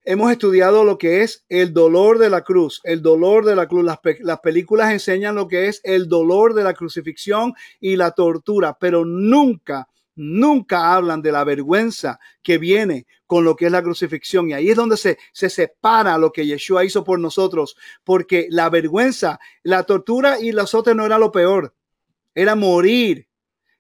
hemos 0.04 0.32
estudiado 0.32 0.84
lo 0.84 1.00
que 1.00 1.24
es 1.24 1.46
el 1.50 1.74
dolor 1.74 2.20
de 2.20 2.30
la 2.30 2.44
cruz, 2.44 2.80
el 2.84 3.02
dolor 3.02 3.44
de 3.44 3.56
la 3.56 3.68
cruz. 3.68 3.84
Las, 3.84 4.40
películas 4.40 4.92
enseñan 4.92 5.34
lo 5.34 5.48
que 5.48 5.68
es 5.68 5.82
el 5.84 6.08
dolor 6.08 6.54
de 6.54 6.64
la 6.64 6.76
crucifixión 6.76 7.54
y 7.80 7.96
la 7.96 8.12
tortura, 8.12 8.78
pero 8.80 9.04
nunca, 9.04 9.88
nunca 10.16 10.94
hablan 10.94 11.24
de 11.24 11.32
la 11.32 11.44
vergüenza 11.44 12.20
que 12.44 12.60
viene 12.60 13.08
con 13.28 13.44
lo 13.44 13.56
que 13.56 13.68
es 13.68 13.72
la 13.72 13.84
crucifixión. 13.84 14.50
Y 14.50 14.54
ahí 14.54 14.70
es 14.70 14.76
donde 14.76 14.98
se, 14.98 15.20
se 15.32 15.50
separa 15.50 16.18
lo 16.18 16.32
que 16.32 16.48
Yeshua 16.48 16.84
hizo 16.84 17.04
por 17.04 17.20
nosotros, 17.20 17.78
porque 18.04 18.48
la 18.50 18.70
vergüenza, 18.70 19.40
la 19.62 19.84
tortura 19.84 20.40
y 20.40 20.52
los 20.52 20.74
otros 20.74 20.96
no 20.96 21.06
era 21.06 21.20
lo 21.20 21.32
peor, 21.32 21.76
era 22.34 22.56
morir 22.56 23.28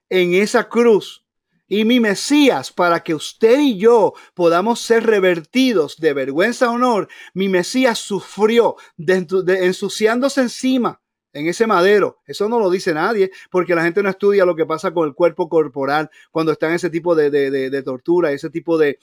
en 0.09 0.35
esa 0.35 0.69
cruz 0.69 1.27
y 1.67 1.83
mi 1.83 1.99
Mesías, 1.99 2.71
para 2.71 3.03
que 3.03 3.13
usted 3.13 3.59
y 3.59 3.77
yo 3.77 4.13
podamos 4.33 4.79
ser 4.79 5.05
revertidos 5.05 5.97
de 5.97 6.13
vergüenza 6.13 6.67
a 6.67 6.71
honor, 6.71 7.09
mi 7.33 7.49
Mesías 7.49 7.99
sufrió 7.99 8.77
de, 8.95 9.25
ensuciándose 9.65 10.41
encima 10.41 11.01
en 11.33 11.47
ese 11.47 11.67
madero. 11.67 12.19
Eso 12.25 12.49
no 12.49 12.59
lo 12.59 12.69
dice 12.69 12.93
nadie, 12.93 13.31
porque 13.49 13.75
la 13.75 13.83
gente 13.83 14.01
no 14.03 14.09
estudia 14.09 14.45
lo 14.45 14.55
que 14.55 14.65
pasa 14.65 14.93
con 14.93 15.07
el 15.07 15.13
cuerpo 15.13 15.49
corporal 15.49 16.09
cuando 16.31 16.51
está 16.51 16.67
en 16.67 16.75
ese 16.75 16.89
tipo 16.89 17.15
de, 17.15 17.29
de 17.29 17.83
tortura, 17.83 18.31
ese 18.31 18.49
tipo 18.49 18.77
de, 18.77 18.97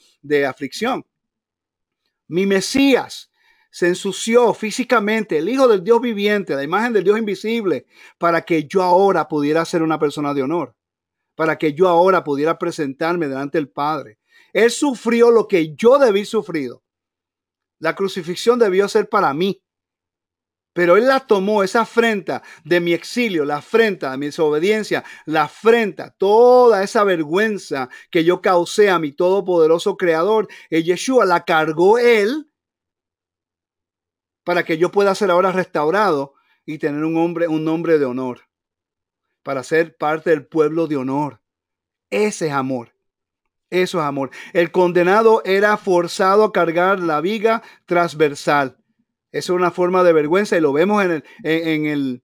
aflicción. 0.45 1.05
Mi 2.27 2.45
Mesías 2.45 3.31
se 3.69 3.87
ensució 3.87 4.53
físicamente, 4.53 5.37
el 5.37 5.49
Hijo 5.49 5.67
del 5.67 5.83
Dios 5.83 6.01
viviente, 6.01 6.55
la 6.55 6.63
imagen 6.63 6.93
del 6.93 7.03
Dios 7.03 7.19
invisible, 7.19 7.85
para 8.17 8.41
que 8.41 8.65
yo 8.65 8.81
ahora 8.81 9.27
pudiera 9.27 9.65
ser 9.65 9.83
una 9.83 9.99
persona 9.99 10.33
de 10.33 10.43
honor 10.43 10.75
para 11.35 11.57
que 11.57 11.73
yo 11.73 11.87
ahora 11.87 12.23
pudiera 12.23 12.57
presentarme 12.57 13.27
delante 13.27 13.57
del 13.57 13.69
Padre. 13.69 14.19
Él 14.53 14.71
sufrió 14.71 15.31
lo 15.31 15.47
que 15.47 15.75
yo 15.75 15.99
debí 15.99 16.25
sufrido. 16.25 16.81
La 17.79 17.93
crucifixión 17.93 18.57
debió 18.57 18.87
ser 18.87 19.09
para 19.09 19.33
mí. 19.33 19.61
Pero 20.75 20.97
Él 20.97 21.07
la 21.07 21.21
tomó, 21.21 21.63
esa 21.63 21.81
afrenta 21.83 22.43
de 22.65 22.81
mi 22.81 22.91
exilio, 22.91 23.45
la 23.45 23.57
afrenta 23.57 24.11
de 24.11 24.17
mi 24.17 24.25
desobediencia, 24.25 25.05
la 25.25 25.43
afrenta, 25.43 26.09
toda 26.11 26.83
esa 26.83 27.05
vergüenza 27.05 27.87
que 28.11 28.25
yo 28.25 28.41
causé 28.41 28.89
a 28.89 28.99
mi 28.99 29.13
todopoderoso 29.13 29.95
Creador, 29.95 30.49
el 30.69 30.83
Yeshua 30.83 31.23
la 31.25 31.45
cargó 31.45 31.97
Él 31.97 32.51
para 34.43 34.65
que 34.65 34.77
yo 34.77 34.91
pueda 34.91 35.15
ser 35.15 35.31
ahora 35.31 35.53
restaurado 35.53 36.33
y 36.65 36.77
tener 36.77 37.05
un 37.05 37.15
hombre, 37.15 37.47
un 37.47 37.63
nombre 37.63 37.97
de 37.97 38.03
honor 38.03 38.41
para 39.43 39.63
ser 39.63 39.95
parte 39.95 40.31
del 40.31 40.45
pueblo 40.45 40.87
de 40.87 40.97
honor. 40.97 41.39
Ese 42.09 42.47
es 42.47 42.51
amor. 42.51 42.93
Eso 43.69 43.99
es 43.99 44.03
amor. 44.03 44.29
El 44.51 44.73
condenado 44.73 45.41
era 45.45 45.77
forzado 45.77 46.43
a 46.43 46.51
cargar 46.51 46.99
la 46.99 47.21
viga 47.21 47.63
transversal. 47.85 48.77
Es 49.35 49.49
una 49.49 49.69
forma 49.69 50.01
de 50.05 50.13
vergüenza 50.13 50.57
y 50.57 50.61
lo 50.61 50.71
vemos 50.71 51.03
en 51.03 51.11
el, 51.11 51.23
en, 51.43 51.85
el, 51.87 52.23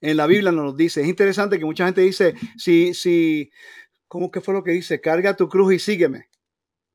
en 0.00 0.16
la 0.16 0.26
Biblia 0.26 0.50
nos 0.50 0.74
dice. 0.74 1.02
Es 1.02 1.06
interesante 1.06 1.58
que 1.58 1.66
mucha 1.66 1.84
gente 1.84 2.00
dice, 2.00 2.32
si, 2.56 2.94
si, 2.94 3.50
¿cómo 4.08 4.30
que 4.30 4.40
fue 4.40 4.54
lo 4.54 4.64
que 4.64 4.70
dice? 4.70 5.02
Carga 5.02 5.36
tu 5.36 5.50
cruz 5.50 5.74
y 5.74 5.78
sígueme. 5.78 6.30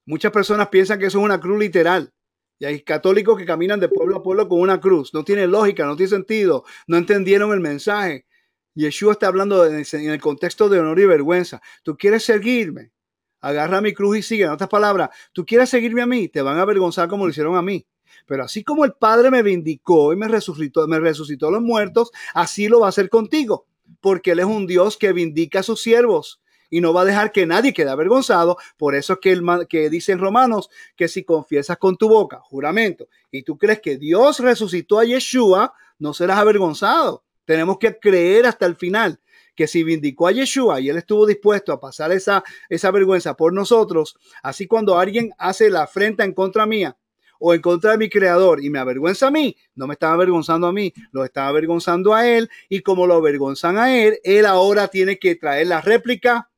Muchas 0.07 0.31
personas 0.31 0.69
piensan 0.69 0.97
que 0.97 1.05
eso 1.05 1.19
es 1.19 1.25
una 1.25 1.39
cruz 1.39 1.59
literal. 1.59 2.11
Y 2.57 2.65
hay 2.65 2.81
católicos 2.81 3.37
que 3.37 3.45
caminan 3.45 3.79
de 3.79 3.87
pueblo 3.87 4.15
a 4.17 4.23
pueblo 4.23 4.49
con 4.49 4.61
una 4.61 4.79
cruz. 4.79 5.13
No 5.13 5.23
tiene 5.23 5.45
lógica, 5.45 5.85
no 5.85 5.95
tiene 5.95 6.09
sentido. 6.09 6.63
No 6.87 6.97
entendieron 6.97 7.53
el 7.53 7.59
mensaje. 7.59 8.25
Yeshua 8.73 9.11
está 9.11 9.27
hablando 9.27 9.63
en 9.63 10.09
el 10.09 10.19
contexto 10.19 10.69
de 10.69 10.79
honor 10.79 10.99
y 10.99 11.05
vergüenza. 11.05 11.61
Tú 11.83 11.95
quieres 11.95 12.23
seguirme, 12.23 12.93
agarra 13.41 13.79
mi 13.79 13.93
cruz 13.93 14.17
y 14.17 14.21
sigue. 14.23 14.45
En 14.45 14.49
otras 14.49 14.71
palabras, 14.71 15.09
tú 15.33 15.45
quieres 15.45 15.69
seguirme 15.69 16.01
a 16.01 16.07
mí, 16.07 16.29
te 16.29 16.41
van 16.41 16.57
a 16.57 16.63
avergonzar 16.63 17.07
como 17.07 17.25
lo 17.25 17.29
hicieron 17.29 17.55
a 17.55 17.61
mí. 17.61 17.85
Pero 18.27 18.43
así 18.43 18.63
como 18.63 18.85
el 18.85 18.93
Padre 18.93 19.31
me 19.31 19.41
vindicó 19.41 20.13
y 20.13 20.17
me 20.17 20.27
resucitó, 20.27 20.85
me 20.87 20.99
resucitó 20.99 21.47
a 21.47 21.51
los 21.51 21.61
muertos, 21.61 22.11
así 22.33 22.67
lo 22.67 22.81
va 22.81 22.87
a 22.87 22.89
hacer 22.89 23.09
contigo, 23.09 23.65
porque 24.01 24.31
Él 24.31 24.39
es 24.39 24.45
un 24.45 24.67
Dios 24.67 24.97
que 24.97 25.13
vindica 25.13 25.61
a 25.61 25.63
sus 25.63 25.81
siervos 25.81 26.41
y 26.69 26.81
no 26.81 26.93
va 26.93 27.01
a 27.01 27.05
dejar 27.05 27.31
que 27.31 27.45
nadie 27.45 27.73
quede 27.73 27.89
avergonzado. 27.89 28.57
Por 28.75 28.95
eso 28.95 29.13
es 29.13 29.19
que, 29.19 29.31
el, 29.31 30.19
Romanos 30.19 30.69
que 30.97 31.07
si 31.07 31.23
confiesas 31.23 31.77
con 31.77 31.95
tu 31.95 32.09
boca, 32.09 32.41
juramento, 32.41 33.07
y 33.31 33.43
tú 33.43 33.57
crees 33.57 33.79
que 33.79 33.97
Dios 33.97 34.41
resucitó 34.41 34.99
a 34.99 35.05
Yeshua, 35.05 35.73
no 35.97 36.13
serás 36.13 36.37
avergonzado. 36.37 37.23
Tenemos 37.45 37.77
que 37.79 37.97
creer 37.97 38.45
hasta 38.45 38.65
el 38.65 38.75
final 38.75 39.21
que 39.55 39.67
si 39.67 39.83
vindicó 39.83 40.27
a 40.27 40.33
Yeshua 40.33 40.81
y 40.81 40.89
él 40.89 40.97
estuvo 40.97 41.25
dispuesto 41.25 41.71
a 41.71 41.79
pasar 41.79 42.11
esa, 42.11 42.43
esa 42.69 42.91
vergüenza 42.91 43.35
por 43.35 43.53
nosotros, 43.53 44.17
así 44.43 44.67
cuando 44.67 44.99
alguien 44.99 45.31
hace 45.39 45.71
la 45.71 45.83
afrenta 45.83 46.25
en 46.25 46.33
contra 46.33 46.67
mía 46.67 46.97
o 47.39 47.53
en 47.53 47.61
contra 47.61 47.91
de 47.91 47.97
mi 47.97 48.09
creador 48.09 48.63
y 48.63 48.69
me 48.69 48.79
avergüenza 48.79 49.27
a 49.27 49.31
mí, 49.31 49.55
no 49.75 49.87
me 49.87 49.93
estaba 49.93 50.13
avergonzando 50.13 50.67
a 50.67 50.73
mí, 50.73 50.93
lo 51.11 51.23
estaba 51.23 51.47
avergonzando 51.47 52.13
a 52.13 52.27
él 52.27 52.49
y 52.69 52.81
como 52.81 53.07
lo 53.07 53.15
avergonzan 53.15 53.77
a 53.77 53.95
él, 53.95 54.19
él 54.23 54.45
ahora 54.45 54.87
tiene 54.87 55.19
que 55.19 55.35
traer 55.35 55.67
la 55.67 55.81
réplica 55.81 56.49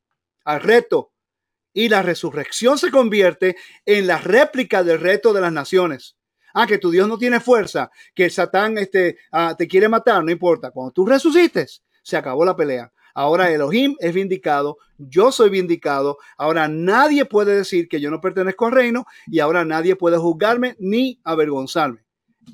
al 0.43 0.61
reto 0.61 1.11
y 1.73 1.89
la 1.89 2.01
resurrección 2.01 2.77
se 2.77 2.91
convierte 2.91 3.55
en 3.85 4.07
la 4.07 4.17
réplica 4.17 4.83
del 4.83 4.99
reto 4.99 5.33
de 5.33 5.41
las 5.41 5.53
naciones. 5.53 6.15
Ah, 6.53 6.65
que 6.65 6.79
tu 6.79 6.89
Dios 6.89 7.07
no 7.07 7.17
tiene 7.17 7.39
fuerza, 7.39 7.91
que 8.15 8.25
el 8.25 8.31
Satán 8.31 8.77
este, 8.77 9.17
ah, 9.31 9.55
te 9.57 9.67
quiere 9.67 9.87
matar, 9.87 10.23
no 10.23 10.31
importa. 10.31 10.71
Cuando 10.71 10.91
tú 10.91 11.05
resucites, 11.05 11.83
se 12.01 12.17
acabó 12.17 12.43
la 12.43 12.55
pelea. 12.55 12.91
Ahora 13.13 13.51
Elohim 13.51 13.95
es 13.99 14.13
vindicado, 14.13 14.77
yo 14.97 15.31
soy 15.31 15.49
vindicado. 15.49 16.17
Ahora 16.37 16.67
nadie 16.67 17.25
puede 17.25 17.55
decir 17.55 17.87
que 17.87 18.01
yo 18.01 18.11
no 18.11 18.21
pertenezco 18.21 18.65
al 18.65 18.73
reino 18.73 19.05
y 19.27 19.39
ahora 19.39 19.65
nadie 19.65 19.95
puede 19.95 20.17
juzgarme 20.17 20.75
ni 20.79 21.19
avergonzarme. 21.23 22.03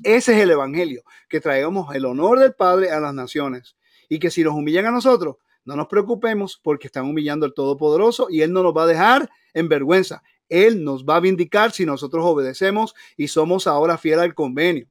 Ese 0.02 0.34
es 0.34 0.42
el 0.42 0.50
evangelio, 0.50 1.02
que 1.28 1.40
traigamos 1.40 1.94
el 1.94 2.04
honor 2.04 2.38
del 2.38 2.54
Padre 2.54 2.90
a 2.90 3.00
las 3.00 3.14
naciones 3.14 3.76
y 4.08 4.18
que 4.18 4.30
si 4.30 4.42
nos 4.44 4.54
humillan 4.54 4.86
a 4.86 4.90
nosotros, 4.90 5.36
no 5.64 5.74
nos 5.74 5.88
preocupemos 5.88 6.60
porque 6.62 6.86
están 6.86 7.06
humillando 7.06 7.44
al 7.44 7.54
Todopoderoso 7.54 8.28
y 8.30 8.42
Él 8.42 8.52
no 8.52 8.62
nos 8.62 8.76
va 8.76 8.84
a 8.84 8.86
dejar 8.86 9.30
en 9.52 9.68
vergüenza. 9.68 10.22
Él 10.48 10.84
nos 10.84 11.04
va 11.04 11.16
a 11.16 11.20
vindicar 11.20 11.72
si 11.72 11.84
nosotros 11.84 12.24
obedecemos 12.24 12.94
y 13.16 13.28
somos 13.28 13.66
ahora 13.66 13.98
fieles 13.98 14.22
al 14.22 14.34
convenio. 14.34 14.86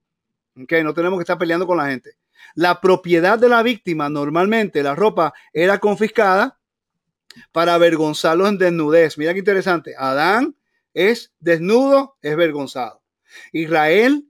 Okay, 0.63 0.83
no 0.83 0.93
tenemos 0.93 1.17
que 1.17 1.23
estar 1.23 1.37
peleando 1.37 1.65
con 1.65 1.77
la 1.77 1.87
gente. 1.87 2.17
La 2.53 2.81
propiedad 2.81 3.39
de 3.39 3.49
la 3.49 3.63
víctima, 3.63 4.09
normalmente 4.09 4.83
la 4.83 4.95
ropa 4.95 5.33
era 5.51 5.79
confiscada 5.79 6.59
para 7.51 7.73
avergonzarlos 7.73 8.49
en 8.49 8.57
desnudez. 8.57 9.17
Mira 9.17 9.33
qué 9.33 9.39
interesante. 9.39 9.93
Adán 9.97 10.55
es 10.93 11.33
desnudo, 11.39 12.17
es 12.21 12.35
vergonzado. 12.35 13.01
Israel 13.51 14.27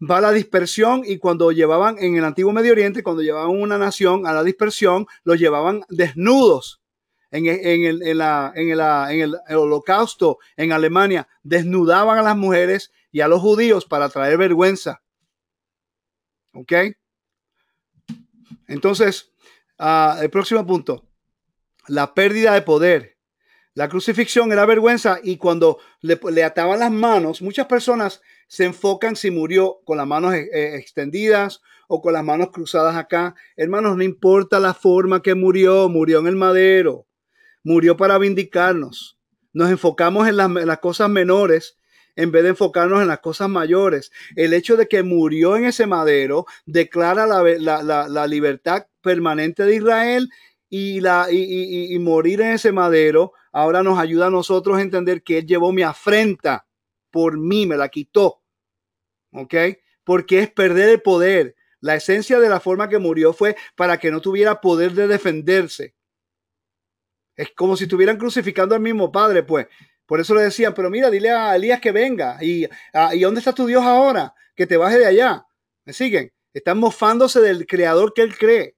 va 0.00 0.18
a 0.18 0.20
la 0.20 0.32
dispersión 0.32 1.02
y 1.04 1.18
cuando 1.18 1.52
llevaban 1.52 1.96
en 1.98 2.16
el 2.16 2.24
antiguo 2.24 2.52
Medio 2.52 2.72
Oriente, 2.72 3.02
cuando 3.02 3.22
llevaban 3.22 3.50
una 3.50 3.78
nación 3.78 4.26
a 4.26 4.32
la 4.32 4.42
dispersión, 4.42 5.06
los 5.24 5.38
llevaban 5.38 5.82
desnudos. 5.88 6.80
En, 7.32 7.46
en 7.46 8.02
el 8.02 9.56
holocausto 9.56 10.38
en 10.56 10.72
Alemania, 10.72 11.28
desnudaban 11.44 12.18
a 12.18 12.22
las 12.22 12.36
mujeres 12.36 12.90
y 13.12 13.20
a 13.20 13.28
los 13.28 13.40
judíos 13.40 13.84
para 13.86 14.08
traer 14.08 14.36
vergüenza. 14.36 15.02
¿Ok? 16.52 16.72
Entonces, 18.70 19.32
ah, 19.78 20.18
el 20.22 20.30
próximo 20.30 20.64
punto, 20.64 21.08
la 21.88 22.14
pérdida 22.14 22.54
de 22.54 22.62
poder. 22.62 23.18
La 23.74 23.88
crucifixión 23.88 24.50
era 24.52 24.66
vergüenza 24.66 25.20
y 25.22 25.36
cuando 25.36 25.78
le, 26.00 26.44
ataban 26.44 26.80
las 26.80 26.90
manos, 26.90 27.42
muchas 27.42 27.66
personas 27.66 28.20
se 28.48 28.64
enfocan 28.64 29.16
si 29.16 29.30
murió 29.30 29.80
con 29.84 29.96
las 29.96 30.06
manos 30.06 30.34
eh, 30.34 30.48
eh, 30.52 30.76
extendidas 30.76 31.60
o 31.88 32.00
con 32.00 32.12
las 32.12 32.24
manos 32.24 32.50
cruzadas 32.50 32.96
acá. 32.96 33.34
Hermanos, 33.56 33.96
no 33.96 34.02
importa 34.02 34.60
la 34.60 34.74
forma 34.74 35.22
que 35.22 35.34
murió, 35.34 35.88
murió 35.88 36.20
en 36.20 36.28
el 36.28 36.36
madero, 36.36 37.06
murió 37.64 37.96
para 37.96 38.18
vindicarnos. 38.18 39.18
Nos 39.52 39.70
enfocamos 39.70 40.28
en 40.28 40.36
las, 40.36 40.78
cosas 40.78 41.10
menores 41.10 41.76
en 42.16 42.32
vez 42.32 42.42
de 42.42 42.50
enfocarnos 42.50 43.02
en 43.02 43.08
las 43.08 43.20
cosas 43.20 43.48
mayores. 43.48 44.12
El 44.36 44.52
hecho 44.52 44.76
de 44.76 44.88
que 44.88 45.02
murió 45.02 45.56
en 45.56 45.64
ese 45.64 45.86
madero 45.86 46.46
declara 46.66 47.26
la, 47.26 48.26
libertad 48.26 48.86
permanente 49.00 49.64
de 49.64 49.76
Israel 49.76 50.28
y, 50.68 51.00
la, 51.00 51.26
y, 51.30 51.98
morir 51.98 52.40
en 52.40 52.52
ese 52.52 52.72
madero 52.72 53.32
ahora 53.52 53.82
nos 53.82 53.98
ayuda 53.98 54.26
a 54.26 54.30
nosotros 54.30 54.78
a 54.78 54.82
entender 54.82 55.22
que 55.22 55.38
Él 55.38 55.46
llevó 55.46 55.72
mi 55.72 55.82
afrenta 55.82 56.66
por 57.10 57.38
mí, 57.38 57.66
me 57.66 57.76
la 57.76 57.88
quitó. 57.88 58.40
¿ok? 59.32 59.54
Porque 60.04 60.40
es 60.40 60.50
perder 60.50 60.88
el 60.88 61.02
poder. 61.02 61.56
La 61.80 61.94
esencia 61.94 62.38
de 62.40 62.48
la 62.48 62.60
forma 62.60 62.88
que 62.88 62.98
murió 62.98 63.32
fue 63.32 63.56
para 63.74 63.98
que 63.98 64.10
no 64.10 64.20
tuviera 64.20 64.60
poder 64.60 64.92
de 64.92 65.06
defenderse. 65.06 65.94
Es 67.36 67.50
como 67.52 67.76
si 67.76 67.84
estuvieran 67.84 68.18
crucificando 68.18 68.74
al 68.74 68.80
mismo 68.80 69.10
Padre, 69.10 69.42
pues. 69.42 69.66
Por 70.10 70.18
eso 70.18 70.34
le 70.34 70.42
decían, 70.42 70.74
pero 70.74 70.90
mira, 70.90 71.08
dile 71.08 71.30
a 71.30 71.54
Elías 71.54 71.80
que 71.80 71.92
venga. 71.92 72.36
¿Y, 72.42 72.66
ah, 72.92 73.14
¿y 73.14 73.20
dónde 73.20 73.38
está 73.38 73.52
tu 73.52 73.66
Dios 73.66 73.84
ahora? 73.84 74.34
Que 74.56 74.66
te 74.66 74.76
baje 74.76 74.98
de 74.98 75.06
allá. 75.06 75.46
¿Me 75.84 75.92
siguen? 75.92 76.32
Están 76.52 76.78
mofándose 76.78 77.40
del 77.40 77.64
creador 77.64 78.12
que 78.12 78.22
él 78.22 78.36
cree. 78.36 78.76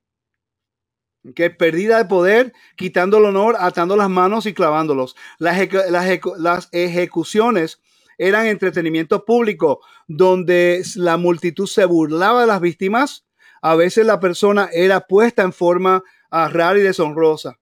Que 1.35 1.49
perdida 1.49 1.97
de 1.97 2.05
poder, 2.05 2.53
quitando 2.77 3.17
el 3.17 3.25
honor, 3.25 3.57
atando 3.59 3.97
las 3.97 4.11
manos 4.11 4.45
y 4.45 4.53
clavándolos. 4.53 5.17
Las 5.39 6.69
ejecuciones 6.71 7.81
eran 8.19 8.45
entretenimiento 8.45 9.25
público 9.25 9.81
donde 10.09 10.83
la 10.97 11.17
multitud 11.17 11.67
se 11.67 11.87
burlaba 11.87 12.43
de 12.43 12.47
las 12.49 12.61
víctimas. 12.61 13.25
A 13.63 13.75
veces 13.75 14.05
la 14.05 14.21
persona 14.21 14.69
era 14.71 15.07
puesta 15.07 15.41
en 15.41 15.55
forma 15.55 16.03
ah, 16.31 16.51
rara 16.51 16.79
y 16.79 16.83
deshonrosa 16.83 17.59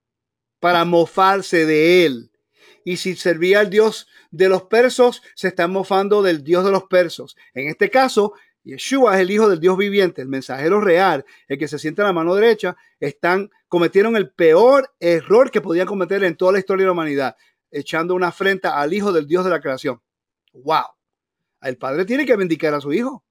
para 0.59 0.85
mofarse 0.85 1.67
de 1.67 2.05
él. 2.05 2.30
Y 2.85 2.97
si 2.97 3.17
servía 3.17 3.61
al 3.61 3.71
Dios 3.71 4.09
de 4.31 4.49
los 4.49 4.63
persos, 4.63 5.23
se 5.35 5.49
están 5.49 5.71
mofando 5.73 6.23
del 6.23 6.43
Dios 6.43 6.65
de 6.65 6.71
los 6.71 6.85
persos. 6.85 7.37
En 7.55 7.69
este 7.69 7.91
caso, 7.91 8.35
Yeshua 8.63 9.17
es 9.17 9.21
el 9.21 9.31
Hijo 9.31 9.49
del 9.49 9.61
Dios 9.61 9.77
viviente, 9.77 10.23
el 10.23 10.29
mensajero 10.29 10.81
real, 10.81 11.25
el 11.49 11.59
que 11.59 11.69
se 11.69 11.79
sienta 11.79 12.03
a 12.03 12.07
la 12.07 12.13
mano 12.13 12.35
derecha, 12.35 12.77
están, 12.99 13.51
cometieron 13.69 14.17
el 14.17 14.31
peor 14.31 14.95
error 15.01 15.51
que 15.51 15.61
podían 15.61 15.87
cometer 15.87 16.23
en 16.25 16.37
toda 16.37 16.53
la 16.53 16.59
historia 16.59 16.85
de 16.85 16.89
la 16.89 16.93
humanidad, 16.93 17.37
echando 17.71 18.15
una 18.15 18.29
afrenta 18.29 18.81
al 18.81 18.93
Hijo 18.93 19.13
del 19.13 19.27
Dios 19.27 19.45
de 19.45 19.51
la 19.51 19.61
creación. 19.61 20.01
Wow. 20.53 20.85
El 21.63 21.77
padre 21.77 22.05
tiene 22.05 22.27
que 22.27 22.37
bendicar 22.37 22.75
a 22.75 22.81
su 22.81 22.93
hijo. 22.93 23.25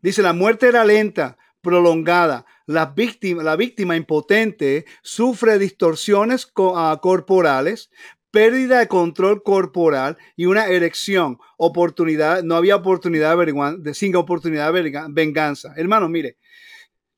Dice, 0.00 0.22
la 0.22 0.32
muerte 0.32 0.68
era 0.68 0.84
lenta, 0.84 1.36
prolongada. 1.60 2.46
La 2.70 2.86
víctima, 2.86 3.42
la 3.42 3.56
víctima 3.56 3.96
impotente 3.96 4.84
sufre 5.02 5.58
distorsiones 5.58 6.52
ah, 6.76 7.00
corporales, 7.02 7.90
pérdida 8.30 8.78
de 8.78 8.86
control 8.86 9.42
corporal 9.42 10.16
y 10.36 10.46
una 10.46 10.68
erección. 10.68 11.38
Oportunidad, 11.56 12.44
no 12.44 12.54
había 12.54 12.76
oportunidad 12.76 13.36
de, 13.36 13.92
sin 13.92 14.14
oportunidad 14.14 14.72
de 14.72 15.08
venganza. 15.08 15.74
Hermano, 15.76 16.08
mire, 16.08 16.36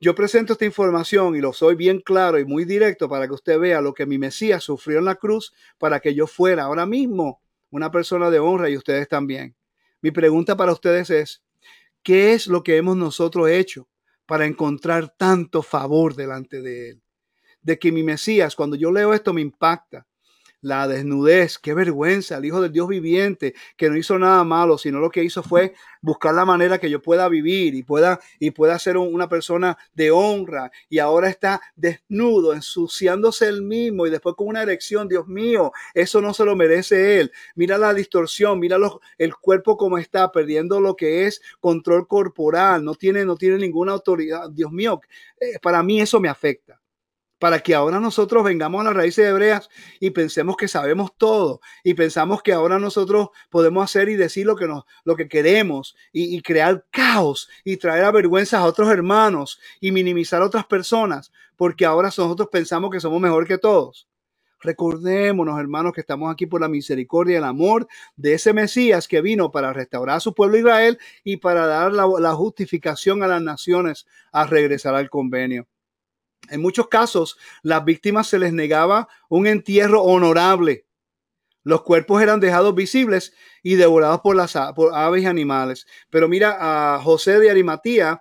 yo 0.01 0.15
presento 0.15 0.55
esta 0.55 0.65
información 0.65 1.37
y 1.37 1.43
lo 1.43 1.53
soy 1.53 1.75
bien 1.75 2.01
claro 2.01 2.39
y 2.39 2.47
muy 2.47 2.65
directo 2.65 3.07
para 3.07 3.27
que 3.27 3.35
usted 3.35 3.59
vea 3.59 3.83
lo 3.83 3.93
que 3.93 4.07
mi 4.07 4.17
Mesías 4.17 4.65
sufrió 4.65 5.01
en 5.01 5.05
la 5.05 5.17
cruz 5.17 5.53
para 5.77 6.01
que 6.01 6.15
yo 6.15 6.27
fuera 6.27 6.63
ahora 6.63 6.87
mismo 6.87 7.43
una 7.69 7.91
persona 7.91 8.31
de 8.31 8.39
honra 8.39 8.71
y 8.71 8.79
ustedes 8.79 9.07
también. 9.07 9.55
Mi 10.01 10.13
pregunta 10.13 10.57
para 10.57 10.73
ustedes 10.73 11.11
es, 11.11 11.43
¿qué 12.03 12.33
es 12.33 12.47
lo 12.47 12.63
que 12.63 12.79
hemos 12.79 12.97
nosotros 12.97 13.51
hecho 13.51 13.87
para 14.33 14.47
encontrar 14.47 15.15
tanto 15.19 15.61
favor 15.61 16.15
delante 16.15 16.63
de 16.63 16.89
Él? 16.89 17.03
De 17.61 17.79
que 17.79 17.93
mi 17.93 18.03
Mesías, 18.03 18.57
cuando 18.57 18.77
yo 18.77 18.91
leo 18.91 19.13
esto, 19.13 19.35
me 19.35 19.43
impacta 19.43 20.07
la 20.63 20.89
desnudez, 20.89 21.59
qué 21.59 21.75
vergüenza, 21.75 22.39
el 22.39 22.45
Hijo 22.47 22.61
del 22.61 22.73
Dios 22.73 22.89
viviente, 22.89 23.55
que 23.77 23.91
no 23.91 23.97
hizo 23.97 24.19
nada 24.19 24.43
malo, 24.45 24.79
sino 24.79 25.01
lo 25.01 25.11
que 25.11 25.25
hizo 25.25 25.43
fue 25.43 25.75
buscar 26.01 26.35
la 26.35 26.45
manera 26.45 26.79
que 26.79 26.89
yo 26.89 27.03
pueda 27.03 27.29
vivir 27.29 27.75
y 27.75 27.83
pueda, 27.83 28.21
y 28.39 28.53
pueda 28.53 28.79
ser 28.79 28.97
una 28.97 29.29
persona 29.29 29.77
de 29.95 30.11
honra. 30.13 30.71
Y 30.89 31.01
ahora 31.01 31.29
está 31.29 31.61
desnudo, 31.77 32.55
ensuciándose 32.55 33.49
el 33.49 33.63
mismo 33.63 34.07
y 34.07 34.11
después 34.11 34.37
con 34.37 34.49
una 34.49 34.63
erección, 34.63 35.09
Dios 35.09 35.27
mío, 35.27 35.73
eso 35.95 36.21
no 36.21 36.33
se 36.33 36.45
lo 36.45 36.57
merece 36.57 37.21
él. 37.21 37.33
Mira 37.57 37.77
la 37.77 37.93
distorsión, 37.93 38.59
mira 38.61 38.79
el 39.19 39.35
cuerpo 39.35 39.77
como 39.77 39.99
está, 39.99 40.31
perdiendo 40.31 40.81
lo 40.81 40.97
que 40.97 41.27
es 41.27 41.43
control 41.61 42.07
corporal, 42.07 42.85
no 42.85 42.95
tiene, 42.95 43.25
no 43.25 43.37
tiene 43.37 43.59
ninguna 43.59 43.93
autoridad. 43.93 44.49
Dios 44.51 44.71
mío, 44.71 45.01
eh, 45.41 45.59
para 45.61 45.83
mí 45.83 46.01
eso 46.01 46.21
me 46.21 46.29
afecta 46.29 46.82
para 47.43 47.59
que 47.59 47.75
ahora 47.75 47.99
nosotros 47.99 48.45
vengamos 48.45 48.81
a 48.81 48.85
las 48.85 48.95
raíces 48.95 49.27
hebreas 49.27 49.69
y 49.99 50.11
pensemos 50.11 50.57
que 50.57 50.69
sabemos 50.69 51.11
todo 51.17 51.61
y 51.83 51.95
pensamos 51.95 52.41
que 52.41 52.53
ahora 52.53 52.79
nosotros 52.79 53.31
podemos 53.51 53.83
hacer 53.83 54.09
y 54.11 54.15
decir 54.15 54.47
lo 54.47 54.55
que, 54.55 54.69
nos, 54.69 54.85
lo 55.03 55.17
que 55.17 55.27
queremos 55.27 55.97
y, 56.13 56.41
crear 56.43 56.87
caos 56.93 57.51
y 57.65 57.79
traer 57.79 58.05
a 58.05 58.13
vergüenza 58.13 58.61
a 58.61 58.65
otros 58.65 58.93
hermanos 58.93 59.59
y 59.81 59.91
minimizar 59.91 60.41
a 60.41 60.47
otras 60.47 60.67
personas 60.67 61.33
porque 61.57 61.85
ahora 61.85 62.11
nosotros 62.17 62.49
pensamos 62.49 62.93
que 62.93 63.01
somos 63.01 63.21
mejor 63.21 63.45
que 63.45 63.59
todos. 63.59 64.07
Recordémonos, 64.61 65.59
hermanos, 65.59 65.95
que 65.95 66.03
estamos 66.03 66.33
aquí 66.33 66.47
por 66.47 66.61
la 66.61 66.69
misericordia 66.69 67.35
y 67.35 67.39
el 67.39 67.45
amor 67.45 67.89
de 68.15 68.35
ese 68.35 68.53
Mesías 68.53 69.09
que 69.09 69.21
vino 69.21 69.51
para 69.51 69.73
restaurar 69.73 70.19
a 70.19 70.21
su 70.21 70.33
pueblo 70.33 70.59
Israel 70.59 70.97
y 71.25 71.39
para 71.39 71.67
dar 71.67 71.93
la, 71.93 72.07
la 72.21 72.35
justificación 72.35 73.25
a 73.25 73.27
las 73.27 73.43
naciones 73.43 74.07
a 74.31 74.47
regresar 74.47 74.95
al 74.95 75.11
convenio. 75.11 75.67
En 76.51 76.61
muchos 76.61 76.89
casos, 76.89 77.39
las 77.63 77.85
víctimas 77.85 78.27
se 78.27 78.39
les 78.39 78.53
negaba 78.53 79.09
un 79.29 79.47
entierro 79.47 80.03
honorable. 80.03 80.87
Los 81.65 81.83
cuerpos 81.83 82.21
eran 82.21 82.41
dejados 82.41 82.75
visibles 82.75 83.33
y 83.63 83.77
devorados 83.77 84.21
por 84.21 84.35
las 84.35 84.57
aves 84.57 85.23
y 85.23 85.27
animales. 85.27 85.87
Pero 86.11 86.29
mira, 86.29 86.57
a 86.95 86.99
José 87.01 87.39
de 87.39 87.51
Arimatía 87.51 88.21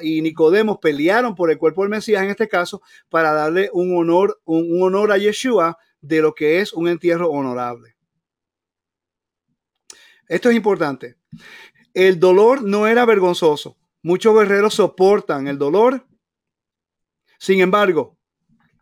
y 0.00 0.22
Nicodemos 0.22 0.78
pelearon 0.78 1.34
por 1.34 1.50
el 1.50 1.58
cuerpo 1.58 1.82
del 1.82 1.90
Mesías 1.90 2.22
en 2.22 2.30
este 2.30 2.48
caso 2.48 2.80
para 3.08 3.32
darle 3.32 3.70
un 3.72 3.96
honor, 3.96 4.40
un 4.44 4.80
honor 4.82 5.10
a 5.10 5.18
Yeshua 5.18 5.78
de 6.00 6.22
lo 6.22 6.34
que 6.34 6.60
es 6.60 6.72
un 6.72 6.88
entierro 6.88 7.28
honorable. 7.30 7.96
Esto 10.28 10.48
es 10.48 10.54
importante. 10.54 11.16
El 11.92 12.20
dolor 12.20 12.62
no 12.62 12.86
era 12.86 13.04
vergonzoso. 13.04 13.76
Muchos 14.02 14.32
guerreros 14.34 14.74
soportan 14.74 15.48
el 15.48 15.58
dolor 15.58 16.06
sin 17.40 17.60
embargo, 17.60 18.18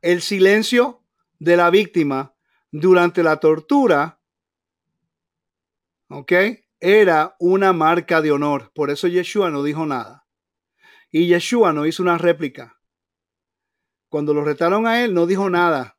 el 0.03 0.21
silencio 0.21 1.05
de 1.39 1.57
la 1.57 1.71
víctima 1.71 2.35
durante 2.73 3.23
la 3.23 3.39
tortura, 3.39 4.21
¿ok? 6.09 6.33
era 6.81 7.37
una 7.39 7.73
marca 7.73 8.21
de 8.21 8.33
honor. 8.33 8.73
Por 8.75 8.91
eso 8.91 9.07
Yeshua 9.07 9.51
no 9.51 9.63
dijo 9.63 9.87
nada. 9.87 10.27
Y 11.11 11.29
Yeshua 11.29 11.73
no 11.73 11.87
hizo 11.87 12.03
una 12.03 12.19
réplica. 12.19 12.81
Cuando 14.09 14.35
lo 14.35 14.45
retaron 14.45 14.89
a 14.89 15.05
él, 15.05 15.15
no 15.15 15.27
dijo 15.27 15.49
nada. 15.51 15.97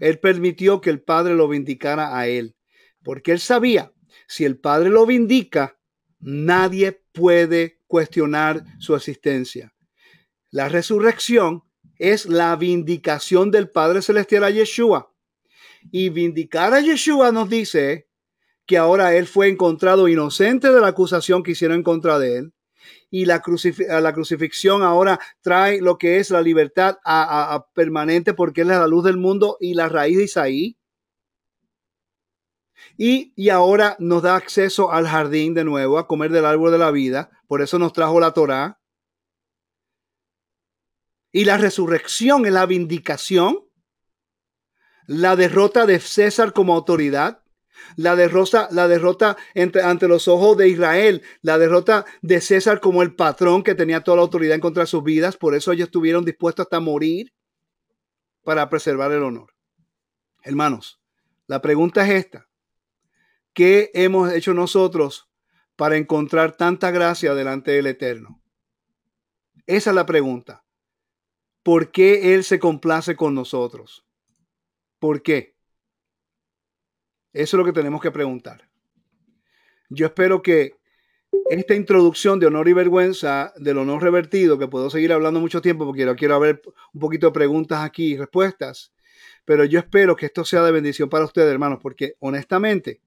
Él 0.00 0.18
permitió 0.18 0.80
que 0.80 0.90
el 0.90 1.02
Padre 1.02 1.34
lo 1.34 1.46
vindicara 1.48 2.18
a 2.18 2.26
él. 2.26 2.56
Porque 3.04 3.30
él 3.30 3.38
sabía, 3.38 3.92
si 4.26 4.44
el 4.44 4.58
Padre 4.58 4.90
lo 4.90 5.06
vindica, 5.06 5.78
nadie 6.18 7.04
puede 7.12 7.80
cuestionar 7.86 8.64
su 8.80 8.96
existencia. 8.96 9.72
La 10.50 10.68
resurrección 10.68 11.65
es 11.98 12.26
la 12.26 12.54
vindicación 12.56 13.50
del 13.50 13.70
Padre 13.70 14.02
Celestial 14.02 14.44
a 14.44 14.50
Yeshua. 14.50 15.12
Y 15.90 16.08
vindicar 16.08 16.74
a 16.74 16.80
Yeshua 16.80 17.32
nos 17.32 17.48
dice 17.48 18.08
que 18.66 18.76
ahora 18.76 19.14
él 19.14 19.26
fue 19.26 19.48
encontrado 19.48 20.08
inocente 20.08 20.72
de 20.72 20.80
la 20.80 20.88
acusación 20.88 21.42
que 21.42 21.52
hicieron 21.52 21.78
en 21.78 21.82
contra 21.82 22.18
de 22.18 22.38
él. 22.38 22.52
Y 23.10 23.24
la, 23.24 23.42
la 24.00 24.12
crucifixión 24.12 24.82
ahora 24.82 25.20
trae 25.40 25.80
lo 25.80 25.96
que 25.96 26.18
es 26.18 26.30
la 26.30 26.42
libertad 26.42 26.98
a, 27.04 27.66
permanente 27.74 28.34
porque 28.34 28.62
él 28.62 28.70
es 28.70 28.78
la 28.78 28.88
luz 28.88 29.04
del 29.04 29.16
mundo 29.16 29.56
y 29.60 29.74
la 29.74 29.88
raíz 29.88 30.18
de 30.18 30.24
Isaí. 30.24 30.76
Y, 32.98 33.32
y, 33.36 33.50
ahora 33.50 33.96
nos 33.98 34.22
da 34.22 34.36
acceso 34.36 34.90
al 34.90 35.06
jardín 35.06 35.54
de 35.54 35.64
nuevo, 35.64 35.98
a 35.98 36.06
comer 36.06 36.30
del 36.30 36.46
árbol 36.46 36.72
de 36.72 36.78
la 36.78 36.90
vida. 36.90 37.30
Por 37.46 37.62
eso 37.62 37.78
nos 37.78 37.92
trajo 37.92 38.20
la 38.20 38.32
Torá. 38.32 38.80
Y 41.32 41.44
la 41.44 41.58
resurrección 41.58 42.46
es 42.46 42.52
la 42.52 42.66
vindicación, 42.66 43.58
la 45.06 45.36
derrota 45.36 45.86
de 45.86 46.00
César 46.00 46.52
como 46.52 46.74
autoridad, 46.74 47.42
la 47.96 48.16
derrota, 48.16 48.68
la 48.72 48.88
derrota 48.88 49.36
ante 49.54 50.08
los 50.08 50.28
ojos 50.28 50.56
de 50.56 50.68
Israel, 50.68 51.22
la 51.42 51.58
derrota 51.58 52.04
de 52.22 52.40
César 52.40 52.80
como 52.80 53.02
el 53.02 53.14
patrón 53.14 53.62
que 53.62 53.74
tenía 53.74 54.02
toda 54.02 54.16
la 54.16 54.22
autoridad 54.22 54.54
en 54.54 54.60
contra 54.60 54.82
de 54.82 54.88
sus 54.88 55.04
vidas. 55.04 55.36
Por 55.36 55.54
eso 55.54 55.72
ellos 55.72 55.86
estuvieron 55.86 56.24
dispuestos 56.24 56.64
hasta 56.64 56.80
morir 56.80 57.32
para 58.42 58.68
preservar 58.68 59.12
el 59.12 59.22
honor. 59.22 59.54
Hermanos, 60.42 61.00
la 61.46 61.60
pregunta 61.60 62.04
es 62.04 62.24
esta. 62.24 62.48
¿Qué 63.52 63.90
hemos 63.94 64.32
hecho 64.32 64.52
nosotros 64.52 65.28
para 65.76 65.96
encontrar 65.96 66.56
tanta 66.56 66.90
gracia 66.90 67.34
delante 67.34 67.70
del 67.72 67.86
Eterno? 67.86 68.42
Esa 69.66 69.90
es 69.90 69.96
la 69.96 70.06
pregunta. 70.06 70.65
¿Por 71.66 71.90
qué 71.90 72.32
Él 72.32 72.44
se 72.44 72.60
complace 72.60 73.16
con 73.16 73.34
nosotros? 73.34 74.06
¿Por 75.00 75.20
qué? 75.20 75.56
Eso 77.32 77.56
es 77.56 77.58
lo 77.58 77.64
que 77.64 77.72
tenemos 77.72 78.00
que 78.00 78.12
preguntar. 78.12 78.70
Yo 79.88 80.06
espero 80.06 80.42
que 80.42 80.76
esta 81.50 81.74
introducción 81.74 82.38
de 82.38 82.46
honor 82.46 82.68
y 82.68 82.72
vergüenza 82.72 83.52
del 83.56 83.78
honor 83.78 84.00
revertido, 84.00 84.60
que 84.60 84.68
puedo 84.68 84.90
seguir 84.90 85.12
hablando 85.12 85.40
mucho 85.40 85.60
tiempo 85.60 85.84
porque 85.84 86.06
quiero, 86.16 86.38
ver 86.38 86.62
un 86.94 87.00
poquito 87.00 87.26
de 87.26 87.32
preguntas 87.32 87.80
aquí 87.82 88.12
y 88.12 88.16
respuestas, 88.16 88.92
pero 89.44 89.64
yo 89.64 89.80
espero 89.80 90.14
que 90.14 90.26
esto 90.26 90.44
sea 90.44 90.62
de 90.62 90.70
bendición 90.70 91.08
para 91.08 91.24
ustedes, 91.24 91.50
hermanos, 91.50 91.80
porque 91.82 92.14
honestamente, 92.20 93.00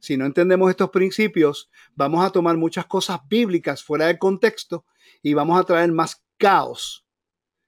si 0.00 0.18
no 0.18 0.26
entendemos 0.26 0.68
estos 0.68 0.90
principios, 0.90 1.70
vamos 1.94 2.22
a 2.22 2.28
tomar 2.28 2.58
muchas 2.58 2.84
cosas 2.84 3.20
bíblicas 3.26 3.82
fuera 3.82 4.08
de 4.08 4.18
contexto 4.18 4.84
y 5.22 5.32
vamos 5.32 5.58
a 5.58 5.64
traer 5.64 5.90
más 5.92 6.22
caos 6.36 7.01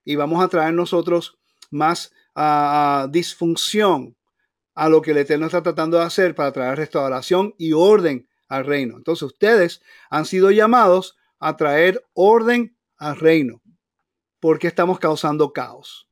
y 0.05 0.17
vamos 0.17 0.43
a 0.43 0.49
traer 0.49 0.75
nosotros 0.75 1.39
más 1.71 2.13
uh, 2.37 3.09
disfunción 3.11 4.17
a 4.75 4.89
lo 4.89 5.03
que 5.03 5.13
el 5.13 5.19
Eterno 5.19 5.47
está 5.47 5.63
tratando 5.63 5.99
de 5.99 6.05
hacer 6.05 6.35
para 6.35 6.53
traer 6.53 6.77
restauración 6.77 7.55
y 7.59 7.73
orden 7.73 8.29
al 8.49 8.67
reino. 8.67 8.97
Entonces 8.97 9.23
ustedes 9.23 9.83
han 10.11 10.27
sido 10.27 10.51
llamados 10.51 11.17
a 11.39 11.57
traer 11.57 12.05
orden 12.13 12.77
al 12.97 13.17
reino. 13.17 13.63
¿Por 14.41 14.59
qué 14.59 14.67
estamos 14.67 14.99
causando 14.99 15.53
caos? 15.53 16.09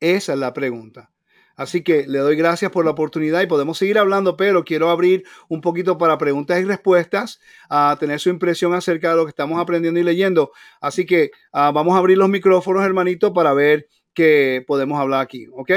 Esa 0.00 0.32
es 0.32 0.38
la 0.38 0.52
pregunta. 0.52 1.12
Así 1.56 1.82
que 1.82 2.06
le 2.06 2.18
doy 2.18 2.36
gracias 2.36 2.70
por 2.70 2.84
la 2.84 2.90
oportunidad 2.90 3.40
y 3.40 3.46
podemos 3.46 3.78
seguir 3.78 3.98
hablando, 3.98 4.36
pero 4.36 4.64
quiero 4.64 4.90
abrir 4.90 5.24
un 5.48 5.62
poquito 5.62 5.96
para 5.96 6.18
preguntas 6.18 6.60
y 6.60 6.64
respuestas, 6.64 7.40
a 7.70 7.96
tener 7.98 8.20
su 8.20 8.28
impresión 8.28 8.74
acerca 8.74 9.10
de 9.10 9.16
lo 9.16 9.24
que 9.24 9.30
estamos 9.30 9.60
aprendiendo 9.60 9.98
y 9.98 10.04
leyendo. 10.04 10.52
Así 10.80 11.06
que 11.06 11.30
ah, 11.52 11.72
vamos 11.72 11.94
a 11.94 11.98
abrir 11.98 12.18
los 12.18 12.28
micrófonos, 12.28 12.84
hermanito, 12.84 13.32
para 13.32 13.54
ver 13.54 13.88
qué 14.12 14.62
podemos 14.66 15.00
hablar 15.00 15.22
aquí, 15.22 15.46
¿ok? 15.52 15.72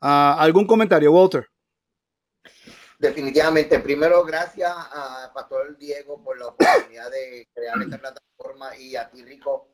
Ah, 0.00 0.36
¿Algún 0.38 0.66
comentario, 0.66 1.12
Walter? 1.12 1.48
Definitivamente. 2.98 3.78
Primero, 3.80 4.24
gracias 4.24 4.72
a 4.72 5.30
Pastor 5.34 5.76
Diego 5.78 6.22
por 6.22 6.38
la 6.38 6.48
oportunidad 6.48 7.10
de 7.10 7.48
crear 7.54 7.80
esta 7.80 7.98
plataforma 7.98 8.76
y 8.76 8.96
a 8.96 9.08
ti, 9.08 9.24
Rico, 9.24 9.68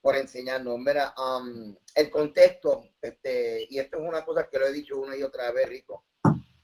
por 0.00 0.16
enseñarnos. 0.16 0.78
Mira, 0.78 1.14
um, 1.16 1.74
el 1.94 2.10
contexto, 2.10 2.90
este, 3.00 3.66
y 3.68 3.78
esto 3.78 3.98
es 3.98 4.08
una 4.08 4.24
cosa 4.24 4.48
que 4.48 4.58
lo 4.58 4.66
he 4.66 4.72
dicho 4.72 4.98
una 4.98 5.16
y 5.16 5.22
otra 5.22 5.50
vez, 5.50 5.68
Rico, 5.68 6.04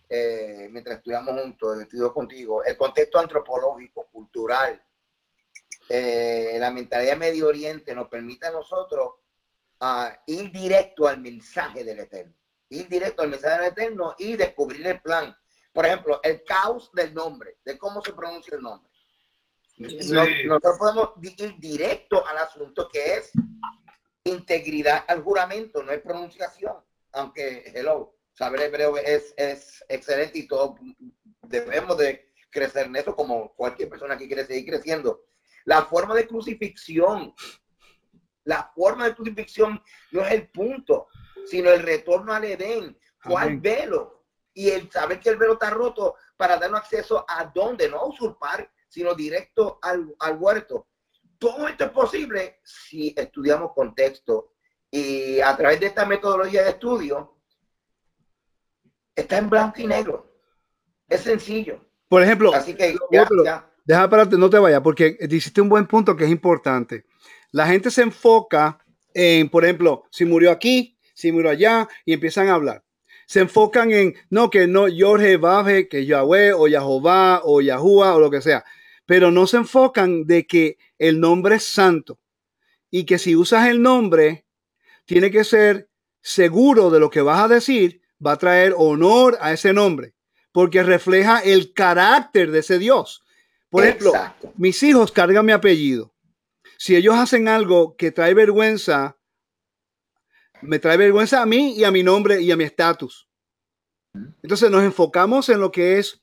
eh, 0.09 0.69
mientras 0.71 0.99
estudiamos 0.99 1.41
juntos, 1.41 1.81
estudio 1.81 2.13
contigo, 2.13 2.63
el 2.65 2.77
contexto 2.77 3.19
antropológico, 3.19 4.07
cultural, 4.13 4.81
eh, 5.89 6.57
la 6.59 6.71
mentalidad 6.71 7.17
Medio 7.17 7.49
Oriente 7.49 7.95
nos 7.95 8.09
permite 8.09 8.47
a 8.47 8.53
nosotros 8.53 9.15
uh, 9.81 10.09
ir 10.27 10.51
directo 10.51 11.07
al 11.07 11.21
mensaje 11.21 11.85
del 11.85 12.01
Eterno, 12.01 12.35
ir 12.69 12.89
directo 12.89 13.23
al 13.23 13.29
mensaje 13.29 13.63
del 13.63 13.73
Eterno 13.73 14.15
y 14.19 14.37
descubrir 14.37 14.87
el 14.87 15.01
plan. 15.01 15.37
Por 15.73 15.87
ejemplo, 15.87 16.21
el 16.23 16.45
caos 16.45 16.91
del 16.93 17.13
nombre, 17.13 17.59
de 17.65 17.77
cómo 17.77 18.01
se 18.03 18.13
pronuncia 18.13 18.57
el 18.57 18.63
nombre. 18.63 18.91
Nosotros 19.77 20.79
podemos 20.79 21.11
ir 21.21 21.59
directo 21.59 22.27
al 22.27 22.39
asunto 22.39 22.89
que 22.93 23.15
es 23.15 23.33
integridad 24.25 25.05
al 25.09 25.23
juramento, 25.23 25.83
no 25.83 25.93
es 25.93 26.01
pronunciación, 26.01 26.77
aunque, 27.13 27.73
hello, 27.75 28.17
saber 28.33 28.63
hebreo 28.63 28.97
es, 28.97 29.35
es 29.37 29.85
excelente 29.89 30.39
y 30.39 30.47
todo 30.47 30.77
debemos 31.43 31.97
de 31.99 32.33
crecer 32.51 32.87
en 32.87 32.97
eso 32.97 33.15
como 33.15 33.55
cualquier 33.55 33.89
persona 33.89 34.17
que 34.17 34.27
quiere 34.27 34.47
seguir 34.47 34.67
creciendo. 34.67 35.25
La 35.65 35.85
forma 35.85 36.15
de 36.15 36.27
crucifixión, 36.27 37.35
la 38.45 38.71
forma 38.75 39.07
de 39.07 39.15
crucifixión 39.15 39.83
no 40.13 40.23
es 40.23 40.33
el 40.33 40.49
punto, 40.49 41.09
sino 41.47 41.71
el 41.71 41.83
retorno 41.83 42.33
al 42.33 42.45
Edén. 42.45 42.99
¿Cuál 43.23 43.59
velo? 43.59 44.25
Y 44.53 44.71
el 44.71 44.91
saber 44.91 45.19
que 45.19 45.31
el 45.31 45.37
velo 45.37 45.55
está 45.55 45.71
roto 45.71 46.15
para 46.37 46.59
darnos 46.59 46.81
acceso 46.81 47.25
a 47.27 47.45
dónde, 47.47 47.89
no 47.89 47.99
a 47.99 48.07
usurpar, 48.07 48.71
sino 48.95 49.13
directo 49.13 49.81
al, 49.83 50.15
al 50.21 50.37
huerto. 50.39 50.87
Todo 51.37 51.67
esto 51.67 51.85
es 51.87 51.91
posible 51.91 52.61
si 52.63 53.13
estudiamos 53.17 53.73
contexto 53.75 54.53
y 54.89 55.41
a 55.41 55.57
través 55.57 55.81
de 55.81 55.87
esta 55.87 56.07
metodología 56.07 56.63
de 56.63 56.71
estudio 56.71 57.37
está 59.17 59.39
en 59.39 59.51
blanco 59.51 59.81
y 59.81 59.89
negro. 59.89 60.33
Es 61.09 61.23
sencillo. 61.23 61.85
Por 62.09 62.23
ejemplo, 62.23 62.55
Así 62.55 62.75
que 62.75 62.97
deja 63.85 64.09
para 64.09 64.27
no 64.27 64.49
te 64.49 64.59
vayas, 64.61 64.81
porque 64.81 65.19
dijiste 65.29 65.61
un 65.61 65.69
buen 65.69 65.89
punto 65.89 66.17
que 66.17 66.25
es 66.25 66.31
importante. 66.31 67.05
La 67.51 67.67
gente 67.67 67.91
se 67.91 68.03
enfoca 68.03 68.79
en, 69.13 69.49
por 69.49 69.65
ejemplo, 69.65 70.05
si 70.11 70.25
murió 70.25 70.53
aquí, 70.53 70.97
si 71.15 71.33
murió 71.33 71.51
allá, 71.51 71.89
y 72.05 72.13
empiezan 72.13 72.47
a 72.49 72.55
hablar. 72.55 72.85
Se 73.27 73.41
enfocan 73.41 73.91
en, 73.91 74.15
no, 74.31 74.51
que 74.51 74.69
no, 74.69 74.87
Jorge 74.97 75.37
Baje, 75.37 75.89
que 75.89 76.07
Yahweh, 76.07 76.53
o 76.53 76.69
Yahová, 76.69 77.41
o 77.43 77.61
Yahuwah, 77.61 78.15
o 78.15 78.21
lo 78.21 78.31
que 78.31 78.41
sea 78.41 78.65
pero 79.07 79.31
no 79.31 79.47
se 79.47 79.59
enfocan 79.59 80.25
de 80.27 80.47
que 80.47 80.79
el 80.99 81.21
nombre 81.21 81.57
es 81.57 81.65
santo 81.65 82.21
y 82.91 83.05
que 83.05 83.19
si 83.19 83.37
usas 83.37 83.69
el 83.69 83.83
nombre, 83.83 84.47
tiene 85.05 85.31
que 85.31 85.45
ser 85.45 85.91
seguro 86.23 86.91
de 86.91 87.01
lo 87.01 87.11
que 87.11 87.21
vas 87.21 87.43
a 87.45 87.49
decir, 87.49 88.03
va 88.25 88.33
a 88.33 88.39
traer 88.39 88.75
honor 88.77 89.37
a 89.41 89.53
ese 89.53 89.73
nombre, 89.73 90.15
porque 90.53 90.83
refleja 90.83 91.41
el 91.41 91.73
carácter 91.75 92.51
de 92.51 92.61
ese 92.61 92.79
Dios. 92.79 93.23
Por 93.69 93.85
ejemplo, 93.85 94.13
mis 94.57 94.83
hijos 94.83 95.11
cargan 95.11 95.45
mi 95.45 95.53
apellido. 95.53 96.15
Si 96.79 96.95
ellos 96.95 97.17
hacen 97.17 97.49
algo 97.49 97.97
que 97.97 98.13
trae 98.13 98.33
vergüenza, 98.33 99.19
me 100.63 100.79
trae 100.79 100.97
vergüenza 100.97 101.43
a 101.43 101.47
mí 101.47 101.75
y 101.77 101.85
a 101.85 101.91
mi 101.91 102.03
nombre 102.03 102.41
y 102.41 102.51
a 102.53 102.57
mi 102.57 102.65
estatus. 102.65 103.29
Entonces 104.43 104.71
nos 104.71 104.85
enfocamos 104.85 105.49
en 105.49 105.61
lo 105.61 105.73
que 105.73 105.99
es 105.99 106.23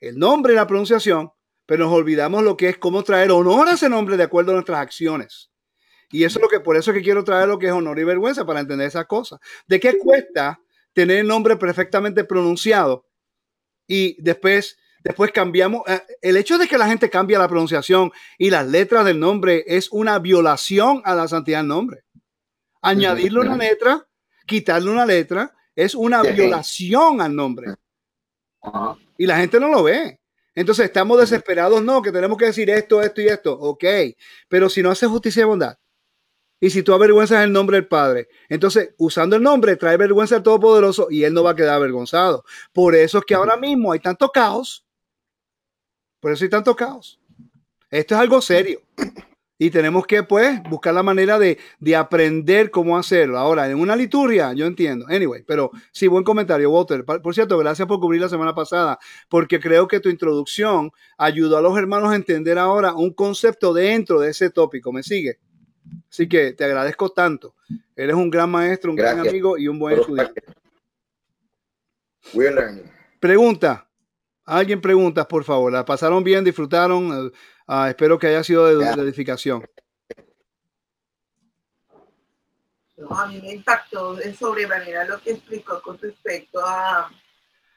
el 0.00 0.18
nombre 0.18 0.52
y 0.52 0.56
la 0.56 0.66
pronunciación, 0.66 1.32
pero 1.66 1.84
nos 1.84 1.92
olvidamos 1.92 2.42
lo 2.42 2.56
que 2.56 2.68
es 2.68 2.78
cómo 2.78 3.02
traer 3.02 3.32
honor 3.32 3.68
a 3.68 3.72
ese 3.72 3.88
nombre 3.88 4.16
de 4.16 4.22
acuerdo 4.22 4.52
a 4.52 4.54
nuestras 4.54 4.78
acciones. 4.78 5.50
Y 6.10 6.24
eso 6.24 6.38
es 6.38 6.42
lo 6.42 6.48
que, 6.48 6.60
por 6.60 6.76
eso 6.76 6.92
que 6.92 7.02
quiero 7.02 7.24
traer 7.24 7.48
lo 7.48 7.58
que 7.58 7.66
es 7.66 7.72
honor 7.72 7.98
y 7.98 8.04
vergüenza 8.04 8.46
para 8.46 8.60
entender 8.60 8.86
esas 8.86 9.06
cosas. 9.06 9.40
¿De 9.66 9.80
qué 9.80 9.98
cuesta 9.98 10.60
tener 10.92 11.18
el 11.18 11.26
nombre 11.26 11.56
perfectamente 11.56 12.24
pronunciado 12.24 13.06
y 13.88 14.20
después, 14.22 14.78
después 15.02 15.32
cambiamos? 15.32 15.82
Eh, 15.88 16.00
el 16.22 16.36
hecho 16.36 16.58
de 16.58 16.68
que 16.68 16.78
la 16.78 16.86
gente 16.86 17.10
cambia 17.10 17.40
la 17.40 17.48
pronunciación 17.48 18.12
y 18.38 18.50
las 18.50 18.66
letras 18.68 19.04
del 19.04 19.18
nombre 19.18 19.64
es 19.66 19.90
una 19.90 20.18
violación 20.20 21.02
a 21.04 21.14
la 21.14 21.26
santidad 21.26 21.58
del 21.58 21.68
nombre. 21.68 22.04
Añadirle 22.82 23.40
una 23.40 23.56
letra, 23.56 24.06
quitarle 24.46 24.90
una 24.90 25.04
letra, 25.04 25.52
es 25.74 25.96
una 25.96 26.22
violación 26.22 27.20
al 27.20 27.34
nombre. 27.34 27.74
Y 29.18 29.26
la 29.26 29.38
gente 29.38 29.58
no 29.58 29.68
lo 29.68 29.82
ve. 29.82 30.20
Entonces 30.56 30.86
estamos 30.86 31.20
desesperados, 31.20 31.84
no, 31.84 32.00
que 32.00 32.10
tenemos 32.10 32.38
que 32.38 32.46
decir 32.46 32.70
esto, 32.70 33.02
esto 33.02 33.20
y 33.20 33.28
esto. 33.28 33.52
Ok, 33.52 33.84
pero 34.48 34.70
si 34.70 34.82
no 34.82 34.90
hace 34.90 35.06
justicia 35.06 35.42
y 35.42 35.44
bondad, 35.44 35.78
y 36.58 36.70
si 36.70 36.82
tú 36.82 36.94
avergüenzas 36.94 37.44
el 37.44 37.52
nombre 37.52 37.76
del 37.76 37.86
Padre, 37.86 38.28
entonces 38.48 38.94
usando 38.96 39.36
el 39.36 39.42
nombre 39.42 39.76
trae 39.76 39.98
vergüenza 39.98 40.36
al 40.36 40.42
Todopoderoso 40.42 41.08
y 41.10 41.24
él 41.24 41.34
no 41.34 41.44
va 41.44 41.50
a 41.50 41.54
quedar 41.54 41.74
avergonzado. 41.74 42.44
Por 42.72 42.94
eso 42.94 43.18
es 43.18 43.24
que 43.26 43.34
ahora 43.34 43.58
mismo 43.58 43.92
hay 43.92 44.00
tanto 44.00 44.30
caos. 44.30 44.86
Por 46.20 46.32
eso 46.32 46.44
hay 46.44 46.50
tanto 46.50 46.74
caos. 46.74 47.20
Esto 47.90 48.14
es 48.14 48.20
algo 48.20 48.40
serio. 48.40 48.80
Y 49.58 49.70
tenemos 49.70 50.06
que, 50.06 50.22
pues, 50.22 50.62
buscar 50.64 50.92
la 50.92 51.02
manera 51.02 51.38
de, 51.38 51.58
aprender 51.96 52.70
cómo 52.70 52.98
hacerlo. 52.98 53.38
Ahora, 53.38 53.70
en 53.70 53.78
una 53.78 53.96
liturgia, 53.96 54.52
yo 54.52 54.66
entiendo. 54.66 55.06
Anyway, 55.08 55.44
pero 55.46 55.70
sí, 55.92 56.08
buen 56.08 56.24
comentario, 56.24 56.70
Walter. 56.70 57.04
Por 57.04 57.34
cierto, 57.34 57.56
gracias 57.56 57.88
por 57.88 57.98
cubrir 57.98 58.20
la 58.20 58.28
semana 58.28 58.54
pasada, 58.54 58.98
porque 59.28 59.58
creo 59.58 59.88
que 59.88 60.00
tu 60.00 60.10
introducción 60.10 60.90
ayudó 61.16 61.56
a 61.56 61.62
los 61.62 61.76
hermanos 61.78 62.12
a 62.12 62.16
entender 62.16 62.58
ahora 62.58 62.94
un 62.94 63.14
concepto 63.14 63.72
dentro 63.72 64.20
de 64.20 64.30
ese 64.30 64.50
tópico. 64.50 64.92
¿Me 64.92 65.02
sigue? 65.02 65.38
Así 66.10 66.28
que 66.28 66.52
te 66.52 66.64
agradezco 66.64 67.08
tanto. 67.10 67.54
Eres 67.94 68.14
un 68.14 68.28
gran 68.28 68.50
maestro, 68.50 68.90
un 68.90 68.96
gran 68.96 69.20
amigo 69.20 69.56
y 69.56 69.68
un 69.68 69.78
buen 69.78 69.98
estudiante. 69.98 70.42
Pregunta. 73.20 73.88
Alguien 74.44 74.80
pregunta, 74.80 75.26
por 75.26 75.42
favor. 75.44 75.72
¿La 75.72 75.84
pasaron 75.84 76.22
bien? 76.22 76.44
¿Disfrutaron? 76.44 77.32
Ah, 77.66 77.88
espero 77.88 78.18
que 78.18 78.28
haya 78.28 78.44
sido 78.44 78.66
de, 78.66 79.02
edificación. 79.02 79.66
a 83.10 83.26
mí 83.26 83.40
me 83.40 83.52
impactó 83.52 84.14
de 84.14 84.34
sobremanera 84.34 85.04
lo 85.04 85.20
que 85.20 85.32
explicó 85.32 85.82
con 85.82 85.98
respecto 85.98 86.64
a, 86.64 87.10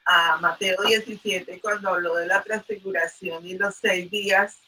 a 0.06 0.36
Mateo 0.38 0.82
17 0.82 1.60
cuando 1.60 1.90
habló 1.90 2.16
de 2.16 2.26
la 2.26 2.42
transfiguración 2.42 3.46
y 3.46 3.58
los 3.58 3.74
seis 3.76 4.10
días 4.10 4.58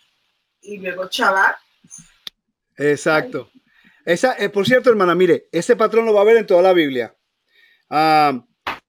y 0.60 0.78
luego 0.78 1.08
Shabbat. 1.10 1.56
Exacto. 2.76 3.50
Esa, 4.04 4.34
eh, 4.34 4.48
por 4.48 4.66
cierto, 4.66 4.90
hermana, 4.90 5.14
mire, 5.14 5.48
ese 5.52 5.76
patrón 5.76 6.06
lo 6.06 6.14
va 6.14 6.22
a 6.22 6.24
ver 6.24 6.36
en 6.36 6.46
toda 6.46 6.62
la 6.62 6.72
Biblia. 6.72 7.14
Ah, 7.88 8.44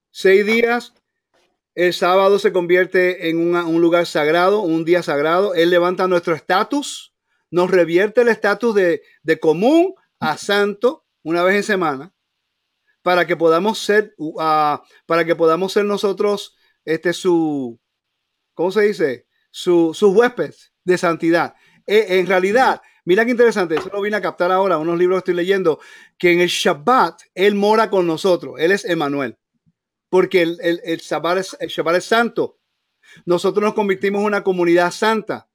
seis 0.09 0.45
días, 0.45 0.93
el 1.75 1.93
sábado 1.93 2.37
se 2.37 2.53
convierte 2.53 3.29
en 3.29 3.37
un 3.37 3.81
lugar 3.81 4.05
sagrado, 4.05 4.61
un 4.61 4.85
día 4.85 5.01
sagrado. 5.01 5.55
Él 5.55 5.69
levanta 5.69 6.07
nuestro 6.07 6.35
estatus, 6.35 7.15
nos 7.49 7.71
revierte 7.71 8.21
el 8.21 8.27
estatus 8.27 8.75
de, 8.75 9.39
común 9.39 9.95
a 10.19 10.37
santo 10.37 11.05
una 11.23 11.43
vez 11.43 11.55
en 11.55 11.63
semana, 11.63 12.13
para 13.01 13.25
que 13.25 13.35
podamos 13.35 13.79
ser, 13.79 14.15
para 15.05 15.25
que 15.25 15.35
podamos 15.35 15.73
ser 15.73 15.85
nosotros, 15.85 16.55
este, 16.85 17.13
su, 17.13 17.79
¿cómo 18.53 18.71
se 18.71 18.81
dice? 18.81 19.27
Su, 19.49 19.93
su 19.93 20.11
huésped 20.11 20.53
de 20.83 20.97
santidad. 20.97 21.55
E, 21.87 22.19
en 22.19 22.27
realidad, 22.27 22.81
mira 23.03 23.25
qué 23.25 23.31
interesante, 23.31 23.75
eso 23.75 23.89
lo 23.91 24.01
vine 24.01 24.17
a 24.17 24.21
captar 24.21 24.51
ahora, 24.51 24.77
unos 24.77 24.97
libros 24.97 25.17
que 25.17 25.31
estoy 25.31 25.33
leyendo, 25.35 25.79
que 26.17 26.33
en 26.33 26.41
el 26.41 26.49
Shabbat 26.49 27.21
Él 27.33 27.55
mora 27.55 27.89
con 27.89 28.05
nosotros, 28.05 28.55
Él 28.59 28.71
es 28.71 28.85
Emanuel 28.85 29.37
porque 30.13 30.43
el, 30.43 30.59
el, 30.61 30.79
el, 30.83 30.99
Shabbat 30.99 31.37
es, 31.39 31.57
el 31.59 31.69
Shabbat 31.69 31.95
es 31.95 32.05
santo. 32.05 32.59
Nosotros 33.25 33.63
nos 33.63 33.73
convertimos 33.73 34.19
en 34.19 34.27
una 34.27 34.43
comunidad 34.43 34.91
santa. 34.91 35.49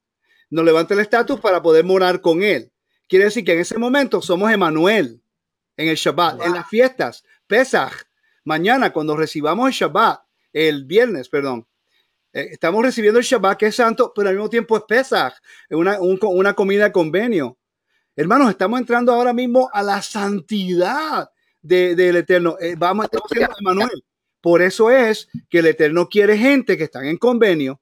Nos 0.50 0.64
levanta 0.64 0.94
el 0.94 1.00
estatus 1.00 1.38
para 1.38 1.62
poder 1.62 1.84
morar 1.84 2.20
con 2.20 2.42
Él. 2.42 2.72
Quiere 3.06 3.26
decir 3.26 3.44
que 3.44 3.52
en 3.52 3.60
ese 3.60 3.78
momento 3.78 4.20
somos 4.20 4.50
Emanuel 4.50 5.22
en 5.76 5.88
el 5.88 5.94
Shabbat, 5.94 6.42
en 6.44 6.54
las 6.54 6.68
fiestas, 6.68 7.22
Pesach. 7.46 7.92
Mañana, 8.42 8.92
cuando 8.92 9.16
recibamos 9.16 9.68
el 9.68 9.74
Shabbat, 9.74 10.22
el 10.52 10.86
viernes, 10.86 11.28
perdón, 11.28 11.68
eh, 12.32 12.48
estamos 12.50 12.82
recibiendo 12.82 13.20
el 13.20 13.24
Shabbat 13.24 13.58
que 13.60 13.66
es 13.66 13.76
santo, 13.76 14.12
pero 14.12 14.28
al 14.28 14.34
mismo 14.34 14.50
tiempo 14.50 14.76
es 14.76 14.82
Pesach, 14.88 15.34
una, 15.70 16.00
una 16.00 16.54
comida 16.54 16.82
de 16.82 16.90
convenio. 16.90 17.58
Hermanos, 18.16 18.50
estamos 18.50 18.80
entrando 18.80 19.12
ahora 19.12 19.32
mismo 19.32 19.70
a 19.72 19.84
la 19.84 20.02
santidad 20.02 21.30
del 21.62 22.16
Eterno. 22.16 22.56
Eh, 22.60 22.74
vamos, 22.76 23.04
estamos 23.04 23.28
siendo 23.30 23.54
Emanuel. 23.60 24.02
Por 24.40 24.62
eso 24.62 24.90
es 24.90 25.28
que 25.50 25.58
el 25.58 25.66
Eterno 25.66 26.08
quiere 26.08 26.38
gente 26.38 26.76
que 26.76 26.84
están 26.84 27.06
en 27.06 27.18
convenio, 27.18 27.80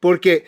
porque 0.00 0.46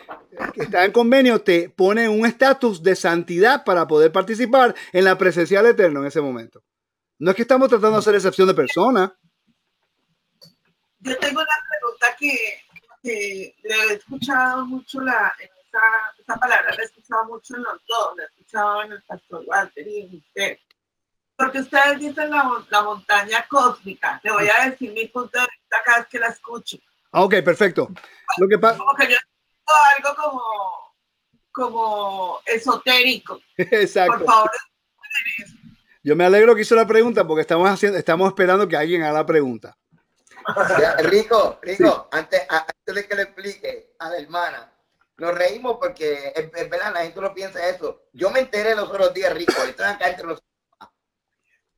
estar 0.55 0.85
en 0.85 0.91
convenio 0.91 1.41
te 1.41 1.69
pone 1.69 2.07
un 2.07 2.25
estatus 2.25 2.81
de 2.81 2.95
santidad 2.95 3.63
para 3.65 3.87
poder 3.87 4.11
participar 4.11 4.75
en 4.93 5.05
la 5.05 5.17
presencia 5.17 5.61
del 5.61 5.73
Eterno 5.73 6.01
en 6.01 6.07
ese 6.07 6.21
momento. 6.21 6.63
No 7.19 7.31
es 7.31 7.35
que 7.35 7.43
estamos 7.43 7.69
tratando 7.69 7.93
de 7.93 7.99
hacer 7.99 8.15
excepción 8.15 8.47
de 8.47 8.53
persona. 8.53 9.15
Yo 10.99 11.17
tengo 11.17 11.41
una 11.41 11.47
pregunta 11.69 12.15
que, 12.17 12.63
le 13.03 13.53
he 13.63 13.93
escuchado 13.93 14.65
mucho 14.65 15.01
la, 15.01 15.33
esa, 15.39 16.39
palabra, 16.39 16.73
la 16.75 16.81
he 16.81 16.85
escuchado 16.85 17.25
mucho 17.25 17.55
en 17.55 17.63
los 17.63 17.85
dos, 17.87 18.17
la 18.17 18.23
he 18.23 18.25
escuchado 18.27 18.83
en 18.83 18.91
el 18.93 19.01
pastor 19.03 19.43
Walter 19.47 19.87
y 19.87 20.01
en 20.01 20.15
usted 20.17 20.57
porque 21.41 21.59
ustedes 21.59 21.99
dicen 21.99 22.29
la, 22.29 22.63
la 22.69 22.83
montaña 22.83 23.45
cósmica. 23.49 24.19
Te 24.21 24.31
voy 24.31 24.47
a 24.47 24.69
decir 24.69 24.91
mi 24.91 25.07
punto 25.07 25.39
de 25.39 25.47
vista 25.47 25.77
cada 25.83 25.99
vez 25.99 26.07
que 26.07 26.19
la 26.19 26.27
escucho. 26.27 26.77
Ah, 27.11 27.23
ok, 27.23 27.35
perfecto. 27.43 27.89
Lo 28.37 28.47
que 28.47 28.59
pasa. 28.59 28.77
Como 28.77 28.93
que 28.93 29.11
yo 29.11 29.17
algo 29.97 30.15
como, 30.15 30.41
como 31.51 32.39
esotérico. 32.45 33.39
Exacto. 33.57 34.19
Por 34.19 34.25
favor, 34.25 34.51
yo 36.03 36.15
me 36.15 36.25
alegro 36.25 36.55
que 36.55 36.61
hizo 36.61 36.75
la 36.75 36.87
pregunta 36.87 37.25
porque 37.25 37.41
estamos 37.41 37.69
haciendo, 37.69 37.97
estamos 37.97 38.27
esperando 38.27 38.67
que 38.67 38.77
alguien 38.77 39.03
haga 39.03 39.13
la 39.13 39.25
pregunta. 39.25 39.77
Rico, 40.99 41.59
Rico, 41.61 42.07
antes, 42.11 42.41
antes 42.49 42.95
de 42.95 43.07
que 43.07 43.15
le 43.15 43.21
explique 43.23 43.93
a 43.99 44.09
la 44.09 44.17
hermana, 44.17 44.71
nos 45.17 45.35
reímos 45.35 45.77
porque 45.79 46.33
es, 46.35 46.51
verdad, 46.69 46.93
la 46.93 47.03
gente 47.03 47.21
no 47.21 47.33
piensa 47.33 47.67
eso. 47.67 48.03
Yo 48.13 48.31
me 48.31 48.39
enteré 48.39 48.75
los 48.75 48.89
otros 48.89 49.13
días, 49.13 49.33
Rico, 49.33 49.53
están 49.63 49.95
acá 49.95 50.09
entre 50.09 50.25
los 50.25 50.41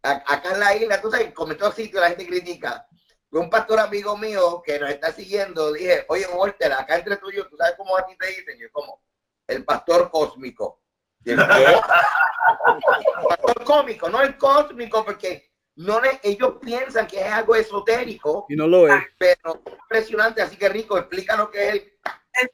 acá 0.03 0.51
en 0.51 0.59
la 0.59 0.75
isla, 0.75 1.01
tú 1.01 1.09
sabes, 1.09 1.33
como 1.33 1.53
en 1.53 1.57
todos 1.57 1.75
sitios 1.75 2.01
la 2.01 2.09
gente 2.09 2.27
critica. 2.27 2.85
Un 3.31 3.49
pastor 3.49 3.79
amigo 3.79 4.15
mío 4.17 4.61
que 4.63 4.77
nos 4.79 4.91
está 4.91 5.11
siguiendo, 5.11 5.73
dije, 5.73 6.05
oye, 6.09 6.27
Walter, 6.27 6.71
acá 6.73 6.97
entre 6.97 7.17
tú 7.17 7.31
y 7.31 7.37
yo, 7.37 7.47
¿tú 7.47 7.57
sabes 7.57 7.73
cómo 7.77 7.97
a 7.97 8.05
ti 8.05 8.15
te 8.17 8.27
dicen? 8.27 8.59
Yo, 8.59 8.67
como, 8.71 9.01
el 9.47 9.65
pastor 9.65 10.11
cósmico. 10.11 10.81
el 11.25 11.37
pastor 13.29 13.63
cósmico, 13.63 14.09
no 14.09 14.21
el 14.21 14.37
cósmico, 14.37 15.03
porque 15.03 15.51
no 15.77 15.99
le, 15.99 16.19
ellos 16.21 16.57
piensan 16.61 17.07
que 17.07 17.21
es 17.21 17.31
algo 17.31 17.55
esotérico. 17.55 18.45
Y 18.49 18.55
no 18.55 18.67
lo 18.67 18.87
es. 18.87 19.01
Pero 19.17 19.63
impresionante, 19.65 20.43
así 20.43 20.55
que 20.55 20.69
rico, 20.69 20.97
explica 20.97 21.35
lo 21.35 21.49
que 21.49 21.69
es 21.69 21.73
el... 21.73 21.93
Es, 22.33 22.49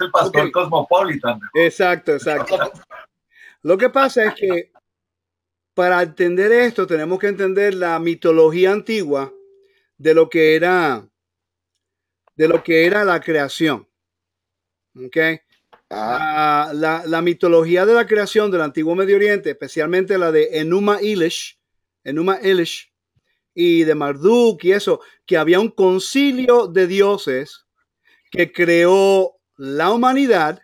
el 0.00 0.10
pastor 0.10 0.52
cosmopolitan. 0.52 1.40
Exacto, 1.52 2.12
exacto. 2.12 2.56
Lo 3.62 3.76
que 3.76 3.90
pasa 3.90 4.24
es 4.24 4.34
que 4.34 4.72
para 5.80 6.02
entender 6.02 6.52
esto 6.52 6.86
tenemos 6.86 7.18
que 7.18 7.28
entender 7.28 7.72
la 7.72 7.98
mitología 7.98 8.70
antigua 8.70 9.32
de 9.96 10.12
lo 10.12 10.28
que 10.28 10.54
era 10.54 11.08
de 12.36 12.48
lo 12.48 12.62
que 12.62 12.84
era 12.84 13.02
la 13.02 13.18
creación. 13.18 13.88
¿Okay? 14.94 15.40
Ah. 15.88 16.70
La, 16.74 17.22
mitología 17.22 17.86
de 17.86 17.94
la 17.94 18.06
creación 18.06 18.50
del 18.50 18.60
antiguo 18.60 18.94
Medio 18.94 19.16
Oriente, 19.16 19.48
especialmente 19.48 20.18
la 20.18 20.30
de 20.30 20.58
Enuma 20.58 20.98
Elish, 21.00 21.58
Enuma 22.04 22.36
Elish 22.36 22.92
y 23.54 23.84
de 23.84 23.94
Marduk 23.94 24.62
y 24.64 24.72
eso, 24.72 25.00
que 25.24 25.38
había 25.38 25.60
un 25.60 25.70
concilio 25.70 26.66
de 26.66 26.88
dioses 26.88 27.64
que 28.30 28.52
creó 28.52 29.40
la 29.56 29.90
humanidad 29.92 30.60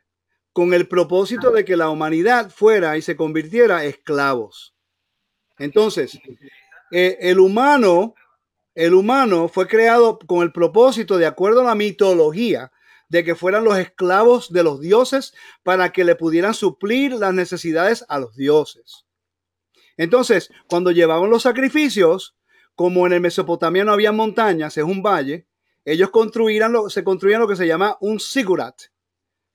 con 0.53 0.75
el 0.75 0.87
propósito 0.87 1.53
de 1.53 1.65
que 1.65 1.79
la 1.79 1.89
humanidad 1.89 2.51
fuera 2.51 2.99
y 2.99 3.01
se 3.01 3.17
convirtiera 3.17 3.87
esclavos. 3.87 4.76
Entonces, 5.59 6.19
eh, 6.91 7.19
el 7.21 7.41
humano, 7.41 8.15
el 8.75 8.95
humano 8.95 9.49
fue 9.49 9.67
creado 9.67 10.19
con 10.19 10.43
el 10.43 10.53
propósito, 10.53 11.19
de 11.19 11.27
acuerdo 11.27 11.63
a 11.63 11.65
la 11.65 11.75
mitología, 11.75 12.73
de 13.09 13.25
que 13.25 13.35
fueran 13.35 13.65
los 13.65 13.79
esclavos 13.79 14.53
de 14.53 14.65
los 14.65 14.81
dioses 14.81 15.33
para 15.63 15.93
que 15.93 16.05
le 16.05 16.17
pudieran 16.17 16.55
suplir 16.55 17.13
las 17.13 17.33
necesidades 17.33 18.05
a 18.09 18.19
los 18.19 18.37
dioses. 18.37 19.07
Entonces, 19.97 20.51
cuando 20.69 20.91
llevaban 20.91 21.31
los 21.31 21.43
sacrificios, 21.43 22.37
como 22.75 23.07
en 23.07 23.15
el 23.15 23.21
Mesopotamia 23.21 23.85
no 23.85 23.93
había 23.93 24.13
montañas, 24.13 24.77
es 24.77 24.85
un 24.85 25.03
valle, 25.03 25.47
ellos 25.85 26.11
construían 26.11 26.73
lo, 26.73 26.91
se 26.91 27.05
construían 27.05 27.41
lo 27.41 27.49
que 27.49 27.57
se 27.57 27.67
llama 27.67 27.97
un 28.01 28.19
sigurat. 28.21 28.77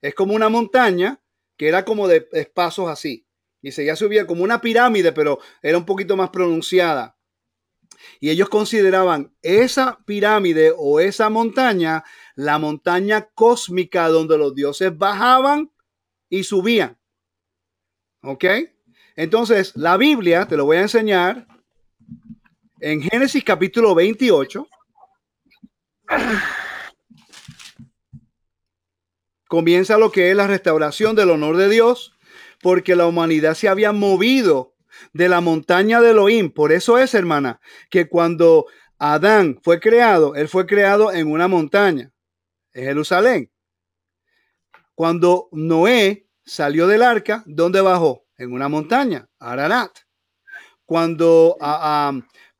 Es 0.00 0.14
como 0.14 0.34
una 0.34 0.48
montaña 0.48 1.20
que 1.56 1.68
era 1.68 1.84
como 1.84 2.08
de 2.08 2.28
espacios 2.32 2.88
así 2.88 3.26
y 3.62 3.72
seguía 3.72 3.96
subía 3.96 4.26
como 4.26 4.42
una 4.42 4.60
pirámide, 4.60 5.12
pero 5.12 5.38
era 5.62 5.78
un 5.78 5.86
poquito 5.86 6.16
más 6.16 6.30
pronunciada. 6.30 7.16
Y 8.20 8.30
ellos 8.30 8.48
consideraban 8.48 9.32
esa 9.42 10.00
pirámide 10.04 10.74
o 10.76 11.00
esa 11.00 11.30
montaña 11.30 12.04
la 12.34 12.58
montaña 12.58 13.28
cósmica 13.34 14.08
donde 14.08 14.36
los 14.36 14.54
dioses 14.54 14.96
bajaban 14.96 15.70
y 16.28 16.44
subían. 16.44 16.98
¿Ok? 18.22 18.44
Entonces, 19.16 19.72
la 19.76 19.96
Biblia, 19.96 20.46
te 20.46 20.56
lo 20.56 20.64
voy 20.64 20.78
a 20.78 20.82
enseñar, 20.82 21.46
en 22.80 23.02
Génesis 23.02 23.44
capítulo 23.44 23.94
28. 23.94 24.66
comienza 29.52 29.98
lo 29.98 30.10
que 30.10 30.30
es 30.30 30.36
la 30.36 30.46
restauración 30.46 31.14
del 31.14 31.28
honor 31.28 31.58
de 31.58 31.68
Dios, 31.68 32.11
porque 32.62 32.96
la 32.96 33.06
humanidad 33.06 33.54
se 33.54 33.68
había 33.68 33.92
movido 33.92 34.74
de 35.12 35.28
la 35.28 35.40
montaña 35.40 36.00
de 36.00 36.10
Elohim. 36.10 36.50
Por 36.50 36.72
eso 36.72 36.96
es, 36.96 37.12
hermana, 37.12 37.60
que 37.90 38.08
cuando 38.08 38.66
Adán 38.98 39.58
fue 39.62 39.80
creado, 39.80 40.34
él 40.36 40.48
fue 40.48 40.64
creado 40.64 41.12
en 41.12 41.30
una 41.30 41.48
montaña, 41.48 42.12
en 42.72 42.84
Jerusalén. 42.84 43.52
Cuando 44.94 45.48
Noé 45.50 46.28
salió 46.44 46.86
del 46.86 47.02
arca, 47.02 47.42
¿dónde 47.46 47.80
bajó? 47.80 48.26
En 48.38 48.52
una 48.52 48.68
montaña, 48.68 49.28
Ararat. 49.38 49.90
Cuando, 50.84 51.56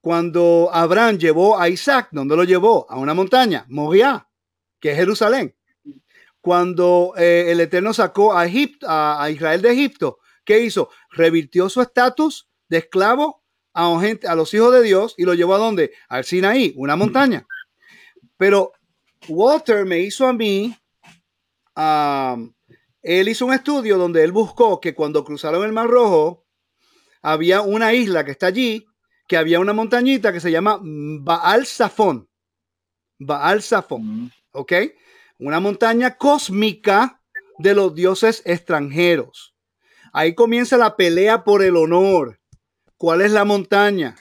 cuando 0.01 0.71
Abraham 0.73 1.19
llevó 1.19 1.59
a 1.61 1.69
Isaac, 1.69 2.09
¿dónde 2.11 2.37
lo 2.37 2.45
llevó? 2.45 2.87
A 2.91 2.99
una 2.99 3.15
montaña, 3.15 3.65
Moriah, 3.69 4.29
que 4.81 4.91
es 4.91 4.97
Jerusalén. 4.97 5.55
Cuando 6.43 7.15
eh, 7.17 7.47
el 7.51 7.61
Eterno 7.61 7.95
sacó 7.95 8.37
a, 8.37 8.45
Egipto, 8.45 8.87
a, 8.87 9.31
Israel 9.31 9.63
de 9.63 9.73
Egipto, 9.73 10.19
¿qué 10.45 10.61
hizo? 10.61 10.91
Revirtió 11.11 11.71
su 11.71 11.81
estatus 11.81 12.51
de 12.69 12.79
esclavo 12.79 13.43
a, 13.73 13.99
gente, 14.01 14.29
a 14.29 14.35
los 14.35 14.53
hijos 14.53 14.75
de 14.75 14.83
Dios 14.83 15.15
y 15.17 15.25
lo 15.25 15.33
llevó 15.33 15.55
a 15.55 15.59
dónde? 15.59 15.93
Al 16.09 16.25
Sinaí, 16.25 16.75
una 16.77 16.97
montaña. 16.97 17.47
Pero 18.37 18.73
Walter 19.29 19.87
me 19.87 20.01
hizo 20.01 20.27
a 20.27 20.35
mí 20.35 20.77
él 23.03 23.29
hizo 23.29 23.47
un 23.47 23.53
estudio 23.53 23.99
donde 23.99 24.23
él 24.23 24.33
buscó 24.33 24.81
que 24.81 24.95
cuando 24.95 25.25
cruzaron 25.25 25.65
el 25.65 25.73
Mar 25.73 25.89
Rojo, 25.89 26.47
había 27.23 27.63
una 27.63 27.93
isla 27.93 28.25
que 28.25 28.33
está 28.33 28.47
allí, 28.47 28.87
que 29.27 29.37
había 29.37 29.61
una 29.61 29.73
montañita 29.73 30.33
que 30.33 30.41
se 30.41 30.51
llama 30.51 30.79
Baal 30.83 31.67
Safón. 31.67 32.29
Baal 33.19 33.63
Safón, 33.63 34.25
mm. 34.25 34.31
¿ok? 34.53 34.73
Una 35.45 35.59
montaña 35.59 36.17
cósmica 36.19 37.21
de 37.59 37.75
los 37.75 37.97
dioses 37.97 38.43
extranjeros. 38.45 39.57
Ahí 40.13 40.37
comienza 40.37 40.77
la 40.77 40.95
pelea 40.95 41.43
por 41.43 41.65
el 41.65 41.77
honor. 41.77 42.39
¿Cuál 42.97 43.23
es 43.23 43.33
la 43.33 43.45
montaña? 43.45 44.15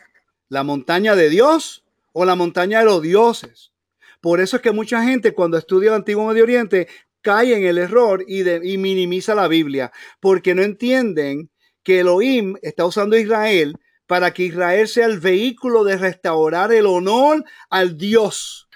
¿La 0.50 0.64
montaña 0.64 1.16
de 1.16 1.30
Dios 1.30 1.86
o 2.12 2.26
la 2.26 2.34
montaña 2.34 2.80
de 2.80 2.86
los 2.86 3.04
dioses? 3.04 3.72
Por 4.20 4.42
eso 4.42 4.56
es 4.56 4.64
que 4.64 4.72
mucha 4.72 5.04
gente 5.04 5.36
cuando 5.36 5.60
estudia 5.60 5.90
el 5.90 5.98
Antiguo 5.98 6.26
Medio 6.26 6.42
Oriente 6.42 6.88
cae 7.22 7.56
en 7.56 7.66
el 7.66 7.78
error 7.78 8.26
y, 8.28 8.78
minimiza 8.80 9.36
la 9.36 9.48
Biblia, 9.48 9.92
porque 10.20 10.56
no 10.56 10.64
entienden 10.64 11.52
que 11.84 12.00
Elohim 12.00 12.56
está 12.64 12.84
usando 12.84 13.16
Israel 13.16 13.78
para 14.08 14.34
que 14.34 14.46
Israel 14.46 14.88
sea 14.88 15.06
el 15.06 15.20
vehículo 15.20 15.84
de 15.84 15.98
restaurar 15.98 16.74
el 16.74 16.88
honor 16.88 17.46
al 17.70 17.96
Dios 17.96 18.68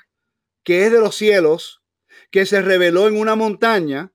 que 0.63 0.85
es 0.85 0.91
de 0.91 0.99
los 0.99 1.15
cielos, 1.15 1.81
que 2.31 2.45
se 2.45 2.61
reveló 2.61 3.07
en 3.07 3.17
una 3.17 3.35
montaña, 3.35 4.11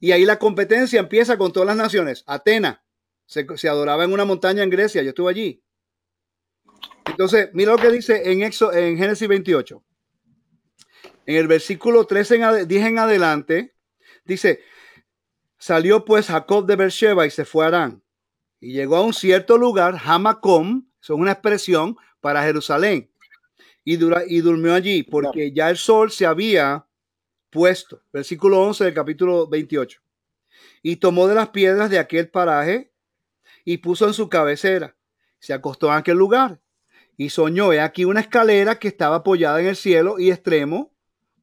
y 0.00 0.12
ahí 0.12 0.24
la 0.24 0.38
competencia 0.38 1.00
empieza 1.00 1.38
con 1.38 1.52
todas 1.52 1.66
las 1.66 1.76
naciones. 1.76 2.24
Atena 2.26 2.82
se, 3.26 3.68
adoraba 3.68 4.04
en 4.04 4.12
una 4.12 4.24
montaña 4.24 4.62
en 4.62 4.70
Grecia, 4.70 5.02
yo 5.02 5.10
estuve 5.10 5.30
allí. 5.30 5.64
Entonces, 7.06 7.50
mira 7.52 7.72
lo 7.72 7.78
que 7.78 7.90
dice 7.90 8.30
en, 8.30 8.42
en 8.42 8.98
Génesis 8.98 9.28
28. 9.28 9.82
En 11.26 11.36
el 11.36 11.46
versículo 11.46 12.04
13 12.04 12.34
en 12.36 12.68
10 12.68 12.86
en 12.86 12.98
adelante, 12.98 13.74
dice, 14.24 14.60
salió 15.58 16.04
pues 16.04 16.26
Jacob 16.26 16.66
de 16.66 16.76
Beersheba 16.76 17.26
y 17.26 17.30
se 17.30 17.44
fue 17.44 17.64
a 17.64 17.68
Arán. 17.68 18.02
Y 18.60 18.72
llegó 18.72 18.96
a 18.96 19.02
un 19.02 19.14
cierto 19.14 19.56
lugar, 19.58 19.98
Hamacom, 20.04 20.88
son 21.00 21.20
una 21.20 21.32
expresión 21.32 21.96
para 22.20 22.42
Jerusalén. 22.42 23.10
Y, 23.84 23.94
y 23.94 24.40
durmió 24.40 24.74
allí 24.74 25.02
porque 25.02 25.52
ya 25.52 25.70
el 25.70 25.76
sol 25.76 26.12
se 26.12 26.26
había 26.26 26.86
puesto. 27.52 28.02
Versículo 28.12 28.60
11 28.62 28.84
del 28.84 28.94
capítulo 28.94 29.46
28. 29.46 30.00
Y 30.82 30.96
tomó 30.96 31.28
de 31.28 31.36
las 31.36 31.50
piedras 31.50 31.90
de 31.90 32.00
aquel 32.00 32.28
paraje 32.28 32.92
y 33.64 33.78
puso 33.78 34.06
en 34.08 34.14
su 34.14 34.28
cabecera. 34.28 34.96
Se 35.38 35.52
acostó 35.52 35.88
en 35.88 35.94
aquel 35.94 36.16
lugar 36.16 36.60
y 37.16 37.28
soñó. 37.30 37.72
He 37.72 37.80
aquí 37.80 38.04
una 38.04 38.20
escalera 38.20 38.78
que 38.78 38.88
estaba 38.88 39.16
apoyada 39.16 39.60
en 39.60 39.66
el 39.66 39.76
cielo 39.76 40.18
y 40.18 40.30
extremo 40.30 40.92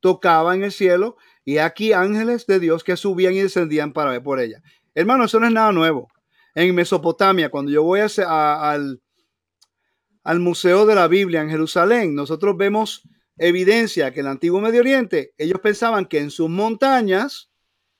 tocaba 0.01 0.55
en 0.55 0.63
el 0.63 0.71
cielo 0.71 1.17
y 1.45 1.57
aquí 1.57 1.93
ángeles 1.93 2.47
de 2.47 2.59
Dios 2.59 2.83
que 2.83 2.97
subían 2.97 3.33
y 3.33 3.41
descendían 3.41 3.93
para 3.93 4.11
ver 4.11 4.23
por 4.23 4.39
ella. 4.39 4.61
Hermano, 4.95 5.25
eso 5.25 5.39
no 5.39 5.47
es 5.47 5.53
nada 5.53 5.71
nuevo. 5.71 6.09
En 6.55 6.73
Mesopotamia, 6.73 7.49
cuando 7.49 7.71
yo 7.71 7.83
voy 7.83 7.99
al, 7.99 9.01
al 10.23 10.39
Museo 10.39 10.85
de 10.85 10.95
la 10.95 11.07
Biblia 11.07 11.41
en 11.41 11.49
Jerusalén, 11.49 12.15
nosotros 12.15 12.57
vemos 12.57 13.03
evidencia 13.39 14.11
que 14.11 14.19
en 14.19 14.27
el 14.27 14.31
antiguo 14.33 14.61
Medio 14.61 14.81
Oriente 14.81 15.33
ellos 15.37 15.59
pensaban 15.61 16.05
que 16.05 16.19
en 16.19 16.29
sus 16.29 16.49
montañas 16.49 17.49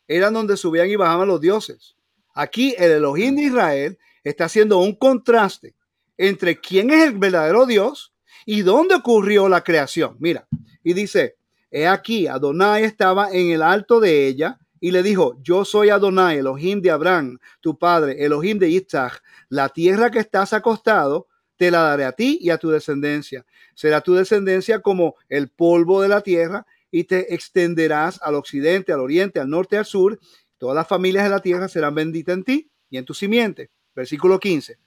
eran 0.07 0.34
donde 0.34 0.57
subían 0.57 0.90
y 0.90 0.95
bajaban 0.95 1.28
los 1.28 1.41
dioses. 1.41 1.95
Aquí 2.34 2.76
el 2.78 2.91
Elohim 2.91 3.36
de 3.36 3.44
Israel 3.44 3.98
está 4.24 4.45
haciendo 4.45 4.78
un 4.80 4.95
contraste 4.95 5.76
entre 6.18 6.60
quién 6.60 6.91
es 6.91 7.07
el 7.07 7.18
verdadero 7.18 7.66
Dios 7.66 8.14
y 8.45 8.61
dónde 8.61 8.95
ocurrió 8.95 9.49
la 9.49 9.64
creación. 9.64 10.18
Mira, 10.20 10.48
y 10.84 10.94
dice, 10.94 11.38
He 11.72 11.88
aquí, 11.88 12.28
Adonai 12.28 12.84
estaba 12.84 13.32
en 13.32 13.52
el 13.52 13.61
alto 13.61 13.99
de 13.99 14.28
ella 14.28 14.60
y 14.80 14.91
le 14.91 15.03
dijo, 15.03 15.38
yo 15.41 15.66
soy 15.66 15.90
Adonai, 15.90 16.38
Elohim 16.38 16.82
de 16.82 16.90
Abraham, 16.90 17.38
tu 17.61 17.78
padre, 17.78 18.24
Elohim 18.24 18.57
de 18.57 18.70
Isaac. 18.70 19.22
La 19.49 19.70
tierra 19.70 20.10
que 20.10 20.20
estás 20.20 20.53
acostado, 20.53 21.28
te 21.60 21.72
la 21.72 21.81
daré 21.81 22.06
a 22.06 22.14
ti 22.14 22.40
y 22.41 22.52
a 22.52 22.57
tu 22.57 22.69
descendencia. 22.69 23.45
Será 23.76 23.99
tu 23.99 24.15
descendencia 24.15 24.80
como 24.80 25.15
el 25.27 25.49
polvo 25.49 26.02
de 26.02 26.07
la 26.07 26.22
tierra 26.22 26.65
y 26.90 27.03
te 27.03 27.34
extenderás 27.36 28.18
al 28.22 28.36
occidente, 28.36 28.94
al 28.94 29.02
oriente, 29.02 29.41
al 29.41 29.49
norte, 29.49 29.77
al 29.77 29.84
sur. 29.84 30.18
Todas 30.57 30.73
las 30.73 30.88
familias 30.88 31.26
de 31.26 31.31
la 31.31 31.41
tierra 31.41 31.68
serán 31.68 31.95
benditas 31.95 32.34
en 32.34 32.44
ti 32.45 32.72
y 32.90 32.98
en 32.98 33.03
tu 33.03 33.14
simiente. 33.14 33.72
Versículo 33.94 34.40
15. 34.40 34.77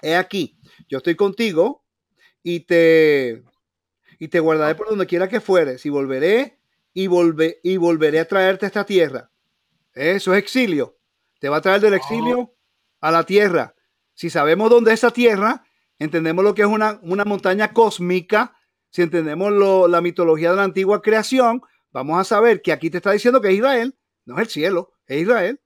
He 0.00 0.14
aquí, 0.14 0.56
yo 0.88 0.98
estoy 0.98 1.16
contigo 1.16 1.84
y 2.40 2.60
te 2.60 3.42
y 4.20 4.28
te 4.28 4.38
guardaré 4.38 4.76
por 4.76 4.88
donde 4.88 5.06
quiera 5.06 5.28
que 5.28 5.40
fueres 5.40 5.84
y 5.84 5.90
volveré 5.90 6.60
y, 6.94 7.08
volve, 7.08 7.58
y 7.64 7.78
volveré 7.78 8.20
a 8.20 8.28
traerte 8.28 8.64
a 8.66 8.68
esta 8.68 8.86
tierra. 8.86 9.32
Eso 9.92 10.32
es 10.34 10.38
exilio. 10.38 10.96
Te 11.40 11.48
va 11.48 11.56
a 11.56 11.60
traer 11.60 11.80
del 11.80 11.94
exilio 11.94 12.54
a 13.00 13.10
la 13.10 13.24
tierra. 13.24 13.74
Si 14.14 14.30
sabemos 14.30 14.70
dónde 14.70 14.92
es 14.92 15.00
esa 15.00 15.10
tierra, 15.10 15.65
entendemos 15.98 16.44
lo 16.44 16.54
que 16.54 16.62
es 16.62 16.68
una, 16.68 16.98
una 17.02 17.24
montaña 17.24 17.72
cósmica, 17.72 18.56
si 18.90 19.02
entendemos 19.02 19.52
la 19.90 20.00
mitología 20.00 20.50
de 20.50 20.56
la 20.56 20.64
antigua 20.64 21.02
creación, 21.02 21.60
vamos 21.92 22.18
a 22.18 22.24
saber 22.24 22.62
que 22.62 22.72
aquí 22.72 22.90
te 22.90 22.98
está 22.98 23.12
diciendo 23.12 23.40
que 23.40 23.48
es 23.48 23.54
Israel, 23.54 23.94
no 24.24 24.36
es 24.36 24.42
el 24.42 24.48
cielo, 24.48 24.92
es 25.06 25.22
Israel. 25.22 25.60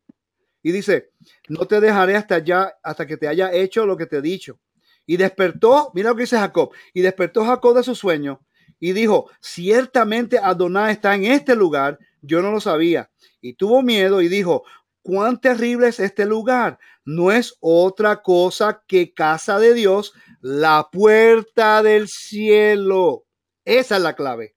Y 0.63 0.73
dice, 0.73 1.11
no 1.49 1.67
te 1.67 1.81
dejaré 1.81 2.17
hasta 2.17 2.37
allá, 2.37 2.75
hasta 2.83 3.07
que 3.07 3.17
te 3.17 3.29
haya 3.29 3.53
hecho 3.53 3.87
lo 3.87 3.97
que 3.97 4.07
te 4.07 4.19
he 4.19 4.23
dicho. 4.23 4.59
Y 5.07 5.17
despertó, 5.17 5.91
mira 5.95 6.11
lo 6.11 6.17
que 6.17 6.23
dice 6.23 6.39
Jacob, 6.39 6.71
y 6.93 7.01
despertó 7.01 7.45
Jacob 7.45 7.77
de 7.77 7.83
su 7.83 7.95
sueño 7.95 8.41
y 8.81 8.93
dijo, 8.93 9.31
ciertamente 9.41 10.39
Adonai 10.39 10.93
está 10.93 11.15
en 11.15 11.25
este 11.25 11.55
lugar, 11.55 11.99
yo 12.23 12.43
no 12.43 12.51
lo 12.51 12.61
sabía. 12.61 13.11
Y 13.41 13.55
tuvo 13.55 13.83
miedo 13.83 14.23
y 14.23 14.29
dijo, 14.29 14.65
cuán 15.03 15.41
terrible 15.41 15.89
es 15.89 16.01
este 16.01 16.25
lugar. 16.25 16.79
No 17.05 17.33
es 17.33 17.57
otra 17.61 18.23
cosa 18.23 18.83
que 18.87 19.15
casa 19.15 19.59
de 19.59 19.75
Dios, 19.75 20.13
la 20.41 20.89
puerta 20.91 21.83
del 21.83 22.09
cielo. 22.09 23.25
Esa 23.65 23.97
es 23.97 24.03
la 24.03 24.15
clave. 24.15 24.55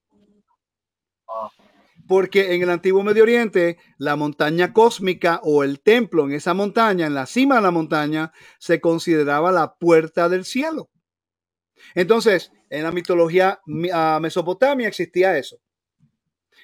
Porque 2.07 2.53
en 2.53 2.61
el 2.61 2.69
antiguo 2.69 3.03
Medio 3.03 3.23
Oriente 3.23 3.77
la 3.97 4.15
montaña 4.15 4.73
cósmica 4.73 5.39
o 5.43 5.63
el 5.63 5.81
templo 5.81 6.25
en 6.25 6.33
esa 6.33 6.53
montaña, 6.53 7.07
en 7.07 7.13
la 7.13 7.25
cima 7.25 7.55
de 7.55 7.61
la 7.61 7.71
montaña, 7.71 8.33
se 8.59 8.81
consideraba 8.81 9.51
la 9.51 9.75
puerta 9.75 10.27
del 10.27 10.43
cielo. 10.43 10.89
Entonces, 11.95 12.51
en 12.69 12.83
la 12.83 12.91
mitología 12.91 13.61
ah, 13.93 14.19
mesopotamia 14.21 14.87
existía 14.87 15.37
eso. 15.37 15.57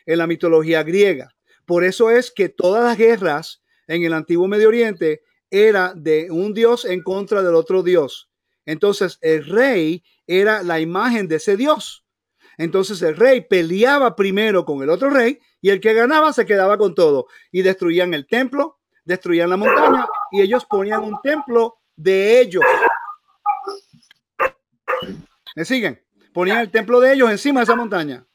En 0.06 0.18
la 0.18 0.28
mitología 0.28 0.84
griega. 0.84 1.30
Por 1.66 1.84
eso 1.84 2.10
es 2.10 2.32
que 2.32 2.50
todas 2.50 2.84
las 2.84 2.98
guerras 2.98 3.62
en 3.88 4.04
el 4.04 4.14
antiguo 4.14 4.48
Medio 4.48 4.70
Oriente 4.70 5.22
era 5.52 5.94
de 5.96 6.32
un 6.32 6.54
dios 6.54 6.86
en 6.86 7.02
contra 7.02 7.42
del 7.42 7.56
otro 7.56 7.84
dios. 7.84 8.30
Entonces, 8.66 9.18
el 9.22 9.46
rey 9.46 10.04
era 10.28 10.64
la 10.64 10.80
imagen 10.80 11.28
de 11.28 11.38
ese 11.38 11.58
dios. 11.58 12.06
Entonces 12.60 13.02
el 13.02 13.16
rey 13.16 13.40
peleaba 13.40 14.18
primero 14.18 14.66
con 14.66 14.84
el 14.84 14.90
otro 14.90 15.10
rey 15.10 15.40
y 15.62 15.70
el 15.70 15.80
que 15.80 15.94
ganaba 15.94 16.34
se 16.34 16.46
quedaba 16.46 16.78
con 16.78 16.94
todo. 16.94 17.28
Y 17.54 17.62
destruían 17.62 18.14
el 18.14 18.28
templo, 18.28 18.80
destruían 19.06 19.50
la 19.50 19.56
montaña 19.56 20.06
y 20.30 20.42
ellos 20.42 20.66
ponían 20.66 21.02
un 21.06 21.18
templo 21.24 21.78
de 21.96 22.42
ellos. 22.42 22.64
¿Me 25.56 25.64
siguen? 25.64 26.04
Ponían 26.34 26.60
el 26.60 26.70
templo 26.70 27.00
de 27.00 27.14
ellos 27.14 27.32
encima 27.32 27.62
de 27.62 27.64
esa 27.64 27.78
montaña. 27.78 28.28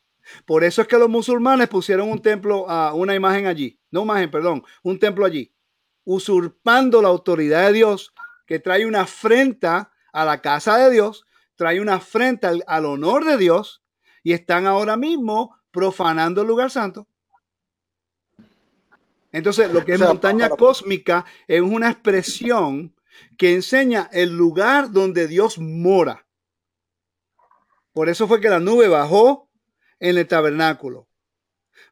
Por 0.46 0.64
eso 0.64 0.80
es 0.80 0.88
que 0.88 0.96
los 0.96 1.10
musulmanes 1.10 1.68
pusieron 1.68 2.10
un 2.10 2.22
templo, 2.22 2.68
a 2.68 2.94
una 2.94 3.14
imagen 3.14 3.46
allí, 3.46 3.78
no 3.90 4.04
imagen, 4.04 4.30
perdón, 4.30 4.64
un 4.82 4.98
templo 4.98 5.26
allí, 5.26 5.54
usurpando 6.04 7.02
la 7.02 7.08
autoridad 7.08 7.66
de 7.66 7.72
Dios, 7.72 8.14
que 8.46 8.58
trae 8.58 8.86
una 8.86 9.02
afrenta 9.02 9.92
a 10.12 10.24
la 10.24 10.40
casa 10.40 10.76
de 10.78 10.90
Dios, 10.90 11.24
trae 11.56 11.80
una 11.80 11.94
afrenta 11.94 12.52
al 12.66 12.84
honor 12.84 13.24
de 13.24 13.36
Dios 13.36 13.82
y 14.22 14.32
están 14.32 14.66
ahora 14.66 14.96
mismo 14.96 15.56
profanando 15.70 16.42
el 16.42 16.48
lugar 16.48 16.70
santo. 16.70 17.08
Entonces, 19.32 19.72
lo 19.72 19.84
que 19.84 19.94
es 19.94 20.00
montaña 20.00 20.48
cósmica 20.48 21.24
es 21.48 21.60
una 21.60 21.90
expresión 21.90 22.94
que 23.36 23.54
enseña 23.54 24.08
el 24.12 24.36
lugar 24.36 24.92
donde 24.92 25.26
Dios 25.26 25.58
mora. 25.58 26.26
Por 27.92 28.08
eso 28.08 28.28
fue 28.28 28.40
que 28.40 28.48
la 28.48 28.60
nube 28.60 28.86
bajó 28.88 29.48
en 29.98 30.18
el 30.18 30.28
tabernáculo. 30.28 31.08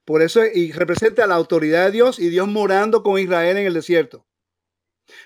Por 0.05 0.23
eso 0.23 0.45
y 0.45 0.73
representa 0.73 1.27
la 1.27 1.37
autoridad 1.37 1.87
de 1.87 1.93
Dios 1.93 2.19
y 2.19 2.29
Dios 2.29 2.49
morando 2.49 3.03
con 3.03 3.19
Israel 3.19 3.57
en 3.57 3.67
el 3.67 3.75
desierto. 3.75 4.27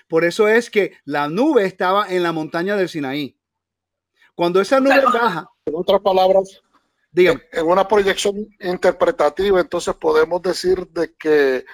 Por 0.07 0.23
eso 0.25 0.47
es 0.47 0.69
que 0.69 0.93
la 1.05 1.29
nube 1.29 1.65
estaba 1.65 2.07
en 2.09 2.23
la 2.23 2.31
montaña 2.31 2.75
del 2.75 2.89
Sinaí. 2.89 3.39
Cuando 4.35 4.61
esa 4.61 4.79
nube 4.79 5.01
baja. 5.01 5.49
En 5.65 5.75
otras 5.75 6.01
palabras, 6.01 6.61
en 7.13 7.65
una 7.65 7.87
proyección 7.87 8.47
interpretativa, 8.59 9.59
entonces 9.59 9.95
podemos 9.95 10.41
decir 10.41 10.87
de 10.89 11.13
que 11.15 11.65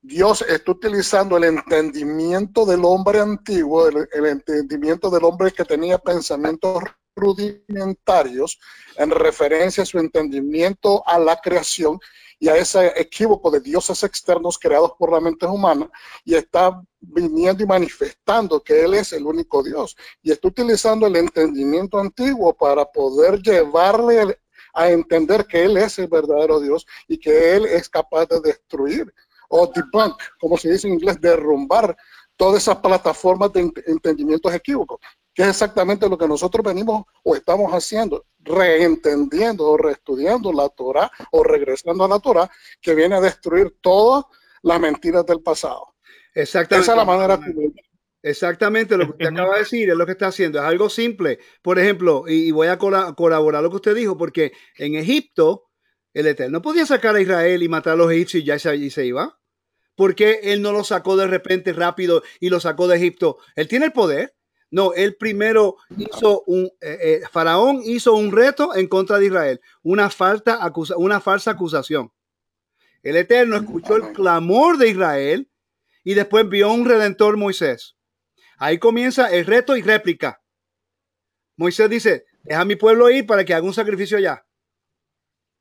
Dios 0.00 0.42
está 0.42 0.72
utilizando 0.72 1.36
el 1.36 1.44
entendimiento 1.44 2.64
del 2.64 2.84
hombre 2.84 3.20
antiguo, 3.20 3.88
el, 3.88 4.08
el 4.12 4.26
entendimiento 4.26 5.10
del 5.10 5.24
hombre 5.24 5.52
que 5.52 5.64
tenía 5.64 5.98
pensamientos 5.98 6.82
rudimentarios 7.14 8.58
en 8.96 9.10
referencia 9.10 9.82
a 9.82 9.86
su 9.86 9.98
entendimiento 9.98 11.06
a 11.06 11.18
la 11.18 11.36
creación 11.36 11.98
y 12.42 12.48
a 12.48 12.56
ese 12.56 12.92
equívoco 13.00 13.52
de 13.52 13.60
dioses 13.60 14.02
externos 14.02 14.58
creados 14.58 14.94
por 14.98 15.12
la 15.12 15.20
mente 15.20 15.46
humana 15.46 15.88
y 16.24 16.34
está 16.34 16.82
viniendo 16.98 17.62
y 17.62 17.66
manifestando 17.68 18.60
que 18.60 18.84
Él 18.84 18.94
es 18.94 19.12
el 19.12 19.24
único 19.24 19.62
Dios. 19.62 19.96
Y 20.22 20.32
está 20.32 20.48
utilizando 20.48 21.06
el 21.06 21.14
entendimiento 21.14 22.00
antiguo 22.00 22.52
para 22.52 22.84
poder 22.84 23.40
llevarle 23.40 24.40
a 24.74 24.90
entender 24.90 25.46
que 25.46 25.62
Él 25.62 25.76
es 25.76 26.00
el 26.00 26.08
verdadero 26.08 26.58
Dios 26.58 26.84
y 27.06 27.16
que 27.16 27.54
Él 27.54 27.64
es 27.64 27.88
capaz 27.88 28.26
de 28.26 28.40
destruir 28.40 29.14
o 29.48 29.70
debunk, 29.72 30.20
como 30.40 30.56
se 30.56 30.72
dice 30.72 30.88
en 30.88 30.94
inglés, 30.94 31.20
derrumbar 31.20 31.96
todas 32.36 32.60
esas 32.60 32.78
plataformas 32.78 33.52
de 33.52 33.72
entendimientos 33.86 34.52
equívocos, 34.52 34.98
que 35.34 35.42
es 35.42 35.48
exactamente 35.48 36.08
lo 36.08 36.18
que 36.18 36.28
nosotros 36.28 36.64
venimos 36.64 37.04
o 37.22 37.34
estamos 37.34 37.72
haciendo, 37.72 38.26
reentendiendo 38.40 39.66
o 39.66 39.76
reestudiando 39.76 40.52
la 40.52 40.68
Torah 40.68 41.10
o 41.30 41.42
regresando 41.42 42.04
a 42.04 42.08
la 42.08 42.18
Torah, 42.18 42.50
que 42.80 42.94
viene 42.94 43.16
a 43.16 43.20
destruir 43.20 43.76
todas 43.80 44.24
las 44.62 44.80
mentiras 44.80 45.24
del 45.26 45.40
pasado. 45.40 45.94
Exactamente. 46.34 46.84
Esa 46.84 46.92
es 46.92 46.98
la 46.98 47.04
manera 47.04 47.40
Exactamente 48.24 48.96
lo 48.96 49.06
que 49.06 49.10
usted 49.12 49.26
acaba 49.26 49.54
de 49.54 49.60
decir 49.60 49.90
es 49.90 49.96
lo 49.96 50.06
que 50.06 50.12
está 50.12 50.28
haciendo. 50.28 50.60
Es 50.60 50.64
algo 50.64 50.88
simple. 50.88 51.40
Por 51.60 51.78
ejemplo, 51.80 52.24
y, 52.28 52.52
voy 52.52 52.68
a 52.68 52.78
colaborar 52.78 53.62
lo 53.62 53.70
que 53.70 53.76
usted 53.76 53.96
dijo, 53.96 54.16
porque 54.16 54.52
en 54.76 54.94
Egipto 54.94 55.70
el 56.14 56.28
Eterno 56.28 56.62
podía 56.62 56.86
sacar 56.86 57.16
a 57.16 57.20
Israel 57.20 57.62
y 57.62 57.68
matar 57.68 57.94
a 57.94 57.96
los 57.96 58.12
egipcios 58.12 58.44
y 58.44 58.46
ya 58.46 58.58
se, 58.60 58.76
y 58.76 58.90
se 58.90 59.06
iba. 59.06 59.40
¿Por 59.96 60.14
qué 60.14 60.40
él 60.44 60.62
no 60.62 60.72
lo 60.72 60.84
sacó 60.84 61.16
de 61.16 61.26
repente 61.26 61.72
rápido 61.72 62.22
y 62.38 62.48
lo 62.48 62.60
sacó 62.60 62.86
de 62.86 62.96
Egipto? 62.96 63.38
Él 63.56 63.66
tiene 63.66 63.86
el 63.86 63.92
poder. 63.92 64.34
No, 64.72 64.92
él 64.94 65.14
primero 65.14 65.76
hizo 65.96 66.42
un, 66.46 66.64
eh, 66.80 66.98
eh, 67.00 67.20
Faraón 67.30 67.80
hizo 67.84 68.14
un 68.14 68.32
reto 68.32 68.74
en 68.74 68.88
contra 68.88 69.20
de 69.20 69.26
Israel, 69.26 69.60
una, 69.82 70.10
falta, 70.10 70.64
acusa, 70.64 70.96
una 70.96 71.20
falsa 71.20 71.52
acusación. 71.52 72.12
El 73.04 73.14
Eterno 73.16 73.56
escuchó 73.56 73.94
el 73.94 74.12
clamor 74.12 74.78
de 74.78 74.88
Israel 74.88 75.48
y 76.02 76.14
después 76.14 76.48
vio 76.48 76.72
un 76.72 76.84
redentor 76.84 77.36
Moisés. 77.36 77.96
Ahí 78.56 78.78
comienza 78.78 79.30
el 79.30 79.46
reto 79.46 79.76
y 79.76 79.82
réplica. 79.82 80.42
Moisés 81.56 81.88
dice, 81.88 82.24
deja 82.42 82.62
a 82.62 82.64
mi 82.64 82.74
pueblo 82.74 83.08
ir 83.10 83.26
para 83.26 83.44
que 83.44 83.54
haga 83.54 83.66
un 83.66 83.74
sacrificio 83.74 84.18
allá. 84.18 84.44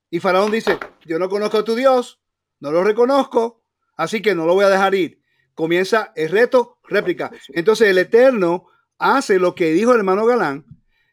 Y 0.09 0.19
Faraón 0.19 0.51
dice, 0.51 0.79
yo 1.05 1.19
no 1.19 1.29
conozco 1.29 1.59
a 1.59 1.63
tu 1.63 1.75
Dios, 1.75 2.19
no 2.59 2.71
lo 2.71 2.83
reconozco, 2.83 3.61
Así 4.01 4.19
que 4.19 4.33
no 4.33 4.47
lo 4.47 4.55
voy 4.55 4.65
a 4.65 4.69
dejar 4.69 4.95
ir. 4.95 5.21
Comienza 5.53 6.11
el 6.15 6.29
reto, 6.29 6.79
réplica. 6.89 7.29
Entonces 7.49 7.88
el 7.88 7.99
Eterno 7.99 8.65
hace 9.01 9.39
lo 9.39 9.55
que 9.55 9.71
dijo 9.71 9.91
el 9.91 9.97
hermano 9.97 10.25
Galán, 10.25 10.65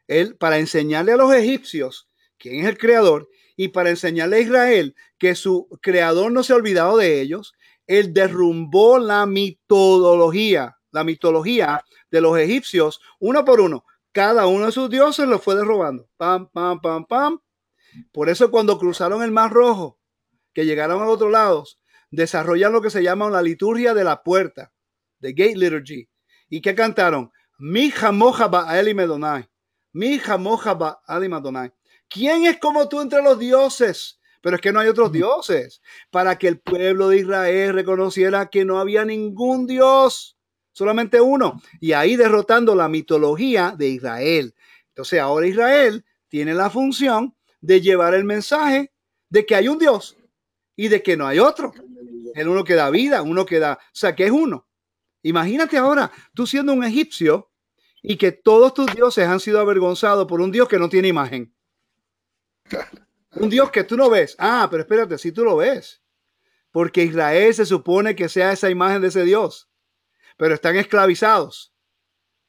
él 0.07 0.37
para 0.37 0.59
enseñarle 0.59 1.13
a 1.13 1.17
los 1.17 1.33
egipcios 1.35 2.09
quién 2.39 2.61
es 2.61 2.67
el 2.67 2.79
creador 2.79 3.29
y 3.57 3.69
para 3.69 3.91
enseñarle 3.91 4.37
a 4.37 4.41
Israel 4.41 4.95
que 5.19 5.35
su 5.35 5.69
creador 5.81 6.31
no 6.31 6.43
se 6.43 6.53
ha 6.53 6.57
olvidado 6.57 6.99
de 6.99 7.21
ellos, 7.21 7.55
él 7.87 8.13
derrumbó 8.13 8.99
la 8.99 9.25
mitología, 9.27 10.77
la 10.91 11.03
mitología 11.03 11.83
de 12.11 12.21
los 12.21 12.39
egipcios 12.39 13.01
uno 13.19 13.45
por 13.45 13.61
uno. 13.61 13.85
Cada 14.13 14.47
uno 14.47 14.67
de 14.67 14.73
sus 14.73 14.91
dioses 14.91 15.27
lo 15.27 15.39
fue 15.39 15.55
derrubando. 15.55 16.09
Pam, 16.17 16.49
pam, 16.51 16.81
pam, 16.81 17.07
pam. 17.07 17.41
Por 18.13 18.29
eso 18.29 18.51
cuando 18.51 18.79
cruzaron 18.79 19.23
el 19.23 19.31
Mar 19.31 19.53
Rojo, 19.53 19.99
que 20.53 20.67
llegaron 20.67 21.03
a 21.03 21.07
otros 21.07 21.31
lados, 21.31 21.81
desarrollan 22.11 22.73
lo 22.73 22.83
que 22.83 22.91
se 22.91 23.03
llama 23.03 23.31
la 23.31 23.43
liturgia 23.43 23.95
de 23.95 24.05
la 24.05 24.23
puerta, 24.23 24.73
the 25.21 25.33
gate 25.33 25.57
liturgy. 25.57 26.09
¿Y 26.51 26.61
qué 26.61 26.75
cantaron? 26.75 27.31
Mi 27.59 27.91
jamoja 27.91 28.49
eli 28.79 28.95
medonai. 28.95 29.49
Mi 29.93 30.19
jamoja 30.19 31.01
ali 31.07 31.29
medonai. 31.29 31.73
¿Quién 32.09 32.47
es 32.47 32.59
como 32.59 32.89
tú 32.89 33.01
entre 33.01 33.21
los 33.23 33.39
dioses? 33.39 34.21
Pero 34.41 34.57
es 34.57 34.63
que 34.63 34.73
no 34.73 34.79
hay 34.79 34.89
otros 34.89 35.11
dioses. 35.11 35.83
Para 36.11 36.39
que 36.39 36.47
el 36.49 36.61
pueblo 36.61 37.09
de 37.09 37.19
Israel 37.19 37.75
reconociera 37.75 38.49
que 38.49 38.65
no 38.65 38.79
había 38.79 39.05
ningún 39.05 39.67
dios, 39.67 40.39
solamente 40.73 41.21
uno. 41.21 41.61
Y 41.81 41.93
ahí 41.93 42.15
derrotando 42.15 42.77
la 42.77 42.89
mitología 42.89 43.75
de 43.77 43.89
Israel. 43.89 44.55
Entonces 44.91 45.19
ahora 45.21 45.49
Israel 45.49 46.05
tiene 46.29 46.55
la 46.55 46.71
función 46.71 47.35
de 47.61 47.81
llevar 47.81 48.15
el 48.15 48.25
mensaje 48.25 48.93
de 49.29 49.45
que 49.45 49.57
hay 49.57 49.67
un 49.67 49.79
Dios 49.79 50.17
y 50.77 50.89
de 50.89 51.03
que 51.03 51.17
no 51.17 51.27
hay 51.27 51.41
otro. 51.41 51.73
El 52.35 52.49
uno 52.49 52.63
que 52.63 52.75
da 52.75 52.89
vida, 52.91 53.23
uno 53.23 53.45
que 53.45 53.59
da, 53.59 53.75
o 53.75 53.91
sea, 53.93 54.15
que 54.15 54.27
es 54.27 54.31
uno. 54.31 54.69
Imagínate 55.23 55.77
ahora, 55.77 56.13
tú 56.35 56.47
siendo 56.47 56.73
un 56.73 56.85
egipcio 56.85 57.48
y 58.09 58.17
que 58.17 58.33
todos 58.33 58.73
tus 58.73 58.87
dioses 58.95 59.29
han 59.29 59.39
sido 59.39 59.61
avergonzados 59.61 60.27
por 60.27 60.41
un 60.41 60.51
Dios 60.51 60.67
que 60.67 60.79
no 60.79 60.89
tiene 60.89 61.09
imagen. 61.09 61.55
Un 63.35 63.51
Dios 63.51 63.71
que 63.71 63.85
tú 63.85 63.99
no 63.99 64.09
ves. 64.09 64.35
Ah, 64.39 64.67
pero 64.71 64.83
espérate, 64.83 65.19
si 65.19 65.31
tú 65.31 65.45
lo 65.45 65.57
ves. 65.57 66.03
Porque 66.71 67.05
Israel 67.05 67.53
se 67.53 67.67
supone 67.67 68.17
que 68.17 68.31
sea 68.31 68.51
esa 68.51 68.71
imagen 68.71 69.03
de 69.03 69.09
ese 69.09 69.25
Dios. 69.25 69.69
Pero 70.39 70.55
están 70.55 70.77
esclavizados. 70.77 71.75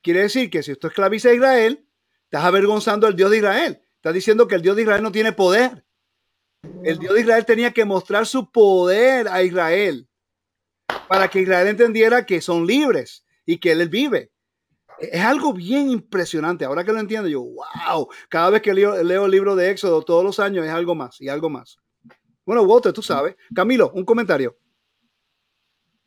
Quiere 0.02 0.22
decir 0.22 0.50
que 0.50 0.64
si 0.64 0.78
tú 0.78 0.88
esclaviza 0.88 1.28
a 1.28 1.34
Israel, 1.34 1.86
estás 2.24 2.46
avergonzando 2.46 3.06
al 3.06 3.18
Dios 3.18 3.30
de 3.30 3.38
Israel. 3.38 3.82
Estás 3.96 4.14
diciendo 4.14 4.48
que 4.48 4.56
el 4.56 4.62
Dios 4.62 4.78
de 4.78 4.84
Israel 4.84 5.04
no 5.04 5.12
tiene 5.12 5.34
poder. 5.34 5.86
El 6.86 7.00
Dios 7.00 7.16
de 7.16 7.20
Israel 7.20 7.46
tenía 7.46 7.74
que 7.74 7.84
mostrar 7.84 8.26
su 8.26 8.50
poder 8.50 9.28
a 9.28 9.44
Israel 9.44 10.08
para 11.10 11.28
que 11.28 11.42
Israel 11.42 11.68
entendiera 11.68 12.26
que 12.26 12.40
son 12.40 12.66
libres 12.66 13.26
y 13.46 13.58
que 13.58 13.74
Él 13.74 13.90
vive. 13.90 14.32
Es 15.02 15.24
algo 15.24 15.54
bien 15.54 15.90
impresionante. 15.90 16.66
Ahora 16.66 16.84
que 16.84 16.92
lo 16.92 17.00
entiendo, 17.00 17.30
yo, 17.30 17.42
wow, 17.42 18.10
cada 18.28 18.50
vez 18.50 18.62
que 18.62 18.74
leo, 18.74 18.96
el 18.96 19.32
libro 19.32 19.56
de 19.56 19.72
Éxodo 19.72 20.02
todos 20.02 20.24
los 20.24 20.40
años 20.40 20.66
es 20.66 20.72
algo 20.72 20.96
más 20.96 21.20
y 21.22 21.30
algo 21.30 21.50
más. 21.50 21.78
Bueno, 22.46 22.64
Walter, 22.64 22.92
tú 22.94 23.02
sabes. 23.02 23.36
Camilo, 23.54 23.92
un 23.94 24.04
comentario. 24.04 24.58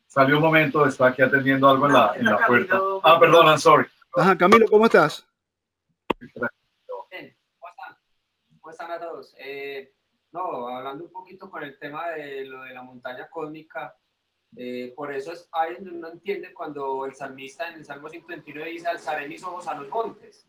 Salió 0.07 0.37
un 0.37 0.43
momento, 0.43 0.85
está 0.85 1.07
aquí 1.07 1.21
atendiendo 1.21 1.67
algo 1.67 1.87
en 1.87 1.93
la, 1.93 2.13
en 2.15 2.25
la 2.25 2.45
puerta. 2.45 2.79
Ah, 3.03 3.19
perdón, 3.19 3.47
I'm 3.47 3.57
sorry. 3.57 3.87
Ajá, 4.15 4.37
Camilo, 4.37 4.67
¿cómo 4.67 4.85
estás? 4.85 5.27
¿Cómo 6.19 6.27
están? 6.27 7.97
¿Cómo 8.59 8.71
están 8.71 8.91
a 8.91 8.99
todos? 8.99 9.33
Eh, 9.39 9.93
no, 10.31 10.67
hablando 10.67 11.05
un 11.05 11.11
poquito 11.11 11.49
con 11.49 11.63
el 11.63 11.79
tema 11.79 12.09
de 12.09 12.45
lo 12.45 12.63
de 12.63 12.73
la 12.73 12.83
montaña 12.83 13.27
cósmica, 13.29 13.95
eh, 14.55 14.93
por 14.95 15.13
eso 15.13 15.31
es 15.31 15.47
ahí 15.51 15.75
donde 15.75 15.91
uno 15.91 16.09
entiende 16.09 16.53
cuando 16.53 17.05
el 17.05 17.15
salmista 17.15 17.69
en 17.69 17.75
el 17.75 17.85
Salmo 17.85 18.09
121 18.09 18.65
dice, 18.65 18.87
alzaré 18.87 19.27
mis 19.27 19.43
ojos 19.43 19.67
a 19.67 19.75
los 19.75 19.89
montes. 19.89 20.47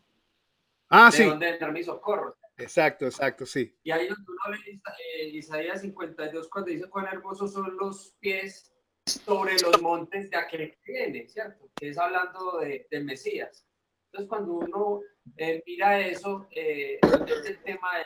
Ah, 0.89 1.09
de 1.11 1.17
sí. 1.17 1.23
donde 1.23 1.49
entrar 1.49 1.71
mi 1.71 1.83
socorro. 1.83 2.37
Exacto, 2.57 3.05
exacto, 3.05 3.45
sí. 3.45 3.75
Y 3.83 3.91
ahí 3.91 4.07
donde 4.07 4.31
uno 4.31 4.57
ve 4.57 4.81
eh, 5.15 5.27
Isaías 5.29 5.81
52 5.81 6.47
cuando 6.47 6.71
dice 6.71 6.89
cuán 6.89 7.07
hermosos 7.07 7.51
son 7.51 7.75
los 7.77 8.15
pies 8.19 8.71
sobre 9.05 9.59
los 9.59 9.81
montes 9.81 10.29
de 10.29 10.37
aquel 10.37 10.77
que 10.83 10.91
viene, 10.91 11.27
¿cierto? 11.27 11.69
Que 11.75 11.89
es 11.89 11.97
hablando 11.97 12.59
de, 12.59 12.87
del 12.89 13.03
Mesías. 13.03 13.67
Entonces 14.05 14.29
cuando 14.29 14.53
uno 14.53 15.01
eh, 15.35 15.61
mira 15.65 15.99
eso, 15.99 16.47
eh, 16.51 16.99
el 17.01 17.59
tema 17.63 17.97
de 17.97 18.05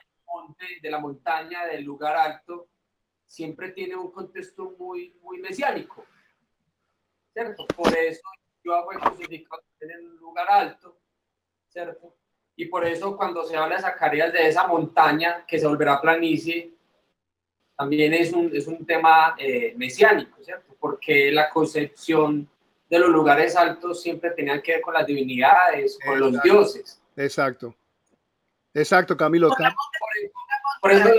de 0.81 0.89
la 0.89 0.99
montaña, 0.99 1.65
del 1.65 1.83
lugar 1.83 2.15
alto, 2.15 2.69
siempre 3.29 3.69
tiene 3.71 3.95
un 3.95 4.11
contexto 4.11 4.75
muy, 4.77 5.15
muy 5.21 5.37
mesiánico. 5.37 6.03
¿Cierto? 7.31 7.65
Por 7.67 7.95
eso 7.95 8.21
yo 8.63 8.73
hago 8.73 8.91
el 8.91 8.99
crucificado 8.99 9.61
en 9.79 10.07
un 10.07 10.17
lugar 10.17 10.47
alto, 10.49 10.97
¿cierto? 11.69 12.15
Y 12.55 12.65
por 12.65 12.85
eso 12.85 13.15
cuando 13.15 13.45
se 13.45 13.55
habla 13.55 13.75
de 13.75 13.83
Zacarías 13.83 14.33
de 14.33 14.47
esa 14.47 14.67
montaña 14.67 15.45
que 15.47 15.59
se 15.59 15.67
volverá 15.67 16.01
planicie, 16.01 16.73
también 17.77 18.13
es 18.13 18.33
un, 18.33 18.53
es 18.53 18.67
un 18.67 18.85
tema 18.85 19.35
eh, 19.37 19.73
mesiánico, 19.77 20.43
¿cierto? 20.43 20.75
Porque 20.79 21.31
la 21.31 21.49
concepción 21.49 22.49
de 22.89 22.99
los 22.99 23.09
lugares 23.09 23.55
altos 23.55 24.01
siempre 24.01 24.31
tenían 24.31 24.61
que 24.61 24.73
ver 24.73 24.81
con 24.81 24.95
las 24.95 25.05
divinidades, 25.05 25.97
con 26.03 26.19
los 26.19 26.41
dioses. 26.41 27.01
Exacto. 27.15 27.75
Exacto, 28.73 29.15
Camilo. 29.15 29.49
Por 30.81 30.91
eso, 30.91 31.09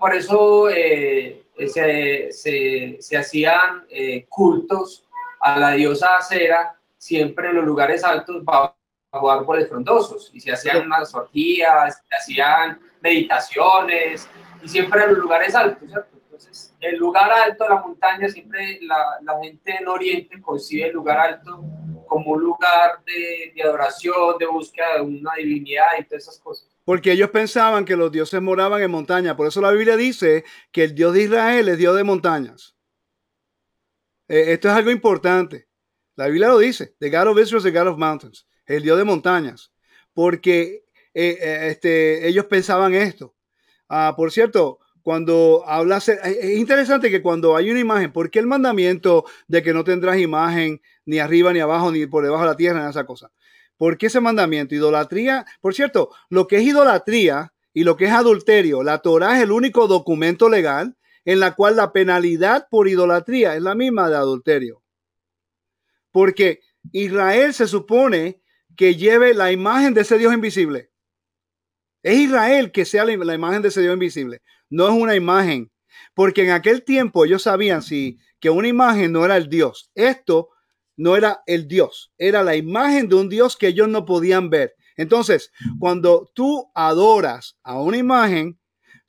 por 0.00 0.14
eso 0.14 0.68
eh, 0.70 1.44
se, 1.68 2.32
se, 2.32 2.96
se, 3.00 3.16
hacían 3.16 3.84
eh, 3.88 4.26
cultos 4.28 5.04
a 5.40 5.58
la 5.58 5.72
diosa 5.72 6.16
Acera 6.16 6.76
siempre 6.98 7.50
en 7.50 7.56
los 7.56 7.64
lugares 7.64 8.04
altos 8.04 8.44
bajo 8.44 8.74
árboles 9.30 9.68
frondosos 9.68 10.30
y 10.32 10.40
se 10.40 10.52
hacían 10.52 10.86
unas 10.86 11.14
orgías, 11.14 12.02
se 12.08 12.16
hacían 12.16 12.80
meditaciones 13.00 14.28
y 14.62 14.68
siempre 14.68 15.02
en 15.02 15.10
los 15.10 15.18
lugares 15.18 15.54
altos, 15.54 15.88
¿cierto? 15.88 16.16
Entonces, 16.16 16.74
el 16.80 16.96
lugar 16.96 17.30
alto 17.30 17.68
la 17.68 17.80
montaña, 17.80 18.28
siempre 18.28 18.78
la, 18.82 19.18
la 19.22 19.38
gente 19.40 19.76
en 19.80 19.88
Oriente 19.88 20.40
concibe 20.40 20.86
el 20.86 20.94
lugar 20.94 21.18
alto 21.18 21.62
como 22.06 22.32
un 22.32 22.42
lugar 22.42 23.02
de, 23.04 23.52
de, 23.54 23.62
adoración, 23.62 24.38
de 24.38 24.46
búsqueda 24.46 24.96
de 24.96 25.00
una 25.00 25.34
divinidad 25.34 25.86
y 25.98 26.04
todas 26.04 26.22
esas 26.22 26.38
cosas. 26.38 26.68
Porque 26.84 27.12
ellos 27.12 27.30
pensaban 27.30 27.84
que 27.84 27.96
los 27.96 28.10
dioses 28.10 28.42
moraban 28.42 28.82
en 28.82 28.90
montaña. 28.90 29.36
Por 29.36 29.46
eso 29.46 29.60
la 29.60 29.70
Biblia 29.70 29.96
dice 29.96 30.44
que 30.72 30.84
el 30.84 30.94
Dios 30.94 31.14
de 31.14 31.22
Israel 31.22 31.68
es 31.68 31.78
Dios 31.78 31.96
de 31.96 32.04
montañas. 32.04 32.76
Eh, 34.28 34.52
esto 34.52 34.68
es 34.68 34.74
algo 34.74 34.90
importante. 34.90 35.68
La 36.16 36.26
Biblia 36.26 36.48
lo 36.48 36.58
dice. 36.58 36.94
The 36.98 37.10
God 37.10 37.28
of 37.28 37.38
Israel 37.38 37.58
is 37.58 37.64
the 37.64 37.78
God 37.78 37.88
of 37.88 37.98
mountains. 37.98 38.46
El 38.66 38.82
Dios 38.82 38.98
de 38.98 39.04
montañas. 39.04 39.72
Porque 40.12 40.84
eh, 41.14 41.38
eh, 41.40 41.68
este, 41.70 42.26
ellos 42.26 42.46
pensaban 42.46 42.94
esto. 42.94 43.34
Ah, 43.88 44.14
por 44.16 44.32
cierto, 44.32 44.80
cuando 45.02 45.64
hablas, 45.66 46.08
es 46.08 46.58
interesante 46.58 47.10
que 47.10 47.22
cuando 47.22 47.56
hay 47.56 47.70
una 47.70 47.80
imagen, 47.80 48.12
¿por 48.12 48.30
qué 48.30 48.38
el 48.38 48.46
mandamiento 48.46 49.24
de 49.48 49.62
que 49.62 49.74
no 49.74 49.84
tendrás 49.84 50.18
imagen 50.18 50.80
ni 51.04 51.18
arriba 51.18 51.52
ni 51.52 51.60
abajo 51.60 51.90
ni 51.90 52.06
por 52.06 52.24
debajo 52.24 52.44
de 52.44 52.50
la 52.50 52.56
tierra, 52.56 52.84
ni 52.84 52.90
esa 52.90 53.04
cosa? 53.04 53.32
¿Por 53.82 53.98
qué 53.98 54.06
ese 54.06 54.20
mandamiento? 54.20 54.76
Idolatría, 54.76 55.44
por 55.60 55.74
cierto, 55.74 56.10
lo 56.30 56.46
que 56.46 56.58
es 56.58 56.62
idolatría 56.62 57.52
y 57.74 57.82
lo 57.82 57.96
que 57.96 58.04
es 58.04 58.12
adulterio, 58.12 58.84
la 58.84 58.98
Torah 58.98 59.36
es 59.36 59.42
el 59.42 59.50
único 59.50 59.88
documento 59.88 60.48
legal 60.48 60.96
en 61.24 61.40
la 61.40 61.56
cual 61.56 61.74
la 61.74 61.92
penalidad 61.92 62.68
por 62.70 62.86
idolatría 62.86 63.56
es 63.56 63.62
la 63.62 63.74
misma 63.74 64.08
de 64.08 64.14
adulterio. 64.14 64.84
Porque 66.12 66.60
Israel 66.92 67.54
se 67.54 67.66
supone 67.66 68.40
que 68.76 68.94
lleve 68.94 69.34
la 69.34 69.50
imagen 69.50 69.94
de 69.94 70.02
ese 70.02 70.16
Dios 70.16 70.32
invisible. 70.32 70.92
Es 72.04 72.16
Israel 72.16 72.70
que 72.70 72.84
sea 72.84 73.04
la, 73.04 73.34
imagen 73.34 73.62
de 73.62 73.68
ese 73.70 73.80
Dios 73.80 73.94
invisible. 73.94 74.42
No 74.70 74.86
es 74.86 74.94
una 74.94 75.16
imagen. 75.16 75.72
Porque 76.14 76.44
en 76.44 76.52
aquel 76.52 76.84
tiempo 76.84 77.24
ellos 77.24 77.42
sabían 77.42 77.82
si, 77.82 78.20
que 78.38 78.48
una 78.48 78.68
imagen 78.68 79.10
no 79.10 79.24
era 79.24 79.36
el 79.36 79.48
Dios. 79.48 79.90
Esto 79.96 80.50
no 81.02 81.16
era 81.16 81.42
el 81.46 81.66
Dios. 81.66 82.12
Era 82.16 82.42
la 82.42 82.54
imagen 82.54 83.08
de 83.08 83.16
un 83.16 83.28
Dios 83.28 83.56
que 83.56 83.68
ellos 83.68 83.88
no 83.88 84.04
podían 84.04 84.50
ver. 84.50 84.76
Entonces, 84.96 85.50
cuando 85.80 86.30
tú 86.34 86.70
adoras 86.74 87.58
a 87.62 87.80
una 87.80 87.96
imagen, 87.96 88.58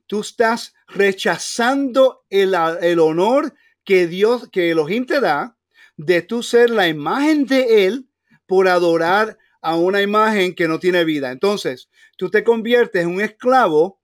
tú 0.08 0.22
estás 0.22 0.74
rechazando 0.88 2.26
el, 2.30 2.56
el 2.82 3.00
honor 3.00 3.54
que 3.84 4.08
Dios, 4.08 4.50
que 4.50 4.72
Elohim 4.72 5.06
te 5.06 5.20
da 5.20 5.58
de 5.96 6.22
tú 6.22 6.42
ser 6.42 6.72
la 6.72 6.88
imagen 6.88 7.46
de 7.46 7.86
Él 7.86 8.10
por 8.48 8.68
adorar 8.68 9.38
a 9.62 9.76
una 9.76 10.02
imagen 10.02 10.56
que 10.56 10.68
no 10.68 10.80
tiene 10.80 11.04
vida. 11.04 11.32
Entonces, 11.32 11.90
tú 12.18 12.30
te 12.30 12.44
conviertes 12.44 13.04
en 13.04 13.10
un 13.10 13.22
esclavo 13.22 14.02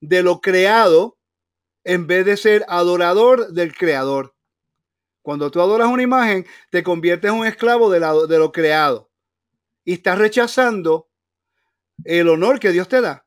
de 0.00 0.22
lo 0.22 0.40
creado 0.40 1.18
en 1.84 2.06
vez 2.06 2.26
de 2.26 2.36
ser 2.36 2.64
adorador 2.68 3.52
del 3.52 3.74
creador. 3.74 4.34
Cuando 5.22 5.50
tú 5.50 5.60
adoras 5.60 5.88
una 5.88 6.02
imagen, 6.02 6.46
te 6.70 6.82
conviertes 6.82 7.30
en 7.30 7.38
un 7.38 7.46
esclavo 7.46 7.90
de, 7.90 8.00
lo 8.00 8.52
creado 8.52 9.10
y 9.84 9.94
estás 9.94 10.18
rechazando 10.18 11.10
el 12.04 12.28
honor 12.28 12.58
que 12.58 12.70
Dios 12.70 12.88
te 12.88 13.00
da. 13.00 13.26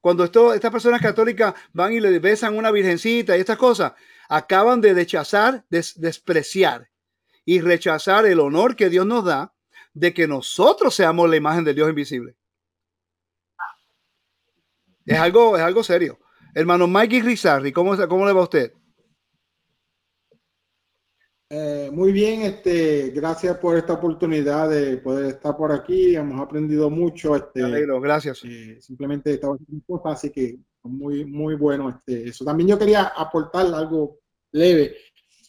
Cuando 0.00 0.24
estas 0.24 0.70
personas 0.70 1.00
católicas 1.00 1.54
van 1.72 1.92
y 1.92 2.00
le 2.00 2.18
besan 2.18 2.56
una 2.56 2.70
virgencita 2.70 3.36
y 3.36 3.40
estas 3.40 3.58
cosas, 3.58 3.92
acaban 4.28 4.80
de 4.80 4.94
rechazar, 4.94 5.64
despreciar 5.68 6.90
y 7.44 7.60
rechazar 7.60 8.26
el 8.26 8.40
honor 8.40 8.76
que 8.76 8.88
Dios 8.88 9.06
nos 9.06 9.24
da 9.24 9.54
de 9.92 10.14
que 10.14 10.28
nosotros 10.28 10.94
seamos 10.94 11.28
la 11.28 11.36
imagen 11.36 11.64
del 11.64 11.74
Dios 11.74 11.88
invisible. 11.88 12.36
Es 15.04 15.18
algo, 15.18 15.56
es 15.56 15.62
algo 15.62 15.82
serio. 15.82 16.18
Hermano 16.54 16.86
Mikey 16.86 17.22
Rizarri, 17.22 17.72
¿cómo, 17.72 17.96
¿cómo 18.08 18.26
le 18.26 18.32
va 18.32 18.40
a 18.40 18.44
usted? 18.44 18.72
Eh, 21.52 21.90
muy 21.92 22.12
bien, 22.12 22.42
este, 22.42 23.10
gracias 23.10 23.56
por 23.56 23.76
esta 23.76 23.94
oportunidad 23.94 24.70
de 24.70 24.98
poder 24.98 25.34
estar 25.34 25.56
por 25.56 25.72
aquí. 25.72 26.14
Hemos 26.14 26.40
aprendido 26.40 26.88
mucho. 26.88 27.34
Este, 27.34 27.60
gracias. 28.00 28.44
Eh, 28.44 28.78
simplemente 28.80 29.34
estaba 29.34 29.56
haciendo 29.56 29.84
cosas, 29.84 30.12
así 30.12 30.30
que 30.30 30.60
muy, 30.84 31.24
muy 31.24 31.56
bueno. 31.56 31.90
Este, 31.90 32.28
eso 32.28 32.44
también 32.44 32.68
yo 32.68 32.78
quería 32.78 33.02
aportar 33.02 33.66
algo 33.66 34.20
leve, 34.52 34.94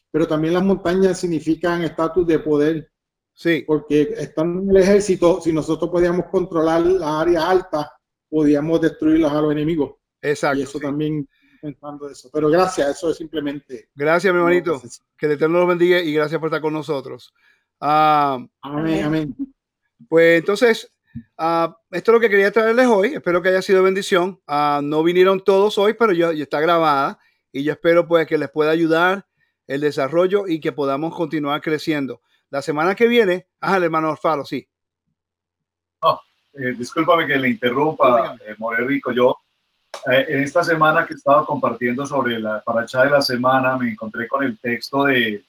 pero 0.09 0.27
también 0.27 0.55
las 0.55 0.63
montañas 0.63 1.19
significan 1.19 1.83
estatus 1.83 2.25
de 2.25 2.39
poder. 2.39 2.91
Sí. 3.31 3.63
Porque 3.67 4.13
estando 4.17 4.63
en 4.63 4.71
el 4.71 4.77
ejército, 4.77 5.39
si 5.39 5.53
nosotros 5.53 5.91
podíamos 5.91 6.25
controlar 6.31 6.81
las 6.81 7.09
áreas 7.09 7.43
altas, 7.43 7.87
podíamos 8.27 8.81
destruirlas 8.81 9.33
a 9.33 9.41
los 9.41 9.51
enemigos. 9.51 9.97
Exacto. 10.19 10.59
Y 10.59 10.63
eso 10.63 10.79
también 10.79 11.27
pensando 11.61 12.09
eso. 12.09 12.29
Pero 12.33 12.49
gracias, 12.49 12.89
eso 12.89 13.11
es 13.11 13.17
simplemente. 13.17 13.89
Gracias, 13.95 14.33
mi 14.33 14.39
hermanito. 14.39 14.81
Que 15.17 15.27
el 15.27 15.33
Eterno 15.33 15.59
los 15.59 15.67
bendiga 15.67 16.01
y 16.01 16.13
gracias 16.13 16.39
por 16.39 16.47
estar 16.47 16.61
con 16.61 16.73
nosotros. 16.73 17.33
Ah, 17.79 18.43
amén, 18.61 19.05
amén. 19.05 19.35
Pues 20.09 20.39
entonces, 20.39 20.91
ah, 21.37 21.77
esto 21.91 22.11
es 22.11 22.13
lo 22.13 22.19
que 22.19 22.29
quería 22.29 22.51
traerles 22.51 22.87
hoy. 22.87 23.13
Espero 23.13 23.41
que 23.41 23.49
haya 23.49 23.61
sido 23.61 23.83
bendición. 23.83 24.41
Uh, 24.47 24.81
no 24.81 25.03
vinieron 25.03 25.43
todos 25.43 25.77
hoy, 25.77 25.93
pero 25.93 26.11
ya, 26.11 26.31
está 26.31 26.59
grabada 26.59 27.19
y 27.51 27.63
yo 27.63 27.73
espero 27.73 28.07
pues 28.07 28.27
que 28.27 28.37
les 28.37 28.49
pueda 28.49 28.71
ayudar 28.71 29.27
el 29.67 29.81
desarrollo 29.81 30.47
y 30.47 30.59
que 30.59 30.71
podamos 30.71 31.15
continuar 31.15 31.61
creciendo. 31.61 32.21
La 32.49 32.61
semana 32.61 32.95
que 32.95 33.07
viene, 33.07 33.47
ah, 33.61 33.77
el 33.77 33.83
hermano 33.83 34.09
Orfalo, 34.09 34.45
sí. 34.45 34.67
Oh, 36.01 36.19
eh, 36.53 36.73
discúlpame 36.77 37.27
que 37.27 37.37
le 37.37 37.49
interrumpa, 37.49 38.35
eh, 38.45 38.55
Rico. 38.85 39.11
Yo 39.11 39.37
en 40.05 40.43
esta 40.43 40.63
semana 40.63 41.05
que 41.05 41.13
estaba 41.13 41.45
compartiendo 41.45 42.05
sobre 42.05 42.39
la 42.39 42.61
paracha 42.61 43.03
de 43.03 43.11
la 43.11 43.21
semana, 43.21 43.77
me 43.77 43.91
encontré 43.91 44.27
con 44.27 44.43
el 44.43 44.57
texto 44.57 45.05
de, 45.05 45.43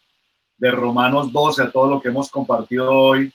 de 0.59 0.71
Romanos 0.71 1.33
12, 1.33 1.63
a 1.63 1.71
todo 1.71 1.89
lo 1.89 2.01
que 2.01 2.09
hemos 2.09 2.31
compartido 2.31 2.91
hoy. 2.91 3.33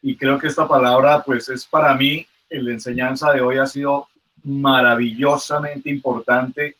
Y 0.00 0.16
creo 0.16 0.38
que 0.38 0.48
esta 0.48 0.66
palabra, 0.66 1.22
pues 1.22 1.48
es 1.48 1.64
para 1.64 1.94
mí, 1.94 2.26
la 2.50 2.72
enseñanza 2.72 3.32
de 3.32 3.40
hoy 3.40 3.58
ha 3.58 3.66
sido 3.66 4.08
maravillosamente 4.44 5.90
importante. 5.90 6.76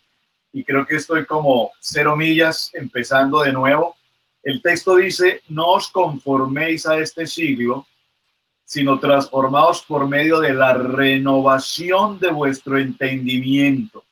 Y 0.52 0.64
creo 0.64 0.86
que 0.86 0.96
estoy 0.96 1.24
como 1.24 1.72
cero 1.80 2.16
millas 2.16 2.70
empezando 2.74 3.42
de 3.42 3.52
nuevo. 3.52 3.96
El 4.42 4.60
texto 4.60 4.96
dice, 4.96 5.42
no 5.48 5.66
os 5.72 5.88
conforméis 5.88 6.86
a 6.86 6.98
este 6.98 7.26
siglo, 7.26 7.86
sino 8.72 8.98
transformados 8.98 9.82
por 9.82 10.08
medio 10.08 10.40
de 10.40 10.54
la 10.54 10.72
renovación 10.72 12.18
de 12.18 12.30
vuestro 12.30 12.78
entendimiento, 12.78 14.02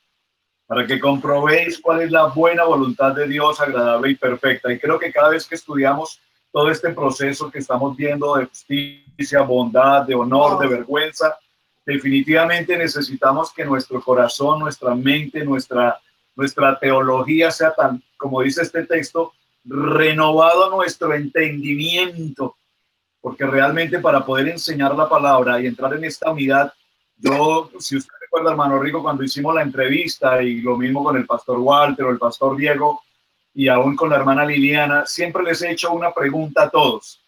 para 0.66 0.86
que 0.86 1.00
comprobéis 1.00 1.78
cuál 1.80 2.02
es 2.02 2.10
la 2.10 2.26
buena 2.26 2.64
voluntad 2.64 3.14
de 3.14 3.26
Dios, 3.26 3.58
agradable 3.58 4.10
y 4.10 4.16
perfecta. 4.16 4.70
Y 4.70 4.78
creo 4.78 4.98
que 4.98 5.10
cada 5.10 5.30
vez 5.30 5.46
que 5.46 5.54
estudiamos 5.54 6.20
todo 6.52 6.70
este 6.70 6.90
proceso 6.90 7.50
que 7.50 7.60
estamos 7.60 7.96
viendo 7.96 8.36
de 8.36 8.44
justicia, 8.44 9.40
bondad, 9.40 10.02
de 10.02 10.14
honor, 10.14 10.58
de 10.58 10.68
vergüenza, 10.68 11.38
definitivamente 11.86 12.76
necesitamos 12.76 13.54
que 13.54 13.64
nuestro 13.64 14.02
corazón, 14.02 14.58
nuestra 14.58 14.94
mente, 14.94 15.42
nuestra, 15.42 15.98
nuestra 16.36 16.78
teología 16.78 17.50
sea 17.50 17.72
tan, 17.72 18.02
como 18.18 18.42
dice 18.42 18.60
este 18.60 18.84
texto, 18.84 19.32
renovado 19.64 20.68
nuestro 20.68 21.14
entendimiento 21.14 22.56
porque 23.20 23.46
realmente 23.46 23.98
para 23.98 24.24
poder 24.24 24.48
enseñar 24.48 24.94
la 24.94 25.08
palabra 25.08 25.60
y 25.60 25.66
entrar 25.66 25.94
en 25.94 26.04
esta 26.04 26.30
unidad, 26.30 26.72
yo, 27.16 27.70
si 27.78 27.96
usted 27.96 28.14
recuerda, 28.20 28.52
hermano 28.52 28.78
Rico, 28.78 29.02
cuando 29.02 29.22
hicimos 29.22 29.54
la 29.54 29.62
entrevista 29.62 30.42
y 30.42 30.62
lo 30.62 30.76
mismo 30.76 31.04
con 31.04 31.16
el 31.16 31.26
pastor 31.26 31.58
Walter 31.58 32.06
o 32.06 32.10
el 32.10 32.18
pastor 32.18 32.56
Diego 32.56 33.02
y 33.52 33.68
aún 33.68 33.94
con 33.94 34.08
la 34.08 34.16
hermana 34.16 34.44
Liliana, 34.44 35.04
siempre 35.04 35.42
les 35.42 35.60
he 35.60 35.70
hecho 35.70 35.92
una 35.92 36.12
pregunta 36.12 36.62
a 36.62 36.70
todos. 36.70 37.20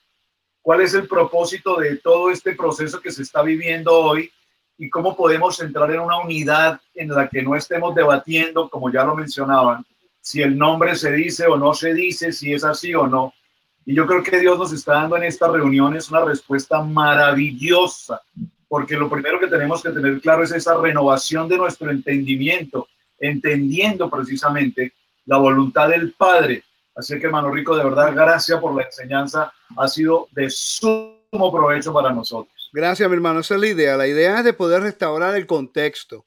¿Cuál 0.63 0.81
es 0.81 0.95
el 0.95 1.09
propósito 1.09 1.77
de 1.77 1.97
todo 1.97 2.31
este 2.31 2.55
proceso 2.55 3.01
que 3.01 3.11
se 3.11 3.23
está 3.23 3.43
viviendo 3.43 3.93
hoy 3.93 4.31
y 4.79 4.89
cómo 4.89 5.17
podemos 5.17 5.61
entrar 5.61 5.91
en 5.91 6.01
una 6.01 6.19
unidad 6.19 6.81
en 6.95 7.09
la 7.09 7.29
que 7.29 7.43
no 7.43 7.55
estemos 7.55 7.95
debatiendo, 7.95 8.71
como 8.71 8.91
ya 8.91 9.05
lo 9.05 9.15
mencionaban, 9.15 9.85
si 10.21 10.41
el 10.41 10.57
nombre 10.57 10.97
se 10.97 11.13
dice 11.13 11.47
o 11.47 11.57
no 11.57 11.75
se 11.75 11.93
dice, 11.93 12.33
si 12.33 12.55
es 12.55 12.65
así 12.65 12.95
o 12.95 13.07
no, 13.07 13.35
y 13.85 13.95
yo 13.95 14.07
creo 14.07 14.23
que 14.23 14.39
Dios 14.39 14.59
nos 14.59 14.73
está 14.73 14.95
dando 14.95 15.17
en 15.17 15.25
esta 15.25 15.49
reunión 15.49 15.97
es 15.97 16.11
una 16.11 16.25
respuesta 16.25 16.83
maravillosa, 16.83 18.21
porque 18.69 18.97
lo 18.97 19.11
primero 19.11 19.41
que 19.41 19.49
tenemos 19.49 19.83
que 19.83 19.91
tener 19.91 20.21
claro 20.21 20.45
es 20.45 20.53
esa 20.53 20.77
renovación 20.81 21.49
de 21.49 21.59
nuestro 21.59 21.91
entendimiento, 21.91 22.89
entendiendo 23.19 24.09
precisamente 24.09 24.93
la 25.27 25.39
voluntad 25.39 25.89
del 25.89 26.13
Padre. 26.13 26.65
Así 26.95 27.19
que, 27.19 27.27
hermano 27.27 27.51
Rico, 27.51 27.77
de 27.77 27.85
verdad, 27.85 28.13
gracias 28.15 28.61
por 28.61 28.75
la 28.75 28.83
enseñanza. 28.83 29.53
Ha 29.77 29.89
sido 29.89 30.29
de 30.33 30.51
sumo 30.51 31.53
provecho 31.53 31.93
para 31.93 32.13
nosotros. 32.13 32.71
Gracias, 32.73 33.09
mi 33.09 33.15
hermano. 33.15 33.41
Esa 33.41 33.55
es 33.55 33.61
la 33.61 33.67
idea. 33.67 33.97
La 33.97 34.07
idea 34.07 34.39
es 34.39 34.45
de 34.45 34.53
poder 34.53 34.83
restaurar 34.83 35.35
el 35.37 35.47
contexto. 35.47 36.27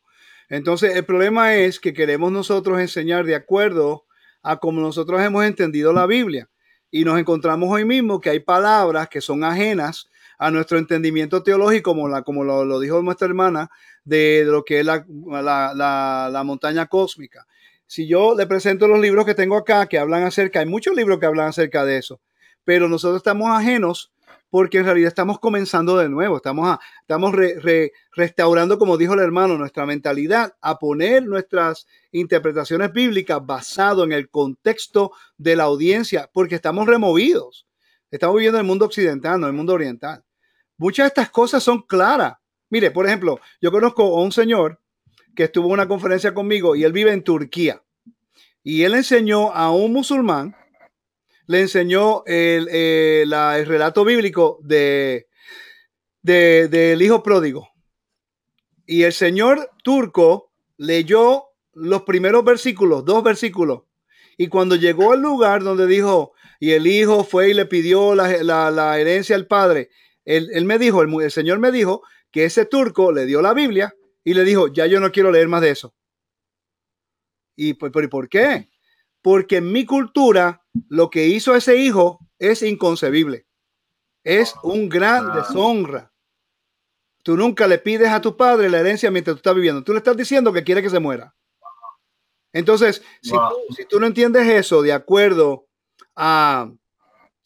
Entonces, 0.50 0.96
el 0.96 1.06
problema 1.06 1.56
es 1.56 1.80
que 1.80 1.94
queremos 1.94 2.32
nosotros 2.32 2.80
enseñar 2.80 3.26
de 3.26 3.36
acuerdo 3.36 4.06
a 4.44 4.58
como 4.58 4.82
nosotros 4.82 5.22
hemos 5.22 5.44
entendido 5.46 5.94
la 5.94 6.06
Biblia. 6.06 6.48
Y 6.96 7.04
nos 7.04 7.20
encontramos 7.20 7.70
hoy 7.70 7.84
mismo 7.84 8.22
que 8.22 8.30
hay 8.30 8.40
palabras 8.40 9.10
que 9.10 9.20
son 9.20 9.44
ajenas 9.44 10.10
a 10.38 10.50
nuestro 10.50 10.78
entendimiento 10.78 11.44
teológico, 11.44 11.92
como, 11.92 12.08
la, 12.08 12.22
como 12.22 12.46
lo, 12.46 12.80
dijo 12.80 13.02
nuestra 13.02 13.28
hermana, 13.28 13.70
de, 14.06 14.46
lo 14.46 14.64
que 14.64 14.80
es 14.80 14.86
la, 14.86 15.06
la, 15.76 16.44
montaña 16.46 16.86
cósmica. 16.86 17.48
Si 17.86 18.08
yo 18.08 18.34
le 18.34 18.48
presento 18.48 18.88
los 18.88 19.02
libros 19.02 19.26
que 19.26 19.36
tengo 19.36 19.58
acá, 19.58 19.88
que 19.88 20.00
hablan 20.00 20.24
acerca, 20.24 20.62
hay 20.62 20.68
muchos 20.68 20.96
libros 20.96 21.20
que 21.20 21.26
hablan 21.26 21.50
acerca 21.50 21.84
de 21.84 21.98
eso, 21.98 22.22
pero 22.64 22.88
nosotros 22.88 23.18
estamos 23.18 23.50
ajenos 23.52 24.14
porque 24.50 24.78
en 24.78 24.86
realidad 24.86 25.10
estamos 25.10 25.40
comenzando 25.40 25.98
de 25.98 26.10
nuevo, 26.10 26.38
estamos, 26.38 26.78
estamos 27.02 27.34
restaurando, 28.16 28.78
como 28.78 28.98
dijo 28.98 29.14
el 29.14 29.20
hermano, 29.20 29.58
nuestra 29.58 29.86
mentalidad 29.86 30.56
a 30.62 30.80
poner 30.80 31.26
nuestras 31.26 31.88
interpretaciones 32.12 32.94
bíblicas 32.94 33.46
basado 33.46 34.04
en 34.04 34.12
el 34.12 34.30
contexto 34.30 35.12
de 35.38 35.56
la 35.56 35.64
audiencia, 35.64 36.30
porque 36.34 36.56
estamos 36.56 36.88
removidos. 36.88 37.68
Estamos 38.12 38.36
viviendo 38.36 38.60
en 38.60 38.66
el 38.66 38.68
mundo 38.68 38.86
occidental, 38.86 39.40
no 39.40 39.48
en 39.48 39.52
el 39.52 39.58
mundo 39.58 39.74
oriental. 39.74 40.24
Muchas 40.78 41.06
de 41.06 41.08
estas 41.08 41.30
cosas 41.30 41.64
son 41.64 41.82
claras. 41.82 42.36
Mire, 42.70 42.92
por 42.92 43.06
ejemplo, 43.06 43.40
yo 43.62 43.72
conozco 43.72 44.04
a 44.04 44.22
un 44.22 44.32
señor 44.32 44.82
que 45.36 45.46
estuvo 45.46 45.68
en 45.68 45.74
una 45.74 45.88
conferencia 45.88 46.34
conmigo 46.34 46.76
y 46.76 46.84
él 46.84 46.94
vive 46.94 47.12
en 47.12 47.24
Turquía. 47.24 47.84
Y 48.64 48.84
él 48.84 48.96
enseñó 48.96 49.52
a 49.52 49.72
un 49.72 49.94
musulmán, 49.94 50.56
le 51.48 51.62
enseñó 51.62 52.24
el, 52.26 52.68
eh, 52.72 53.24
el 53.24 53.66
relato 53.66 54.04
bíblico 54.04 54.60
de, 54.64 55.28
del 56.22 57.02
hijo 57.02 57.22
pródigo. 57.24 57.70
Y 58.86 59.04
el 59.04 59.14
señor 59.14 59.70
turco 59.84 60.52
leyó 60.78 61.46
los 61.74 62.04
primeros 62.04 62.44
versículos, 62.44 63.06
dos 63.06 63.24
versículos. 63.24 63.84
Y 64.38 64.48
cuando 64.48 64.76
llegó 64.76 65.14
al 65.14 65.22
lugar 65.22 65.64
donde 65.64 65.88
dijo, 65.88 66.34
y 66.60 66.72
el 66.72 66.88
hijo 66.88 67.24
fue 67.24 67.50
y 67.50 67.54
le 67.54 67.66
pidió 67.66 68.16
la, 68.16 69.00
herencia 69.00 69.36
al 69.36 69.48
padre, 69.48 69.90
él, 70.24 70.66
me 70.66 70.80
dijo, 70.80 71.04
el, 71.04 71.32
Señor 71.32 71.60
me 71.60 71.72
dijo 71.72 72.04
que 72.32 72.46
ese 72.46 72.66
turco 72.66 73.12
le 73.12 73.26
dio 73.26 73.42
la 73.42 73.54
Biblia 73.54 73.96
y 74.24 74.34
le 74.34 74.44
dijo, 74.44 74.68
ya 74.68 74.88
yo 74.88 75.00
no 75.00 75.12
quiero 75.12 75.32
leer 75.32 75.48
más 75.48 75.62
de 75.62 75.72
eso. 75.72 75.94
¿Y 77.56 77.76
pues, 77.76 77.92
por 78.10 78.28
qué? 78.28 78.70
Porque 79.22 79.58
en 79.58 79.72
mi 79.72 79.86
cultura 79.86 80.65
lo 80.90 81.10
que 81.10 81.28
hizo 81.28 81.56
ese 81.56 81.78
hijo 81.78 82.20
es 82.40 82.62
inconcebible. 82.62 83.48
Es 84.24 84.54
un 84.64 84.90
gran 84.90 85.30
ah. 85.30 85.36
deshonra. 85.36 86.12
Tú 87.24 87.36
nunca 87.38 87.68
le 87.68 87.80
pides 87.80 88.10
a 88.10 88.22
tu 88.22 88.38
padre 88.38 88.70
la 88.70 88.80
herencia 88.80 89.10
mientras 89.10 89.36
tú 89.36 89.38
estás 89.40 89.56
viviendo. 89.56 89.84
Tú 89.84 89.94
le 89.94 90.00
estás 90.00 90.16
diciendo 90.16 90.54
que 90.54 90.64
quiere 90.64 90.82
que 90.82 90.90
se 90.90 91.00
muera. 91.00 91.36
Entonces, 92.54 93.04
si, 93.22 93.32
tú, 93.32 93.76
si 93.76 93.86
tú 93.86 94.00
no 94.00 94.06
entiendes 94.06 94.48
eso 94.48 94.82
de 94.82 94.94
acuerdo 94.94 95.68
a, 96.16 96.72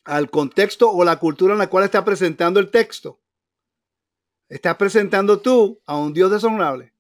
al 0.03 0.29
contexto 0.29 0.89
o 0.91 1.03
la 1.03 1.17
cultura 1.17 1.53
en 1.53 1.59
la 1.59 1.69
cual 1.69 1.85
está 1.85 2.03
presentando 2.03 2.59
el 2.59 2.69
texto. 2.69 3.19
Estás 4.49 4.75
presentando 4.77 5.39
tú 5.39 5.81
a 5.85 5.95
un 5.95 6.13
Dios 6.13 6.31
deshonrable. 6.31 6.93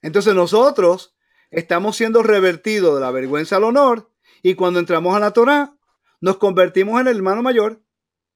Entonces 0.00 0.34
nosotros 0.34 1.14
estamos 1.50 1.96
siendo 1.96 2.22
revertidos 2.22 2.94
de 2.94 3.00
la 3.00 3.10
vergüenza 3.10 3.56
al 3.56 3.64
honor 3.64 4.11
y 4.42 4.54
cuando 4.54 4.80
entramos 4.80 5.14
a 5.14 5.20
la 5.20 5.30
Torah 5.30 5.76
nos 6.20 6.36
convertimos 6.38 7.00
en 7.00 7.08
el 7.08 7.16
hermano 7.16 7.42
mayor. 7.42 7.82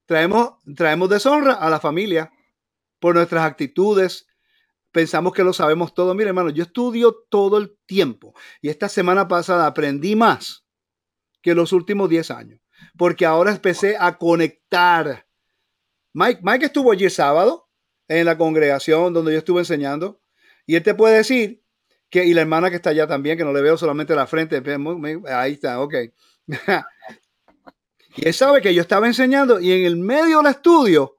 Traemos, 0.06 0.54
traemos 0.74 1.08
deshonra 1.08 1.54
a 1.54 1.68
la 1.68 1.80
familia 1.80 2.32
por 3.00 3.14
nuestras 3.14 3.44
actitudes. 3.44 4.26
Pensamos 4.92 5.32
que 5.32 5.44
lo 5.44 5.52
sabemos 5.52 5.94
todo. 5.94 6.14
Mire, 6.14 6.28
hermano, 6.28 6.50
yo 6.50 6.64
estudio 6.64 7.14
todo 7.28 7.58
el 7.58 7.76
tiempo 7.86 8.34
y 8.60 8.68
esta 8.68 8.88
semana 8.88 9.28
pasada 9.28 9.66
aprendí 9.66 10.16
más 10.16 10.64
que 11.42 11.54
los 11.54 11.72
últimos 11.72 12.08
10 12.08 12.30
años 12.30 12.60
porque 12.96 13.26
ahora 13.26 13.52
empecé 13.52 13.96
a 13.98 14.16
conectar. 14.16 15.26
Mike, 16.12 16.40
Mike 16.42 16.66
estuvo 16.66 16.92
allí 16.92 17.04
el 17.04 17.10
sábado 17.10 17.68
en 18.08 18.24
la 18.24 18.38
congregación 18.38 19.12
donde 19.12 19.32
yo 19.32 19.38
estuve 19.38 19.60
enseñando 19.60 20.20
y 20.66 20.76
él 20.76 20.82
te 20.82 20.94
puede 20.94 21.16
decir 21.16 21.62
que, 22.10 22.24
y 22.24 22.34
la 22.34 22.42
hermana 22.42 22.70
que 22.70 22.76
está 22.76 22.90
allá 22.90 23.06
también, 23.06 23.36
que 23.36 23.44
no 23.44 23.52
le 23.52 23.62
veo 23.62 23.76
solamente 23.76 24.14
la 24.14 24.26
frente, 24.26 24.62
ahí 25.28 25.52
está, 25.52 25.80
ok. 25.80 25.94
y 28.16 28.28
él 28.28 28.34
sabe 28.34 28.62
que 28.62 28.74
yo 28.74 28.82
estaba 28.82 29.06
enseñando 29.06 29.60
y 29.60 29.72
en 29.72 29.84
el 29.84 29.96
medio 29.96 30.38
del 30.38 30.52
estudio 30.52 31.18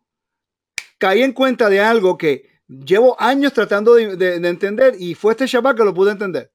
caí 0.98 1.22
en 1.22 1.34
cuenta 1.34 1.70
de 1.70 1.80
algo 1.82 2.18
que 2.18 2.62
llevo 2.68 3.20
años 3.20 3.54
tratando 3.54 3.96
de, 3.96 4.36
entender 4.36 4.96
y 5.00 5.16
fue 5.16 5.34
este 5.34 5.48
Shabbat 5.48 5.78
que 5.78 5.84
lo 5.84 5.94
pude 5.94 6.12
entender. 6.12 6.52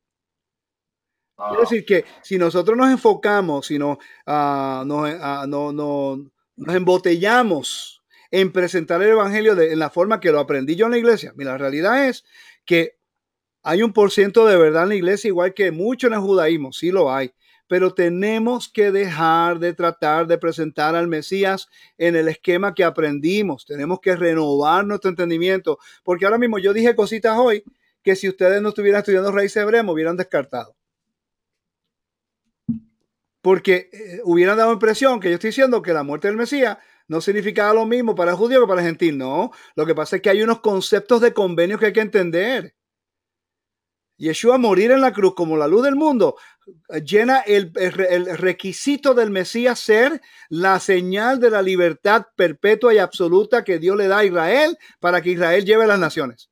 Es 1.53 1.59
decir 1.61 1.85
que 1.85 2.05
si 2.23 2.39
nosotros 2.39 2.77
nos 2.77 2.91
enfocamos, 2.91 3.67
si 3.67 3.79
no, 3.79 3.99
ah, 4.27 4.85
ah, 4.85 5.45
no, 5.49 5.73
no, 5.73 6.31
nos 6.57 6.75
embotellamos 6.75 8.03
en 8.31 8.53
presentar 8.53 9.03
el 9.03 9.11
Evangelio 9.11 9.55
de, 9.55 9.73
en 9.73 9.79
la 9.79 9.91
forma 9.91 10.21
que 10.21 10.31
lo 10.31 10.41
aprendí 10.41 10.77
yo 10.77 10.87
en 10.87 10.93
la 10.93 10.99
iglesia, 10.99 11.33
mira, 11.37 11.53
la 11.53 11.59
realidad 11.59 12.07
es 12.07 12.25
que 12.65 12.99
hay 13.63 13.83
un 13.83 13.93
por 13.93 14.11
ciento 14.11 14.47
de 14.47 14.57
verdad 14.57 14.85
en 14.85 14.89
la 14.91 14.95
iglesia, 14.97 15.29
igual 15.29 15.55
que 15.55 15.71
mucho 15.71 16.07
en 16.07 16.15
el 16.15 16.21
judaísmo, 16.21 16.73
sí 16.73 16.91
lo 16.91 17.13
hay, 17.13 17.33
pero 17.69 17.95
tenemos 17.95 18.69
que 18.69 18.91
dejar 18.93 19.59
de 19.59 19.73
tratar 19.73 20.27
de 20.27 20.39
presentar 20.39 20.95
al 20.95 21.09
Mesías 21.09 21.69
en 21.99 22.17
el 22.17 22.29
esquema 22.29 22.75
que 22.75 22.85
aprendimos. 22.85 23.65
Tenemos 23.65 24.01
que 24.01 24.17
renovar 24.17 24.85
nuestro 24.87 25.11
entendimiento, 25.11 25.79
porque 26.05 26.25
ahora 26.25 26.39
mismo 26.39 26.59
yo 26.59 26.73
dije 26.73 26.95
cositas 26.95 27.39
hoy 27.39 27.65
que 28.03 28.17
si 28.17 28.29
ustedes 28.29 28.61
no 28.63 28.71
estuvieran 28.71 29.01
estudiando 29.01 29.31
Rey 29.33 29.49
Hebreo 29.55 29.85
me 29.85 29.93
hubieran 29.93 30.17
descartado 30.17 30.77
porque 33.43 33.91
eh, 33.93 34.21
hubieran 34.25 34.57
dado 34.57 34.73
impresión 34.73 35.21
que 35.21 35.29
yo 35.29 35.35
estoy 35.35 35.49
diciendo 35.49 35.83
que 35.83 35.93
la 35.93 36.05
muerte 36.05 36.29
del 36.29 36.37
Mesías 36.37 36.79
no 37.09 37.21
significaba 37.21 37.75
lo 37.75 37.85
mismo 37.85 38.15
para 38.15 38.31
el 38.31 38.37
judío 38.37 38.61
que 38.61 38.67
para 38.67 38.81
el 38.81 38.87
gentil. 38.87 39.19
No, 39.19 39.51
lo 39.75 39.85
que 39.85 39.95
pasa 39.95 40.17
es 40.17 40.23
que 40.23 40.31
hay 40.31 40.43
unos 40.43 40.61
conceptos 40.61 41.21
de 41.21 41.35
convenios 41.35 41.79
que 41.79 41.87
hay 41.87 41.93
que 41.93 42.01
entender. 42.01 42.75
Yeshua 44.23 44.57
morir 44.57 44.93
en 44.93 45.01
la 45.01 45.13
cruz 45.13 45.35
como 45.35 45.57
la 45.57 45.67
luz 45.67 45.83
del 45.83 45.97
mundo 45.97 46.37
llena 47.05 47.41
el, 47.41 47.73
el, 47.75 48.39
requisito 48.39 49.15
del 49.15 49.31
Mesías 49.31 49.81
ser 49.81 50.21
la 50.49 50.79
señal 50.79 51.41
de 51.41 51.51
la 51.51 51.61
libertad 51.61 52.27
perpetua 52.37 52.95
y 52.95 52.99
absoluta 52.99 53.65
que 53.65 53.81
Dios 53.81 53.97
le 53.97 54.07
da 54.07 54.19
a 54.19 54.25
Israel 54.25 54.79
para 55.01 55.21
que 55.23 55.31
Israel 55.31 55.65
lleve 55.65 55.85
a 55.85 55.89
las 55.89 55.99
naciones. 55.99 56.52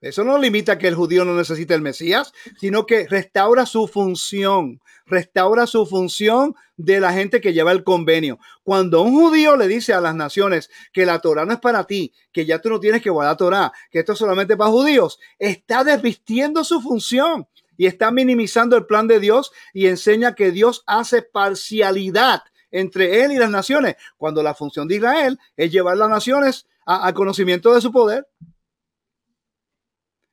Eso 0.00 0.24
no 0.24 0.38
limita 0.38 0.78
que 0.78 0.88
el 0.88 0.94
judío 0.94 1.26
no 1.26 1.34
necesite 1.34 1.74
el 1.74 1.82
Mesías, 1.82 2.32
sino 2.58 2.86
que 2.86 3.06
restaura 3.06 3.66
su 3.66 3.86
función, 3.86 4.80
restaura 5.04 5.66
su 5.66 5.84
función 5.84 6.54
de 6.76 7.00
la 7.00 7.12
gente 7.12 7.42
que 7.42 7.52
lleva 7.52 7.72
el 7.72 7.84
convenio. 7.84 8.38
Cuando 8.62 9.02
un 9.02 9.14
judío 9.14 9.56
le 9.56 9.68
dice 9.68 9.92
a 9.92 10.00
las 10.00 10.14
naciones 10.14 10.70
que 10.94 11.04
la 11.04 11.18
Torah 11.18 11.44
no 11.44 11.52
es 11.52 11.60
para 11.60 11.84
ti, 11.86 12.14
que 12.32 12.46
ya 12.46 12.60
tú 12.60 12.70
no 12.70 12.80
tienes 12.80 13.02
que 13.02 13.10
guardar 13.10 13.36
Torah, 13.36 13.72
que 13.90 13.98
esto 13.98 14.12
es 14.12 14.18
solamente 14.18 14.56
para 14.56 14.70
judíos, 14.70 15.18
está 15.38 15.84
desvistiendo 15.84 16.64
su 16.64 16.80
función 16.80 17.46
y 17.76 17.86
está 17.86 18.10
minimizando 18.10 18.76
el 18.76 18.86
plan 18.86 19.06
de 19.06 19.20
Dios 19.20 19.52
y 19.74 19.86
enseña 19.86 20.34
que 20.34 20.50
Dios 20.50 20.82
hace 20.86 21.20
parcialidad 21.22 22.42
entre 22.70 23.22
él 23.24 23.32
y 23.32 23.38
las 23.38 23.50
naciones, 23.50 23.96
cuando 24.16 24.42
la 24.42 24.54
función 24.54 24.88
de 24.88 24.96
Israel 24.96 25.38
es 25.56 25.70
llevar 25.70 25.96
las 25.96 26.08
naciones 26.08 26.66
al 26.86 27.12
conocimiento 27.14 27.74
de 27.74 27.80
su 27.80 27.92
poder. 27.92 28.26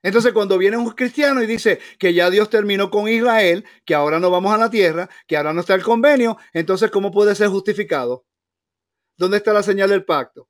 Entonces, 0.08 0.32
cuando 0.32 0.58
viene 0.58 0.78
un 0.78 0.90
cristiano 0.92 1.44
y 1.44 1.48
dice 1.48 1.80
que 2.00 2.14
ya 2.14 2.30
Dios 2.30 2.50
terminó 2.50 2.90
con 2.90 3.10
Israel, 3.10 3.66
que 3.84 3.94
ahora 3.94 4.22
no 4.22 4.32
vamos 4.32 4.54
a 4.54 4.58
la 4.58 4.70
tierra, 4.70 5.10
que 5.28 5.36
ahora 5.36 5.52
no 5.52 5.60
está 5.60 5.74
el 5.74 5.84
convenio, 5.84 6.38
entonces, 6.54 6.90
¿cómo 6.92 7.12
puede 7.12 7.36
ser 7.36 7.50
justificado? 7.50 8.26
¿Dónde 9.18 9.36
está 9.36 9.52
la 9.52 9.64
señal 9.64 9.90
del 9.90 10.06
pacto? 10.06 10.48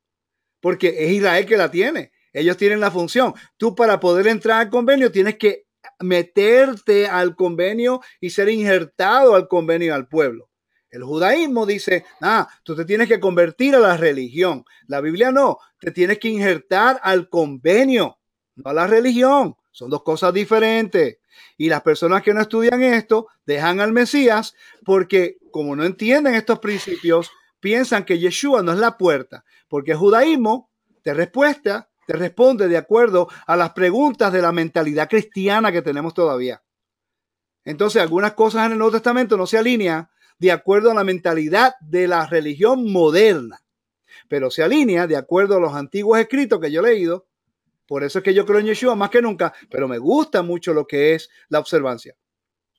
Porque 0.62 0.90
es 1.00 1.10
Israel 1.10 1.48
que 1.48 1.58
la 1.58 1.72
tiene. 1.72 2.12
Ellos 2.34 2.56
tienen 2.56 2.80
la 2.80 2.92
función. 2.92 3.34
Tú 3.58 3.74
para 3.74 4.00
poder 4.00 4.28
entrar 4.28 4.62
al 4.62 4.70
convenio 4.70 5.12
tienes 5.12 5.38
que 5.40 5.66
meterte 6.02 7.08
al 7.08 7.36
convenio 7.36 8.02
y 8.22 8.30
ser 8.30 8.50
injertado 8.50 9.34
al 9.34 9.48
convenio 9.48 9.96
al 9.96 10.08
pueblo. 10.08 10.52
El 10.92 11.04
judaísmo 11.04 11.66
dice, 11.66 12.06
ah, 12.22 12.48
tú 12.62 12.76
te 12.76 12.86
tienes 12.86 13.08
que 13.08 13.20
convertir 13.20 13.74
a 13.74 13.80
la 13.80 13.98
religión. 13.98 14.66
La 14.86 15.02
Biblia 15.02 15.32
no, 15.32 15.58
te 15.80 15.90
tienes 15.90 16.20
que 16.20 16.28
injertar 16.28 17.00
al 17.02 17.28
convenio 17.28 18.17
no 18.58 18.70
a 18.70 18.74
la 18.74 18.88
religión. 18.88 19.56
Son 19.72 19.90
dos 19.90 20.04
cosas 20.04 20.34
diferentes. 20.34 21.20
Y 21.58 21.70
las 21.70 21.82
personas 21.82 22.24
que 22.24 22.34
no 22.34 22.42
estudian 22.42 22.82
esto 22.82 23.28
dejan 23.46 23.80
al 23.80 23.94
Mesías 23.94 24.56
porque 24.84 25.38
como 25.52 25.76
no 25.76 25.86
entienden 25.86 26.36
estos 26.36 26.60
principios, 26.60 27.32
piensan 27.60 28.06
que 28.06 28.20
Yeshua 28.20 28.64
no 28.64 28.74
es 28.74 28.80
la 28.80 28.98
puerta, 28.98 29.44
porque 29.68 29.92
el 29.92 29.98
judaísmo 29.98 30.70
te 31.04 31.14
respuesta, 31.14 31.90
te 32.06 32.14
responde 32.14 32.68
de 32.68 32.78
acuerdo 32.78 33.28
a 33.46 33.56
las 33.56 33.72
preguntas 33.72 34.32
de 34.34 34.42
la 34.42 34.52
mentalidad 34.52 35.10
cristiana 35.10 35.72
que 35.72 35.82
tenemos 35.82 36.14
todavía. 36.14 36.64
Entonces, 37.66 38.02
algunas 38.02 38.34
cosas 38.34 38.66
en 38.66 38.74
el 38.74 38.78
Nuevo 38.78 38.94
Testamento 38.94 39.36
no 39.38 39.46
se 39.46 39.58
alinean 39.58 40.10
de 40.40 40.52
acuerdo 40.52 40.92
a 40.92 40.94
la 40.94 41.04
mentalidad 41.04 41.76
de 41.82 42.08
la 42.08 42.26
religión 42.26 42.92
moderna, 42.92 43.62
pero 44.30 44.50
se 44.50 44.64
alinea 44.64 45.08
de 45.08 45.18
acuerdo 45.18 45.58
a 45.58 45.60
los 45.60 45.74
antiguos 45.74 46.20
escritos 46.20 46.60
que 46.60 46.72
yo 46.72 46.82
he 46.82 46.94
leído 46.94 47.27
Por 47.88 48.04
eso 48.04 48.20
es 48.20 48.24
que 48.24 48.34
yo 48.34 48.46
creo 48.46 48.60
en 48.60 48.66
Yeshua 48.66 48.96
más 48.96 49.10
que 49.10 49.22
nunca, 49.22 49.54
pero 49.70 49.88
me 49.88 49.98
gusta 49.98 50.42
mucho 50.42 50.74
lo 50.74 50.86
que 50.86 51.16
es 51.16 51.30
la 51.50 51.60
observancia, 51.60 52.16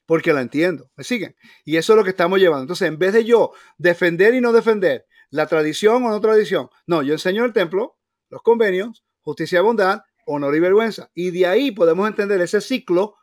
porque 0.06 0.32
la 0.32 0.43
entiendo. 0.43 0.90
¿Me 0.97 1.05
siguen? 1.05 1.35
Y 1.64 1.76
eso 1.76 1.94
es 1.94 1.97
lo 1.97 2.05
que 2.05 2.10
estamos 2.10 2.39
llevando. 2.39 2.62
Entonces, 2.62 2.89
en 2.89 2.98
vez 2.98 3.12
de 3.14 3.24
yo 3.24 3.52
defender 3.78 4.35
y 4.35 4.40
no 4.40 4.52
defender 4.52 5.06
la 5.30 5.47
tradición 5.47 6.05
o 6.05 6.10
no 6.10 6.20
tradición, 6.20 6.68
no, 6.86 7.02
yo 7.02 7.14
enseño 7.14 7.44
el 7.44 7.52
templo, 7.52 7.98
los 8.28 8.43
convenios, 8.43 9.05
justicia 9.20 9.60
y 9.60 9.62
bondad, 9.62 10.02
honor 10.26 10.55
y 10.55 10.60
vergüenza. 10.60 11.10
Y 11.14 11.30
de 11.30 11.47
ahí 11.47 11.70
podemos 11.70 12.06
entender 12.06 12.40
ese 12.40 12.60
ciclo 12.60 13.16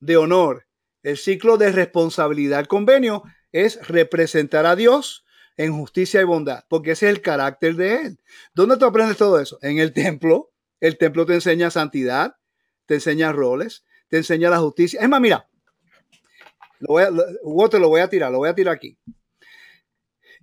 de 0.00 0.16
honor, 0.16 0.66
el 1.02 1.16
ciclo 1.16 1.56
de 1.56 1.72
responsabilidad. 1.72 2.66
convenio 2.66 3.24
es 3.52 3.86
representar 3.86 4.66
a 4.66 4.76
Dios 4.76 5.24
en 5.56 5.72
justicia 5.72 6.20
y 6.20 6.24
bondad, 6.24 6.64
porque 6.68 6.92
ese 6.92 7.06
es 7.06 7.16
el 7.16 7.22
carácter 7.22 7.76
de 7.76 8.02
Él. 8.02 8.20
¿Dónde 8.54 8.76
tú 8.76 8.86
aprendes 8.86 9.16
todo 9.16 9.40
eso? 9.40 9.58
En 9.62 9.78
el 9.78 9.92
templo. 9.92 10.53
El 10.84 10.98
templo 10.98 11.24
te 11.24 11.32
enseña 11.32 11.70
santidad, 11.70 12.36
te 12.84 12.96
enseña 12.96 13.32
roles, 13.32 13.86
te 14.08 14.18
enseña 14.18 14.50
la 14.50 14.58
justicia. 14.58 15.00
Es 15.00 15.08
más, 15.08 15.18
mira, 15.18 15.48
lo 16.78 16.88
voy 16.88 17.02
a, 17.04 17.10
lo 17.10 17.88
voy 17.88 18.00
a 18.02 18.10
tirar, 18.10 18.30
lo 18.30 18.36
voy 18.36 18.50
a 18.50 18.54
tirar 18.54 18.74
aquí. 18.74 18.98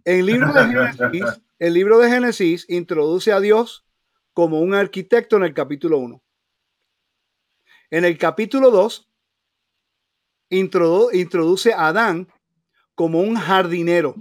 El 0.04 0.26
libro 0.26 0.52
de 0.52 0.66
Génesis, 0.66 1.42
el 1.60 1.74
libro 1.76 2.00
de 2.00 2.10
Génesis 2.10 2.66
introduce 2.70 3.32
a 3.32 3.40
Dios 3.40 3.86
como 4.34 4.62
un 4.62 4.74
arquitecto 4.74 5.38
en 5.38 5.44
el 5.44 5.54
capítulo 5.54 6.00
1. 6.00 6.24
En 7.92 8.04
el 8.04 8.18
capítulo 8.18 8.72
2 8.72 9.12
introduce 10.50 11.72
a 11.72 11.86
Adán 11.86 12.28
como 12.96 13.20
un 13.20 13.36
jardinero. 13.36 14.16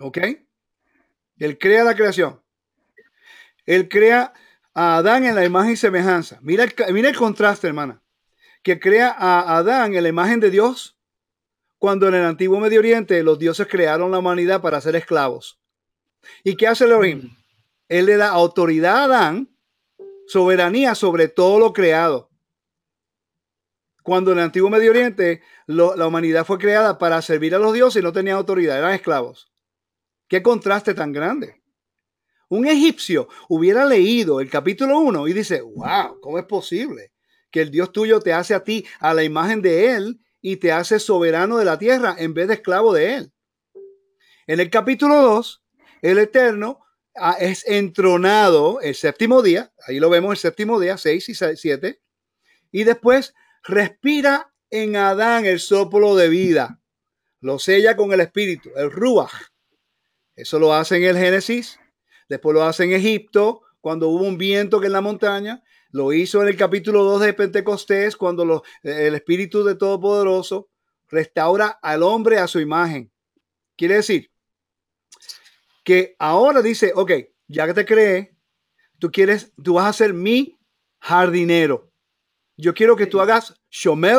¿Ok? 0.00 0.18
Él 1.38 1.56
crea 1.56 1.82
la 1.82 1.96
creación. 1.96 2.42
Él 3.66 3.88
crea 3.88 4.32
a 4.74 4.96
Adán 4.96 5.24
en 5.24 5.34
la 5.34 5.44
imagen 5.44 5.72
y 5.72 5.76
semejanza. 5.76 6.38
Mira 6.42 6.64
el, 6.64 6.74
mira 6.94 7.08
el 7.08 7.16
contraste, 7.16 7.66
hermana. 7.66 8.02
Que 8.62 8.80
crea 8.80 9.10
a 9.10 9.56
Adán 9.56 9.94
en 9.94 10.02
la 10.02 10.08
imagen 10.08 10.40
de 10.40 10.50
Dios 10.50 10.96
cuando 11.78 12.08
en 12.08 12.14
el 12.14 12.24
antiguo 12.24 12.58
Medio 12.58 12.80
Oriente 12.80 13.22
los 13.22 13.38
dioses 13.38 13.66
crearon 13.66 14.10
la 14.10 14.18
humanidad 14.18 14.60
para 14.60 14.80
ser 14.80 14.96
esclavos. 14.96 15.60
¿Y 16.42 16.56
qué 16.56 16.66
hace 16.66 16.84
Elohim? 16.84 17.30
Él 17.88 18.06
le 18.06 18.16
da 18.16 18.30
autoridad 18.30 18.96
a 18.96 19.04
Adán, 19.04 19.56
soberanía 20.26 20.94
sobre 20.94 21.28
todo 21.28 21.58
lo 21.58 21.72
creado. 21.72 22.30
Cuando 24.02 24.32
en 24.32 24.38
el 24.38 24.44
antiguo 24.44 24.70
Medio 24.70 24.90
Oriente 24.90 25.42
la 25.66 26.06
humanidad 26.06 26.46
fue 26.46 26.58
creada 26.58 26.98
para 26.98 27.20
servir 27.22 27.54
a 27.54 27.58
los 27.58 27.72
dioses 27.72 28.00
y 28.00 28.04
no 28.04 28.12
tenía 28.12 28.34
autoridad, 28.34 28.78
eran 28.78 28.92
esclavos. 28.92 29.52
Qué 30.28 30.42
contraste 30.42 30.94
tan 30.94 31.12
grande. 31.12 31.60
Un 32.48 32.66
egipcio 32.66 33.28
hubiera 33.48 33.84
leído 33.84 34.40
el 34.40 34.48
capítulo 34.48 34.98
1 35.00 35.28
y 35.28 35.32
dice, 35.32 35.60
wow, 35.60 36.20
¿cómo 36.20 36.38
es 36.38 36.44
posible 36.44 37.12
que 37.50 37.60
el 37.60 37.70
Dios 37.70 37.92
tuyo 37.92 38.20
te 38.20 38.32
hace 38.32 38.54
a 38.54 38.62
ti 38.62 38.86
a 39.00 39.14
la 39.14 39.24
imagen 39.24 39.62
de 39.62 39.92
Él 39.92 40.20
y 40.40 40.56
te 40.56 40.70
hace 40.70 41.00
soberano 41.00 41.58
de 41.58 41.64
la 41.64 41.78
tierra 41.78 42.14
en 42.18 42.34
vez 42.34 42.48
de 42.48 42.54
esclavo 42.54 42.92
de 42.92 43.14
Él? 43.14 43.32
En 44.46 44.60
el 44.60 44.70
capítulo 44.70 45.16
2, 45.16 45.62
el 46.02 46.18
Eterno 46.18 46.86
Ah, 47.18 47.36
es 47.40 47.66
entronado 47.66 48.80
el 48.82 48.94
séptimo 48.94 49.40
día, 49.40 49.72
ahí 49.86 49.98
lo 49.98 50.10
vemos 50.10 50.32
el 50.32 50.36
séptimo 50.36 50.78
día, 50.78 50.98
6 50.98 51.28
y 51.30 51.34
7, 51.34 52.00
y 52.72 52.84
después 52.84 53.34
respira 53.64 54.52
en 54.68 54.96
Adán 54.96 55.46
el 55.46 55.58
soplo 55.58 56.14
de 56.14 56.28
vida, 56.28 56.82
lo 57.40 57.58
sella 57.58 57.96
con 57.96 58.12
el 58.12 58.20
espíritu, 58.20 58.70
el 58.76 58.90
ruach. 58.90 59.32
Eso 60.34 60.58
lo 60.58 60.74
hace 60.74 60.98
en 60.98 61.04
el 61.04 61.16
Génesis, 61.16 61.78
después 62.28 62.54
lo 62.54 62.62
hace 62.62 62.84
en 62.84 62.92
Egipto, 62.92 63.62
cuando 63.80 64.08
hubo 64.08 64.24
un 64.24 64.38
viento 64.38 64.80
que 64.80 64.86
en 64.86 64.92
la 64.92 65.00
montaña, 65.00 65.62
lo 65.90 66.12
hizo 66.12 66.42
en 66.42 66.48
el 66.48 66.56
capítulo 66.56 67.04
2 67.04 67.20
de 67.22 67.34
Pentecostés, 67.34 68.16
cuando 68.16 68.62
el 68.82 69.14
Espíritu 69.14 69.64
de 69.64 69.76
Todopoderoso 69.76 70.68
restaura 71.08 71.68
al 71.82 72.02
hombre 72.02 72.38
a 72.38 72.48
su 72.48 72.60
imagen. 72.60 73.10
Quiere 73.76 73.96
decir, 73.96 74.30
que 75.84 76.16
ahora 76.18 76.62
dice, 76.62 76.92
ok, 76.94 77.12
ya 77.46 77.66
que 77.66 77.74
te 77.74 77.84
creé, 77.84 78.36
tú 78.98 79.10
quieres, 79.12 79.52
tú 79.62 79.74
vas 79.74 79.86
a 79.86 79.92
ser 79.92 80.12
mi 80.12 80.58
jardinero. 80.98 81.92
Yo 82.56 82.74
quiero 82.74 82.96
que 82.96 83.06
tú 83.06 83.20
hagas 83.20 83.54
shomer, 83.70 84.18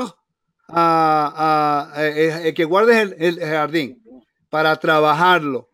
a, 0.69 1.93
eh, 1.97 2.47
eh, 2.47 2.53
que 2.53 2.65
guardes 2.65 3.15
el, 3.17 3.39
jardín 3.39 4.03
para 4.49 4.75
trabajarlo. 4.77 5.69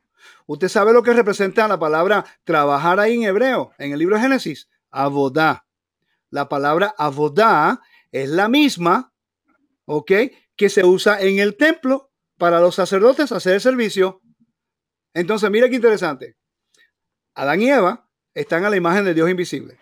Usted 0.48 0.68
sabe 0.68 0.94
lo 0.94 1.04
que 1.04 1.14
representa 1.14 1.68
la 1.68 1.80
palabra 1.80 2.26
trabajar 2.44 3.00
ahí 3.00 3.16
en 3.16 3.24
hebreo, 3.24 3.72
en 3.78 3.94
el 3.94 4.00
libro 4.00 4.16
de 4.16 4.22
Génesis, 4.22 4.70
abodá. 4.92 5.66
La 6.30 6.50
palabra 6.50 6.94
abodá 6.98 7.82
es 8.12 8.30
la 8.30 8.50
misma, 8.50 9.14
¿ok? 9.86 10.12
Que 10.56 10.70
se 10.70 10.84
usa 10.84 11.22
en 11.22 11.40
el 11.40 11.56
templo 11.56 12.12
para 12.38 12.60
los 12.60 12.76
sacerdotes 12.76 13.32
hacer 13.32 13.56
el 13.56 13.62
servicio 13.62 14.24
entonces, 15.14 15.50
mira 15.52 15.70
qué 15.70 15.76
interesante. 15.76 16.36
Adán 17.36 17.62
y 17.62 17.70
Eva 17.70 18.10
están 18.34 18.66
a 18.66 18.70
la 18.70 18.78
imagen 18.78 19.06
de 19.06 19.14
Dios 19.14 19.30
invisible. 19.30 19.80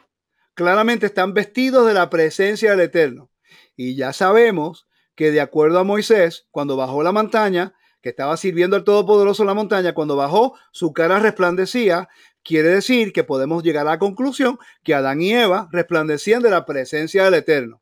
Claramente 0.54 1.06
están 1.06 1.34
vestidos 1.34 1.88
de 1.88 1.94
la 1.94 2.10
presencia 2.10 2.72
del 2.72 2.82
Eterno. 2.82 3.32
Y 3.76 3.96
ya 3.96 4.14
sabemos 4.14 4.88
que 5.16 5.32
de 5.32 5.42
acuerdo 5.42 5.80
a 5.80 5.84
Moisés, 5.84 6.48
cuando 6.52 6.76
bajó 6.76 7.02
la 7.04 7.12
montaña, 7.12 7.74
que 8.02 8.10
estaba 8.10 8.36
sirviendo 8.38 8.76
al 8.76 8.84
Todopoderoso 8.84 9.44
en 9.44 9.48
la 9.48 9.54
montaña, 9.54 9.94
cuando 9.94 10.16
bajó, 10.16 10.58
su 10.72 10.94
cara 10.94 11.20
resplandecía. 11.20 12.10
Quiere 12.44 12.70
decir 12.70 13.14
que 13.14 13.24
podemos 13.24 13.64
llegar 13.64 13.88
a 13.88 13.92
la 13.92 14.00
conclusión 14.00 14.58
que 14.84 14.96
Adán 14.96 15.22
y 15.22 15.34
Eva 15.34 15.70
resplandecían 15.72 16.42
de 16.42 16.50
la 16.50 16.66
presencia 16.66 17.26
del 17.26 17.36
Eterno. 17.36 17.82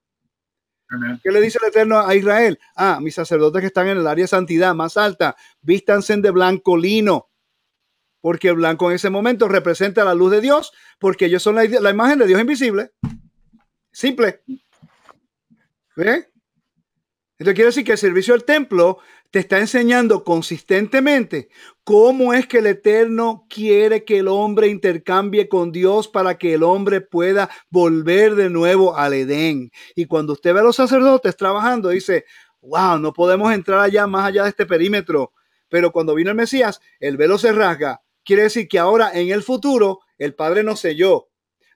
¿Qué 1.24 1.32
le 1.32 1.40
dice 1.40 1.60
el 1.62 1.70
Eterno 1.70 2.00
a 2.00 2.16
Israel? 2.16 2.60
Ah, 2.76 3.00
mis 3.02 3.16
sacerdotes 3.16 3.62
que 3.62 3.68
están 3.68 3.88
en 3.88 3.98
el 4.00 4.08
área 4.08 4.24
de 4.24 4.28
santidad 4.28 4.74
más 4.74 4.98
alta, 4.98 5.36
vístanse 5.62 6.18
de 6.18 6.32
blanco 6.32 6.76
lino 6.76 7.30
porque 8.22 8.50
el 8.50 8.56
blanco 8.56 8.90
en 8.90 8.96
ese 8.96 9.10
momento 9.10 9.48
representa 9.48 10.04
la 10.04 10.14
luz 10.14 10.32
de 10.32 10.41
Dios, 10.41 10.74
porque 11.00 11.26
ellos 11.26 11.44
son 11.44 11.56
la, 11.56 11.64
imagen 11.64 12.20
de 12.20 12.28
Dios 12.28 12.40
invisible. 12.40 12.91
Simple. 13.91 14.41
¿Ve? 15.96 16.30
Entonces 17.38 17.56
quiere 17.56 17.68
decir 17.68 17.86
que 17.86 17.94
el 17.94 17.98
servicio 17.98 18.34
al 18.34 18.44
templo 18.44 19.00
te 19.32 19.40
está 19.40 19.60
enseñando 19.60 20.24
consistentemente 20.24 21.50
cómo 21.84 22.34
es 22.34 22.48
que 22.48 22.60
el 22.60 22.68
Eterno 22.68 23.46
quiere 23.50 24.04
que 24.04 24.20
el 24.20 24.28
hombre 24.28 24.68
intercambie 24.68 25.48
con 25.48 25.72
Dios 25.72 26.08
para 26.08 26.38
que 26.38 26.56
el 26.56 26.64
hombre 26.64 27.02
pueda 27.02 27.50
volver 27.70 28.36
de 28.36 28.50
nuevo 28.50 28.96
al 28.96 29.14
Edén. 29.14 29.72
Y 29.96 30.06
cuando 30.06 30.34
usted 30.34 30.54
ve 30.54 30.62
a 30.62 30.64
los 30.64 30.76
sacerdotes 30.76 31.36
trabajando, 31.36 31.90
dice, 31.90 32.26
wow, 32.62 32.98
no 33.00 33.14
podemos 33.14 33.54
entrar 33.54 33.80
allá 33.80 34.08
más 34.08 34.26
allá 34.26 34.44
de 34.44 34.50
este 34.50 34.66
perímetro. 34.66 35.34
Pero 35.70 35.92
cuando 35.92 36.16
vino 36.16 36.32
el 36.32 36.36
Mesías, 36.36 36.82
el 37.00 37.18
velo 37.18 37.38
se 37.38 37.52
rasga 37.52 38.02
Quiere 38.30 38.44
decir 38.44 38.68
que 38.68 38.78
ahora 38.78 39.12
en 39.12 39.32
el 39.32 39.42
futuro 39.42 40.02
el 40.20 40.36
Padre 40.36 40.62
nos 40.62 40.82
selló, 40.82 41.30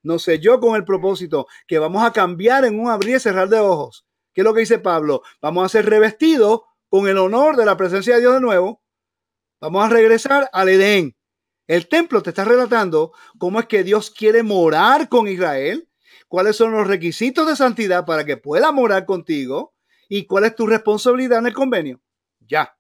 nos 0.03 0.21
selló 0.21 0.59
con 0.59 0.75
el 0.75 0.85
propósito 0.85 1.47
que 1.65 1.79
vamos 1.79 2.03
a 2.03 2.13
cambiar 2.13 2.63
en 2.65 2.79
un 2.79 2.91
abrir 2.91 3.15
y 3.15 3.19
cerrar 3.19 3.49
de 3.49 3.59
ojos. 3.59 4.05
¿Qué 4.33 4.41
es 4.41 4.45
lo 4.45 4.53
que 4.53 4.59
dice 4.59 4.77
Pablo? 4.77 5.23
Vamos 5.41 5.65
a 5.65 5.69
ser 5.69 5.87
revestidos 5.87 6.61
con 6.93 7.07
el 7.07 7.17
honor 7.17 7.55
de 7.55 7.65
la 7.65 7.75
presencia 7.75 8.13
de 8.13 8.19
Dios 8.19 8.35
de 8.35 8.39
nuevo. 8.39 8.83
Vamos 9.59 9.83
a 9.83 9.89
regresar 9.89 10.47
al 10.53 10.69
Edén. 10.69 11.17
El 11.65 11.87
templo 11.87 12.21
te 12.21 12.29
está 12.29 12.45
relatando 12.45 13.13
cómo 13.39 13.59
es 13.59 13.65
que 13.65 13.83
Dios 13.83 14.11
quiere 14.11 14.43
morar 14.43 15.09
con 15.09 15.27
Israel, 15.27 15.89
cuáles 16.27 16.55
son 16.55 16.71
los 16.71 16.85
requisitos 16.85 17.47
de 17.47 17.55
santidad 17.55 18.05
para 18.05 18.23
que 18.25 18.37
pueda 18.37 18.71
morar 18.71 19.07
contigo 19.07 19.73
y 20.07 20.27
cuál 20.27 20.43
es 20.43 20.55
tu 20.55 20.67
responsabilidad 20.67 21.39
en 21.39 21.47
el 21.47 21.55
convenio. 21.55 21.99
Ya. 22.41 22.77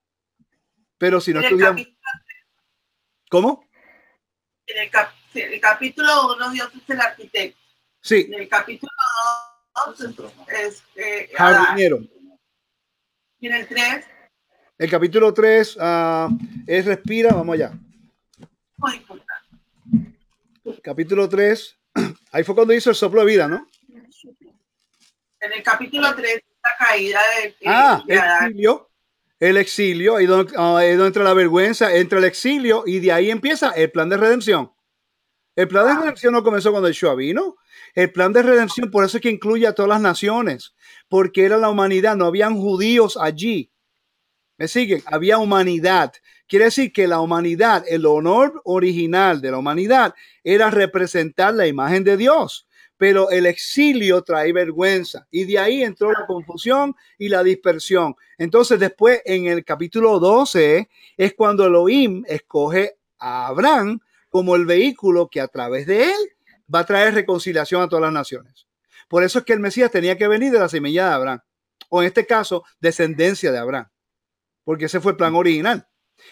Pero 0.99 1.19
si 1.19 1.33
no 1.33 1.41
estudiamos... 1.41 1.81
¿Cómo? 3.31 3.67
En 4.67 4.77
el, 4.77 5.59
capítulo 5.59 6.35
1 6.35 6.51
Dios 6.51 6.69
es 6.75 6.87
el 6.87 7.01
arquitecto. 7.01 7.59
Sí. 7.99 8.27
En 8.31 8.41
el 8.41 8.47
capítulo 8.47 8.91
2 9.87 10.31
es 10.49 10.83
eh, 10.97 11.31
jardinero. 11.33 11.97
Y 13.43 13.47
en 13.47 13.55
el 13.55 13.67
3. 13.67 14.05
El 14.77 14.89
capítulo 14.89 15.33
3 15.33 15.77
ah, 15.81 16.29
es 16.65 16.85
respira, 16.85 17.33
vamos 17.33 17.55
allá. 17.55 17.73
Capítulo 20.81 21.27
3, 21.27 21.77
ahí 22.31 22.43
fue 22.45 22.55
cuando 22.55 22.73
hizo 22.73 22.89
el 22.89 22.95
soplo 22.95 23.19
de 23.19 23.27
vida, 23.27 23.49
¿no? 23.49 23.67
En 25.41 25.51
el 25.51 25.61
capítulo 25.61 26.15
3, 26.15 26.41
la 26.63 26.87
caída 26.87 27.19
de, 27.41 27.55
ah, 27.65 28.01
de 28.07 28.79
el 29.41 29.57
exilio, 29.57 30.15
ahí 30.15 30.25
donde, 30.25 30.53
ahí 30.57 30.91
donde 30.91 31.07
entra 31.07 31.23
la 31.25 31.33
vergüenza, 31.33 31.93
entra 31.93 32.19
el 32.19 32.25
exilio 32.25 32.83
y 32.87 33.01
de 33.01 33.11
ahí 33.11 33.29
empieza 33.29 33.71
el 33.71 33.91
plan 33.91 34.07
de 34.07 34.15
redención. 34.15 34.71
El 35.55 35.67
plan 35.67 35.85
de 35.85 36.01
redención 36.01 36.33
no 36.33 36.43
comenzó 36.43 36.71
cuando 36.71 36.89
Yeshua 36.89 37.15
vino. 37.15 37.57
El 37.93 38.11
plan 38.11 38.33
de 38.33 38.41
redención, 38.41 38.89
por 38.89 39.05
eso 39.05 39.17
es 39.17 39.23
que 39.23 39.29
incluye 39.29 39.67
a 39.67 39.73
todas 39.73 39.89
las 39.89 40.01
naciones, 40.01 40.73
porque 41.09 41.45
era 41.45 41.57
la 41.57 41.69
humanidad, 41.69 42.15
no 42.15 42.25
habían 42.25 42.55
judíos 42.55 43.17
allí. 43.21 43.71
¿Me 44.57 44.67
siguen? 44.67 45.03
Había 45.05 45.37
humanidad. 45.37 46.13
Quiere 46.47 46.65
decir 46.65 46.91
que 46.91 47.07
la 47.07 47.19
humanidad, 47.19 47.83
el 47.87 48.05
honor 48.05 48.61
original 48.65 49.41
de 49.41 49.51
la 49.51 49.57
humanidad 49.57 50.13
era 50.43 50.69
representar 50.71 51.53
la 51.53 51.67
imagen 51.67 52.03
de 52.03 52.17
Dios. 52.17 52.67
Pero 52.97 53.31
el 53.31 53.45
exilio 53.45 54.21
trae 54.21 54.53
vergüenza 54.53 55.27
y 55.31 55.45
de 55.45 55.59
ahí 55.59 55.83
entró 55.83 56.11
la 56.11 56.25
confusión 56.27 56.95
y 57.17 57.29
la 57.29 57.43
dispersión. 57.43 58.15
Entonces 58.37 58.79
después 58.79 59.21
en 59.25 59.47
el 59.47 59.65
capítulo 59.65 60.19
12 60.19 60.87
es 61.17 61.33
cuando 61.33 61.65
Elohim 61.65 62.23
escoge 62.27 62.97
a 63.17 63.47
Abraham 63.47 63.99
como 64.33 64.55
el 64.55 64.65
vehículo 64.65 65.29
que 65.29 65.39
a 65.39 65.47
través 65.47 65.85
de 65.85 66.05
él 66.05 66.15
va 66.73 66.79
a 66.79 66.85
traer 66.87 67.13
reconciliación 67.13 67.83
a 67.83 67.87
todas 67.87 68.01
las 68.01 68.11
naciones. 68.11 68.65
Por 69.07 69.23
eso 69.23 69.37
es 69.37 69.45
que 69.45 69.53
el 69.53 69.59
Mesías 69.59 69.91
tenía 69.91 70.17
que 70.17 70.27
venir 70.27 70.51
de 70.51 70.57
la 70.57 70.69
semilla 70.69 71.07
de 71.07 71.13
Abraham, 71.13 71.41
o 71.89 72.01
en 72.01 72.07
este 72.07 72.25
caso, 72.25 72.63
descendencia 72.79 73.51
de 73.51 73.59
Abraham, 73.59 73.91
porque 74.63 74.85
ese 74.85 74.99
fue 74.99 75.11
el 75.11 75.17
plan 75.17 75.35
original. 75.35 75.87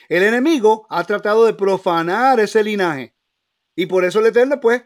El 0.09 0.23
enemigo 0.23 0.87
ha 0.89 1.03
tratado 1.03 1.45
de 1.45 1.53
profanar 1.53 2.39
ese 2.39 2.63
linaje 2.63 3.15
y 3.75 3.85
por 3.85 4.03
eso 4.03 4.19
el 4.19 4.25
Eterno, 4.25 4.59
pues, 4.59 4.81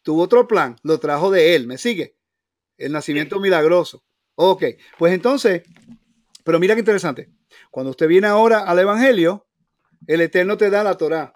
tuvo 0.00 0.22
otro 0.22 0.48
plan, 0.48 0.76
lo 0.82 0.98
trajo 0.98 1.30
de 1.30 1.54
él. 1.54 1.66
¿Me 1.66 1.76
sigue? 1.76 2.16
El 2.78 2.92
nacimiento 2.92 3.40
milagroso. 3.40 4.06
Ok, 4.36 4.64
pues 4.96 5.12
entonces, 5.12 5.64
pero 6.44 6.58
mira 6.58 6.74
qué 6.74 6.80
interesante. 6.80 7.30
Cuando 7.70 7.90
usted 7.90 8.08
viene 8.08 8.26
ahora 8.26 8.60
al 8.60 8.78
Evangelio, 8.78 9.46
el 10.06 10.22
Eterno 10.22 10.56
te 10.56 10.70
da 10.70 10.82
la 10.82 10.96
Torah, 10.96 11.34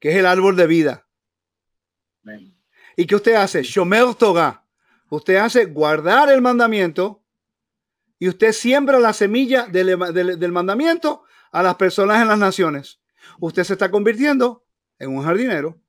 que 0.00 0.10
es 0.10 0.16
el 0.16 0.26
árbol 0.26 0.56
de 0.56 0.66
vida. 0.66 1.06
¿Y 2.96 3.06
qué 3.06 3.14
usted 3.14 3.34
hace? 3.34 3.62
Shomer 3.62 4.14
Torah. 4.14 4.64
Usted 5.10 5.36
hace 5.36 5.66
guardar 5.66 6.30
el 6.30 6.40
mandamiento 6.40 7.22
y 8.18 8.28
usted 8.28 8.52
siembra 8.52 8.98
la 8.98 9.12
semilla 9.12 9.66
del, 9.66 9.98
del, 10.38 10.52
mandamiento 10.52 11.24
a 11.52 11.62
las 11.62 11.76
personas 11.76 12.20
en 12.20 12.28
las 12.28 12.38
naciones. 12.38 13.00
Usted 13.38 13.64
se 13.64 13.72
está 13.74 13.90
convirtiendo 13.90 14.64
en 14.98 15.16
un 15.16 15.24
jardinero. 15.24 15.80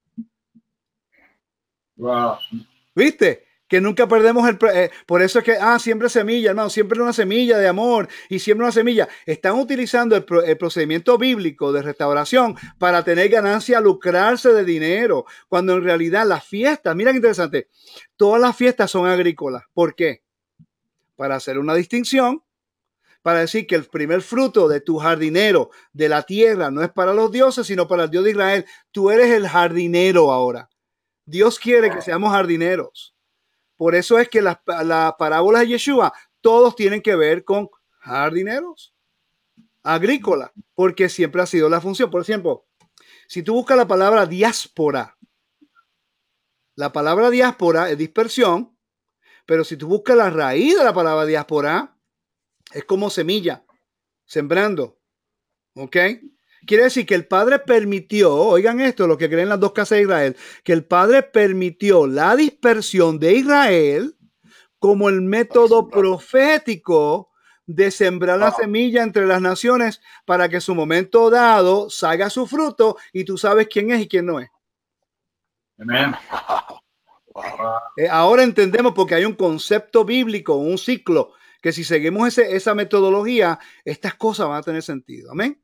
¿Viste? 2.96 3.46
Que 3.72 3.80
nunca 3.80 4.06
perdemos 4.06 4.50
el... 4.50 4.60
Eh, 4.74 4.92
por 5.06 5.22
eso 5.22 5.40
es 5.40 5.46
que, 5.46 5.54
ah, 5.54 5.80
siempre 5.80 6.10
semilla, 6.10 6.50
hermano, 6.50 6.70
siempre 6.70 7.02
una 7.02 7.14
semilla 7.14 7.58
de 7.58 7.70
amor 7.70 8.10
y 8.28 8.40
siempre 8.40 8.66
una 8.66 8.74
semilla. 8.74 9.08
Están 9.26 9.58
utilizando 9.58 10.18
el, 10.18 10.26
el, 10.46 10.58
procedimiento 10.58 11.18
bíblico 11.18 11.72
de 11.72 11.82
restauración 11.82 12.58
para 12.78 13.06
tener 13.06 13.30
ganancia, 13.30 13.80
lucrarse 13.80 14.52
de 14.52 14.66
dinero, 14.66 15.24
cuando 15.48 15.72
en 15.78 15.86
realidad 15.86 16.28
las 16.28 16.44
fiestas, 16.44 16.94
mira 16.98 17.12
qué 17.12 17.20
interesante, 17.20 17.70
todas 18.18 18.42
las 18.42 18.58
fiestas 18.58 18.92
son 18.92 19.08
agrícolas. 19.08 19.64
¿Por 19.74 19.96
qué? 19.96 20.22
Para 21.16 21.36
hacer 21.36 21.58
una 21.58 21.74
distinción, 21.74 22.44
para 23.22 23.40
decir 23.40 23.68
que 23.68 23.76
el 23.76 23.86
primer 23.86 24.22
fruto 24.22 24.68
de 24.68 24.82
tu 24.82 24.98
jardinero 24.98 25.70
de 25.94 26.10
la 26.10 26.24
tierra 26.24 26.72
no 26.72 26.84
es 26.84 26.90
para 26.92 27.14
los 27.14 27.32
dioses, 27.32 27.68
sino 27.68 27.88
para 27.88 28.04
el 28.04 28.10
Dios 28.10 28.26
de 28.26 28.32
Israel. 28.32 28.66
Tú 28.92 29.12
eres 29.12 29.30
el 29.30 29.48
jardinero 29.48 30.34
ahora. 30.34 30.70
Dios 31.24 31.58
quiere 31.58 31.90
que 31.90 32.02
seamos 32.02 32.34
jardineros. 32.34 33.11
Por 33.82 33.96
eso 33.96 34.20
es 34.20 34.30
que 34.30 34.44
las, 34.44 34.60
parábolas 35.18 35.64
de 35.64 35.70
Yeshua, 35.70 36.14
todos 36.40 36.76
tienen 36.76 37.02
que 37.02 37.16
ver 37.16 37.44
con 37.44 37.68
jardineros, 37.98 38.94
agrícola, 39.82 40.54
porque 40.76 41.10
siempre 41.10 41.42
ha 41.42 41.48
sido 41.48 41.68
la 41.68 41.82
función. 41.82 42.12
Por 42.12 42.22
ejemplo, 42.22 42.68
si 43.28 43.42
tú 43.42 43.56
buscas 43.56 43.76
la 43.76 43.88
palabra 43.88 44.28
diáspora, 44.28 45.18
la 46.76 46.94
palabra 46.94 47.32
diáspora 47.32 47.90
es 47.90 47.98
dispersión, 47.98 48.78
pero 49.48 49.64
si 49.64 49.78
tú 49.78 49.88
buscas 49.88 50.16
la 50.16 50.30
raíz 50.30 50.78
de 50.78 50.84
la 50.84 50.94
palabra 50.94 51.26
diáspora, 51.26 51.98
es 52.74 52.86
como 52.86 53.10
semilla, 53.10 53.66
sembrando. 54.26 55.00
¿Ok? 55.74 55.98
Quiere 56.66 56.84
decir 56.84 57.06
que 57.06 57.16
el 57.16 57.26
Padre 57.26 57.60
permitió, 57.60 58.36
oigan 58.36 58.80
esto, 58.82 59.08
lo 59.08 59.18
que 59.18 59.30
creen 59.30 59.50
las 59.50 59.60
dos 59.60 59.74
casas 59.74 59.98
de 59.98 60.04
Israel, 60.04 60.38
que 60.64 60.74
el 60.74 60.86
Padre 60.86 61.24
permitió 61.24 62.08
la 62.08 62.36
dispersión 62.36 63.20
de 63.20 63.34
Israel 63.34 64.16
como 64.80 65.10
el 65.10 65.22
método 65.22 65.88
profético 65.88 67.30
de 67.66 67.92
sembrar 67.92 68.40
la 68.40 68.52
semilla 68.52 69.04
entre 69.04 69.26
las 69.26 69.42
naciones 69.42 70.02
para 70.26 70.50
que 70.50 70.62
su 70.62 70.76
momento 70.76 71.30
dado 71.30 71.90
salga 71.90 72.30
su 72.30 72.48
fruto 72.48 72.98
y 73.14 73.24
tú 73.24 73.38
sabes 73.38 73.68
quién 73.68 73.92
es 73.92 74.02
y 74.02 74.08
quién 74.08 74.26
no 74.26 74.40
es. 74.40 74.50
Eh, 77.98 78.08
ahora 78.10 78.44
entendemos 78.44 78.94
porque 78.94 79.16
hay 79.16 79.26
un 79.26 79.36
concepto 79.36 80.04
bíblico, 80.04 80.56
un 80.56 80.78
ciclo, 80.78 81.34
que 81.62 81.72
si 81.72 81.84
seguimos 81.84 82.38
esa 82.38 82.76
metodología, 82.76 83.60
estas 83.86 84.16
cosas 84.16 84.48
van 84.48 84.58
a 84.58 84.64
tener 84.64 84.84
sentido. 84.84 85.32
Amén. 85.32 85.62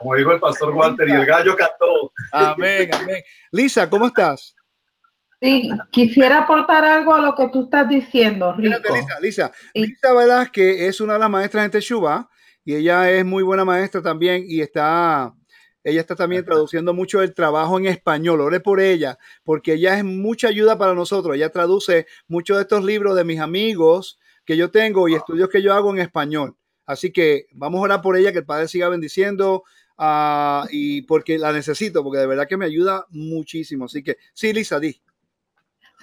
Como 0.00 0.14
dijo 0.16 0.32
el 0.32 0.40
pastor 0.40 0.72
Walter, 0.74 1.08
y 1.08 1.12
el 1.12 1.26
gallo 1.26 1.56
cantó. 1.56 2.12
Amén, 2.32 2.90
amén. 2.92 3.22
Lisa, 3.52 3.88
¿cómo 3.88 4.06
estás? 4.06 4.54
Sí, 5.40 5.70
quisiera 5.90 6.38
aportar 6.38 6.84
algo 6.84 7.14
a 7.14 7.20
lo 7.20 7.34
que 7.34 7.48
tú 7.48 7.64
estás 7.64 7.88
diciendo, 7.88 8.54
Rico. 8.54 8.78
Lisa, 8.94 9.20
Lisa. 9.20 9.52
Lisa, 9.74 10.12
¿verdad? 10.14 10.48
Que 10.50 10.86
es 10.86 11.00
una 11.00 11.14
de 11.14 11.18
las 11.18 11.30
maestras 11.30 11.66
en 11.66 11.70
Teshuva 11.70 12.30
y 12.64 12.74
ella 12.74 13.10
es 13.10 13.24
muy 13.24 13.42
buena 13.42 13.64
maestra 13.64 14.00
también 14.00 14.44
y 14.48 14.62
está, 14.62 15.34
ella 15.82 16.00
está 16.00 16.16
también 16.16 16.46
traduciendo 16.46 16.94
mucho 16.94 17.20
el 17.20 17.34
trabajo 17.34 17.78
en 17.78 17.86
español. 17.86 18.40
Ore 18.40 18.60
por 18.60 18.80
ella, 18.80 19.18
porque 19.42 19.74
ella 19.74 19.98
es 19.98 20.04
mucha 20.04 20.48
ayuda 20.48 20.78
para 20.78 20.94
nosotros. 20.94 21.36
Ella 21.36 21.50
traduce 21.50 22.06
muchos 22.26 22.56
de 22.56 22.62
estos 22.62 22.82
libros 22.82 23.14
de 23.14 23.24
mis 23.24 23.40
amigos 23.40 24.18
que 24.46 24.56
yo 24.56 24.70
tengo 24.70 25.08
y 25.08 25.14
estudios 25.14 25.50
que 25.50 25.60
yo 25.60 25.74
hago 25.74 25.90
en 25.90 25.98
español. 25.98 26.56
Así 26.86 27.12
que 27.12 27.46
vamos 27.52 27.80
a 27.80 27.82
orar 27.82 28.02
por 28.02 28.16
ella, 28.16 28.32
que 28.32 28.38
el 28.38 28.46
Padre 28.46 28.68
siga 28.68 28.88
bendiciendo, 28.88 29.64
Ah, 29.96 30.66
y 30.70 31.02
porque 31.02 31.38
la 31.38 31.52
necesito, 31.52 32.02
porque 32.02 32.18
de 32.18 32.26
verdad 32.26 32.48
que 32.48 32.56
me 32.56 32.66
ayuda 32.66 33.06
muchísimo. 33.10 33.84
Así 33.84 34.02
que 34.02 34.16
sí, 34.32 34.52
Lisa, 34.52 34.80
di. 34.80 35.00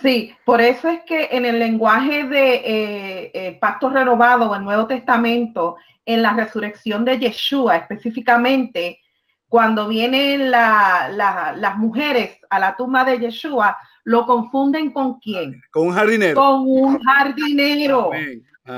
Sí, 0.01 0.33
por 0.45 0.61
eso 0.61 0.89
es 0.89 1.01
que 1.05 1.29
en 1.31 1.45
el 1.45 1.59
lenguaje 1.59 2.23
de 2.23 3.31
eh, 3.33 3.57
pacto 3.59 3.89
renovado 3.89 4.49
o 4.49 4.55
el 4.55 4.63
Nuevo 4.63 4.87
Testamento, 4.87 5.75
en 6.05 6.21
la 6.23 6.33
resurrección 6.33 7.05
de 7.05 7.19
Yeshua 7.19 7.77
específicamente, 7.77 8.99
cuando 9.47 9.87
vienen 9.87 10.49
las 10.49 11.77
mujeres 11.77 12.39
a 12.49 12.57
la 12.57 12.75
tumba 12.75 13.03
de 13.03 13.19
Yeshua, 13.19 13.77
lo 14.05 14.25
confunden 14.25 14.91
con 14.91 15.19
quién? 15.19 15.61
Con 15.71 15.87
un 15.87 15.93
jardinero. 15.93 16.35
Con 16.35 16.61
un 16.65 16.99
jardinero. 16.99 18.11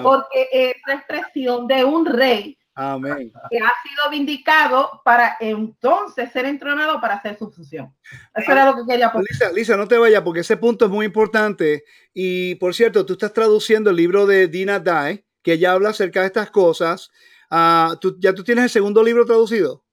Porque 0.02 0.50
es 0.52 0.76
la 0.88 0.96
expresión 0.96 1.68
de 1.68 1.84
un 1.84 2.06
rey 2.06 2.58
Amén. 2.76 3.32
Que 3.52 3.58
ha 3.60 3.72
sido 3.84 4.10
vindicado 4.10 5.02
para 5.06 5.38
entonces 5.40 6.32
ser 6.32 6.46
entrenado 6.46 7.00
para 7.00 7.16
hacer 7.16 7.38
su 7.38 7.52
función. 7.52 7.94
Eso 8.36 8.52
era 8.52 8.66
lo 8.66 8.76
que 8.76 8.82
quería 8.88 9.12
poner. 9.12 9.28
Lisa, 9.30 9.52
Lisa, 9.52 9.78
no 9.78 9.88
te 9.88 9.98
vayas 9.98 10.24
porque 10.24 10.40
ese 10.40 10.58
punto 10.58 10.86
es 10.86 10.92
muy 10.92 11.06
importante. 11.06 11.84
Y 12.14 12.56
por 12.56 12.74
cierto, 12.74 13.06
tú 13.06 13.14
estás 13.14 13.34
traduciendo 13.34 13.92
el 13.92 13.96
libro 13.96 14.26
de 14.26 14.48
Dina 14.48 14.80
Dai, 14.80 15.24
que 15.44 15.60
ya 15.60 15.74
habla 15.74 15.90
acerca 15.90 16.22
de 16.22 16.28
estas 16.28 16.50
cosas. 16.50 17.12
Uh, 17.52 17.96
¿tú, 17.98 18.18
¿Ya 18.20 18.34
tú 18.34 18.44
tienes 18.44 18.64
el 18.64 18.70
segundo 18.72 19.04
libro 19.04 19.26
traducido? 19.26 19.84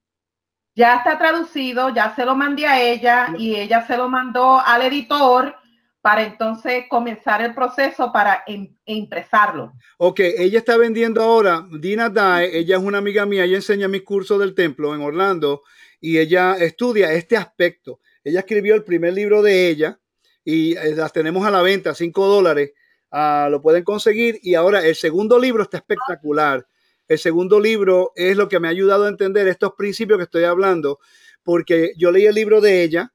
Ya 0.75 0.97
está 0.97 1.19
traducido, 1.19 1.91
ya 1.91 2.15
se 2.15 2.25
lo 2.25 2.35
mandé 2.35 2.67
a 2.67 2.81
ella 2.81 3.35
y 3.37 3.57
ella 3.57 3.87
se 3.87 3.97
lo 3.97 4.09
mandó 4.09 4.59
al 4.59 4.83
editor 4.83 5.55
para 6.03 6.25
entonces 6.25 6.85
comenzar 6.89 7.43
el 7.43 7.55
proceso 7.55 8.11
para 8.13 8.43
em, 8.47 8.75
impresarlo. 8.87 9.73
Ok, 9.99 10.21
ella 10.21 10.59
está 10.59 10.77
vendiendo 10.77 11.23
ahora, 11.23 11.67
Dina 11.71 12.09
Dae, 12.09 12.59
ella 12.59 12.77
es 12.77 12.83
una 12.83 12.99
amiga 12.99 13.27
mía, 13.27 13.45
ella 13.45 13.57
enseña 13.57 13.89
mis 13.89 14.03
cursos 14.03 14.39
del 14.41 14.55
templo 14.55 14.95
en 14.95 15.03
Orlando 15.03 15.63
y 16.01 16.19
ella 16.19 16.57
estudia 16.57 17.13
este 17.13 17.37
aspecto. 17.37 18.01
Ella 18.25 18.41
escribió 18.41 18.75
el 18.75 18.85
primer 18.85 19.13
libro 19.13 19.43
de 19.43 19.69
ella 19.69 20.01
y 20.45 20.77
eh, 20.77 20.95
las 20.95 21.13
tenemos 21.13 21.47
a 21.47 21.51
la 21.51 21.63
venta, 21.63 21.95
5 21.95 22.27
dólares, 22.27 22.73
ah, 23.11 23.49
lo 23.51 23.61
pueden 23.61 23.85
conseguir 23.85 24.39
y 24.43 24.55
ahora 24.55 24.85
el 24.85 24.95
segundo 24.95 25.39
libro 25.39 25.63
está 25.63 25.79
espectacular. 25.79 26.67
El 27.09 27.19
segundo 27.19 27.61
libro 27.61 28.13
es 28.15 28.37
lo 28.37 28.49
que 28.49 28.61
me 28.61 28.69
ha 28.69 28.71
ayudado 28.71 29.05
a 29.05 29.09
entender 29.09 29.49
estos 29.49 29.73
principios 29.77 30.17
que 30.17 30.25
estoy 30.25 30.45
hablando, 30.45 31.01
porque 31.43 31.93
yo 31.97 32.13
leí 32.13 32.27
el 32.27 32.35
libro 32.35 32.61
de 32.61 32.85
ella, 32.85 33.13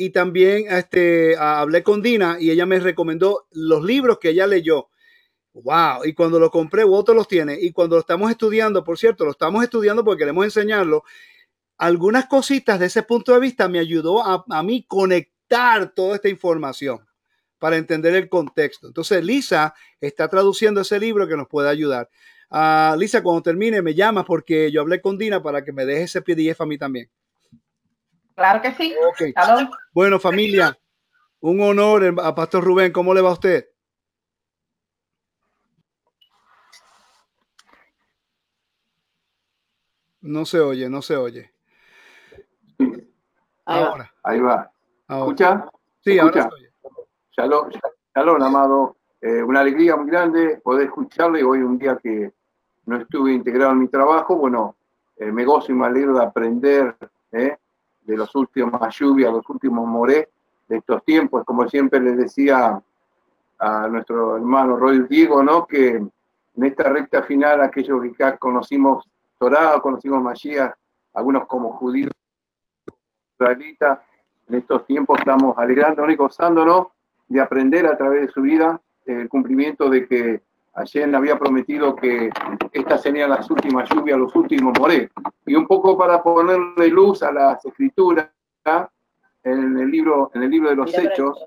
y 0.00 0.10
también 0.10 0.66
este, 0.70 1.36
hablé 1.36 1.82
con 1.82 2.00
Dina 2.00 2.36
y 2.38 2.52
ella 2.52 2.66
me 2.66 2.78
recomendó 2.78 3.48
los 3.50 3.82
libros 3.82 4.20
que 4.20 4.28
ella 4.28 4.46
leyó. 4.46 4.90
Wow, 5.52 6.04
y 6.04 6.14
cuando 6.14 6.38
lo 6.38 6.52
compré, 6.52 6.84
Woto 6.84 7.12
los 7.14 7.26
tiene. 7.26 7.58
Y 7.60 7.72
cuando 7.72 7.96
lo 7.96 8.00
estamos 8.00 8.30
estudiando, 8.30 8.84
por 8.84 8.96
cierto, 8.96 9.24
lo 9.24 9.32
estamos 9.32 9.64
estudiando 9.64 10.04
porque 10.04 10.20
queremos 10.20 10.44
enseñarlo. 10.44 11.02
Algunas 11.78 12.26
cositas 12.26 12.78
de 12.78 12.86
ese 12.86 13.02
punto 13.02 13.32
de 13.32 13.40
vista 13.40 13.68
me 13.68 13.80
ayudó 13.80 14.22
a, 14.24 14.62
mí 14.62 14.84
conectar 14.86 15.92
toda 15.92 16.14
esta 16.14 16.28
información 16.28 17.04
para 17.58 17.76
entender 17.76 18.14
el 18.14 18.28
contexto. 18.28 18.86
Entonces, 18.86 19.24
Lisa 19.24 19.74
está 20.00 20.28
traduciendo 20.28 20.80
ese 20.80 21.00
libro 21.00 21.26
que 21.26 21.36
nos 21.36 21.48
puede 21.48 21.70
ayudar. 21.70 22.08
Uh, 22.50 22.96
Lisa, 22.96 23.20
cuando 23.20 23.42
termine, 23.42 23.82
me 23.82 23.96
llama 23.96 24.24
porque 24.24 24.70
yo 24.70 24.80
hablé 24.80 25.00
con 25.00 25.18
Dina 25.18 25.42
para 25.42 25.64
que 25.64 25.72
me 25.72 25.84
deje 25.84 26.04
ese 26.04 26.22
PDF 26.22 26.60
a 26.60 26.66
mí 26.66 26.78
también. 26.78 27.10
Claro 28.38 28.62
que 28.62 28.72
sí. 28.72 28.94
Bueno, 29.92 30.20
familia, 30.20 30.78
un 31.40 31.60
honor 31.60 32.14
a 32.22 32.34
Pastor 32.36 32.62
Rubén. 32.62 32.92
¿Cómo 32.92 33.12
le 33.12 33.20
va 33.20 33.30
a 33.30 33.32
usted? 33.32 33.68
No 40.20 40.44
se 40.44 40.60
oye, 40.60 40.88
no 40.88 41.02
se 41.02 41.16
oye. 41.16 41.52
Ahora. 43.64 44.14
Ahí 44.22 44.38
va. 44.38 44.70
¿Escucha? 45.08 45.68
Sí, 45.98 46.16
ahora 46.20 46.42
se 46.42 46.48
oye. 46.54 46.72
Shalom, 47.36 48.42
amado. 48.42 48.98
Eh, 49.20 49.42
una 49.42 49.62
alegría 49.62 49.96
muy 49.96 50.08
grande 50.08 50.60
poder 50.62 50.86
escucharle 50.86 51.42
hoy 51.42 51.58
un 51.58 51.76
día 51.76 51.98
que 52.00 52.32
no 52.86 52.98
estuve 52.98 53.32
integrado 53.32 53.72
en 53.72 53.80
mi 53.80 53.88
trabajo. 53.88 54.36
Bueno, 54.36 54.76
eh, 55.16 55.32
me 55.32 55.44
gozo 55.44 55.72
y 55.72 55.74
me 55.74 55.86
alegro 55.86 56.14
de 56.14 56.24
aprender 56.24 56.96
eh, 57.32 57.56
de 58.08 58.16
los 58.16 58.34
últimos 58.34 58.98
lluvias, 58.98 59.30
los 59.30 59.48
últimos 59.50 59.86
moré 59.86 60.30
de 60.66 60.78
estos 60.78 61.04
tiempos. 61.04 61.44
Como 61.44 61.68
siempre 61.68 62.00
les 62.00 62.16
decía 62.16 62.82
a 63.58 63.88
nuestro 63.88 64.36
hermano 64.36 64.76
Roy 64.76 65.06
Diego, 65.06 65.42
¿no? 65.42 65.66
Que 65.66 65.96
en 65.96 66.64
esta 66.64 66.84
recta 66.84 67.22
final, 67.22 67.60
aquellos 67.60 68.00
que 68.16 68.38
conocimos 68.38 69.06
Torah, 69.38 69.78
conocimos 69.80 70.22
Mashiach, 70.22 70.72
algunos 71.12 71.46
como 71.46 71.72
judíos, 71.72 72.10
israelitas, 73.34 73.98
en 74.48 74.54
estos 74.54 74.86
tiempos 74.86 75.18
estamos 75.18 75.56
alegrándonos 75.58 76.10
y 76.10 76.16
gozándonos 76.16 76.86
de 77.28 77.40
aprender 77.42 77.86
a 77.86 77.96
través 77.96 78.22
de 78.22 78.32
su 78.32 78.40
vida 78.40 78.80
el 79.04 79.28
cumplimiento 79.28 79.90
de 79.90 80.08
que 80.08 80.42
ayer 80.78 81.14
había 81.14 81.38
prometido 81.38 81.94
que 81.94 82.30
estas 82.72 83.02
serían 83.02 83.30
las 83.30 83.50
últimas 83.50 83.88
lluvias, 83.90 84.18
los 84.18 84.34
últimos 84.34 84.78
moré. 84.78 85.10
Y 85.46 85.54
un 85.54 85.66
poco 85.66 85.96
para 85.96 86.22
ponerle 86.22 86.88
luz 86.88 87.22
a 87.22 87.32
las 87.32 87.64
escrituras, 87.64 88.28
en 89.44 89.78
el 89.78 89.90
libro, 89.90 90.30
en 90.34 90.42
el 90.42 90.50
libro 90.50 90.68
de 90.70 90.76
los 90.76 90.96
Hechos, 90.96 91.46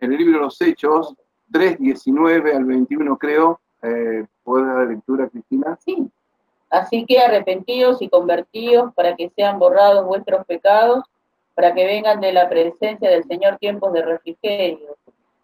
en 0.00 0.12
el 0.12 0.18
libro 0.18 0.38
de 0.38 0.44
los 0.44 0.60
Hechos, 0.60 1.14
3, 1.50 1.78
19 1.78 2.54
al 2.54 2.64
21 2.64 3.16
creo, 3.16 3.60
eh, 3.82 4.26
¿puede 4.42 4.66
dar 4.66 4.76
la 4.76 4.84
lectura, 4.84 5.28
Cristina? 5.28 5.78
Sí. 5.84 6.10
Así 6.70 7.06
que 7.06 7.20
arrepentidos 7.20 8.02
y 8.02 8.08
convertidos 8.08 8.92
para 8.94 9.16
que 9.16 9.30
sean 9.30 9.58
borrados 9.58 10.04
vuestros 10.04 10.44
pecados, 10.44 11.04
para 11.54 11.74
que 11.74 11.86
vengan 11.86 12.20
de 12.20 12.32
la 12.32 12.48
presencia 12.48 13.08
del 13.08 13.24
Señor 13.24 13.56
tiempos 13.56 13.92
de 13.94 14.02
refrigerio. 14.02 14.96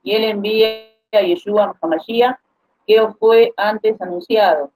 Y 0.02 0.12
Él 0.12 0.24
envía 0.24 0.68
a 1.12 1.22
Yeshua 1.22 1.74
Hamashiach, 1.80 2.36
que 2.86 3.00
os 3.00 3.16
fue 3.18 3.52
antes 3.56 4.00
anunciado, 4.00 4.70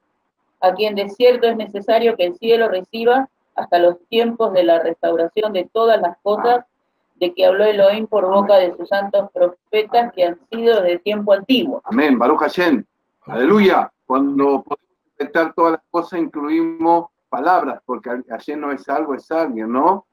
a 0.61 0.75
quien 0.75 0.95
de 0.95 1.09
cierto 1.11 1.47
es 1.47 1.57
necesario 1.57 2.17
que 2.17 2.27
el 2.27 2.37
cielo 2.37 2.69
reciba 2.69 3.29
hasta 3.55 3.79
los 3.79 3.97
tiempos 4.09 4.53
de 4.53 4.63
la 4.63 4.81
restauración 4.81 5.53
de 5.53 5.69
todas 5.73 6.01
las 6.01 6.17
cosas 6.23 6.65
de 7.17 7.35
que 7.35 7.47
habló 7.47 7.65
Elohim 7.65 8.07
por 8.07 8.27
boca 8.27 8.57
de 8.57 8.77
sus 8.77 8.89
santos 8.89 9.31
profetas 9.33 10.13
que 10.13 10.25
han 10.25 10.39
sido 10.51 10.81
desde 10.81 10.99
tiempo 11.01 11.33
antiguo. 11.33 11.83
Amén, 11.85 12.19
Baruch 12.19 12.41
Hashem. 12.41 12.85
Aleluya. 13.27 13.91
Cuando 14.07 14.63
podemos 14.63 14.89
interpretar 15.13 15.53
todas 15.55 15.73
las 15.73 15.83
cosas, 15.91 16.21
incluimos 16.21 17.07
palabras, 17.29 17.81
porque 17.85 18.11
Hashem 18.29 18.61
no 18.61 18.73
es 18.73 18.89
algo, 18.89 19.15
es 19.15 19.31
alguien, 19.31 19.73
¿no? 19.73 20.07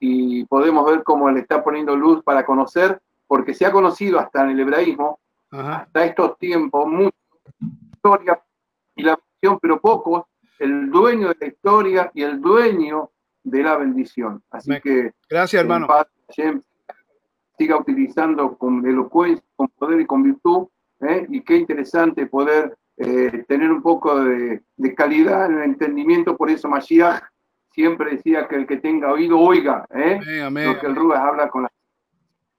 Y 0.00 0.44
podemos 0.46 0.86
ver 0.86 1.02
cómo 1.04 1.30
le 1.30 1.40
está 1.40 1.62
poniendo 1.62 1.94
luz 1.94 2.22
para 2.24 2.44
conocer, 2.44 3.00
porque 3.28 3.54
se 3.54 3.66
ha 3.66 3.70
conocido 3.70 4.18
hasta 4.18 4.42
en 4.42 4.50
el 4.50 4.60
hebraísmo, 4.60 5.20
hasta 5.50 6.04
estos 6.04 6.38
tiempos, 6.38 6.86
mucha 6.86 7.19
historia 7.92 8.42
y 8.94 9.02
la 9.02 9.16
visión, 9.16 9.58
pero 9.60 9.80
pocos, 9.80 10.24
el 10.58 10.90
dueño 10.90 11.28
de 11.28 11.36
la 11.40 11.46
historia 11.46 12.10
y 12.14 12.22
el 12.22 12.40
dueño 12.40 13.10
de 13.42 13.62
la 13.62 13.76
bendición. 13.76 14.42
Así 14.50 14.78
que. 14.80 15.12
Gracias, 15.28 15.62
hermano 15.62 15.86
siga 17.60 17.76
utilizando 17.76 18.56
con 18.56 18.86
elocuencia, 18.86 19.44
con 19.54 19.68
poder 19.68 20.00
y 20.00 20.06
con 20.06 20.22
virtud. 20.22 20.68
¿eh? 21.00 21.26
Y 21.28 21.42
qué 21.42 21.56
interesante 21.56 22.24
poder 22.26 22.74
eh, 22.96 23.44
tener 23.46 23.70
un 23.70 23.82
poco 23.82 24.18
de, 24.18 24.62
calidad 24.96 25.44
en 25.44 25.58
el 25.58 25.64
entendimiento. 25.64 26.38
Por 26.38 26.48
eso 26.48 26.68
Mashiach 26.68 27.22
siempre 27.70 28.12
decía 28.12 28.48
que 28.48 28.56
el 28.56 28.66
que 28.66 28.78
tenga 28.78 29.12
oído 29.12 29.38
oiga. 29.38 29.84
¿eh? 29.90 30.18
Lo 30.50 30.80
que 30.80 30.86
el 30.86 30.96
Rubas 30.96 31.20
habla 31.20 31.50
con 31.50 31.64
la. 31.64 31.72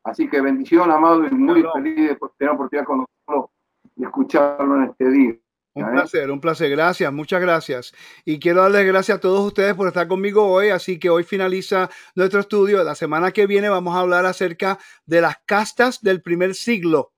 Así 0.04 0.30
que 0.30 0.40
bendición, 0.40 0.92
amado, 0.92 1.26
y 1.26 1.32
muy 1.32 1.64
feliz 1.74 1.96
de 1.96 2.18
tener 2.38 2.54
oportunidad 2.54 2.84
de 2.84 2.86
conocerlo 2.86 3.52
y 3.96 4.04
escucharlo 4.04 4.78
en 4.78 4.84
este 4.90 5.10
día. 5.10 5.36
Un 5.74 5.90
placer, 5.90 6.30
un 6.30 6.42
placer. 6.42 6.70
Gracias, 6.70 7.14
muchas 7.14 7.40
gracias. 7.40 7.94
Y 8.26 8.40
quiero 8.40 8.62
darles 8.62 8.86
gracias 8.86 9.18
a 9.18 9.22
todos 9.22 9.46
ustedes 9.46 9.74
por 9.74 9.88
estar 9.88 10.08
conmigo 10.08 10.46
hoy. 10.46 10.70
Así 10.70 11.00
que 11.00 11.10
hoy 11.10 11.24
finaliza 11.24 11.90
nuestro 12.14 12.42
estudio. 12.42 12.84
La 12.84 12.96
semana 12.96 13.32
que 13.32 13.48
viene 13.48 13.70
vamos 13.70 13.96
a 13.96 14.00
hablar 14.00 14.26
acerca 14.26 14.80
de 15.06 15.22
las 15.22 15.38
castas 15.46 16.02
del 16.02 16.22
primer 16.22 16.56
siglo. 16.56 17.14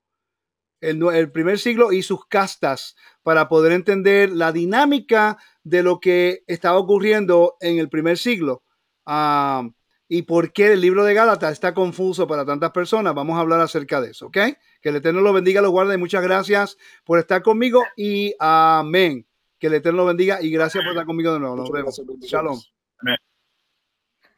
El, 0.80 1.32
primer 1.32 1.58
siglo 1.58 1.92
y 1.92 2.02
sus 2.02 2.26
castas 2.26 2.94
para 3.22 3.48
poder 3.48 3.72
entender 3.72 4.30
la 4.30 4.52
dinámica 4.52 5.38
de 5.64 5.82
lo 5.82 5.98
que 5.98 6.44
estaba 6.46 6.78
ocurriendo 6.78 7.56
en 7.60 7.78
el 7.78 7.88
primer 7.88 8.18
siglo. 8.18 8.62
Ah, 9.06 9.66
y 10.08 10.22
por 10.22 10.52
qué 10.52 10.72
el 10.72 10.80
libro 10.80 11.04
de 11.04 11.14
Gálatas 11.14 11.52
está 11.52 11.74
confuso 11.74 12.26
para 12.26 12.44
tantas 12.44 12.70
personas. 12.72 13.14
Vamos 13.14 13.36
a 13.36 13.40
hablar 13.40 13.60
acerca 13.60 14.00
de 14.00 14.10
eso, 14.10 14.26
¿ok? 14.26 14.38
Que 14.80 14.88
el 14.90 14.96
Eterno 14.96 15.20
lo 15.20 15.32
bendiga, 15.32 15.62
lo 15.62 15.70
guarde. 15.70 15.96
Muchas 15.96 16.22
gracias 16.22 16.76
por 17.04 17.18
estar 17.18 17.42
conmigo 17.42 17.82
y 17.96 18.34
amén. 18.38 19.26
Que 19.58 19.68
el 19.68 19.74
Eterno 19.74 19.98
lo 19.98 20.06
bendiga 20.06 20.42
y 20.42 20.50
gracias 20.50 20.84
por 20.84 20.92
estar 20.92 21.06
conmigo 21.06 21.32
de 21.32 21.40
nuevo. 21.40 21.56
Nos 21.56 21.70
vemos. 21.70 22.00
Shalom. 22.20 22.60